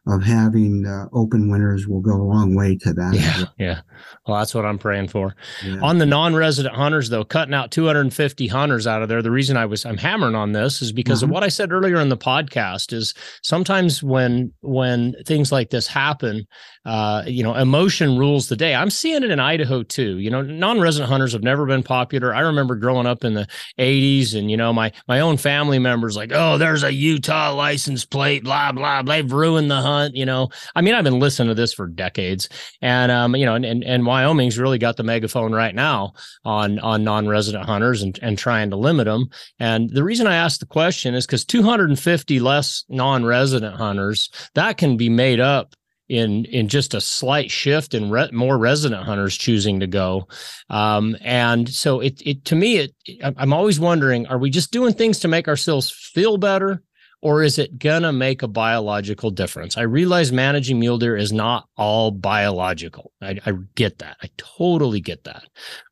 of 0.08 0.24
having 0.24 0.86
uh, 0.86 1.08
open 1.14 1.50
winters 1.50 1.88
will 1.88 2.00
go 2.00 2.14
a 2.14 2.22
long 2.22 2.54
way 2.56 2.76
to 2.78 2.94
that. 2.94 3.14
Yeah, 3.16 3.46
yeah. 3.58 3.82
Well, 4.28 4.38
that's 4.38 4.54
what 4.54 4.66
I'm 4.66 4.78
praying 4.78 5.08
for. 5.08 5.36
Yeah. 5.64 5.80
On 5.82 5.98
the 5.98 6.06
non-resident 6.06 6.76
hunters, 6.76 7.10
though, 7.10 7.24
cutting 7.24 7.56
out 7.56 7.72
250 7.72 8.48
hunters 8.48 8.86
out 8.86 9.02
of 9.02 9.10
there. 9.10 9.24
The 9.24 9.32
reason 9.32 9.58
I 9.58 9.66
was 9.66 9.86
I'm 9.86 9.98
hammering 9.98 10.36
on 10.36 10.52
this 10.52 10.82
is 10.82 10.92
because 10.92 11.20
mm-hmm. 11.20 11.26
of 11.26 11.34
what 11.34 11.44
I 11.44 11.48
said 11.48 11.72
earlier 11.72 12.00
in 12.00 12.10
the 12.10 12.18
podcast. 12.18 12.94
Is 12.94 13.16
sometimes 13.42 14.04
when 14.04 14.54
when 14.62 15.16
things 15.26 15.52
like 15.52 15.72
this 15.72 15.88
happen, 15.88 16.46
uh, 16.86 17.24
you 17.26 17.44
know, 17.44 17.56
emotion 17.56 18.18
rules 18.18 18.48
the 18.48 18.56
day. 18.56 18.76
I'm 18.76 18.92
seeing 18.92 19.24
it 19.24 19.32
in 19.32 19.40
Idaho 19.40 19.82
too. 19.82 20.20
You 20.20 20.30
know, 20.30 20.44
non-resident 20.44 21.10
hunters 21.10 21.34
have 21.34 21.44
never 21.44 21.66
been 21.66 21.84
popular. 21.84 22.34
I 22.34 22.42
remember 22.42 22.76
growing 22.76 23.08
up 23.08 23.24
in 23.24 23.34
the 23.34 23.48
80s, 23.80 24.36
and 24.36 24.52
you 24.52 24.58
know, 24.58 24.72
my 24.72 24.92
my 25.08 25.20
own 25.20 25.38
family 25.38 25.80
members 25.80 26.16
like, 26.16 26.32
oh, 26.32 26.60
there's 26.60 26.84
a 26.84 26.94
Utah 26.94 27.54
license 27.56 28.06
plate, 28.06 28.44
blah 28.44 28.72
blah. 28.72 29.02
blah. 29.02 29.16
They've 29.16 29.32
ruined 29.32 29.72
the 29.72 29.82
hunt. 29.82 29.95
You 30.14 30.26
know, 30.26 30.50
I 30.76 30.82
mean, 30.82 30.94
I've 30.94 31.04
been 31.04 31.20
listening 31.20 31.50
to 31.50 31.56
this 31.56 31.74
for 31.74 31.88
decades, 31.88 32.50
and 32.82 33.12
um, 33.12 33.36
you 33.36 33.46
know, 33.46 33.56
and 33.56 33.66
and, 33.66 33.84
and 33.84 34.06
Wyoming's 34.06 34.58
really 34.58 34.78
got 34.78 34.98
the 34.98 35.04
megaphone 35.04 35.54
right 35.54 35.76
now 35.76 36.14
on 36.44 36.80
on 36.80 37.04
non-resident 37.04 37.66
hunters 37.66 38.02
and 38.02 38.18
and 38.22 38.38
trying 38.38 38.70
to 38.70 38.76
limit 38.76 39.06
them. 39.06 39.30
And 39.60 39.90
the 39.90 40.04
reason 40.04 40.28
I 40.28 40.36
asked 40.36 40.60
the 40.60 40.66
question 40.66 41.16
is 41.16 41.26
because 41.26 41.46
250 41.46 42.40
less 42.40 42.84
non-resident 42.90 43.76
hunters 43.76 44.30
that 44.54 44.78
can 44.78 44.98
be 44.98 45.10
made 45.10 45.40
up 45.40 45.76
in 46.08 46.46
in 46.46 46.68
just 46.68 46.94
a 46.94 47.02
slight 47.02 47.50
shift 47.50 47.94
in 47.94 48.12
re- 48.12 48.30
more 48.32 48.58
resident 48.58 49.04
hunters 49.04 49.36
choosing 49.36 49.80
to 49.80 49.88
go 49.88 50.28
um, 50.70 51.16
and 51.22 51.68
so 51.68 52.00
it 52.00 52.22
it 52.26 52.46
to 52.46 52.56
me 52.56 52.78
it 52.78 52.94
i'm 53.38 53.52
always 53.52 53.80
wondering 53.80 54.28
are 54.28 54.38
we 54.38 54.50
just 54.50 54.72
doing 54.72 54.94
things 54.94 55.20
to 55.20 55.28
make 55.28 55.48
ourselves 55.48 55.90
feel 55.90 56.38
better 56.38 56.84
or 57.26 57.42
is 57.42 57.58
it 57.58 57.80
gonna 57.80 58.14
make 58.14 58.44
a 58.44 58.48
biological 58.48 59.32
difference? 59.32 59.78
I 59.78 59.82
realize 59.82 60.32
managing 60.32 60.80
mule 60.80 61.00
deer 61.00 61.18
is 61.18 61.34
not 61.34 61.68
all 61.76 62.12
biological. 62.12 63.14
I, 63.20 63.40
I, 63.44 63.54
get 63.74 63.98
that. 63.98 64.18
I 64.22 64.30
totally 64.38 65.02
get 65.02 65.24
that. 65.24 65.46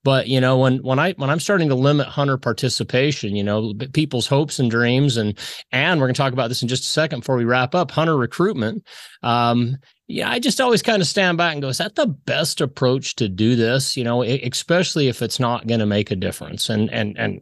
But 0.03 0.27
you 0.27 0.39
know, 0.39 0.59
when 0.59 0.83
when 0.83 0.99
I 0.99 1.13
when 1.13 1.31
I'm 1.31 1.39
starting 1.39 1.69
to 1.69 1.75
limit 1.75 2.05
hunter 2.05 2.37
participation, 2.37 3.35
you 3.35 3.43
know, 3.43 3.73
people's 3.93 4.27
hopes 4.27 4.59
and 4.59 4.69
dreams, 4.69 5.17
and 5.17 5.35
and 5.71 5.99
we're 5.99 6.05
gonna 6.05 6.13
talk 6.13 6.33
about 6.33 6.49
this 6.49 6.61
in 6.61 6.67
just 6.67 6.83
a 6.83 6.87
second 6.87 7.21
before 7.21 7.37
we 7.37 7.45
wrap 7.45 7.73
up 7.73 7.89
hunter 7.89 8.15
recruitment. 8.15 8.85
Um, 9.23 9.77
yeah, 10.07 10.29
I 10.29 10.39
just 10.39 10.59
always 10.59 10.81
kind 10.81 11.01
of 11.01 11.07
stand 11.07 11.37
back 11.37 11.53
and 11.53 11.61
go, 11.61 11.69
is 11.69 11.77
that 11.77 11.95
the 11.95 12.07
best 12.07 12.59
approach 12.59 13.15
to 13.15 13.29
do 13.29 13.55
this? 13.55 13.95
You 13.95 14.03
know, 14.03 14.21
especially 14.21 15.07
if 15.07 15.21
it's 15.21 15.39
not 15.39 15.65
going 15.65 15.79
to 15.79 15.85
make 15.85 16.11
a 16.11 16.15
difference. 16.17 16.69
And 16.69 16.91
and 16.91 17.17
and 17.17 17.39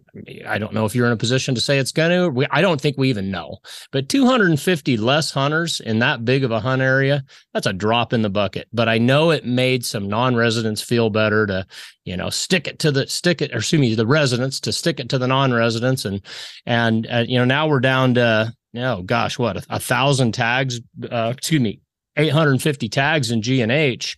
I 0.48 0.60
don't 0.60 0.74
know 0.74 0.86
if 0.86 0.94
you're 0.94 1.08
in 1.08 1.12
a 1.12 1.18
position 1.18 1.56
to 1.56 1.62
say 1.62 1.80
it's 1.80 1.92
going 1.92 2.12
to. 2.12 2.30
We, 2.30 2.46
I 2.52 2.62
don't 2.62 2.80
think 2.80 2.98
we 2.98 3.10
even 3.10 3.32
know. 3.32 3.58
But 3.92 4.10
250 4.10 4.96
less 4.98 5.32
hunters 5.32 5.80
in 5.80 6.00
that 6.00 6.24
big 6.24 6.44
of 6.44 6.52
a 6.52 6.60
hunt 6.60 6.84
area, 6.84 7.24
that's 7.52 7.66
a 7.66 7.74
drop 7.74 8.14
in 8.14 8.22
the 8.22 8.30
bucket. 8.30 8.68
But 8.72 8.88
I 8.88 9.00
know 9.00 9.32
it 9.32 9.44
made 9.44 9.84
some 9.84 10.08
non-residents 10.08 10.84
feel 10.84 11.10
better 11.10 11.48
to, 11.48 11.66
you 12.06 12.16
know, 12.16 12.30
stick 12.30 12.68
it 12.68 12.78
to 12.80 12.92
the 12.92 13.08
stick 13.08 13.42
it, 13.42 13.52
or 13.54 13.58
excuse 13.58 13.82
me, 13.82 13.96
the 13.96 14.06
residents 14.06 14.60
to 14.62 14.72
stick 14.72 15.00
it 15.00 15.10
to 15.10 15.18
the 15.18 15.28
non-residents, 15.28 16.06
and 16.06 16.22
and 16.68 17.08
uh, 17.12 17.26
you 17.28 17.40
know 17.40 17.46
now 17.46 17.68
we're 17.68 17.80
down 17.80 18.14
to 18.14 18.54
oh 18.76 19.02
gosh, 19.02 19.40
what 19.40 19.58
a, 19.58 19.64
a 19.72 19.80
thousand 19.80 20.34
tags? 20.34 20.80
Uh, 21.12 21.34
excuse 21.36 21.60
me, 21.60 21.82
850 22.22 22.90
tags 22.90 23.32
in 23.32 23.42
G 23.42 23.62
and 23.62 23.72
H. 23.72 24.16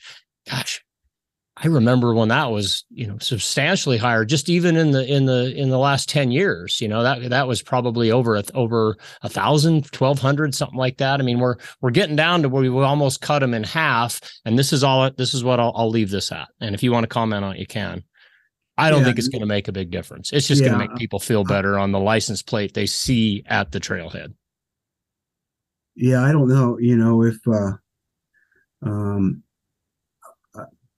Gosh, 0.50 0.84
I 1.56 1.68
remember 1.68 2.16
when 2.16 2.30
that 2.30 2.52
was, 2.52 2.84
you 2.90 3.06
know, 3.06 3.18
substantially 3.20 3.98
higher. 3.98 4.26
Just 4.26 4.50
even 4.50 4.76
in 4.76 4.92
the 4.92 5.06
in 5.06 5.26
the 5.26 5.56
in 5.56 5.70
the 5.70 5.78
last 5.78 6.10
ten 6.10 6.32
years, 6.32 6.82
you 6.82 6.88
know, 6.88 7.04
that 7.04 7.30
that 7.30 7.48
was 7.48 7.62
probably 7.62 8.12
over 8.12 8.36
a, 8.36 8.44
over 8.56 8.98
a 9.22 9.30
thousand, 9.30 9.92
twelve 9.92 10.20
hundred, 10.20 10.56
something 10.56 10.78
like 10.78 10.98
that. 10.98 11.20
I 11.20 11.24
mean, 11.24 11.40
we're 11.40 11.58
we're 11.80 11.92
getting 11.92 12.16
down 12.16 12.42
to 12.42 12.50
where 12.50 12.64
we 12.64 12.84
almost 12.84 13.22
cut 13.22 13.40
them 13.40 13.54
in 13.54 13.64
half. 13.64 14.20
And 14.46 14.58
this 14.58 14.74
is 14.74 14.84
all. 14.84 15.10
This 15.12 15.34
is 15.36 15.44
what 15.44 15.60
I'll, 15.60 15.74
I'll 15.76 15.90
leave 15.90 16.10
this 16.10 16.32
at. 16.32 16.50
And 16.60 16.74
if 16.74 16.82
you 16.82 16.92
want 16.92 17.04
to 17.04 17.08
comment 17.08 17.46
on 17.46 17.56
it, 17.56 17.60
you 17.60 17.68
can. 17.68 18.04
I 18.76 18.90
don't 18.90 19.00
yeah. 19.00 19.06
think 19.06 19.20
it's 19.20 19.28
going 19.28 19.42
to 19.42 19.46
make 19.46 19.68
a 19.68 19.72
big 19.72 19.92
difference. 19.92 20.34
It's 20.34 20.48
just 20.48 20.62
yeah. 20.62 20.70
going 20.70 20.80
to 20.80 20.88
make 20.88 20.98
people 20.98 21.20
feel 21.20 21.44
better 21.44 21.78
on 21.78 21.92
the 21.92 22.00
license 22.00 22.42
plate 22.42 22.74
they 22.74 22.88
see 22.88 23.44
at 23.46 23.72
the 23.72 23.80
trailhead. 23.80 24.34
Yeah, 25.96 26.24
I 26.24 26.32
don't 26.32 26.50
know. 26.50 26.80
You 26.80 26.98
know, 26.98 27.22
if 27.22 27.38
uh 27.48 27.74
um, 28.84 29.44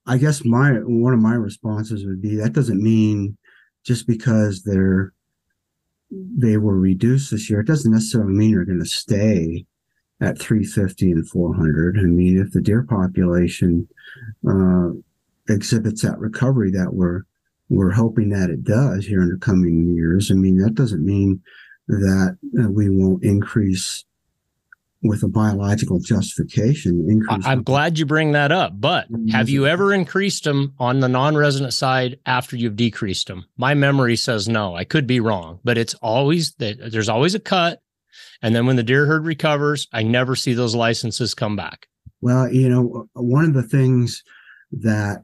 I 0.08 0.18
guess 0.18 0.46
my 0.46 0.72
one 0.72 1.14
of 1.14 1.20
my 1.20 1.34
responses 1.34 2.06
would 2.06 2.22
be 2.22 2.36
that 2.36 2.54
doesn't 2.54 2.82
mean 2.82 3.38
just 3.84 4.08
because 4.08 4.64
they're 4.64 5.14
they 6.12 6.58
were 6.58 6.78
reduced 6.78 7.32
this 7.32 7.50
year, 7.50 7.62
it 7.62 7.68
doesn't 7.68 7.92
necessarily 7.92 8.34
mean 8.34 8.54
they're 8.54 8.66
going 8.66 8.80
to 8.80 8.86
stay 8.86 9.66
at 10.22 10.40
350 10.40 11.12
and 11.12 11.30
400. 11.30 11.98
I 12.00 12.04
mean, 12.04 12.38
if 12.40 12.52
the 12.52 12.62
deer 12.62 12.84
population 12.84 13.88
uh, 14.48 14.92
exhibits 15.50 16.04
that 16.04 16.20
recovery 16.20 16.72
that 16.72 16.94
we're 16.94 17.24
we're 17.68 17.92
hoping 17.92 18.30
that 18.30 18.52
it 18.52 18.64
does 18.64 19.08
here 19.08 19.24
in 19.24 19.30
the 19.30 19.38
coming 19.38 19.96
years, 19.96 20.30
I 20.30 20.36
mean, 20.36 20.58
that 20.60 20.76
doesn't 20.76 21.04
mean 21.04 21.42
that 21.88 22.38
uh, 22.60 22.70
we 22.70 22.90
won't 22.90 23.24
increase 23.24 24.06
with 25.08 25.24
a 25.24 25.28
biological 25.28 26.00
justification. 26.00 27.08
Increase 27.10 27.46
I'm 27.46 27.64
glad 27.64 28.00
you 28.00 28.06
bring 28.06 28.32
that 28.34 28.52
up, 28.52 28.80
but 28.80 29.08
have 29.32 29.50
you 29.50 29.68
ever 29.68 29.94
increased 29.94 30.44
them 30.44 30.74
on 30.80 31.00
the 31.00 31.08
non-resident 31.08 31.74
side 31.74 32.20
after 32.26 32.56
you've 32.56 32.76
decreased 32.76 33.28
them? 33.28 33.46
My 33.58 33.74
memory 33.74 34.16
says 34.16 34.48
no. 34.48 34.76
I 34.76 34.84
could 34.84 35.08
be 35.08 35.20
wrong, 35.20 35.60
but 35.64 35.78
it's 35.78 35.94
always 35.96 36.54
that 36.56 36.92
there's 36.92 37.10
always 37.10 37.36
a 37.36 37.40
cut, 37.40 37.82
and 38.42 38.56
then 38.56 38.66
when 38.66 38.76
the 38.76 38.84
deer 38.84 39.06
herd 39.06 39.26
recovers, 39.26 39.88
I 39.92 40.04
never 40.04 40.36
see 40.36 40.54
those 40.54 40.76
licenses 40.76 41.34
come 41.34 41.56
back. 41.56 41.88
Well, 42.22 42.52
you 42.52 42.70
know, 42.70 43.08
one 43.14 43.46
of 43.46 43.54
the 43.54 43.64
things 43.64 44.24
that 44.72 45.24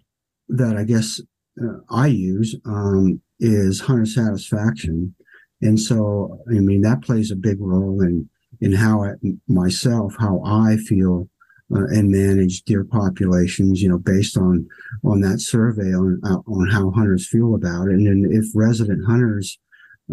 that 0.50 0.78
I 0.78 0.84
guess 0.84 1.22
uh, 1.62 1.78
I 1.90 2.08
use 2.08 2.56
um, 2.66 3.22
is 3.40 3.80
hunter 3.80 4.06
satisfaction, 4.06 5.16
and 5.62 5.80
so 5.80 6.40
I 6.50 6.60
mean 6.60 6.82
that 6.82 7.02
plays 7.02 7.32
a 7.32 7.36
big 7.36 7.58
role 7.60 8.02
in 8.02 8.30
in 8.62 8.74
how 8.74 9.04
I, 9.04 9.12
myself, 9.48 10.16
how 10.20 10.42
I 10.46 10.78
feel 10.78 11.28
uh, 11.74 11.86
and 11.88 12.10
manage 12.10 12.64
deer 12.64 12.84
populations, 12.84 13.82
you 13.82 13.90
know, 13.90 13.98
based 13.98 14.38
on 14.38 14.68
on 15.04 15.22
that 15.22 15.40
survey 15.40 15.94
on 15.94 16.22
uh, 16.26 16.38
on 16.48 16.70
how 16.70 16.92
hunters 16.92 17.28
feel 17.28 17.56
about 17.56 17.88
it, 17.88 17.94
and 17.94 18.08
then 18.08 18.30
if 18.32 18.46
resident 18.56 19.06
hunters 19.06 19.58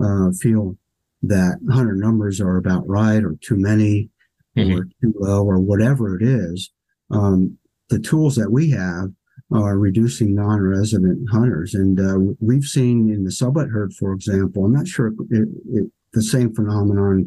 uh, 0.03 0.31
feel 0.33 0.77
that 1.23 1.59
hunter 1.71 1.95
numbers 1.95 2.41
are 2.41 2.57
about 2.57 2.89
right 2.89 3.25
or 3.25 3.37
too 3.41 3.57
many 3.57 4.09
mm-hmm. 4.57 4.79
or 4.79 4.85
too 5.01 5.13
low 5.19 5.45
or 5.45 5.59
whatever 5.59 6.17
it 6.17 6.23
is, 6.23 6.71
um, 7.11 7.59
the 7.91 7.99
tools 7.99 8.37
that 8.37 8.53
we 8.53 8.71
have 8.71 9.11
are 9.53 9.79
reducing 9.79 10.35
non-resident 10.35 11.29
hunters, 11.31 11.75
and 11.75 11.99
uh, 11.99 12.35
we've 12.41 12.65
seen 12.65 13.11
in 13.11 13.25
the 13.25 13.31
sublette 13.31 13.71
herd, 13.71 13.93
for 13.95 14.13
example. 14.13 14.65
I'm 14.65 14.73
not 14.73 14.87
sure 14.87 15.09
it, 15.31 15.49
it, 15.71 15.91
the 16.13 16.23
same 16.23 16.55
phenomenon 16.55 17.27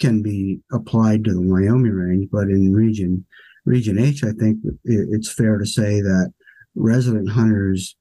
can 0.00 0.22
be 0.22 0.60
applied 0.72 1.24
to 1.24 1.32
the 1.32 1.40
Wyoming 1.40 1.92
range, 1.92 2.28
but 2.30 2.48
in 2.48 2.72
region 2.72 3.24
region 3.64 3.98
H, 3.98 4.24
I 4.24 4.32
think 4.32 4.58
it's 4.84 5.32
fair 5.32 5.58
to 5.58 5.66
say 5.66 6.00
that 6.00 6.32
resident 6.74 7.30
hunters, 7.30 7.96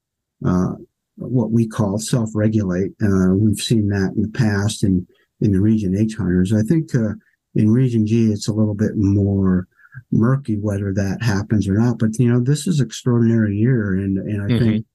uh, 0.45 0.73
what 1.15 1.51
we 1.51 1.67
call 1.67 1.97
self-regulate, 1.97 2.91
uh, 3.03 3.33
we've 3.35 3.57
seen 3.57 3.89
that 3.89 4.13
in 4.15 4.21
the 4.23 4.29
past 4.29 4.83
in 4.83 5.05
in 5.41 5.51
the 5.51 5.61
region 5.61 5.95
H 5.95 6.15
hunters. 6.15 6.53
I 6.53 6.61
think 6.61 6.93
uh, 6.95 7.13
in 7.55 7.71
region 7.71 8.05
G, 8.05 8.31
it's 8.31 8.47
a 8.47 8.53
little 8.53 8.75
bit 8.75 8.91
more 8.95 9.67
murky 10.11 10.57
whether 10.57 10.93
that 10.93 11.21
happens 11.21 11.67
or 11.67 11.73
not. 11.73 11.99
But 11.99 12.17
you 12.19 12.31
know, 12.31 12.39
this 12.39 12.67
is 12.67 12.79
extraordinary 12.79 13.55
year, 13.55 13.93
and 13.93 14.17
and 14.17 14.41
I 14.41 14.45
mm-hmm. 14.45 14.63
think 14.63 14.85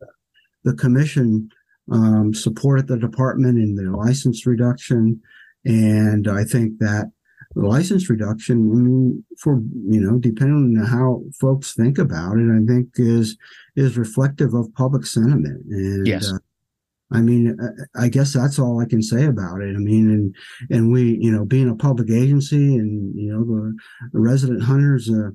the 0.64 0.74
commission 0.74 1.50
um, 1.90 2.32
supported 2.34 2.86
the 2.86 2.98
department 2.98 3.58
in 3.58 3.74
the 3.74 3.90
license 3.90 4.46
reduction. 4.46 5.20
And 5.64 6.28
I 6.28 6.44
think 6.44 6.78
that 6.78 7.10
the 7.54 7.66
license 7.66 8.10
reduction, 8.10 8.56
I 8.72 8.76
mean, 8.76 9.24
for, 9.38 9.60
you 9.88 10.00
know, 10.00 10.18
depending 10.18 10.78
on 10.78 10.86
how 10.86 11.22
folks 11.40 11.74
think 11.74 11.98
about 11.98 12.36
it, 12.36 12.50
I 12.50 12.64
think 12.66 12.88
is, 12.96 13.36
is 13.76 13.96
reflective 13.98 14.54
of 14.54 14.74
public 14.74 15.06
sentiment. 15.06 15.64
And, 15.70 16.06
yes. 16.06 16.32
Uh, 16.32 16.38
I 17.12 17.20
mean, 17.20 17.56
I 17.94 18.08
guess 18.08 18.32
that's 18.32 18.58
all 18.58 18.80
I 18.80 18.86
can 18.86 19.02
say 19.02 19.26
about 19.26 19.60
it. 19.60 19.76
I 19.76 19.78
mean, 19.78 20.10
and 20.10 20.34
and 20.70 20.90
we, 20.90 21.16
you 21.20 21.30
know, 21.30 21.44
being 21.44 21.68
a 21.68 21.76
public 21.76 22.10
agency, 22.10 22.76
and 22.76 23.14
you 23.14 23.30
know, 23.30 23.44
the, 23.44 23.76
the 24.12 24.18
resident 24.18 24.62
hunters 24.62 25.08
uh, 25.08 25.30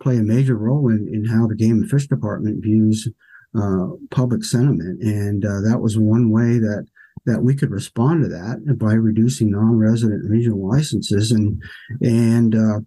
play 0.00 0.18
a 0.18 0.22
major 0.22 0.56
role 0.56 0.90
in, 0.90 1.08
in 1.12 1.24
how 1.24 1.46
the 1.46 1.56
game 1.56 1.80
and 1.80 1.90
fish 1.90 2.06
department 2.06 2.62
views 2.62 3.08
uh, 3.56 3.88
public 4.10 4.44
sentiment, 4.44 5.00
and 5.02 5.44
uh, 5.44 5.60
that 5.60 5.80
was 5.80 5.98
one 5.98 6.30
way 6.30 6.58
that 6.58 6.86
that 7.26 7.42
we 7.42 7.54
could 7.54 7.70
respond 7.70 8.22
to 8.22 8.28
that 8.28 8.78
by 8.78 8.92
reducing 8.92 9.50
non-resident 9.50 10.28
regional 10.28 10.68
licenses 10.68 11.30
and 11.30 11.62
and 12.00 12.54
uh, 12.54 12.80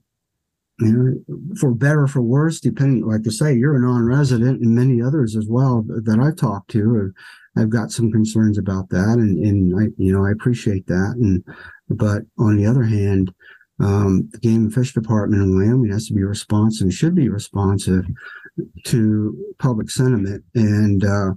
you 0.79 0.91
know, 1.27 1.55
for 1.59 1.73
better 1.73 2.03
or 2.03 2.07
for 2.07 2.21
worse, 2.21 2.59
depending, 2.59 3.03
like 3.03 3.21
I 3.25 3.31
say, 3.31 3.55
you're 3.55 3.77
a 3.77 3.81
non-resident, 3.81 4.61
and 4.61 4.75
many 4.75 5.01
others 5.01 5.35
as 5.35 5.47
well 5.49 5.83
that 5.87 6.19
I've 6.19 6.35
talked 6.35 6.69
to. 6.71 7.11
I've 7.57 7.71
got 7.71 7.91
some 7.91 8.11
concerns 8.11 8.57
about 8.57 8.89
that, 8.89 9.15
and 9.17 9.43
and 9.43 9.79
I, 9.79 9.87
you 9.97 10.13
know, 10.13 10.25
I 10.25 10.31
appreciate 10.31 10.85
that. 10.87 11.15
And 11.19 11.43
but 11.89 12.23
on 12.37 12.57
the 12.57 12.67
other 12.67 12.83
hand, 12.83 13.33
um, 13.79 14.29
the 14.31 14.39
Game 14.39 14.63
and 14.65 14.73
Fish 14.73 14.93
Department 14.93 15.41
in 15.41 15.55
Wyoming 15.57 15.91
has 15.91 16.07
to 16.07 16.13
be 16.13 16.23
responsive 16.23 16.85
and 16.85 16.93
should 16.93 17.15
be 17.15 17.29
responsive 17.29 18.05
to 18.85 19.53
public 19.59 19.89
sentiment, 19.89 20.43
and 20.55 21.03
uh, 21.03 21.31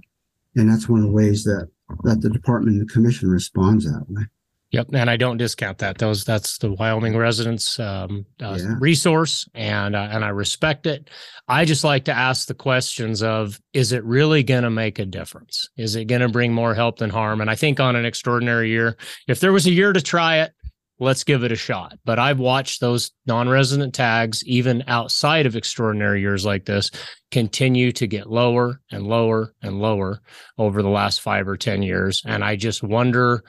and 0.55 0.69
that's 0.69 0.89
one 0.89 0.99
of 1.01 1.05
the 1.05 1.11
ways 1.11 1.43
that 1.43 1.67
that 2.03 2.21
the 2.21 2.29
department 2.29 2.77
and 2.77 2.87
the 2.89 2.91
commission 2.93 3.29
responds 3.29 3.85
that 3.85 4.05
way. 4.09 4.23
Yep, 4.71 4.87
and 4.93 5.09
I 5.09 5.17
don't 5.17 5.35
discount 5.35 5.79
that. 5.79 5.97
Those 5.97 6.23
that's 6.23 6.57
the 6.57 6.71
Wyoming 6.71 7.17
residents' 7.17 7.77
um, 7.77 8.25
uh, 8.41 8.57
Yeah. 8.57 8.75
resource, 8.79 9.47
and 9.53 9.95
uh, 9.95 10.07
and 10.11 10.23
I 10.23 10.29
respect 10.29 10.87
it. 10.87 11.09
I 11.49 11.65
just 11.65 11.83
like 11.83 12.05
to 12.05 12.13
ask 12.13 12.47
the 12.47 12.53
questions 12.53 13.21
of: 13.21 13.59
Is 13.73 13.91
it 13.91 14.03
really 14.05 14.43
going 14.43 14.63
to 14.63 14.69
make 14.69 14.97
a 14.97 15.05
difference? 15.05 15.69
Is 15.77 15.95
it 15.97 16.05
going 16.05 16.21
to 16.21 16.29
bring 16.29 16.53
more 16.53 16.73
help 16.73 16.99
than 16.99 17.09
harm? 17.09 17.41
And 17.41 17.49
I 17.49 17.55
think 17.55 17.81
on 17.81 17.97
an 17.97 18.05
extraordinary 18.05 18.69
year, 18.69 18.95
if 19.27 19.41
there 19.41 19.51
was 19.51 19.67
a 19.67 19.71
year 19.71 19.91
to 19.91 20.01
try 20.01 20.37
it, 20.37 20.53
let's 21.01 21.23
give 21.23 21.43
it 21.43 21.51
a 21.51 21.55
shot. 21.57 21.97
But 22.05 22.19
I've 22.19 22.39
watched 22.39 22.79
those 22.79 23.11
non-resident 23.25 23.93
tags, 23.93 24.43
even 24.45 24.83
outside 24.87 25.45
of 25.45 25.55
extraordinary 25.55 26.21
years 26.21 26.45
like 26.45 26.65
this, 26.65 26.91
continue 27.31 27.91
to 27.93 28.07
get 28.07 28.29
lower 28.29 28.79
and 28.91 29.07
lower 29.07 29.53
and 29.61 29.81
lower 29.81 30.21
over 30.57 30.81
the 30.81 30.89
last 30.89 31.21
five 31.21 31.47
or 31.47 31.57
ten 31.57 31.81
years, 31.81 32.21
and 32.25 32.43
I 32.43 32.55
just 32.55 32.83
wonder 32.83 33.43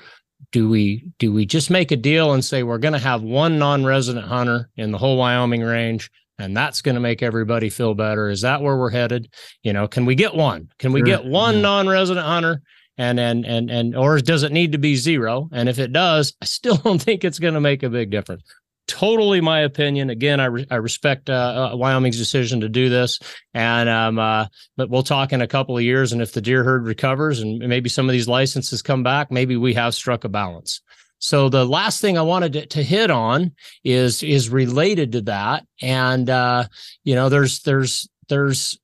do 0.51 0.69
we 0.69 1.05
do 1.19 1.33
we 1.33 1.47
just 1.47 1.71
make 1.71 1.93
a 1.93 1.97
deal 1.97 2.33
and 2.33 2.45
say 2.45 2.63
we're 2.63 2.79
going 2.79 2.93
to 2.93 2.99
have 2.99 3.23
one 3.23 3.59
non-resident 3.59 4.27
hunter 4.27 4.71
in 4.77 4.91
the 4.91 4.99
whole 4.99 5.17
Wyoming 5.17 5.63
range 5.63 6.11
and 6.39 6.57
that's 6.57 6.83
going 6.83 6.97
to 6.97 7.01
make 7.01 7.23
everybody 7.23 7.71
feel 7.71 7.95
better 7.95 8.29
is 8.29 8.41
that 8.41 8.61
where 8.61 8.77
we're 8.77 8.91
headed? 8.91 9.33
You 9.63 9.73
know 9.73 9.87
can 9.87 10.05
we 10.05 10.17
get 10.17 10.35
one? 10.35 10.69
Can 10.79 10.93
we 10.93 11.01
Sure, 11.01 11.07
get 11.07 11.25
one 11.25 11.57
yeah. 11.57 11.61
non-resident 11.61 12.27
hunter 12.27 12.61
and 12.99 13.19
and 13.19 13.45
and 13.45 13.71
and 13.71 13.97
or 13.97 14.19
does 14.21 14.43
it 14.43 14.53
need 14.53 14.73
to 14.73 14.79
be 14.79 14.97
zero? 14.97 15.49
And 15.53 15.69
if 15.69 15.79
it 15.79 15.93
does 15.93 16.35
i 16.43 16.45
still 16.45 16.77
don't 16.85 17.01
think 17.01 17.25
it's 17.25 17.39
going 17.39 17.55
to 17.55 17.61
make 17.61 17.83
a 17.83 17.91
big 17.91 18.11
difference. 18.11 18.43
Totally 18.89 19.41
my 19.41 19.61
opinion. 19.61 20.11
Again 20.11 20.41
i, 20.41 20.47
re- 20.47 20.67
I 20.71 20.77
respect 20.77 21.31
uh, 21.31 21.71
uh, 21.73 21.77
wyoming's 21.77 22.19
decision 22.19 22.61
to 22.61 22.69
do 22.69 22.89
this. 22.89 23.19
And 23.55 23.89
um 23.89 24.19
uh 24.19 24.47
but 24.77 24.91
we'll 24.91 25.03
talk 25.03 25.33
in 25.33 25.41
a 25.43 25.49
couple 25.49 25.77
of 25.77 25.83
years 25.83 26.13
and 26.13 26.21
if 26.21 26.33
the 26.33 26.43
deer 26.43 26.65
herd 26.65 26.85
recovers 26.85 27.41
and 27.41 27.59
maybe 27.61 27.89
some 27.89 28.09
of 28.09 28.13
these 28.13 28.29
licenses 28.29 28.83
come 28.83 29.03
back 29.03 29.31
maybe 29.31 29.57
we 29.57 29.75
have 29.75 29.95
struck 29.95 30.25
a 30.25 30.29
balance. 30.29 30.81
So 31.19 31.49
the 31.49 31.65
last 31.65 32.01
thing 32.01 32.19
i 32.19 32.23
wanted 32.23 32.53
to, 32.55 32.67
to 32.67 32.83
hit 32.83 33.11
on 33.11 33.53
is 33.85 34.23
is 34.23 34.51
related 34.51 35.13
to 35.13 35.23
that. 35.23 35.65
And 35.81 36.29
uh 36.29 36.65
you 37.05 37.15
know 37.15 37.29
there's 37.29 37.61
there's 37.61 38.09
there's 38.29 38.79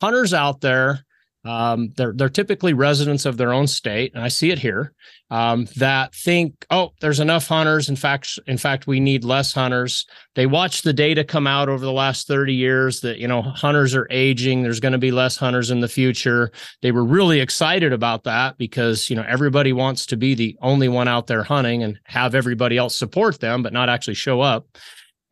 hunters 0.00 0.32
out 0.32 0.60
there 0.60 1.04
um, 1.44 1.92
they're 1.96 2.12
they're 2.12 2.28
typically 2.28 2.72
residents 2.72 3.26
of 3.26 3.36
their 3.36 3.52
own 3.52 3.66
state, 3.66 4.12
and 4.14 4.22
I 4.22 4.28
see 4.28 4.50
it 4.50 4.60
here. 4.60 4.92
Um, 5.28 5.66
that 5.76 6.14
think, 6.14 6.66
oh, 6.70 6.90
there's 7.00 7.18
enough 7.18 7.48
hunters. 7.48 7.88
In 7.88 7.96
fact, 7.96 8.38
in 8.46 8.58
fact, 8.58 8.86
we 8.86 9.00
need 9.00 9.24
less 9.24 9.52
hunters. 9.52 10.06
They 10.36 10.46
watch 10.46 10.82
the 10.82 10.92
data 10.92 11.24
come 11.24 11.48
out 11.48 11.68
over 11.68 11.84
the 11.84 11.92
last 11.92 12.28
30 12.28 12.54
years 12.54 13.00
that 13.00 13.18
you 13.18 13.26
know 13.26 13.42
hunters 13.42 13.94
are 13.94 14.06
aging. 14.10 14.62
There's 14.62 14.78
going 14.78 14.92
to 14.92 14.98
be 14.98 15.10
less 15.10 15.36
hunters 15.36 15.72
in 15.72 15.80
the 15.80 15.88
future. 15.88 16.52
They 16.80 16.92
were 16.92 17.04
really 17.04 17.40
excited 17.40 17.92
about 17.92 18.22
that 18.24 18.56
because 18.56 19.10
you 19.10 19.16
know 19.16 19.24
everybody 19.26 19.72
wants 19.72 20.06
to 20.06 20.16
be 20.16 20.36
the 20.36 20.56
only 20.62 20.88
one 20.88 21.08
out 21.08 21.26
there 21.26 21.42
hunting 21.42 21.82
and 21.82 21.98
have 22.04 22.36
everybody 22.36 22.78
else 22.78 22.94
support 22.94 23.40
them, 23.40 23.64
but 23.64 23.72
not 23.72 23.88
actually 23.88 24.14
show 24.14 24.40
up. 24.40 24.66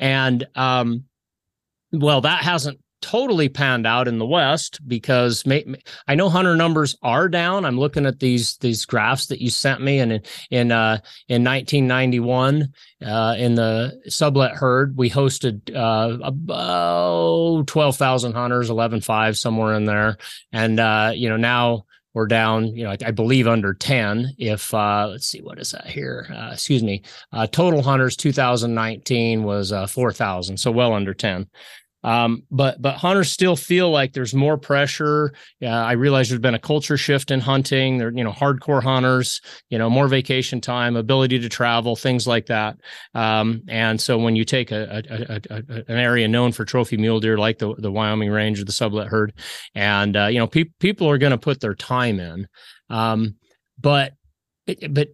And 0.01 0.45
um, 0.57 1.05
well, 1.93 2.23
that 2.23 2.43
hasn't 2.43 2.81
totally 3.01 3.49
panned 3.49 3.87
out 3.87 4.09
in 4.09 4.19
the 4.19 4.27
West 4.27 4.81
because 4.87 5.45
may, 5.47 5.65
I 6.07 6.15
know 6.15 6.29
hunter 6.29 6.57
numbers 6.57 6.97
are 7.03 7.29
down. 7.29 7.65
I'm 7.65 7.79
looking 7.79 8.07
at 8.07 8.21
these 8.21 8.57
these 8.59 8.85
graphs 8.85 9.27
that 9.27 9.41
you 9.41 9.51
sent 9.51 9.81
me, 9.81 9.99
and 9.99 10.13
in 10.13 10.23
in 10.51 10.73
uh, 10.73 10.99
in 11.29 11.45
1991, 11.45 12.69
uh, 13.05 13.35
in 13.39 13.55
the 13.55 14.01
Sublette 14.09 14.55
herd, 14.55 14.97
we 14.97 15.11
hosted 15.11 15.75
uh, 15.75 16.19
about 16.23 17.67
12,000 17.67 18.33
hunters, 18.33 18.71
11.5 18.71 19.37
somewhere 19.37 19.75
in 19.75 19.85
there, 19.85 20.17
and 20.53 20.81
uh, 20.81 21.13
you 21.15 21.29
know 21.29 21.37
now 21.37 21.85
we're 22.13 22.27
down, 22.27 22.67
you 22.75 22.85
know, 22.85 22.91
I, 22.91 22.97
I 23.07 23.11
believe 23.13 23.47
under 23.47 23.73
10. 23.73 24.35
If 24.39 24.75
uh, 24.75 25.09
let's 25.11 25.27
see, 25.27 25.41
what 25.41 25.59
is 25.59 25.71
that 25.73 25.87
here? 25.87 26.27
Uh, 26.31 26.51
excuse 26.53 26.83
me. 26.83 27.03
Uh, 27.33 27.47
total 27.47 27.83
hunters 27.83 28.17
2019 28.17 29.45
was 29.45 29.73
uh, 29.73 29.87
4,000, 29.87 30.59
so 30.59 30.71
well 30.71 30.93
under 30.93 31.15
10. 31.15 31.47
Um, 32.03 32.45
but 32.51 32.81
but 32.81 32.97
hunters 32.97 33.31
still 33.31 33.57
feel 33.57 33.91
like 33.91 34.13
there's 34.13 34.35
more 34.35 34.57
pressure. 34.57 35.33
I 35.63 35.93
realize 35.93 36.29
there's 36.29 36.41
been 36.41 36.55
a 36.55 36.59
culture 36.59 36.97
shift 36.97 37.31
in 37.31 37.41
hunting. 37.41 37.99
They're 37.99 38.13
you 38.13 38.25
know 38.25 38.33
hardcore 38.33 38.83
hunters, 38.83 39.41
you 39.69 39.79
know 39.79 39.91
more 39.91 40.09
vacation 40.09 40.61
time, 40.61 40.97
ability 40.97 41.39
to 41.41 41.49
travel, 41.49 41.97
things 41.97 42.27
like 42.27 42.47
that. 42.47 42.79
Um, 43.15 43.63
and 43.69 44.01
so 44.01 44.19
when 44.19 44.35
you 44.35 44.45
take 44.45 44.73
a, 44.73 45.03
a, 45.11 45.35
a, 45.35 45.41
a 45.51 45.85
an 45.89 45.99
area 45.99 46.27
known 46.27 46.53
for 46.53 46.65
trophy 46.65 46.97
mule 46.97 47.21
deer 47.21 47.37
like 47.37 47.59
the 47.59 47.75
the 47.77 47.93
Wyoming 47.93 48.31
range 48.31 48.61
or 48.61 48.65
the 48.65 48.73
Sublette 48.73 49.09
herd, 49.09 49.35
and 49.75 50.17
uh, 50.17 50.27
you 50.27 50.39
know 50.39 50.47
pe- 50.47 50.65
people 50.79 51.09
are 51.09 51.19
going 51.19 51.33
to 51.33 51.39
put 51.39 51.61
their 51.61 51.75
time 51.75 52.19
in, 52.19 52.49
um, 52.89 53.35
but 53.79 54.15
but 54.89 55.09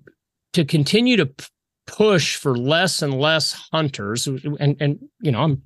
to 0.53 0.65
continue 0.65 1.17
to 1.17 1.27
p- 1.27 1.45
push 1.87 2.37
for 2.37 2.57
less 2.57 3.03
and 3.03 3.19
less 3.19 3.53
hunters, 3.73 4.29
and 4.29 4.77
and 4.81 4.99
you 5.21 5.33
know 5.33 5.41
I'm 5.41 5.63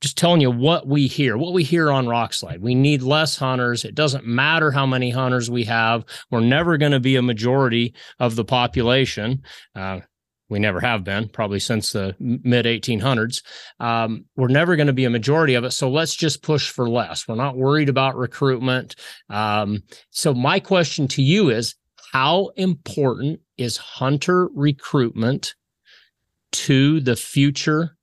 just 0.00 0.18
telling 0.18 0.40
you 0.40 0.50
what 0.50 0.86
we 0.86 1.06
hear, 1.06 1.36
what 1.36 1.52
we 1.52 1.62
hear 1.62 1.90
on 1.90 2.06
Rokslide. 2.06 2.60
We 2.60 2.74
need 2.74 3.02
less 3.02 3.36
hunters. 3.36 3.84
It 3.84 3.94
doesn't 3.94 4.26
matter 4.26 4.70
how 4.70 4.86
many 4.86 5.10
hunters 5.10 5.50
we 5.50 5.64
have. 5.64 6.04
We're 6.30 6.40
never 6.40 6.76
going 6.76 6.92
to 6.92 7.00
be 7.00 7.16
a 7.16 7.22
majority 7.22 7.94
of 8.18 8.36
the 8.36 8.44
population. 8.44 9.42
Uh, 9.74 10.00
we 10.48 10.58
never 10.58 10.80
have 10.80 11.02
been, 11.02 11.28
probably 11.28 11.58
since 11.58 11.92
the 11.92 12.14
mid 12.20 12.66
1800s. 12.66 13.42
Um, 13.80 14.26
we're 14.36 14.48
never 14.48 14.76
going 14.76 14.86
to 14.86 14.92
be 14.92 15.04
a 15.04 15.10
majority 15.10 15.54
of 15.54 15.64
it. 15.64 15.72
So 15.72 15.90
let's 15.90 16.14
just 16.14 16.42
push 16.42 16.70
for 16.70 16.88
less. 16.88 17.26
We're 17.26 17.34
not 17.34 17.56
worried 17.56 17.88
about 17.88 18.16
recruitment. 18.16 18.94
Um, 19.28 19.82
so, 20.10 20.32
my 20.34 20.60
question 20.60 21.08
to 21.08 21.22
you 21.22 21.50
is 21.50 21.74
how 22.12 22.50
important 22.56 23.40
is 23.56 23.76
hunter 23.76 24.48
recruitment 24.54 25.54
to 26.52 27.00
the 27.00 27.16
future 27.16 27.96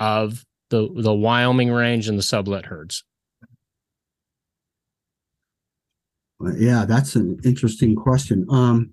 of 0.00 0.44
the 0.72 0.88
the 0.96 1.14
Wyoming 1.14 1.70
range 1.70 2.08
and 2.08 2.18
the 2.18 2.22
Sublette 2.22 2.66
herds? 2.66 3.04
Yeah, 6.56 6.84
that's 6.86 7.14
an 7.14 7.38
interesting 7.44 7.94
question. 7.94 8.46
Um, 8.50 8.92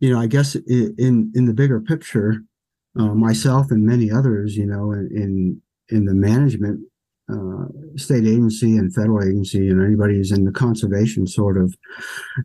you 0.00 0.12
know, 0.12 0.20
I 0.20 0.26
guess 0.26 0.54
in 0.54 1.32
in 1.34 1.46
the 1.46 1.54
bigger 1.54 1.80
picture, 1.80 2.42
uh, 2.98 3.14
myself 3.14 3.70
and 3.70 3.86
many 3.86 4.10
others, 4.10 4.56
you 4.56 4.66
know, 4.66 4.92
in 4.92 5.62
in, 5.88 6.04
the 6.04 6.14
management, 6.14 6.80
uh, 7.32 7.64
state 7.96 8.24
agency 8.24 8.76
and 8.76 8.94
federal 8.94 9.22
agency, 9.22 9.68
and 9.68 9.82
anybody 9.82 10.16
who's 10.16 10.32
in 10.32 10.44
the 10.44 10.52
conservation 10.52 11.26
sort 11.26 11.56
of 11.56 11.74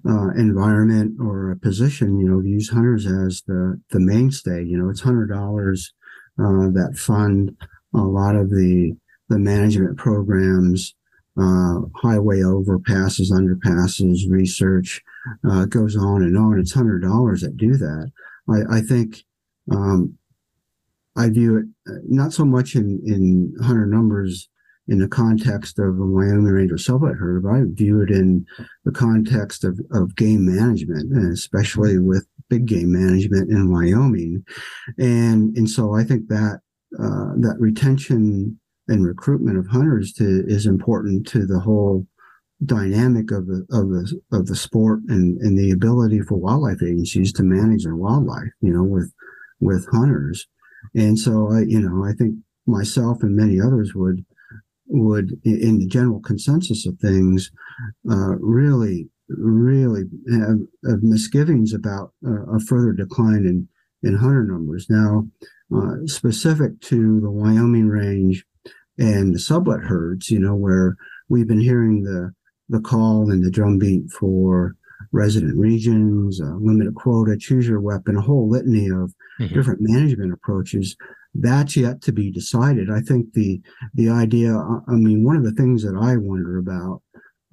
uh, 0.07 0.29
environment 0.37 1.15
or 1.19 1.51
a 1.51 1.57
position, 1.57 2.19
you 2.19 2.29
know, 2.29 2.39
use 2.39 2.69
hunters 2.69 3.05
as 3.05 3.41
the 3.47 3.81
the 3.89 3.99
mainstay. 3.99 4.63
You 4.63 4.77
know, 4.77 4.89
it's 4.89 5.01
hundred 5.01 5.27
dollars 5.27 5.91
uh, 6.39 6.69
that 6.73 6.95
fund 6.97 7.55
a 7.95 8.03
lot 8.03 8.35
of 8.35 8.49
the 8.49 8.95
the 9.29 9.39
management 9.39 9.97
programs 9.97 10.93
uh, 11.37 11.81
highway 11.95 12.39
overpasses, 12.39 13.31
underpasses, 13.31 14.29
research 14.29 15.01
uh, 15.49 15.65
goes 15.65 15.97
on 15.97 16.21
and 16.21 16.37
on. 16.37 16.59
It's 16.59 16.73
hundred 16.73 17.01
dollars 17.01 17.41
that 17.41 17.57
do 17.57 17.75
that. 17.75 18.11
I, 18.49 18.77
I 18.77 18.81
think 18.81 19.23
um, 19.71 20.17
I 21.15 21.29
view 21.29 21.57
it 21.57 21.65
uh, 21.91 21.99
not 22.07 22.33
so 22.33 22.45
much 22.45 22.75
in 22.75 23.01
in 23.05 23.53
hunter 23.61 23.85
numbers 23.85 24.49
in 24.87 24.99
the 24.99 25.07
context 25.07 25.79
of 25.79 25.99
a 25.99 26.05
Wyoming 26.05 26.45
Ranger 26.45 26.75
Sublette 26.75 27.17
herd, 27.17 27.43
but 27.43 27.49
I 27.49 27.63
view 27.65 28.01
it 28.01 28.11
in 28.11 28.45
the 28.83 28.91
context 28.91 29.63
of, 29.63 29.79
of 29.91 30.15
game 30.15 30.45
management, 30.45 31.11
and 31.11 31.33
especially 31.33 31.97
with 31.97 32.27
big 32.49 32.67
game 32.67 32.91
management 32.91 33.49
in 33.49 33.71
Wyoming. 33.71 34.43
And 34.99 35.55
and 35.57 35.69
so 35.69 35.95
I 35.95 36.03
think 36.03 36.27
that 36.27 36.61
uh, 36.99 37.33
that 37.37 37.55
retention 37.59 38.59
and 38.87 39.05
recruitment 39.05 39.57
of 39.57 39.67
hunters 39.67 40.13
to 40.13 40.43
is 40.47 40.65
important 40.65 41.27
to 41.27 41.45
the 41.45 41.59
whole 41.59 42.05
dynamic 42.63 43.31
of 43.31 43.47
the 43.47 43.65
of 43.71 43.89
the 43.89 44.21
of 44.31 44.45
the 44.47 44.55
sport 44.55 44.99
and 45.09 45.37
and 45.41 45.57
the 45.57 45.71
ability 45.71 46.21
for 46.21 46.37
wildlife 46.37 46.81
agencies 46.81 47.33
to 47.33 47.43
manage 47.43 47.83
their 47.83 47.95
wildlife 47.95 48.51
you 48.61 48.71
know 48.71 48.83
with 48.83 49.11
with 49.59 49.87
hunters. 49.91 50.47
And 50.93 51.17
so 51.19 51.51
i 51.51 51.61
you 51.61 51.81
know 51.81 52.05
i 52.05 52.13
think 52.13 52.35
myself 52.67 53.21
and 53.21 53.35
many 53.35 53.59
others 53.59 53.93
would 53.95 54.25
would 54.87 55.39
in 55.43 55.79
the 55.79 55.87
general 55.87 56.21
consensus 56.21 56.85
of 56.85 56.97
things 56.99 57.51
uh, 58.09 58.35
really 58.39 59.09
really 59.27 60.03
have, 60.31 60.59
have 60.87 61.01
misgivings 61.01 61.73
about 61.73 62.13
uh, 62.25 62.55
a 62.55 62.59
further 62.59 62.93
decline 62.93 63.45
in 63.45 63.67
in 64.03 64.17
hunter 64.17 64.43
numbers. 64.43 64.85
Now 64.89 65.27
uh, 65.73 65.95
specific 66.05 66.79
to 66.81 67.19
the 67.21 67.29
wyoming 67.31 67.87
range 67.87 68.45
and 68.97 69.33
the 69.33 69.39
Sublette 69.39 69.85
herds, 69.85 70.29
you 70.29 70.39
know, 70.39 70.55
where 70.55 70.95
we've 71.29 71.47
been 71.47 71.59
hearing 71.61 72.03
the 72.03 72.31
the 72.69 72.79
call 72.79 73.29
and 73.29 73.43
the 73.43 73.51
drumbeat 73.51 74.09
for 74.11 74.75
resident 75.11 75.55
regions, 75.59 76.41
uh, 76.41 76.55
limited 76.59 76.95
quota, 76.95 77.37
choose 77.37 77.67
your 77.67 77.79
weapon, 77.79 78.15
a 78.17 78.21
whole 78.21 78.49
litany 78.49 78.89
of 78.89 79.13
Mhm. 79.39 79.53
different 79.53 79.81
management 79.81 80.33
approaches. 80.33 80.95
that's 81.37 81.75
yet 81.75 82.01
to 82.01 82.13
be 82.13 82.31
decided. 82.31 82.89
I 82.89 83.01
think 83.01 83.33
the 83.33 83.61
the 83.93 84.07
idea. 84.09 84.55
I 84.87 84.95
mean, 84.95 85.25
one 85.25 85.35
of 85.35 85.43
the 85.43 85.51
things 85.51 85.83
that 85.83 85.93
I 85.95 86.15
wonder 86.15 86.57
about 86.57 87.01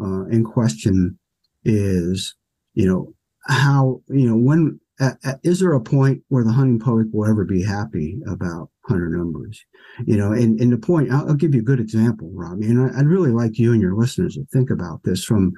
uh, 0.01 0.25
in 0.27 0.45
question 0.45 1.19
is, 1.65 2.37
you 2.75 2.87
know, 2.87 3.13
how 3.49 4.01
you 4.09 4.29
know 4.29 4.37
when 4.37 4.79
uh, 5.03 5.15
uh, 5.25 5.35
is 5.43 5.59
there 5.59 5.73
a 5.73 5.81
point 5.81 6.23
where 6.29 6.45
the 6.45 6.53
hunting 6.53 6.79
public 6.79 7.09
will 7.13 7.29
ever 7.29 7.45
be 7.45 7.61
happy 7.61 8.21
about 8.29 8.71
hunter 8.87 9.09
numbers? 9.09 9.61
You 10.07 10.17
know, 10.17 10.31
and, 10.31 10.61
and 10.61 10.73
the 10.73 10.79
point, 10.79 11.11
I'll, 11.11 11.31
I'll 11.31 11.35
give 11.35 11.55
you 11.55 11.61
a 11.61 11.65
good 11.65 11.81
example, 11.81 12.31
Robby, 12.33 12.67
and 12.67 12.81
I, 12.81 12.99
would 12.99 13.09
really 13.09 13.33
like 13.33 13.59
you 13.59 13.73
and 13.73 13.83
your 13.83 13.97
listeners 13.97 14.35
to 14.35 14.45
think 14.53 14.71
about 14.71 15.03
this 15.03 15.25
from 15.25 15.53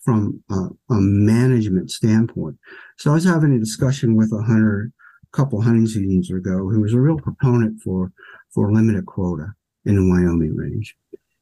from 0.00 0.42
a, 0.50 0.54
a, 0.54 1.00
management 1.00 1.90
standpoint. 1.90 2.56
So 2.96 3.10
I 3.10 3.14
was 3.14 3.24
having 3.24 3.52
a 3.52 3.58
discussion 3.58 4.14
with 4.14 4.32
a 4.32 4.40
hunter 4.40 4.92
a 5.24 5.36
couple 5.36 5.60
hunting 5.60 5.86
seasons 5.86 6.30
ago 6.30 6.56
who 6.56 6.80
was 6.80 6.94
a 6.94 7.00
real 7.00 7.18
proponent 7.18 7.82
for 7.82 8.12
for 8.54 8.72
limited 8.72 9.04
quota 9.04 9.48
in 9.84 9.96
the 9.96 10.08
Wyoming 10.08 10.56
range, 10.56 10.96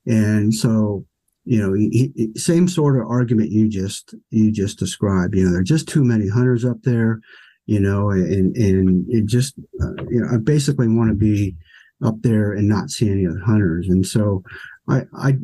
and 0.07 0.53
so 0.53 1.07
you 1.45 1.61
know, 1.61 1.75
he, 1.75 2.11
he, 2.17 2.33
same 2.39 2.67
sort 2.67 2.97
of 2.97 3.07
argument 3.07 3.51
you 3.51 3.69
just 3.69 4.15
you 4.31 4.51
just 4.51 4.79
described. 4.79 5.37
You 5.37 5.45
know, 5.45 5.51
there 5.51 5.61
are 5.61 5.65
just 5.65 5.87
too 5.87 6.03
many 6.03 6.29
hunters 6.29 6.65
up 6.65 6.83
there. 6.83 7.21
You 7.67 7.81
know, 7.81 8.11
and 8.11 8.55
and 8.57 9.07
it 9.09 9.27
just 9.27 9.55
uh, 9.83 10.05
you 10.11 10.21
know, 10.21 10.29
I 10.33 10.37
basically 10.39 10.89
want 10.89 11.11
to 11.11 11.15
be 11.15 11.57
up 12.05 12.17
there 12.21 12.53
and 12.53 12.69
not 12.69 12.91
see 12.91 13.09
any 13.09 13.27
other 13.27 13.41
hunters. 13.45 13.89
And 13.89 14.05
so 14.07 14.43
I 14.89 15.03
I, 15.17 15.37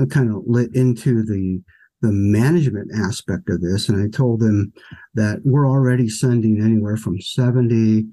I 0.00 0.04
kind 0.10 0.30
of 0.30 0.42
lit 0.46 0.74
into 0.74 1.22
the 1.24 1.62
the 2.02 2.12
management 2.12 2.90
aspect 2.94 3.48
of 3.48 3.62
this, 3.62 3.88
and 3.88 4.02
I 4.02 4.08
told 4.14 4.40
them 4.40 4.72
that 5.14 5.40
we're 5.44 5.66
already 5.68 6.08
sending 6.08 6.60
anywhere 6.60 6.98
from 6.98 7.20
seventy 7.20 8.04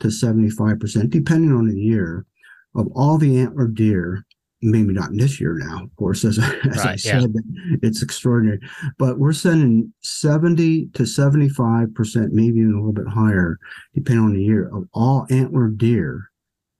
to 0.00 0.10
seventy 0.10 0.50
five 0.50 0.80
percent, 0.80 1.10
depending 1.10 1.52
on 1.52 1.68
the 1.68 1.78
year, 1.78 2.26
of 2.74 2.88
all 2.94 3.16
the 3.16 3.38
antler 3.38 3.68
deer 3.68 4.24
maybe 4.60 4.92
not 4.92 5.10
in 5.10 5.16
this 5.16 5.40
year 5.40 5.54
now, 5.54 5.84
of 5.84 5.94
course, 5.96 6.24
as, 6.24 6.38
as 6.64 6.78
right, 6.78 6.86
I 6.86 6.96
said, 6.96 7.32
yeah. 7.34 7.76
it's 7.82 8.02
extraordinary. 8.02 8.60
But 8.98 9.18
we're 9.18 9.32
sending 9.32 9.92
70 10.02 10.86
to 10.94 11.02
75%, 11.04 12.30
maybe 12.30 12.60
even 12.60 12.74
a 12.74 12.76
little 12.76 12.92
bit 12.92 13.08
higher, 13.08 13.58
depending 13.94 14.24
on 14.24 14.34
the 14.34 14.42
year, 14.42 14.68
of 14.74 14.88
all 14.92 15.26
antler 15.30 15.68
deer 15.68 16.30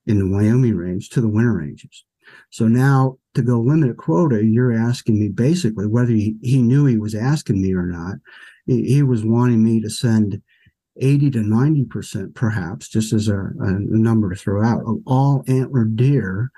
in 0.06 0.18
the 0.18 0.26
Wyoming 0.26 0.76
range 0.76 1.10
to 1.10 1.20
the 1.20 1.28
winter 1.28 1.54
ranges. 1.54 2.04
So 2.50 2.66
now 2.68 3.18
to 3.34 3.42
go 3.42 3.60
limited 3.60 3.96
quota, 3.96 4.44
you're 4.44 4.72
asking 4.72 5.20
me 5.20 5.28
basically 5.28 5.86
whether 5.86 6.12
he, 6.12 6.36
he 6.42 6.60
knew 6.60 6.86
he 6.86 6.98
was 6.98 7.14
asking 7.14 7.60
me 7.62 7.72
or 7.74 7.86
not. 7.86 8.16
He, 8.66 8.84
he 8.84 9.02
was 9.02 9.24
wanting 9.24 9.62
me 9.62 9.80
to 9.80 9.90
send 9.90 10.42
80 11.00 11.30
to 11.32 11.38
90% 11.38 12.34
perhaps, 12.34 12.88
just 12.88 13.12
as 13.12 13.28
a, 13.28 13.38
a 13.38 13.78
number 13.78 14.30
to 14.30 14.36
throw 14.36 14.64
out, 14.64 14.82
of 14.86 14.98
all 15.06 15.44
antler 15.48 15.84
deer 15.84 16.50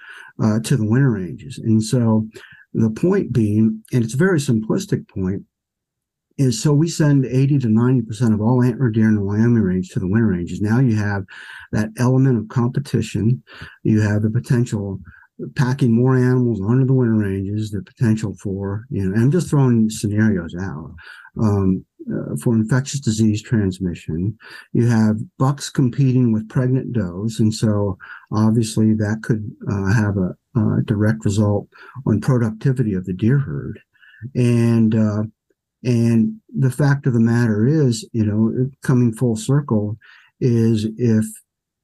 uh, 0.43 0.61
to 0.61 0.77
the 0.77 0.87
winter 0.87 1.11
ranges. 1.11 1.59
And 1.59 1.83
so 1.83 2.29
the 2.73 2.91
point 2.91 3.33
being, 3.33 3.83
and 3.93 4.05
it's 4.05 4.15
a 4.15 4.19
very 4.19 4.39
simplistic 4.39 5.09
point, 5.09 5.43
is 6.39 6.63
so 6.63 6.73
we 6.73 6.89
send 6.89 7.27
80 7.27 7.59
to 7.61 7.69
90% 7.69 8.33
of 8.33 8.41
all 8.41 8.63
antler 8.63 8.89
deer 8.89 9.09
in 9.09 9.17
the 9.17 9.23
Wyoming 9.23 9.63
range 9.63 9.91
to 9.91 10.01
the 10.01 10.09
winter 10.09 10.29
ranges. 10.29 10.61
Now 10.61 10.81
you 10.81 10.97
have 10.97 11.25
that 11.73 11.91
element 11.99 12.39
of 12.39 12.49
competition. 12.49 13.43
You 13.83 14.01
have 14.01 14.23
the 14.23 14.31
potential 14.31 15.01
packing 15.57 15.93
more 15.93 16.17
animals 16.17 16.61
onto 16.61 16.87
the 16.87 16.93
winter 16.93 17.15
ranges, 17.15 17.71
the 17.71 17.83
potential 17.83 18.35
for, 18.43 18.85
you 18.91 19.05
know, 19.05 19.21
I'm 19.21 19.31
just 19.31 19.49
throwing 19.49 19.91
scenarios 19.91 20.55
out. 20.61 20.95
Um, 21.41 21.85
uh, 22.11 22.35
for 22.43 22.55
infectious 22.55 22.99
disease 22.99 23.43
transmission. 23.43 24.37
You 24.73 24.87
have 24.87 25.19
bucks 25.39 25.69
competing 25.69 26.33
with 26.33 26.49
pregnant 26.49 26.93
does, 26.93 27.39
and 27.39 27.53
so 27.53 27.99
obviously 28.33 28.95
that 28.95 29.21
could 29.23 29.51
uh, 29.71 29.93
have 29.93 30.17
a, 30.17 30.35
direct 30.85 31.25
result 31.25 31.69
on 32.07 32.21
productivity 32.21 32.95
of 32.95 33.05
the 33.05 33.13
deer 33.13 33.39
herd. 33.39 33.79
And 34.35 34.95
uh, 34.95 35.23
and 35.85 36.41
the 36.49 36.71
fact 36.71 37.07
of 37.07 37.13
the 37.13 37.21
matter 37.21 37.67
is, 37.67 38.09
you 38.13 38.25
know, 38.25 38.71
coming 38.83 39.13
full 39.13 39.37
circle, 39.37 39.97
is 40.41 40.87
if 40.97 41.27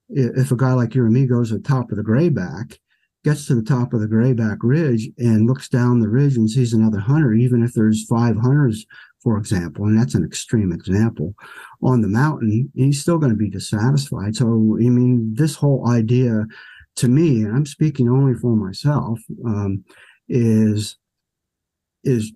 if 0.08 0.50
a 0.50 0.56
guy 0.56 0.72
like 0.72 0.94
you 0.94 1.04
or 1.04 1.10
me 1.10 1.26
goes 1.26 1.50
to 1.50 1.58
the 1.58 1.62
top 1.62 1.90
of 1.90 1.96
the 1.96 2.02
grayback, 2.02 2.78
gets 3.26 3.46
to 3.46 3.54
the 3.54 3.62
top 3.62 3.92
of 3.92 4.00
the 4.00 4.06
grayback 4.06 4.58
ridge 4.62 5.08
and 5.18 5.46
looks 5.46 5.68
down 5.68 6.00
the 6.00 6.08
ridge 6.08 6.36
and 6.36 6.48
sees 6.48 6.72
another 6.72 7.00
hunter, 7.00 7.34
even 7.34 7.62
if 7.62 7.74
there's 7.74 8.06
five 8.06 8.36
hunters 8.36 8.86
for 9.26 9.38
example, 9.38 9.86
and 9.86 9.98
that's 9.98 10.14
an 10.14 10.24
extreme 10.24 10.70
example, 10.70 11.34
on 11.82 12.00
the 12.00 12.06
mountain, 12.06 12.70
he's 12.76 13.00
still 13.00 13.18
going 13.18 13.32
to 13.32 13.36
be 13.36 13.50
dissatisfied. 13.50 14.36
So, 14.36 14.46
I 14.46 14.88
mean, 14.88 15.34
this 15.34 15.56
whole 15.56 15.90
idea 15.90 16.44
to 16.94 17.08
me, 17.08 17.42
and 17.42 17.52
I'm 17.52 17.66
speaking 17.66 18.08
only 18.08 18.34
for 18.34 18.54
myself, 18.54 19.18
um, 19.44 19.84
is 20.28 20.96
is 22.04 22.32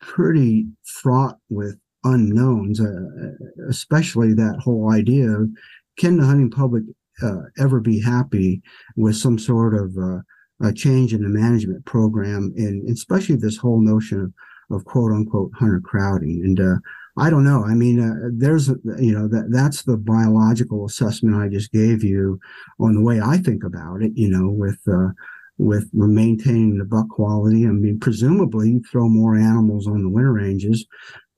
pretty 0.00 0.66
fraught 0.82 1.36
with 1.48 1.76
unknowns, 2.02 2.80
uh, 2.80 3.68
especially 3.68 4.34
that 4.34 4.58
whole 4.58 4.90
idea 4.90 5.28
of 5.28 5.48
can 5.96 6.16
the 6.16 6.26
hunting 6.26 6.50
public 6.50 6.82
uh, 7.22 7.42
ever 7.58 7.80
be 7.80 8.00
happy 8.00 8.62
with 8.96 9.16
some 9.16 9.38
sort 9.38 9.74
of 9.74 9.96
uh, 9.96 10.18
a 10.66 10.72
change 10.72 11.12
in 11.12 11.22
the 11.22 11.28
management 11.28 11.84
program, 11.84 12.52
and 12.56 12.88
especially 12.88 13.36
this 13.36 13.56
whole 13.56 13.80
notion 13.80 14.20
of 14.20 14.32
of 14.72 14.84
quote 14.84 15.12
unquote 15.12 15.52
hunter 15.54 15.80
crowding. 15.80 16.40
And 16.44 16.60
uh, 16.60 16.76
I 17.18 17.30
don't 17.30 17.44
know. 17.44 17.64
I 17.64 17.74
mean, 17.74 18.00
uh, 18.00 18.30
there's 18.32 18.68
you 18.68 19.12
know 19.12 19.28
that 19.28 19.50
that's 19.50 19.82
the 19.82 19.96
biological 19.96 20.86
assessment 20.86 21.36
I 21.36 21.48
just 21.48 21.70
gave 21.72 22.02
you 22.02 22.40
on 22.80 22.94
the 22.94 23.02
way 23.02 23.20
I 23.20 23.38
think 23.38 23.64
about 23.64 24.02
it. 24.02 24.12
You 24.14 24.30
know, 24.30 24.48
with 24.48 24.80
uh, 24.90 25.10
with 25.58 25.88
maintaining 25.92 26.78
the 26.78 26.84
buck 26.84 27.08
quality. 27.10 27.66
I 27.66 27.70
mean, 27.70 28.00
presumably 28.00 28.70
you 28.70 28.82
throw 28.90 29.08
more 29.08 29.36
animals 29.36 29.86
on 29.86 30.02
the 30.02 30.08
winter 30.08 30.32
ranges, 30.32 30.86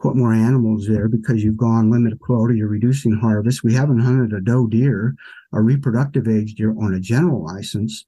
put 0.00 0.16
more 0.16 0.32
animals 0.32 0.86
there 0.86 1.08
because 1.08 1.42
you've 1.42 1.56
gone 1.56 1.90
limited 1.90 2.20
quota. 2.20 2.54
You're 2.54 2.68
reducing 2.68 3.12
harvest. 3.12 3.64
We 3.64 3.74
haven't 3.74 3.98
hunted 3.98 4.32
a 4.32 4.40
doe 4.40 4.68
deer, 4.68 5.14
a 5.54 5.62
reproductive 5.62 6.28
age 6.28 6.54
deer 6.54 6.74
on 6.80 6.94
a 6.94 7.00
general 7.00 7.44
license 7.44 8.04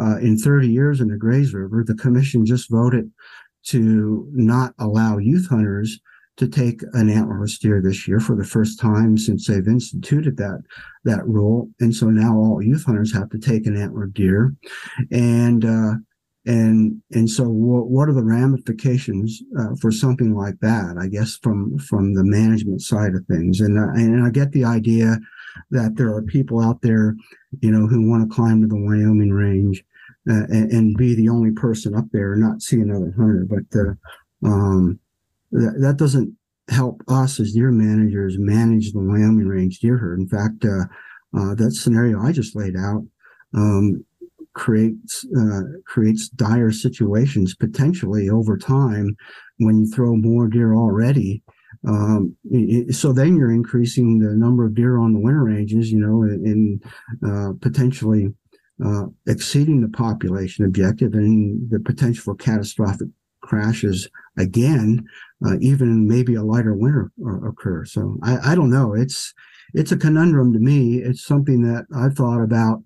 uh, 0.00 0.18
in 0.18 0.38
30 0.38 0.68
years 0.68 1.00
in 1.00 1.08
the 1.08 1.16
Grays 1.16 1.52
River. 1.52 1.84
The 1.86 1.94
commission 1.94 2.46
just 2.46 2.70
voted 2.70 3.10
to 3.66 4.28
not 4.32 4.74
allow 4.78 5.18
youth 5.18 5.48
hunters 5.48 6.00
to 6.36 6.48
take 6.48 6.82
an 6.94 7.08
antlerless 7.08 7.58
deer 7.58 7.80
this 7.80 8.08
year 8.08 8.18
for 8.18 8.34
the 8.34 8.44
first 8.44 8.80
time 8.80 9.16
since 9.16 9.46
they've 9.46 9.68
instituted 9.68 10.36
that 10.36 10.62
that 11.04 11.26
rule. 11.26 11.68
And 11.80 11.94
so 11.94 12.10
now 12.10 12.36
all 12.36 12.62
youth 12.62 12.84
hunters 12.84 13.12
have 13.14 13.30
to 13.30 13.38
take 13.38 13.66
an 13.66 13.76
antler 13.76 14.06
deer, 14.06 14.54
and 15.12 15.64
uh, 15.64 15.94
and 16.46 17.00
and 17.12 17.28
so 17.28 17.44
what, 17.44 17.88
what 17.88 18.08
are 18.08 18.12
the 18.12 18.22
ramifications 18.22 19.42
uh, 19.58 19.74
for 19.80 19.90
something 19.90 20.34
like 20.34 20.58
that? 20.60 20.96
I 21.00 21.08
guess 21.08 21.38
from 21.42 21.78
from 21.78 22.14
the 22.14 22.24
management 22.24 22.82
side 22.82 23.14
of 23.14 23.24
things, 23.26 23.60
and 23.60 23.78
uh, 23.78 23.92
and 23.94 24.26
I 24.26 24.30
get 24.30 24.52
the 24.52 24.64
idea 24.64 25.18
that 25.70 25.96
there 25.96 26.14
are 26.14 26.22
people 26.22 26.60
out 26.60 26.82
there, 26.82 27.16
you 27.60 27.70
know, 27.70 27.86
who 27.86 28.08
want 28.08 28.28
to 28.28 28.34
climb 28.34 28.60
to 28.60 28.66
the 28.66 28.76
Wyoming 28.76 29.32
range 29.32 29.84
uh, 30.28 30.44
and, 30.48 30.72
and, 30.72 30.96
be 30.96 31.14
the 31.14 31.28
only 31.28 31.52
person 31.52 31.94
up 31.94 32.06
there 32.12 32.32
and 32.32 32.42
not 32.42 32.60
see 32.60 32.80
another 32.80 33.14
hunter. 33.16 33.46
But 33.48 33.78
uh, 33.78 33.94
um, 34.44 34.98
that, 35.52 35.76
that 35.80 35.96
doesn't 35.96 36.36
help 36.68 37.02
us 37.08 37.38
as 37.38 37.52
deer 37.52 37.70
managers 37.70 38.36
manage 38.36 38.92
the 38.92 38.98
Wyoming 38.98 39.46
range 39.46 39.78
deer 39.78 39.96
herd. 39.96 40.18
In 40.18 40.28
fact, 40.28 40.64
uh, 40.64 40.86
uh 41.38 41.54
that 41.54 41.72
scenario 41.72 42.20
I 42.20 42.32
just 42.32 42.56
laid 42.56 42.76
out 42.76 43.04
um, 43.54 44.04
creates 44.54 45.26
uh, 45.36 45.62
creates 45.86 46.28
dire 46.28 46.70
situations 46.70 47.54
potentially 47.54 48.30
over 48.30 48.56
time 48.56 49.16
when 49.58 49.78
you 49.78 49.86
throw 49.86 50.16
more 50.16 50.48
deer 50.48 50.74
already. 50.74 51.42
Um, 51.86 52.34
it, 52.44 52.94
so 52.94 53.12
then 53.12 53.36
you're 53.36 53.52
increasing 53.52 54.18
the 54.18 54.34
number 54.34 54.64
of 54.64 54.74
deer 54.74 54.98
on 54.98 55.12
the 55.12 55.20
winter 55.20 55.44
ranges, 55.44 55.90
you 55.90 55.98
know, 55.98 56.22
and, 56.22 56.82
uh, 57.26 57.52
potentially 57.60 58.32
uh, 58.84 59.06
exceeding 59.26 59.80
the 59.80 59.88
population 59.88 60.64
objective 60.64 61.14
and 61.14 61.70
the 61.70 61.80
potential 61.80 62.22
for 62.24 62.34
catastrophic 62.36 63.08
crashes 63.42 64.08
again, 64.38 65.04
uh, 65.46 65.56
even 65.60 66.08
maybe 66.08 66.34
a 66.34 66.42
lighter 66.42 66.74
winter 66.74 67.12
occur. 67.46 67.84
So 67.84 68.18
I, 68.22 68.52
I 68.52 68.54
don't 68.54 68.70
know. 68.70 68.94
It's 68.94 69.34
it's 69.74 69.92
a 69.92 69.96
conundrum 69.96 70.52
to 70.52 70.58
me. 70.58 70.98
It's 70.98 71.24
something 71.24 71.62
that 71.62 71.86
I've 71.94 72.14
thought 72.14 72.42
about 72.42 72.82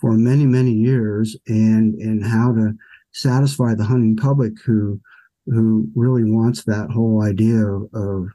for 0.00 0.12
many 0.12 0.46
many 0.46 0.72
years, 0.72 1.36
and 1.46 1.94
and 1.96 2.24
how 2.24 2.52
to 2.52 2.74
satisfy 3.12 3.74
the 3.74 3.84
hunting 3.84 4.16
public 4.16 4.52
who 4.64 5.00
who 5.46 5.88
really 5.94 6.24
wants 6.24 6.64
that 6.64 6.90
whole 6.90 7.22
idea 7.22 7.64
of, 7.66 8.28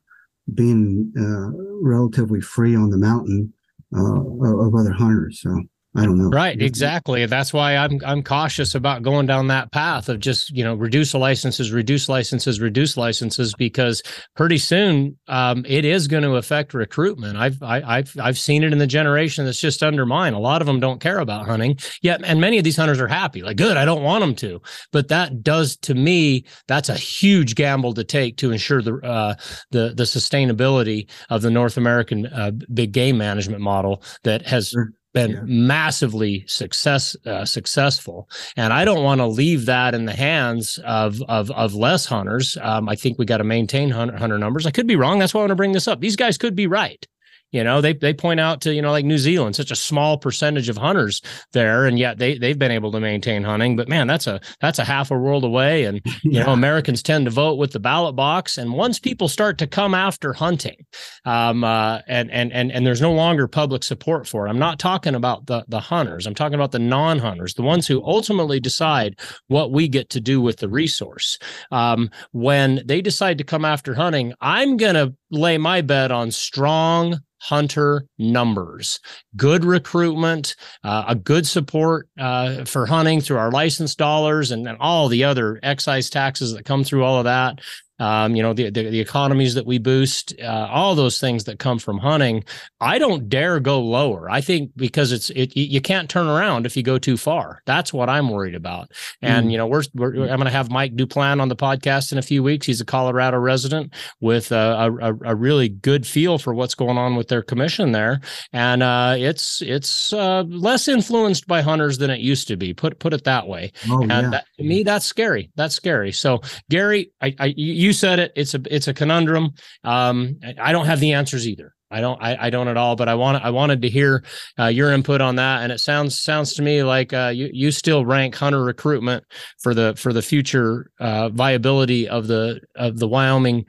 being 0.53 1.11
uh, 1.19 1.51
relatively 1.81 2.39
free 2.39 2.75
on 2.75 2.89
the 2.89 2.97
mountain 2.97 3.53
uh, 3.95 4.21
of 4.65 4.73
other 4.75 4.93
hunters. 4.93 5.41
So 5.41 5.63
I 5.97 6.05
don't 6.05 6.19
know. 6.19 6.29
Right, 6.29 6.61
exactly. 6.61 7.25
That's 7.25 7.51
why 7.51 7.75
I'm 7.75 7.99
I'm 8.05 8.21
cautious 8.21 8.75
about 8.75 9.01
going 9.01 9.25
down 9.25 9.47
that 9.47 9.71
path 9.71 10.09
of 10.09 10.19
just 10.19 10.51
you 10.51 10.63
know 10.63 10.75
reduce 10.75 11.11
the 11.13 11.17
licenses, 11.17 11.71
reduce 11.71 12.07
licenses, 12.07 12.61
reduce 12.61 12.97
licenses 12.97 13.55
because 13.55 14.03
pretty 14.35 14.59
soon 14.59 15.17
um, 15.27 15.65
it 15.67 15.85
is 15.85 16.07
going 16.07 16.21
to 16.21 16.35
affect 16.35 16.75
recruitment. 16.75 17.35
I've 17.35 17.63
I, 17.63 17.81
I've 17.81 18.15
I've 18.21 18.37
seen 18.37 18.63
it 18.63 18.73
in 18.73 18.77
the 18.77 18.85
generation 18.85 19.43
that's 19.45 19.59
just 19.59 19.81
under 19.81 20.05
mine. 20.05 20.33
A 20.33 20.39
lot 20.39 20.61
of 20.61 20.67
them 20.67 20.79
don't 20.79 21.01
care 21.01 21.17
about 21.17 21.47
hunting 21.47 21.79
yet, 22.03 22.21
and 22.23 22.39
many 22.39 22.59
of 22.59 22.63
these 22.63 22.77
hunters 22.77 23.01
are 23.01 23.07
happy. 23.07 23.41
Like, 23.41 23.57
good, 23.57 23.75
I 23.75 23.83
don't 23.83 24.03
want 24.03 24.21
them 24.21 24.35
to, 24.35 24.61
but 24.91 25.07
that 25.07 25.41
does 25.41 25.77
to 25.77 25.95
me 25.95 26.45
that's 26.67 26.89
a 26.89 26.95
huge 26.95 27.55
gamble 27.55 27.95
to 27.95 28.03
take 28.03 28.37
to 28.37 28.51
ensure 28.51 28.83
the 28.83 28.97
uh, 28.97 29.33
the 29.71 29.95
the 29.97 30.03
sustainability 30.03 31.09
of 31.31 31.41
the 31.41 31.49
North 31.49 31.75
American 31.75 32.27
uh, 32.27 32.51
big 32.71 32.91
game 32.91 33.17
management 33.17 33.61
model 33.61 34.03
that 34.23 34.45
has 34.45 34.69
sure 34.69 34.91
been 35.17 35.31
yeah. 35.31 35.41
massively 35.43 36.45
success 36.47 37.15
uh, 37.25 37.45
successful, 37.45 38.29
and 38.55 38.73
I 38.73 38.85
don't 38.85 39.03
want 39.03 39.19
to 39.19 39.27
leave 39.27 39.65
that 39.65 39.93
in 39.95 40.05
the 40.05 40.13
hands 40.13 40.79
of 40.85 41.21
of, 41.23 41.51
of 41.51 41.73
less 41.73 42.05
hunters. 42.05 42.57
Um, 42.61 42.89
I 42.89 42.95
think 42.95 43.17
we 43.17 43.25
got 43.25 43.37
to 43.37 43.43
maintain 43.43 43.89
hunter, 43.89 44.17
hunter 44.17 44.37
numbers. 44.37 44.65
I 44.65 44.71
could 44.71 44.87
be 44.87 44.95
wrong. 44.95 45.19
That's 45.19 45.33
why 45.33 45.39
I 45.39 45.43
want 45.43 45.51
to 45.51 45.55
bring 45.55 45.73
this 45.73 45.87
up. 45.87 45.99
These 45.99 46.15
guys 46.15 46.37
could 46.37 46.55
be 46.55 46.67
right. 46.67 47.05
You 47.51 47.63
know, 47.63 47.79
they 47.79 47.93
they 47.93 48.13
point 48.13 48.41
out 48.41 48.59
to 48.61 48.73
you 48.73 48.81
know 48.81 48.91
like 48.91 49.05
New 49.05 49.17
Zealand, 49.17 49.55
such 49.55 49.71
a 49.71 49.75
small 49.75 50.17
percentage 50.17 50.67
of 50.67 50.77
hunters 50.77 51.21
there, 51.53 51.85
and 51.85 51.97
yet 51.97 52.17
they 52.17 52.37
they've 52.37 52.59
been 52.59 52.71
able 52.71 52.91
to 52.91 52.99
maintain 52.99 53.43
hunting. 53.43 53.77
But 53.77 53.87
man, 53.87 54.05
that's 54.05 54.27
a 54.27 54.41
that's 54.59 54.79
a 54.79 54.83
half 54.83 55.11
a 55.11 55.17
world 55.17 55.45
away, 55.45 55.85
and 55.85 56.01
you 56.23 56.31
yeah. 56.31 56.43
know 56.43 56.51
Americans 56.51 57.01
tend 57.01 57.23
to 57.25 57.31
vote 57.31 57.57
with 57.57 57.71
the 57.71 57.79
ballot 57.79 58.17
box. 58.17 58.57
And 58.57 58.73
once 58.73 58.99
people 58.99 59.29
start 59.29 59.57
to 59.59 59.67
come 59.67 59.93
after 59.93 60.33
hunting, 60.33 60.85
um, 61.23 61.63
uh, 61.63 61.99
and 62.07 62.29
and 62.31 62.51
and 62.51 62.69
and 62.69 62.85
there's 62.85 63.01
no 63.01 63.13
longer 63.13 63.47
public 63.47 63.83
support 63.83 64.27
for 64.27 64.45
it. 64.45 64.49
I'm 64.49 64.59
not 64.59 64.77
talking 64.77 65.15
about 65.15 65.45
the 65.45 65.63
the 65.69 65.79
hunters. 65.79 66.27
I'm 66.27 66.35
talking 66.35 66.55
about 66.55 66.73
the 66.73 66.79
non-hunters, 66.79 67.53
the 67.53 67.61
ones 67.61 67.87
who 67.87 68.03
ultimately 68.03 68.59
decide 68.59 69.17
what 69.47 69.71
we 69.71 69.87
get 69.87 70.09
to 70.09 70.19
do 70.19 70.41
with 70.41 70.57
the 70.57 70.67
resource. 70.67 71.39
Um, 71.71 72.09
when 72.33 72.81
they 72.85 73.01
decide 73.01 73.37
to 73.37 73.45
come 73.45 73.63
after 73.63 73.93
hunting, 73.93 74.33
I'm 74.41 74.75
gonna 74.75 75.13
lay 75.31 75.57
my 75.57 75.81
bet 75.81 76.11
on 76.11 76.31
strong 76.31 77.19
hunter 77.39 78.05
numbers, 78.17 78.99
good 79.35 79.63
recruitment, 79.63 80.55
uh, 80.83 81.05
a 81.07 81.15
good 81.15 81.45
support 81.45 82.09
uh, 82.19 82.65
for 82.65 82.85
hunting 82.85 83.21
through 83.21 83.37
our 83.37 83.51
license 83.51 83.95
dollars 83.95 84.51
and, 84.51 84.67
and 84.67 84.77
all 84.79 85.07
the 85.07 85.23
other 85.23 85.59
excise 85.63 86.09
taxes 86.09 86.53
that 86.53 86.65
come 86.65 86.83
through 86.83 87.03
all 87.03 87.19
of 87.19 87.25
that 87.25 87.59
um, 87.99 88.35
you 88.35 88.43
know, 88.43 88.53
the, 88.53 88.69
the, 88.69 88.83
the 88.89 88.99
economies 88.99 89.55
that 89.55 89.65
we 89.65 89.77
boost, 89.77 90.33
uh, 90.41 90.67
all 90.69 90.95
those 90.95 91.19
things 91.19 91.45
that 91.45 91.59
come 91.59 91.79
from 91.79 91.97
hunting. 91.97 92.43
I 92.79 92.99
don't 92.99 93.29
dare 93.29 93.59
go 93.59 93.79
lower. 93.79 94.29
I 94.29 94.41
think 94.41 94.71
because 94.75 95.11
it's 95.11 95.29
it 95.31 95.55
you 95.57 95.81
can't 95.81 96.09
turn 96.09 96.27
around 96.27 96.65
if 96.65 96.77
you 96.77 96.83
go 96.83 96.97
too 96.97 97.17
far. 97.17 97.61
That's 97.65 97.91
what 97.91 98.09
I'm 98.09 98.29
worried 98.29 98.55
about. 98.55 98.91
And 99.21 99.47
mm. 99.47 99.51
you 99.51 99.57
know, 99.57 99.67
we're, 99.67 99.83
we're 99.93 100.13
I'm 100.29 100.37
going 100.37 100.45
to 100.45 100.51
have 100.51 100.69
Mike 100.69 100.95
Duplan 100.95 101.41
on 101.41 101.49
the 101.49 101.55
podcast 101.55 102.11
in 102.11 102.17
a 102.17 102.21
few 102.21 102.43
weeks. 102.43 102.67
He's 102.67 102.81
a 102.81 102.85
Colorado 102.85 103.37
resident 103.37 103.93
with 104.19 104.51
a, 104.51 104.97
a, 105.01 105.31
a 105.31 105.35
really 105.35 105.69
good 105.69 106.05
feel 106.05 106.37
for 106.37 106.53
what's 106.53 106.75
going 106.75 106.97
on 106.97 107.15
with 107.15 107.27
their 107.27 107.41
commission 107.41 107.91
there, 107.91 108.21
and 108.53 108.83
uh, 108.83 109.15
it's 109.17 109.61
it's 109.61 110.13
uh, 110.13 110.43
less 110.43 110.87
influenced 110.87 111.47
by 111.47 111.61
hunters 111.61 111.97
than 111.97 112.09
it 112.09 112.19
used 112.19 112.47
to 112.47 112.57
be. 112.57 112.73
Put 112.73 112.99
put 112.99 113.13
it 113.13 113.23
that 113.23 113.47
way. 113.47 113.71
Oh, 113.89 114.01
and 114.01 114.11
yeah. 114.11 114.29
that, 114.29 114.45
to 114.57 114.63
me, 114.63 114.83
that's 114.83 115.05
scary. 115.05 115.49
That's 115.55 115.75
scary. 115.75 116.11
So 116.11 116.41
Gary, 116.69 117.11
I, 117.21 117.35
I 117.39 117.53
you 117.55 117.86
you 117.87 117.93
said 117.93 118.19
it. 118.19 118.33
It's 118.35 118.53
a 118.53 118.61
it's 118.69 118.89
a 118.89 118.93
conundrum. 118.93 119.53
Um, 119.85 120.39
I 120.61 120.73
don't 120.73 120.87
have 120.87 120.99
the 120.99 121.13
answers 121.13 121.47
either. 121.47 121.73
I 121.89 122.01
don't 122.01 122.21
I, 122.21 122.47
I 122.47 122.49
don't 122.49 122.67
at 122.67 122.75
all. 122.75 122.97
But 122.97 123.07
I 123.07 123.15
want 123.15 123.43
I 123.43 123.49
wanted 123.49 123.81
to 123.83 123.89
hear 123.89 124.25
uh, 124.59 124.65
your 124.65 124.91
input 124.91 125.21
on 125.21 125.37
that. 125.37 125.63
And 125.63 125.71
it 125.71 125.79
sounds 125.79 126.19
sounds 126.19 126.53
to 126.55 126.61
me 126.61 126.83
like 126.83 127.13
uh, 127.13 127.31
you 127.33 127.49
you 127.53 127.71
still 127.71 128.05
rank 128.05 128.35
hunter 128.35 128.61
recruitment 128.61 129.23
for 129.59 129.73
the 129.73 129.93
for 129.95 130.11
the 130.11 130.21
future 130.21 130.91
uh, 130.99 131.29
viability 131.29 132.09
of 132.09 132.27
the 132.27 132.59
of 132.75 132.99
the 132.99 133.07
Wyoming 133.07 133.65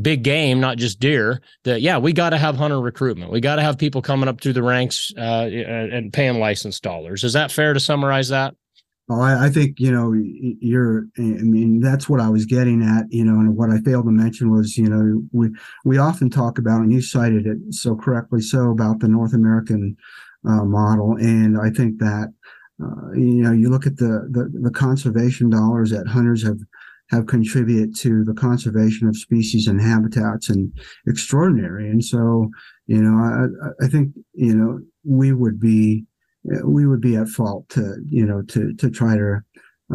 big 0.00 0.24
game, 0.24 0.58
not 0.58 0.76
just 0.76 0.98
deer. 0.98 1.40
That 1.62 1.82
yeah, 1.82 1.98
we 1.98 2.12
got 2.12 2.30
to 2.30 2.38
have 2.38 2.56
hunter 2.56 2.80
recruitment. 2.80 3.30
We 3.30 3.40
got 3.40 3.56
to 3.56 3.62
have 3.62 3.78
people 3.78 4.02
coming 4.02 4.28
up 4.28 4.40
through 4.40 4.54
the 4.54 4.62
ranks 4.64 5.12
uh, 5.16 5.46
and 5.46 6.12
paying 6.12 6.40
license 6.40 6.80
dollars. 6.80 7.22
Is 7.22 7.34
that 7.34 7.52
fair 7.52 7.74
to 7.74 7.80
summarize 7.80 8.30
that? 8.30 8.54
Oh, 9.08 9.20
I, 9.20 9.46
I, 9.46 9.48
think 9.50 9.80
you 9.80 9.90
know 9.90 10.12
you're. 10.14 11.06
I 11.18 11.22
mean, 11.22 11.80
that's 11.80 12.08
what 12.08 12.20
I 12.20 12.28
was 12.28 12.46
getting 12.46 12.82
at. 12.82 13.06
You 13.10 13.24
know, 13.24 13.34
and 13.40 13.56
what 13.56 13.70
I 13.70 13.78
failed 13.80 14.04
to 14.04 14.12
mention 14.12 14.50
was, 14.50 14.78
you 14.78 14.88
know, 14.88 15.22
we 15.32 15.50
we 15.84 15.98
often 15.98 16.30
talk 16.30 16.56
about, 16.56 16.82
and 16.82 16.92
you 16.92 17.02
cited 17.02 17.46
it 17.46 17.58
so 17.70 17.96
correctly, 17.96 18.40
so 18.40 18.70
about 18.70 19.00
the 19.00 19.08
North 19.08 19.34
American 19.34 19.96
uh, 20.48 20.64
model, 20.64 21.16
and 21.16 21.58
I 21.58 21.70
think 21.70 21.98
that 21.98 22.32
uh, 22.82 23.12
you 23.12 23.42
know 23.42 23.52
you 23.52 23.70
look 23.70 23.86
at 23.86 23.96
the, 23.96 24.28
the 24.30 24.50
the 24.62 24.70
conservation 24.70 25.50
dollars 25.50 25.90
that 25.90 26.06
hunters 26.06 26.44
have 26.44 26.58
have 27.10 27.26
contributed 27.26 27.96
to 27.96 28.24
the 28.24 28.34
conservation 28.34 29.08
of 29.08 29.16
species 29.16 29.66
and 29.66 29.80
habitats 29.80 30.48
and 30.48 30.72
extraordinary, 31.06 31.90
and 31.90 32.04
so 32.04 32.50
you 32.86 33.02
know 33.02 33.16
I 33.18 33.84
I 33.84 33.88
think 33.88 34.14
you 34.32 34.54
know 34.54 34.80
we 35.04 35.32
would 35.32 35.60
be 35.60 36.06
we 36.64 36.86
would 36.86 37.00
be 37.00 37.16
at 37.16 37.28
fault 37.28 37.68
to 37.70 37.96
you 38.08 38.26
know 38.26 38.42
to 38.42 38.72
to 38.74 38.90
try 38.90 39.16
to 39.16 39.40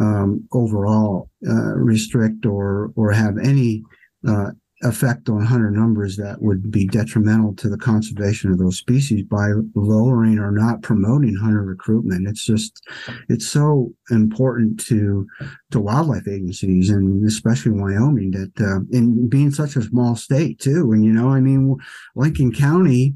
um, 0.00 0.46
overall 0.52 1.30
uh, 1.48 1.74
restrict 1.74 2.46
or 2.46 2.90
or 2.96 3.12
have 3.12 3.38
any 3.38 3.82
uh, 4.26 4.50
effect 4.82 5.28
on 5.28 5.44
hunter 5.44 5.70
numbers 5.70 6.16
that 6.16 6.40
would 6.40 6.70
be 6.70 6.86
detrimental 6.86 7.54
to 7.56 7.68
the 7.68 7.76
conservation 7.76 8.52
of 8.52 8.58
those 8.58 8.78
species 8.78 9.22
by 9.22 9.50
lowering 9.74 10.38
or 10.38 10.52
not 10.52 10.82
promoting 10.82 11.34
hunter 11.34 11.62
recruitment. 11.62 12.28
It's 12.28 12.44
just 12.44 12.80
it's 13.28 13.48
so 13.48 13.92
important 14.10 14.78
to 14.86 15.26
to 15.72 15.80
wildlife 15.80 16.28
agencies 16.28 16.90
and 16.90 17.26
especially 17.26 17.72
Wyoming 17.72 18.30
that 18.32 18.60
uh, 18.60 18.80
in 18.96 19.28
being 19.28 19.50
such 19.50 19.74
a 19.76 19.82
small 19.82 20.14
state 20.14 20.60
too. 20.60 20.92
And 20.92 21.04
you 21.04 21.12
know, 21.12 21.30
I 21.30 21.40
mean, 21.40 21.76
Lincoln 22.14 22.52
County 22.52 23.14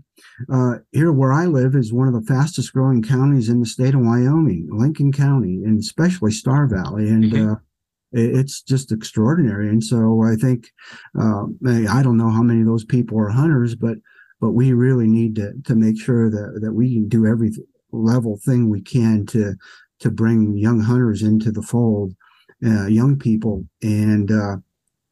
uh, 0.53 0.77
here 0.93 1.13
where 1.13 1.33
I 1.33 1.47
live 1.47 1.75
is 1.75 1.93
one 1.93 2.09
of 2.09 2.15
the 2.15 2.23
fastest 2.23 2.73
growing 2.73 3.03
counties 3.03 3.49
in 3.49 3.61
the 3.61 3.67
state 3.67 3.95
of 3.95 4.01
Wyoming, 4.01 4.69
Lincoln 4.71 5.13
County, 5.13 5.63
and 5.65 5.79
especially 5.79 6.33
Star 6.33 6.67
Valley. 6.67 7.09
And 7.09 7.25
mm-hmm. 7.25 7.53
uh, 7.53 7.57
it's 8.13 8.63
just 8.63 8.93
extraordinary. 8.93 9.69
And 9.69 9.83
so 9.83 10.23
I 10.23 10.37
think 10.37 10.71
uh, 11.19 11.45
I 11.67 12.03
don't 12.03 12.17
know 12.17 12.31
how 12.31 12.43
many 12.43 12.61
of 12.61 12.67
those 12.67 12.85
people 12.85 13.19
are 13.19 13.29
hunters, 13.29 13.75
but 13.75 13.99
but 14.41 14.53
we 14.53 14.73
really 14.73 15.07
need 15.07 15.37
to 15.37 15.53
to 15.65 15.75
make 15.75 16.01
sure 16.01 16.31
that 16.31 16.61
that 16.63 16.73
we 16.73 16.95
can 16.95 17.09
do 17.09 17.27
every 17.27 17.53
level 17.93 18.39
thing 18.45 18.69
we 18.69 18.83
can 18.83 19.27
to 19.27 19.55
to 20.01 20.11
bring 20.11 20.57
young 20.59 20.81
hunters 20.81 21.23
into 21.23 21.53
the 21.53 21.63
fold, 21.63 22.15
uh, 22.67 22.87
young 22.87 23.17
people, 23.19 23.65
and 23.83 24.33
uh, 24.33 24.57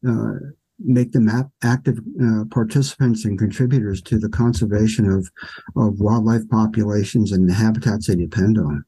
uh, 0.07 0.35
make 0.81 1.13
them 1.13 1.31
active 1.63 1.99
uh, 2.23 2.45
participants 2.51 3.25
and 3.25 3.39
contributors 3.39 4.01
to 4.03 4.19
the 4.19 4.29
conservation 4.29 5.09
of, 5.11 5.31
of 5.77 6.01
wildlife 6.01 6.49
populations 6.51 7.33
and 7.33 7.49
the 7.49 7.55
habitats 7.55 8.07
they 8.07 8.17
depend 8.17 8.59
on. 8.59 8.85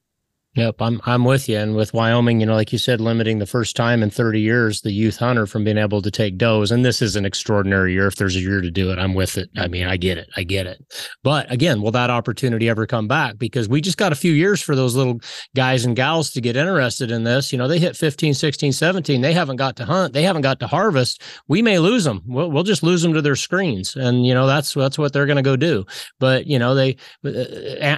Yep, 0.54 0.82
I'm 0.82 1.00
I'm 1.04 1.24
with 1.24 1.48
you. 1.48 1.56
And 1.56 1.74
with 1.74 1.94
Wyoming, 1.94 2.40
you 2.40 2.44
know, 2.44 2.54
like 2.54 2.72
you 2.72 2.78
said, 2.78 3.00
limiting 3.00 3.38
the 3.38 3.46
first 3.46 3.74
time 3.74 4.02
in 4.02 4.10
30 4.10 4.38
years 4.38 4.82
the 4.82 4.92
youth 4.92 5.16
hunter 5.16 5.46
from 5.46 5.64
being 5.64 5.78
able 5.78 6.02
to 6.02 6.10
take 6.10 6.36
does. 6.36 6.70
And 6.70 6.84
this 6.84 7.00
is 7.00 7.16
an 7.16 7.24
extraordinary 7.24 7.94
year. 7.94 8.06
If 8.06 8.16
there's 8.16 8.36
a 8.36 8.40
year 8.40 8.60
to 8.60 8.70
do 8.70 8.90
it, 8.92 8.98
I'm 8.98 9.14
with 9.14 9.38
it. 9.38 9.48
I 9.56 9.68
mean, 9.68 9.86
I 9.86 9.96
get 9.96 10.18
it. 10.18 10.28
I 10.36 10.42
get 10.42 10.66
it. 10.66 10.84
But 11.22 11.50
again, 11.50 11.80
will 11.80 11.92
that 11.92 12.10
opportunity 12.10 12.68
ever 12.68 12.86
come 12.86 13.08
back? 13.08 13.38
Because 13.38 13.66
we 13.66 13.80
just 13.80 13.96
got 13.96 14.12
a 14.12 14.14
few 14.14 14.32
years 14.32 14.60
for 14.60 14.76
those 14.76 14.94
little 14.94 15.20
guys 15.56 15.86
and 15.86 15.96
gals 15.96 16.30
to 16.32 16.42
get 16.42 16.54
interested 16.54 17.10
in 17.10 17.24
this. 17.24 17.50
You 17.50 17.56
know, 17.56 17.66
they 17.66 17.78
hit 17.78 17.96
15, 17.96 18.34
16, 18.34 18.72
17. 18.72 19.22
They 19.22 19.32
haven't 19.32 19.56
got 19.56 19.76
to 19.76 19.86
hunt. 19.86 20.12
They 20.12 20.22
haven't 20.22 20.42
got 20.42 20.60
to 20.60 20.66
harvest. 20.66 21.22
We 21.48 21.62
may 21.62 21.78
lose 21.78 22.04
them. 22.04 22.20
We'll, 22.26 22.50
we'll 22.50 22.62
just 22.62 22.82
lose 22.82 23.00
them 23.00 23.14
to 23.14 23.22
their 23.22 23.36
screens. 23.36 23.96
And, 23.96 24.26
you 24.26 24.34
know, 24.34 24.46
that's 24.46 24.74
that's 24.74 24.98
what 24.98 25.14
they're 25.14 25.24
going 25.24 25.36
to 25.36 25.42
go 25.42 25.56
do. 25.56 25.86
But, 26.20 26.46
you 26.46 26.58
know, 26.58 26.74
they 26.74 26.96
uh, 27.24 27.30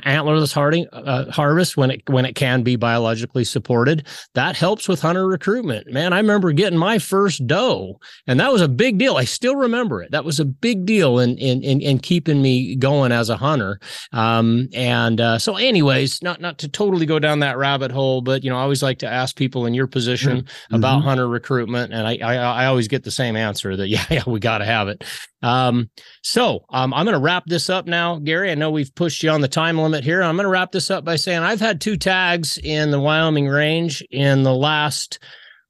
antlerless 0.06 0.54
harding, 0.54 0.86
uh, 0.92 1.32
harvest 1.32 1.76
when 1.76 1.90
it 1.90 2.08
when 2.08 2.24
it 2.24 2.34
can 2.44 2.62
be 2.62 2.76
biologically 2.76 3.42
supported. 3.42 4.06
That 4.34 4.54
helps 4.54 4.86
with 4.86 5.00
hunter 5.00 5.26
recruitment. 5.26 5.90
Man, 5.90 6.12
I 6.12 6.18
remember 6.18 6.52
getting 6.52 6.78
my 6.78 6.98
first 6.98 7.46
doe, 7.46 7.98
and 8.26 8.38
that 8.38 8.52
was 8.52 8.60
a 8.60 8.68
big 8.68 8.98
deal. 8.98 9.16
I 9.16 9.24
still 9.24 9.56
remember 9.56 10.02
it. 10.02 10.10
That 10.10 10.26
was 10.26 10.40
a 10.40 10.44
big 10.44 10.84
deal 10.84 11.18
in 11.20 11.38
in 11.38 11.62
in, 11.62 11.80
in 11.80 11.98
keeping 11.98 12.42
me 12.42 12.76
going 12.76 13.12
as 13.12 13.30
a 13.30 13.36
hunter. 13.38 13.80
Um, 14.12 14.68
and 14.74 15.22
uh, 15.22 15.38
so, 15.38 15.56
anyways, 15.56 16.22
not 16.22 16.42
not 16.42 16.58
to 16.58 16.68
totally 16.68 17.06
go 17.06 17.18
down 17.18 17.38
that 17.38 17.56
rabbit 17.56 17.90
hole, 17.90 18.20
but 18.20 18.44
you 18.44 18.50
know, 18.50 18.58
I 18.58 18.60
always 18.60 18.82
like 18.82 18.98
to 18.98 19.08
ask 19.08 19.36
people 19.36 19.64
in 19.64 19.72
your 19.72 19.86
position 19.86 20.42
mm-hmm. 20.42 20.74
about 20.74 20.98
mm-hmm. 20.98 21.08
hunter 21.08 21.26
recruitment, 21.26 21.94
and 21.94 22.06
I, 22.06 22.18
I 22.22 22.34
I 22.34 22.66
always 22.66 22.88
get 22.88 23.04
the 23.04 23.10
same 23.10 23.36
answer 23.36 23.74
that 23.74 23.88
yeah 23.94 24.04
yeah 24.10 24.22
we 24.26 24.38
got 24.38 24.58
to 24.58 24.66
have 24.66 24.88
it. 24.88 25.02
Um, 25.44 25.90
so 26.22 26.64
um, 26.70 26.94
I'm 26.94 27.04
going 27.04 27.14
to 27.14 27.20
wrap 27.20 27.44
this 27.46 27.68
up 27.68 27.86
now, 27.86 28.18
Gary. 28.18 28.50
I 28.50 28.54
know 28.54 28.70
we've 28.70 28.94
pushed 28.94 29.22
you 29.22 29.28
on 29.28 29.42
the 29.42 29.48
time 29.48 29.78
limit 29.78 30.02
here. 30.02 30.22
I'm 30.22 30.36
going 30.36 30.44
to 30.44 30.50
wrap 30.50 30.72
this 30.72 30.90
up 30.90 31.04
by 31.04 31.16
saying 31.16 31.42
I've 31.42 31.60
had 31.60 31.80
two 31.80 31.98
tags 31.98 32.58
in 32.58 32.90
the 32.90 32.98
Wyoming 32.98 33.46
range 33.46 34.02
in 34.10 34.42
the 34.42 34.54
last 34.54 35.18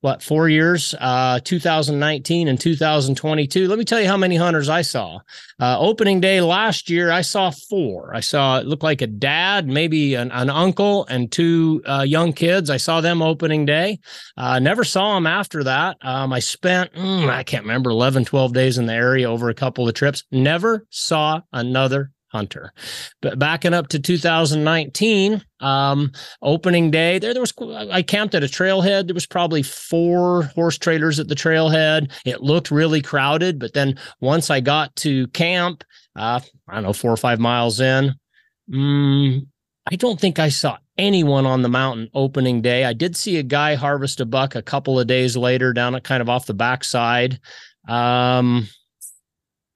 what 0.05 0.23
four 0.23 0.51
years? 0.51 0.95
Uh 1.01 1.41
2019 1.43 2.47
and 2.47 2.61
2022 2.61 3.67
let 3.67 3.79
me 3.79 3.87
tell 3.87 3.99
you 4.03 4.07
how 4.07 4.19
many 4.19 4.37
hunters 4.37 4.69
i 4.69 4.83
saw. 4.83 5.19
Uh 5.59 5.79
opening 5.79 6.21
day 6.21 6.43
last 6.43 6.91
year 6.91 7.11
i 7.11 7.23
saw 7.23 7.51
four. 7.51 8.15
I 8.15 8.21
saw 8.21 8.59
it 8.59 8.67
looked 8.67 8.83
like 8.83 9.01
a 9.01 9.07
dad 9.07 9.67
maybe 9.67 10.15
an, 10.15 10.31
an 10.31 10.51
uncle 10.51 11.07
and 11.07 11.33
two 11.33 11.83
uh, 11.87 12.03
young 12.03 12.35
kids. 12.35 12.69
I 12.69 12.77
saw 12.77 13.01
them 13.01 13.23
opening 13.23 13.65
day. 13.65 13.99
Uh 14.37 14.59
never 14.59 14.85
saw 14.85 15.15
them 15.15 15.27
after 15.27 15.65
that. 15.65 15.97
Um 16.03 16.35
i 16.35 16.39
spent 16.39 16.93
mm, 16.93 17.31
i 17.31 17.43
can't 17.43 17.65
remember 17.65 17.89
11 17.89 18.27
12 18.27 18.53
days 18.53 18.77
in 18.77 18.85
the 18.85 18.93
area 18.93 19.31
over 19.31 19.49
a 19.49 19.55
couple 19.55 19.89
of 19.89 19.95
trips. 19.95 20.23
Never 20.31 20.87
saw 20.91 21.41
another 21.51 22.13
hunter. 22.35 22.73
But 23.23 23.39
backing 23.39 23.73
up 23.73 23.89
to 23.89 23.99
2019, 24.01 25.43
um, 25.61 26.11
opening 26.43 26.91
day, 26.91 27.19
there 27.19 27.33
there 27.33 27.41
was 27.41 27.55
I 27.91 28.03
camped 28.03 28.35
at 28.35 28.43
a 28.43 28.47
trailhead. 28.47 29.07
There 29.07 29.15
was 29.15 29.27
probably 29.27 29.63
four 29.63 30.45
horse 30.55 30.77
trailers 30.77 31.21
at 31.21 31.29
the 31.29 31.37
trailhead. 31.37 32.11
It 32.27 32.43
looked 32.43 32.71
really 32.71 33.01
crowded, 33.01 33.59
but 33.59 33.73
then 33.73 33.99
once 34.21 34.51
I 34.51 34.61
got 34.61 34.95
to 34.97 35.29
camp, 35.29 35.85
uh, 36.17 36.41
I 36.69 36.75
don't 36.75 36.83
know, 36.83 36.93
four 36.93 37.13
or 37.13 37.17
five 37.17 37.39
miles 37.39 37.81
in, 37.81 38.15
mm, 38.69 39.47
I 39.91 39.97
don't 39.97 40.21
think 40.21 40.39
I 40.39 40.49
saw 40.49 40.79
anyone 40.99 41.47
on 41.47 41.63
the 41.63 41.69
mountain 41.69 42.09
opening 42.15 42.63
day. 42.63 42.85
I 42.85 42.93
did 42.93 43.17
see 43.17 43.39
a 43.39 43.43
guy 43.43 43.75
harvest 43.75 44.21
a 44.21 44.27
buck 44.27 44.55
a 44.55 44.63
couple 44.63 44.99
of 44.99 45.07
days 45.07 45.37
later 45.37 45.73
down 45.73 45.95
at 45.95 46.05
kind 46.05 46.21
of 46.21 46.29
off 46.29 46.47
the 46.47 46.55
backside. 46.55 47.39
Um, 47.89 48.69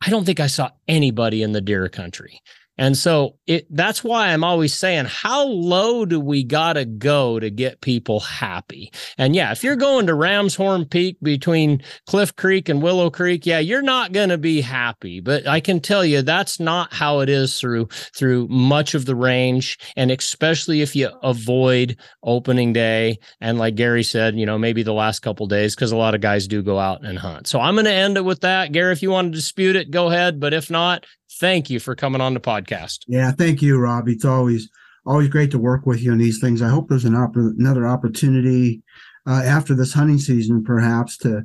I 0.00 0.10
don't 0.10 0.24
think 0.24 0.40
I 0.40 0.46
saw 0.46 0.70
anybody 0.86 1.42
in 1.42 1.52
the 1.52 1.60
deer 1.60 1.88
country. 1.88 2.40
And 2.78 2.96
so 2.96 3.36
it 3.46 3.66
that's 3.74 4.04
why 4.04 4.28
I'm 4.28 4.44
always 4.44 4.72
saying, 4.72 5.06
how 5.06 5.44
low 5.44 6.04
do 6.04 6.20
we 6.20 6.44
gotta 6.44 6.84
go 6.84 7.40
to 7.40 7.50
get 7.50 7.80
people 7.80 8.20
happy? 8.20 8.92
And 9.18 9.34
yeah, 9.34 9.50
if 9.52 9.64
you're 9.64 9.76
going 9.76 10.06
to 10.06 10.12
Ramshorn 10.12 10.88
Peak 10.88 11.16
between 11.22 11.82
Cliff 12.06 12.34
Creek 12.36 12.68
and 12.68 12.80
Willow 12.80 13.10
Creek, 13.10 13.44
yeah, 13.44 13.58
you're 13.58 13.82
not 13.82 14.12
gonna 14.12 14.38
be 14.38 14.60
happy. 14.60 15.20
But 15.20 15.46
I 15.46 15.60
can 15.60 15.80
tell 15.80 16.04
you 16.04 16.22
that's 16.22 16.60
not 16.60 16.92
how 16.94 17.20
it 17.20 17.28
is 17.28 17.58
through 17.58 17.88
through 18.14 18.46
much 18.48 18.94
of 18.94 19.06
the 19.06 19.16
range, 19.16 19.78
and 19.96 20.10
especially 20.10 20.80
if 20.80 20.94
you 20.94 21.10
avoid 21.22 21.96
opening 22.22 22.72
day 22.72 23.18
and 23.40 23.58
like 23.58 23.74
Gary 23.74 24.02
said, 24.04 24.38
you 24.38 24.46
know, 24.46 24.58
maybe 24.58 24.82
the 24.82 24.92
last 24.92 25.20
couple 25.20 25.46
days, 25.46 25.74
because 25.74 25.90
a 25.90 25.96
lot 25.96 26.14
of 26.14 26.20
guys 26.20 26.46
do 26.46 26.62
go 26.62 26.78
out 26.78 27.04
and 27.04 27.18
hunt. 27.18 27.48
So 27.48 27.58
I'm 27.60 27.74
gonna 27.74 27.90
end 27.90 28.16
it 28.16 28.24
with 28.24 28.40
that. 28.42 28.72
Gary, 28.72 28.92
if 28.92 29.02
you 29.02 29.10
want 29.10 29.32
to 29.32 29.36
dispute 29.36 29.74
it, 29.74 29.90
go 29.90 30.08
ahead. 30.08 30.38
But 30.38 30.54
if 30.54 30.70
not, 30.70 31.04
thank 31.38 31.70
you 31.70 31.80
for 31.80 31.94
coming 31.94 32.20
on 32.20 32.34
the 32.34 32.40
podcast. 32.40 33.00
Yeah, 33.06 33.32
thank 33.32 33.62
you, 33.62 33.78
Rob. 33.78 34.08
It's 34.08 34.24
always 34.24 34.68
always 35.06 35.28
great 35.28 35.50
to 35.52 35.58
work 35.58 35.86
with 35.86 36.02
you 36.02 36.12
on 36.12 36.18
these 36.18 36.40
things. 36.40 36.60
I 36.60 36.68
hope 36.68 36.88
there's 36.88 37.04
an 37.04 37.14
opp- 37.14 37.36
another 37.36 37.86
opportunity 37.86 38.82
uh, 39.26 39.42
after 39.44 39.74
this 39.74 39.92
hunting 39.92 40.18
season, 40.18 40.64
perhaps 40.64 41.16
to 41.18 41.42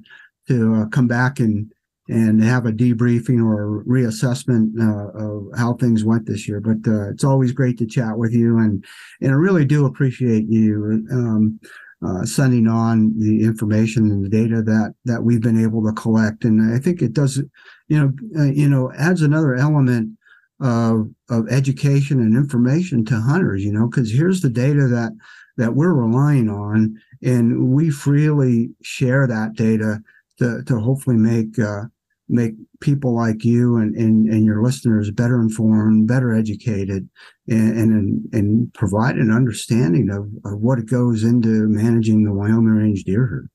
to 0.48 0.76
uh, 0.76 0.86
come 0.88 1.08
back 1.08 1.40
and 1.40 1.72
and 2.10 2.44
have 2.44 2.66
a 2.66 2.72
debriefing 2.72 3.42
or 3.42 3.80
a 3.80 3.84
reassessment 3.86 4.72
uh, 4.78 5.18
of 5.18 5.48
how 5.58 5.74
things 5.74 6.04
went 6.04 6.26
this 6.26 6.48
year. 6.48 6.60
But 6.60 6.90
uh, 6.92 7.10
it's 7.12 7.24
always 7.24 7.54
great 7.54 7.78
to 7.78 7.88
chat 7.88 8.18
with 8.18 8.34
you, 8.34 8.58
and 8.58 8.84
and 9.22 9.32
I 9.32 9.36
really 9.36 9.66
do 9.66 9.86
appreciate 9.86 10.46
you. 10.50 11.06
Um, 11.12 11.60
uh, 12.06 12.26
sending 12.26 12.68
on 12.68 13.18
the 13.18 13.46
information 13.46 14.12
and 14.12 14.26
the 14.26 14.30
data 14.30 14.62
that 14.62 14.94
that 15.06 15.24
we've 15.24 15.42
been 15.42 15.62
able 15.62 15.82
to 15.86 15.94
collect, 15.94 16.44
and 16.44 16.76
I 16.76 16.78
think 16.78 17.02
it 17.02 17.14
does, 17.14 17.42
you 17.88 18.00
know, 18.00 18.42
uh, 18.42 18.52
you 18.52 18.70
know, 18.70 18.92
adds 18.98 19.22
another 19.22 19.56
element 19.56 20.18
of 20.60 21.10
of 21.30 21.50
education 21.50 22.20
and 22.20 22.36
information 22.36 23.06
to 23.06 23.20
hunters. 23.20 23.64
You 23.64 23.74
know, 23.74 23.88
because 23.88 24.12
here's 24.12 24.42
the 24.42 24.50
data 24.50 24.88
that 24.88 25.12
that 25.58 25.76
we're 25.76 25.94
relying 25.94 26.50
on, 26.50 26.96
and 27.22 27.70
we 27.70 27.90
freely 27.90 28.72
share 28.82 29.28
that 29.28 29.54
data 29.56 30.00
to 30.40 30.64
to 30.64 30.80
hopefully 30.80 31.18
make 31.18 31.60
uh, 31.60 31.84
make 32.30 32.54
people 32.80 33.16
like 33.16 33.44
you 33.44 33.78
and, 33.78 33.96
and, 33.96 34.28
and 34.28 34.46
your 34.46 34.64
listeners 34.64 35.12
better 35.12 35.40
informed, 35.40 36.08
better 36.08 36.34
educated, 36.34 37.08
and, 37.48 37.78
and, 37.78 38.26
and 38.34 38.74
provide 38.74 39.16
an 39.16 39.32
understanding 39.32 40.10
of, 40.10 40.30
of 40.52 40.60
what 40.60 40.86
goes 40.86 41.24
into 41.24 41.68
managing 41.68 42.24
the 42.24 42.34
Wyoming 42.34 42.74
Range 42.74 43.04
deer 43.04 43.26
herd. 43.26 43.50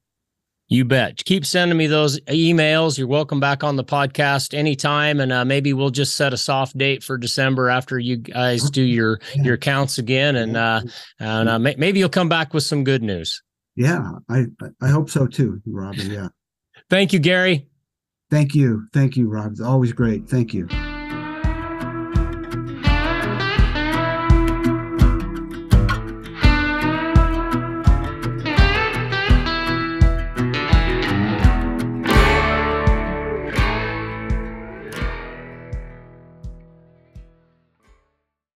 You 0.71 0.85
bet. 0.85 1.25
Keep 1.25 1.47
sending 1.47 1.79
me 1.79 1.87
those 1.87 2.21
emails. 2.21 2.99
You're 2.99 3.07
welcome 3.07 3.41
back 3.41 3.65
on 3.65 3.77
the 3.77 3.85
podcast 3.85 4.53
anytime, 4.53 5.19
and 5.19 5.33
uh, 5.33 5.45
maybe 5.47 5.73
we'll 5.73 5.89
just 5.89 6.15
set 6.15 6.35
a 6.35 6.37
soft 6.37 6.77
date 6.77 7.03
for 7.03 7.17
December 7.17 7.71
after 7.71 7.99
you 7.99 8.19
guys 8.19 8.69
do 8.69 8.83
your 8.85 9.19
your 9.35 9.57
counts 9.57 9.97
again, 9.97 10.37
and 10.37 10.59
uh, 10.59 10.83
and 11.19 11.49
uh, 11.49 11.59
maybe 11.59 11.99
you'll 11.99 12.11
come 12.11 12.29
back 12.29 12.53
with 12.53 12.65
some 12.65 12.85
good 12.85 13.03
news. 13.03 13.43
Yeah, 13.77 14.11
I 14.29 14.45
I 14.83 14.89
hope 14.89 15.09
so 15.09 15.27
too, 15.27 15.63
Robin. 15.67 16.11
Yeah. 16.11 16.29
Thank 16.91 17.15
you, 17.15 17.19
Gary. 17.19 17.67
Thank 18.31 18.55
you. 18.55 18.89
Thank 18.93 19.17
you, 19.17 19.27
Rob. 19.29 19.53
It's 19.53 19.63
always 19.63 19.93
great. 19.95 20.29
Thank 20.29 20.53
you. 20.53 20.69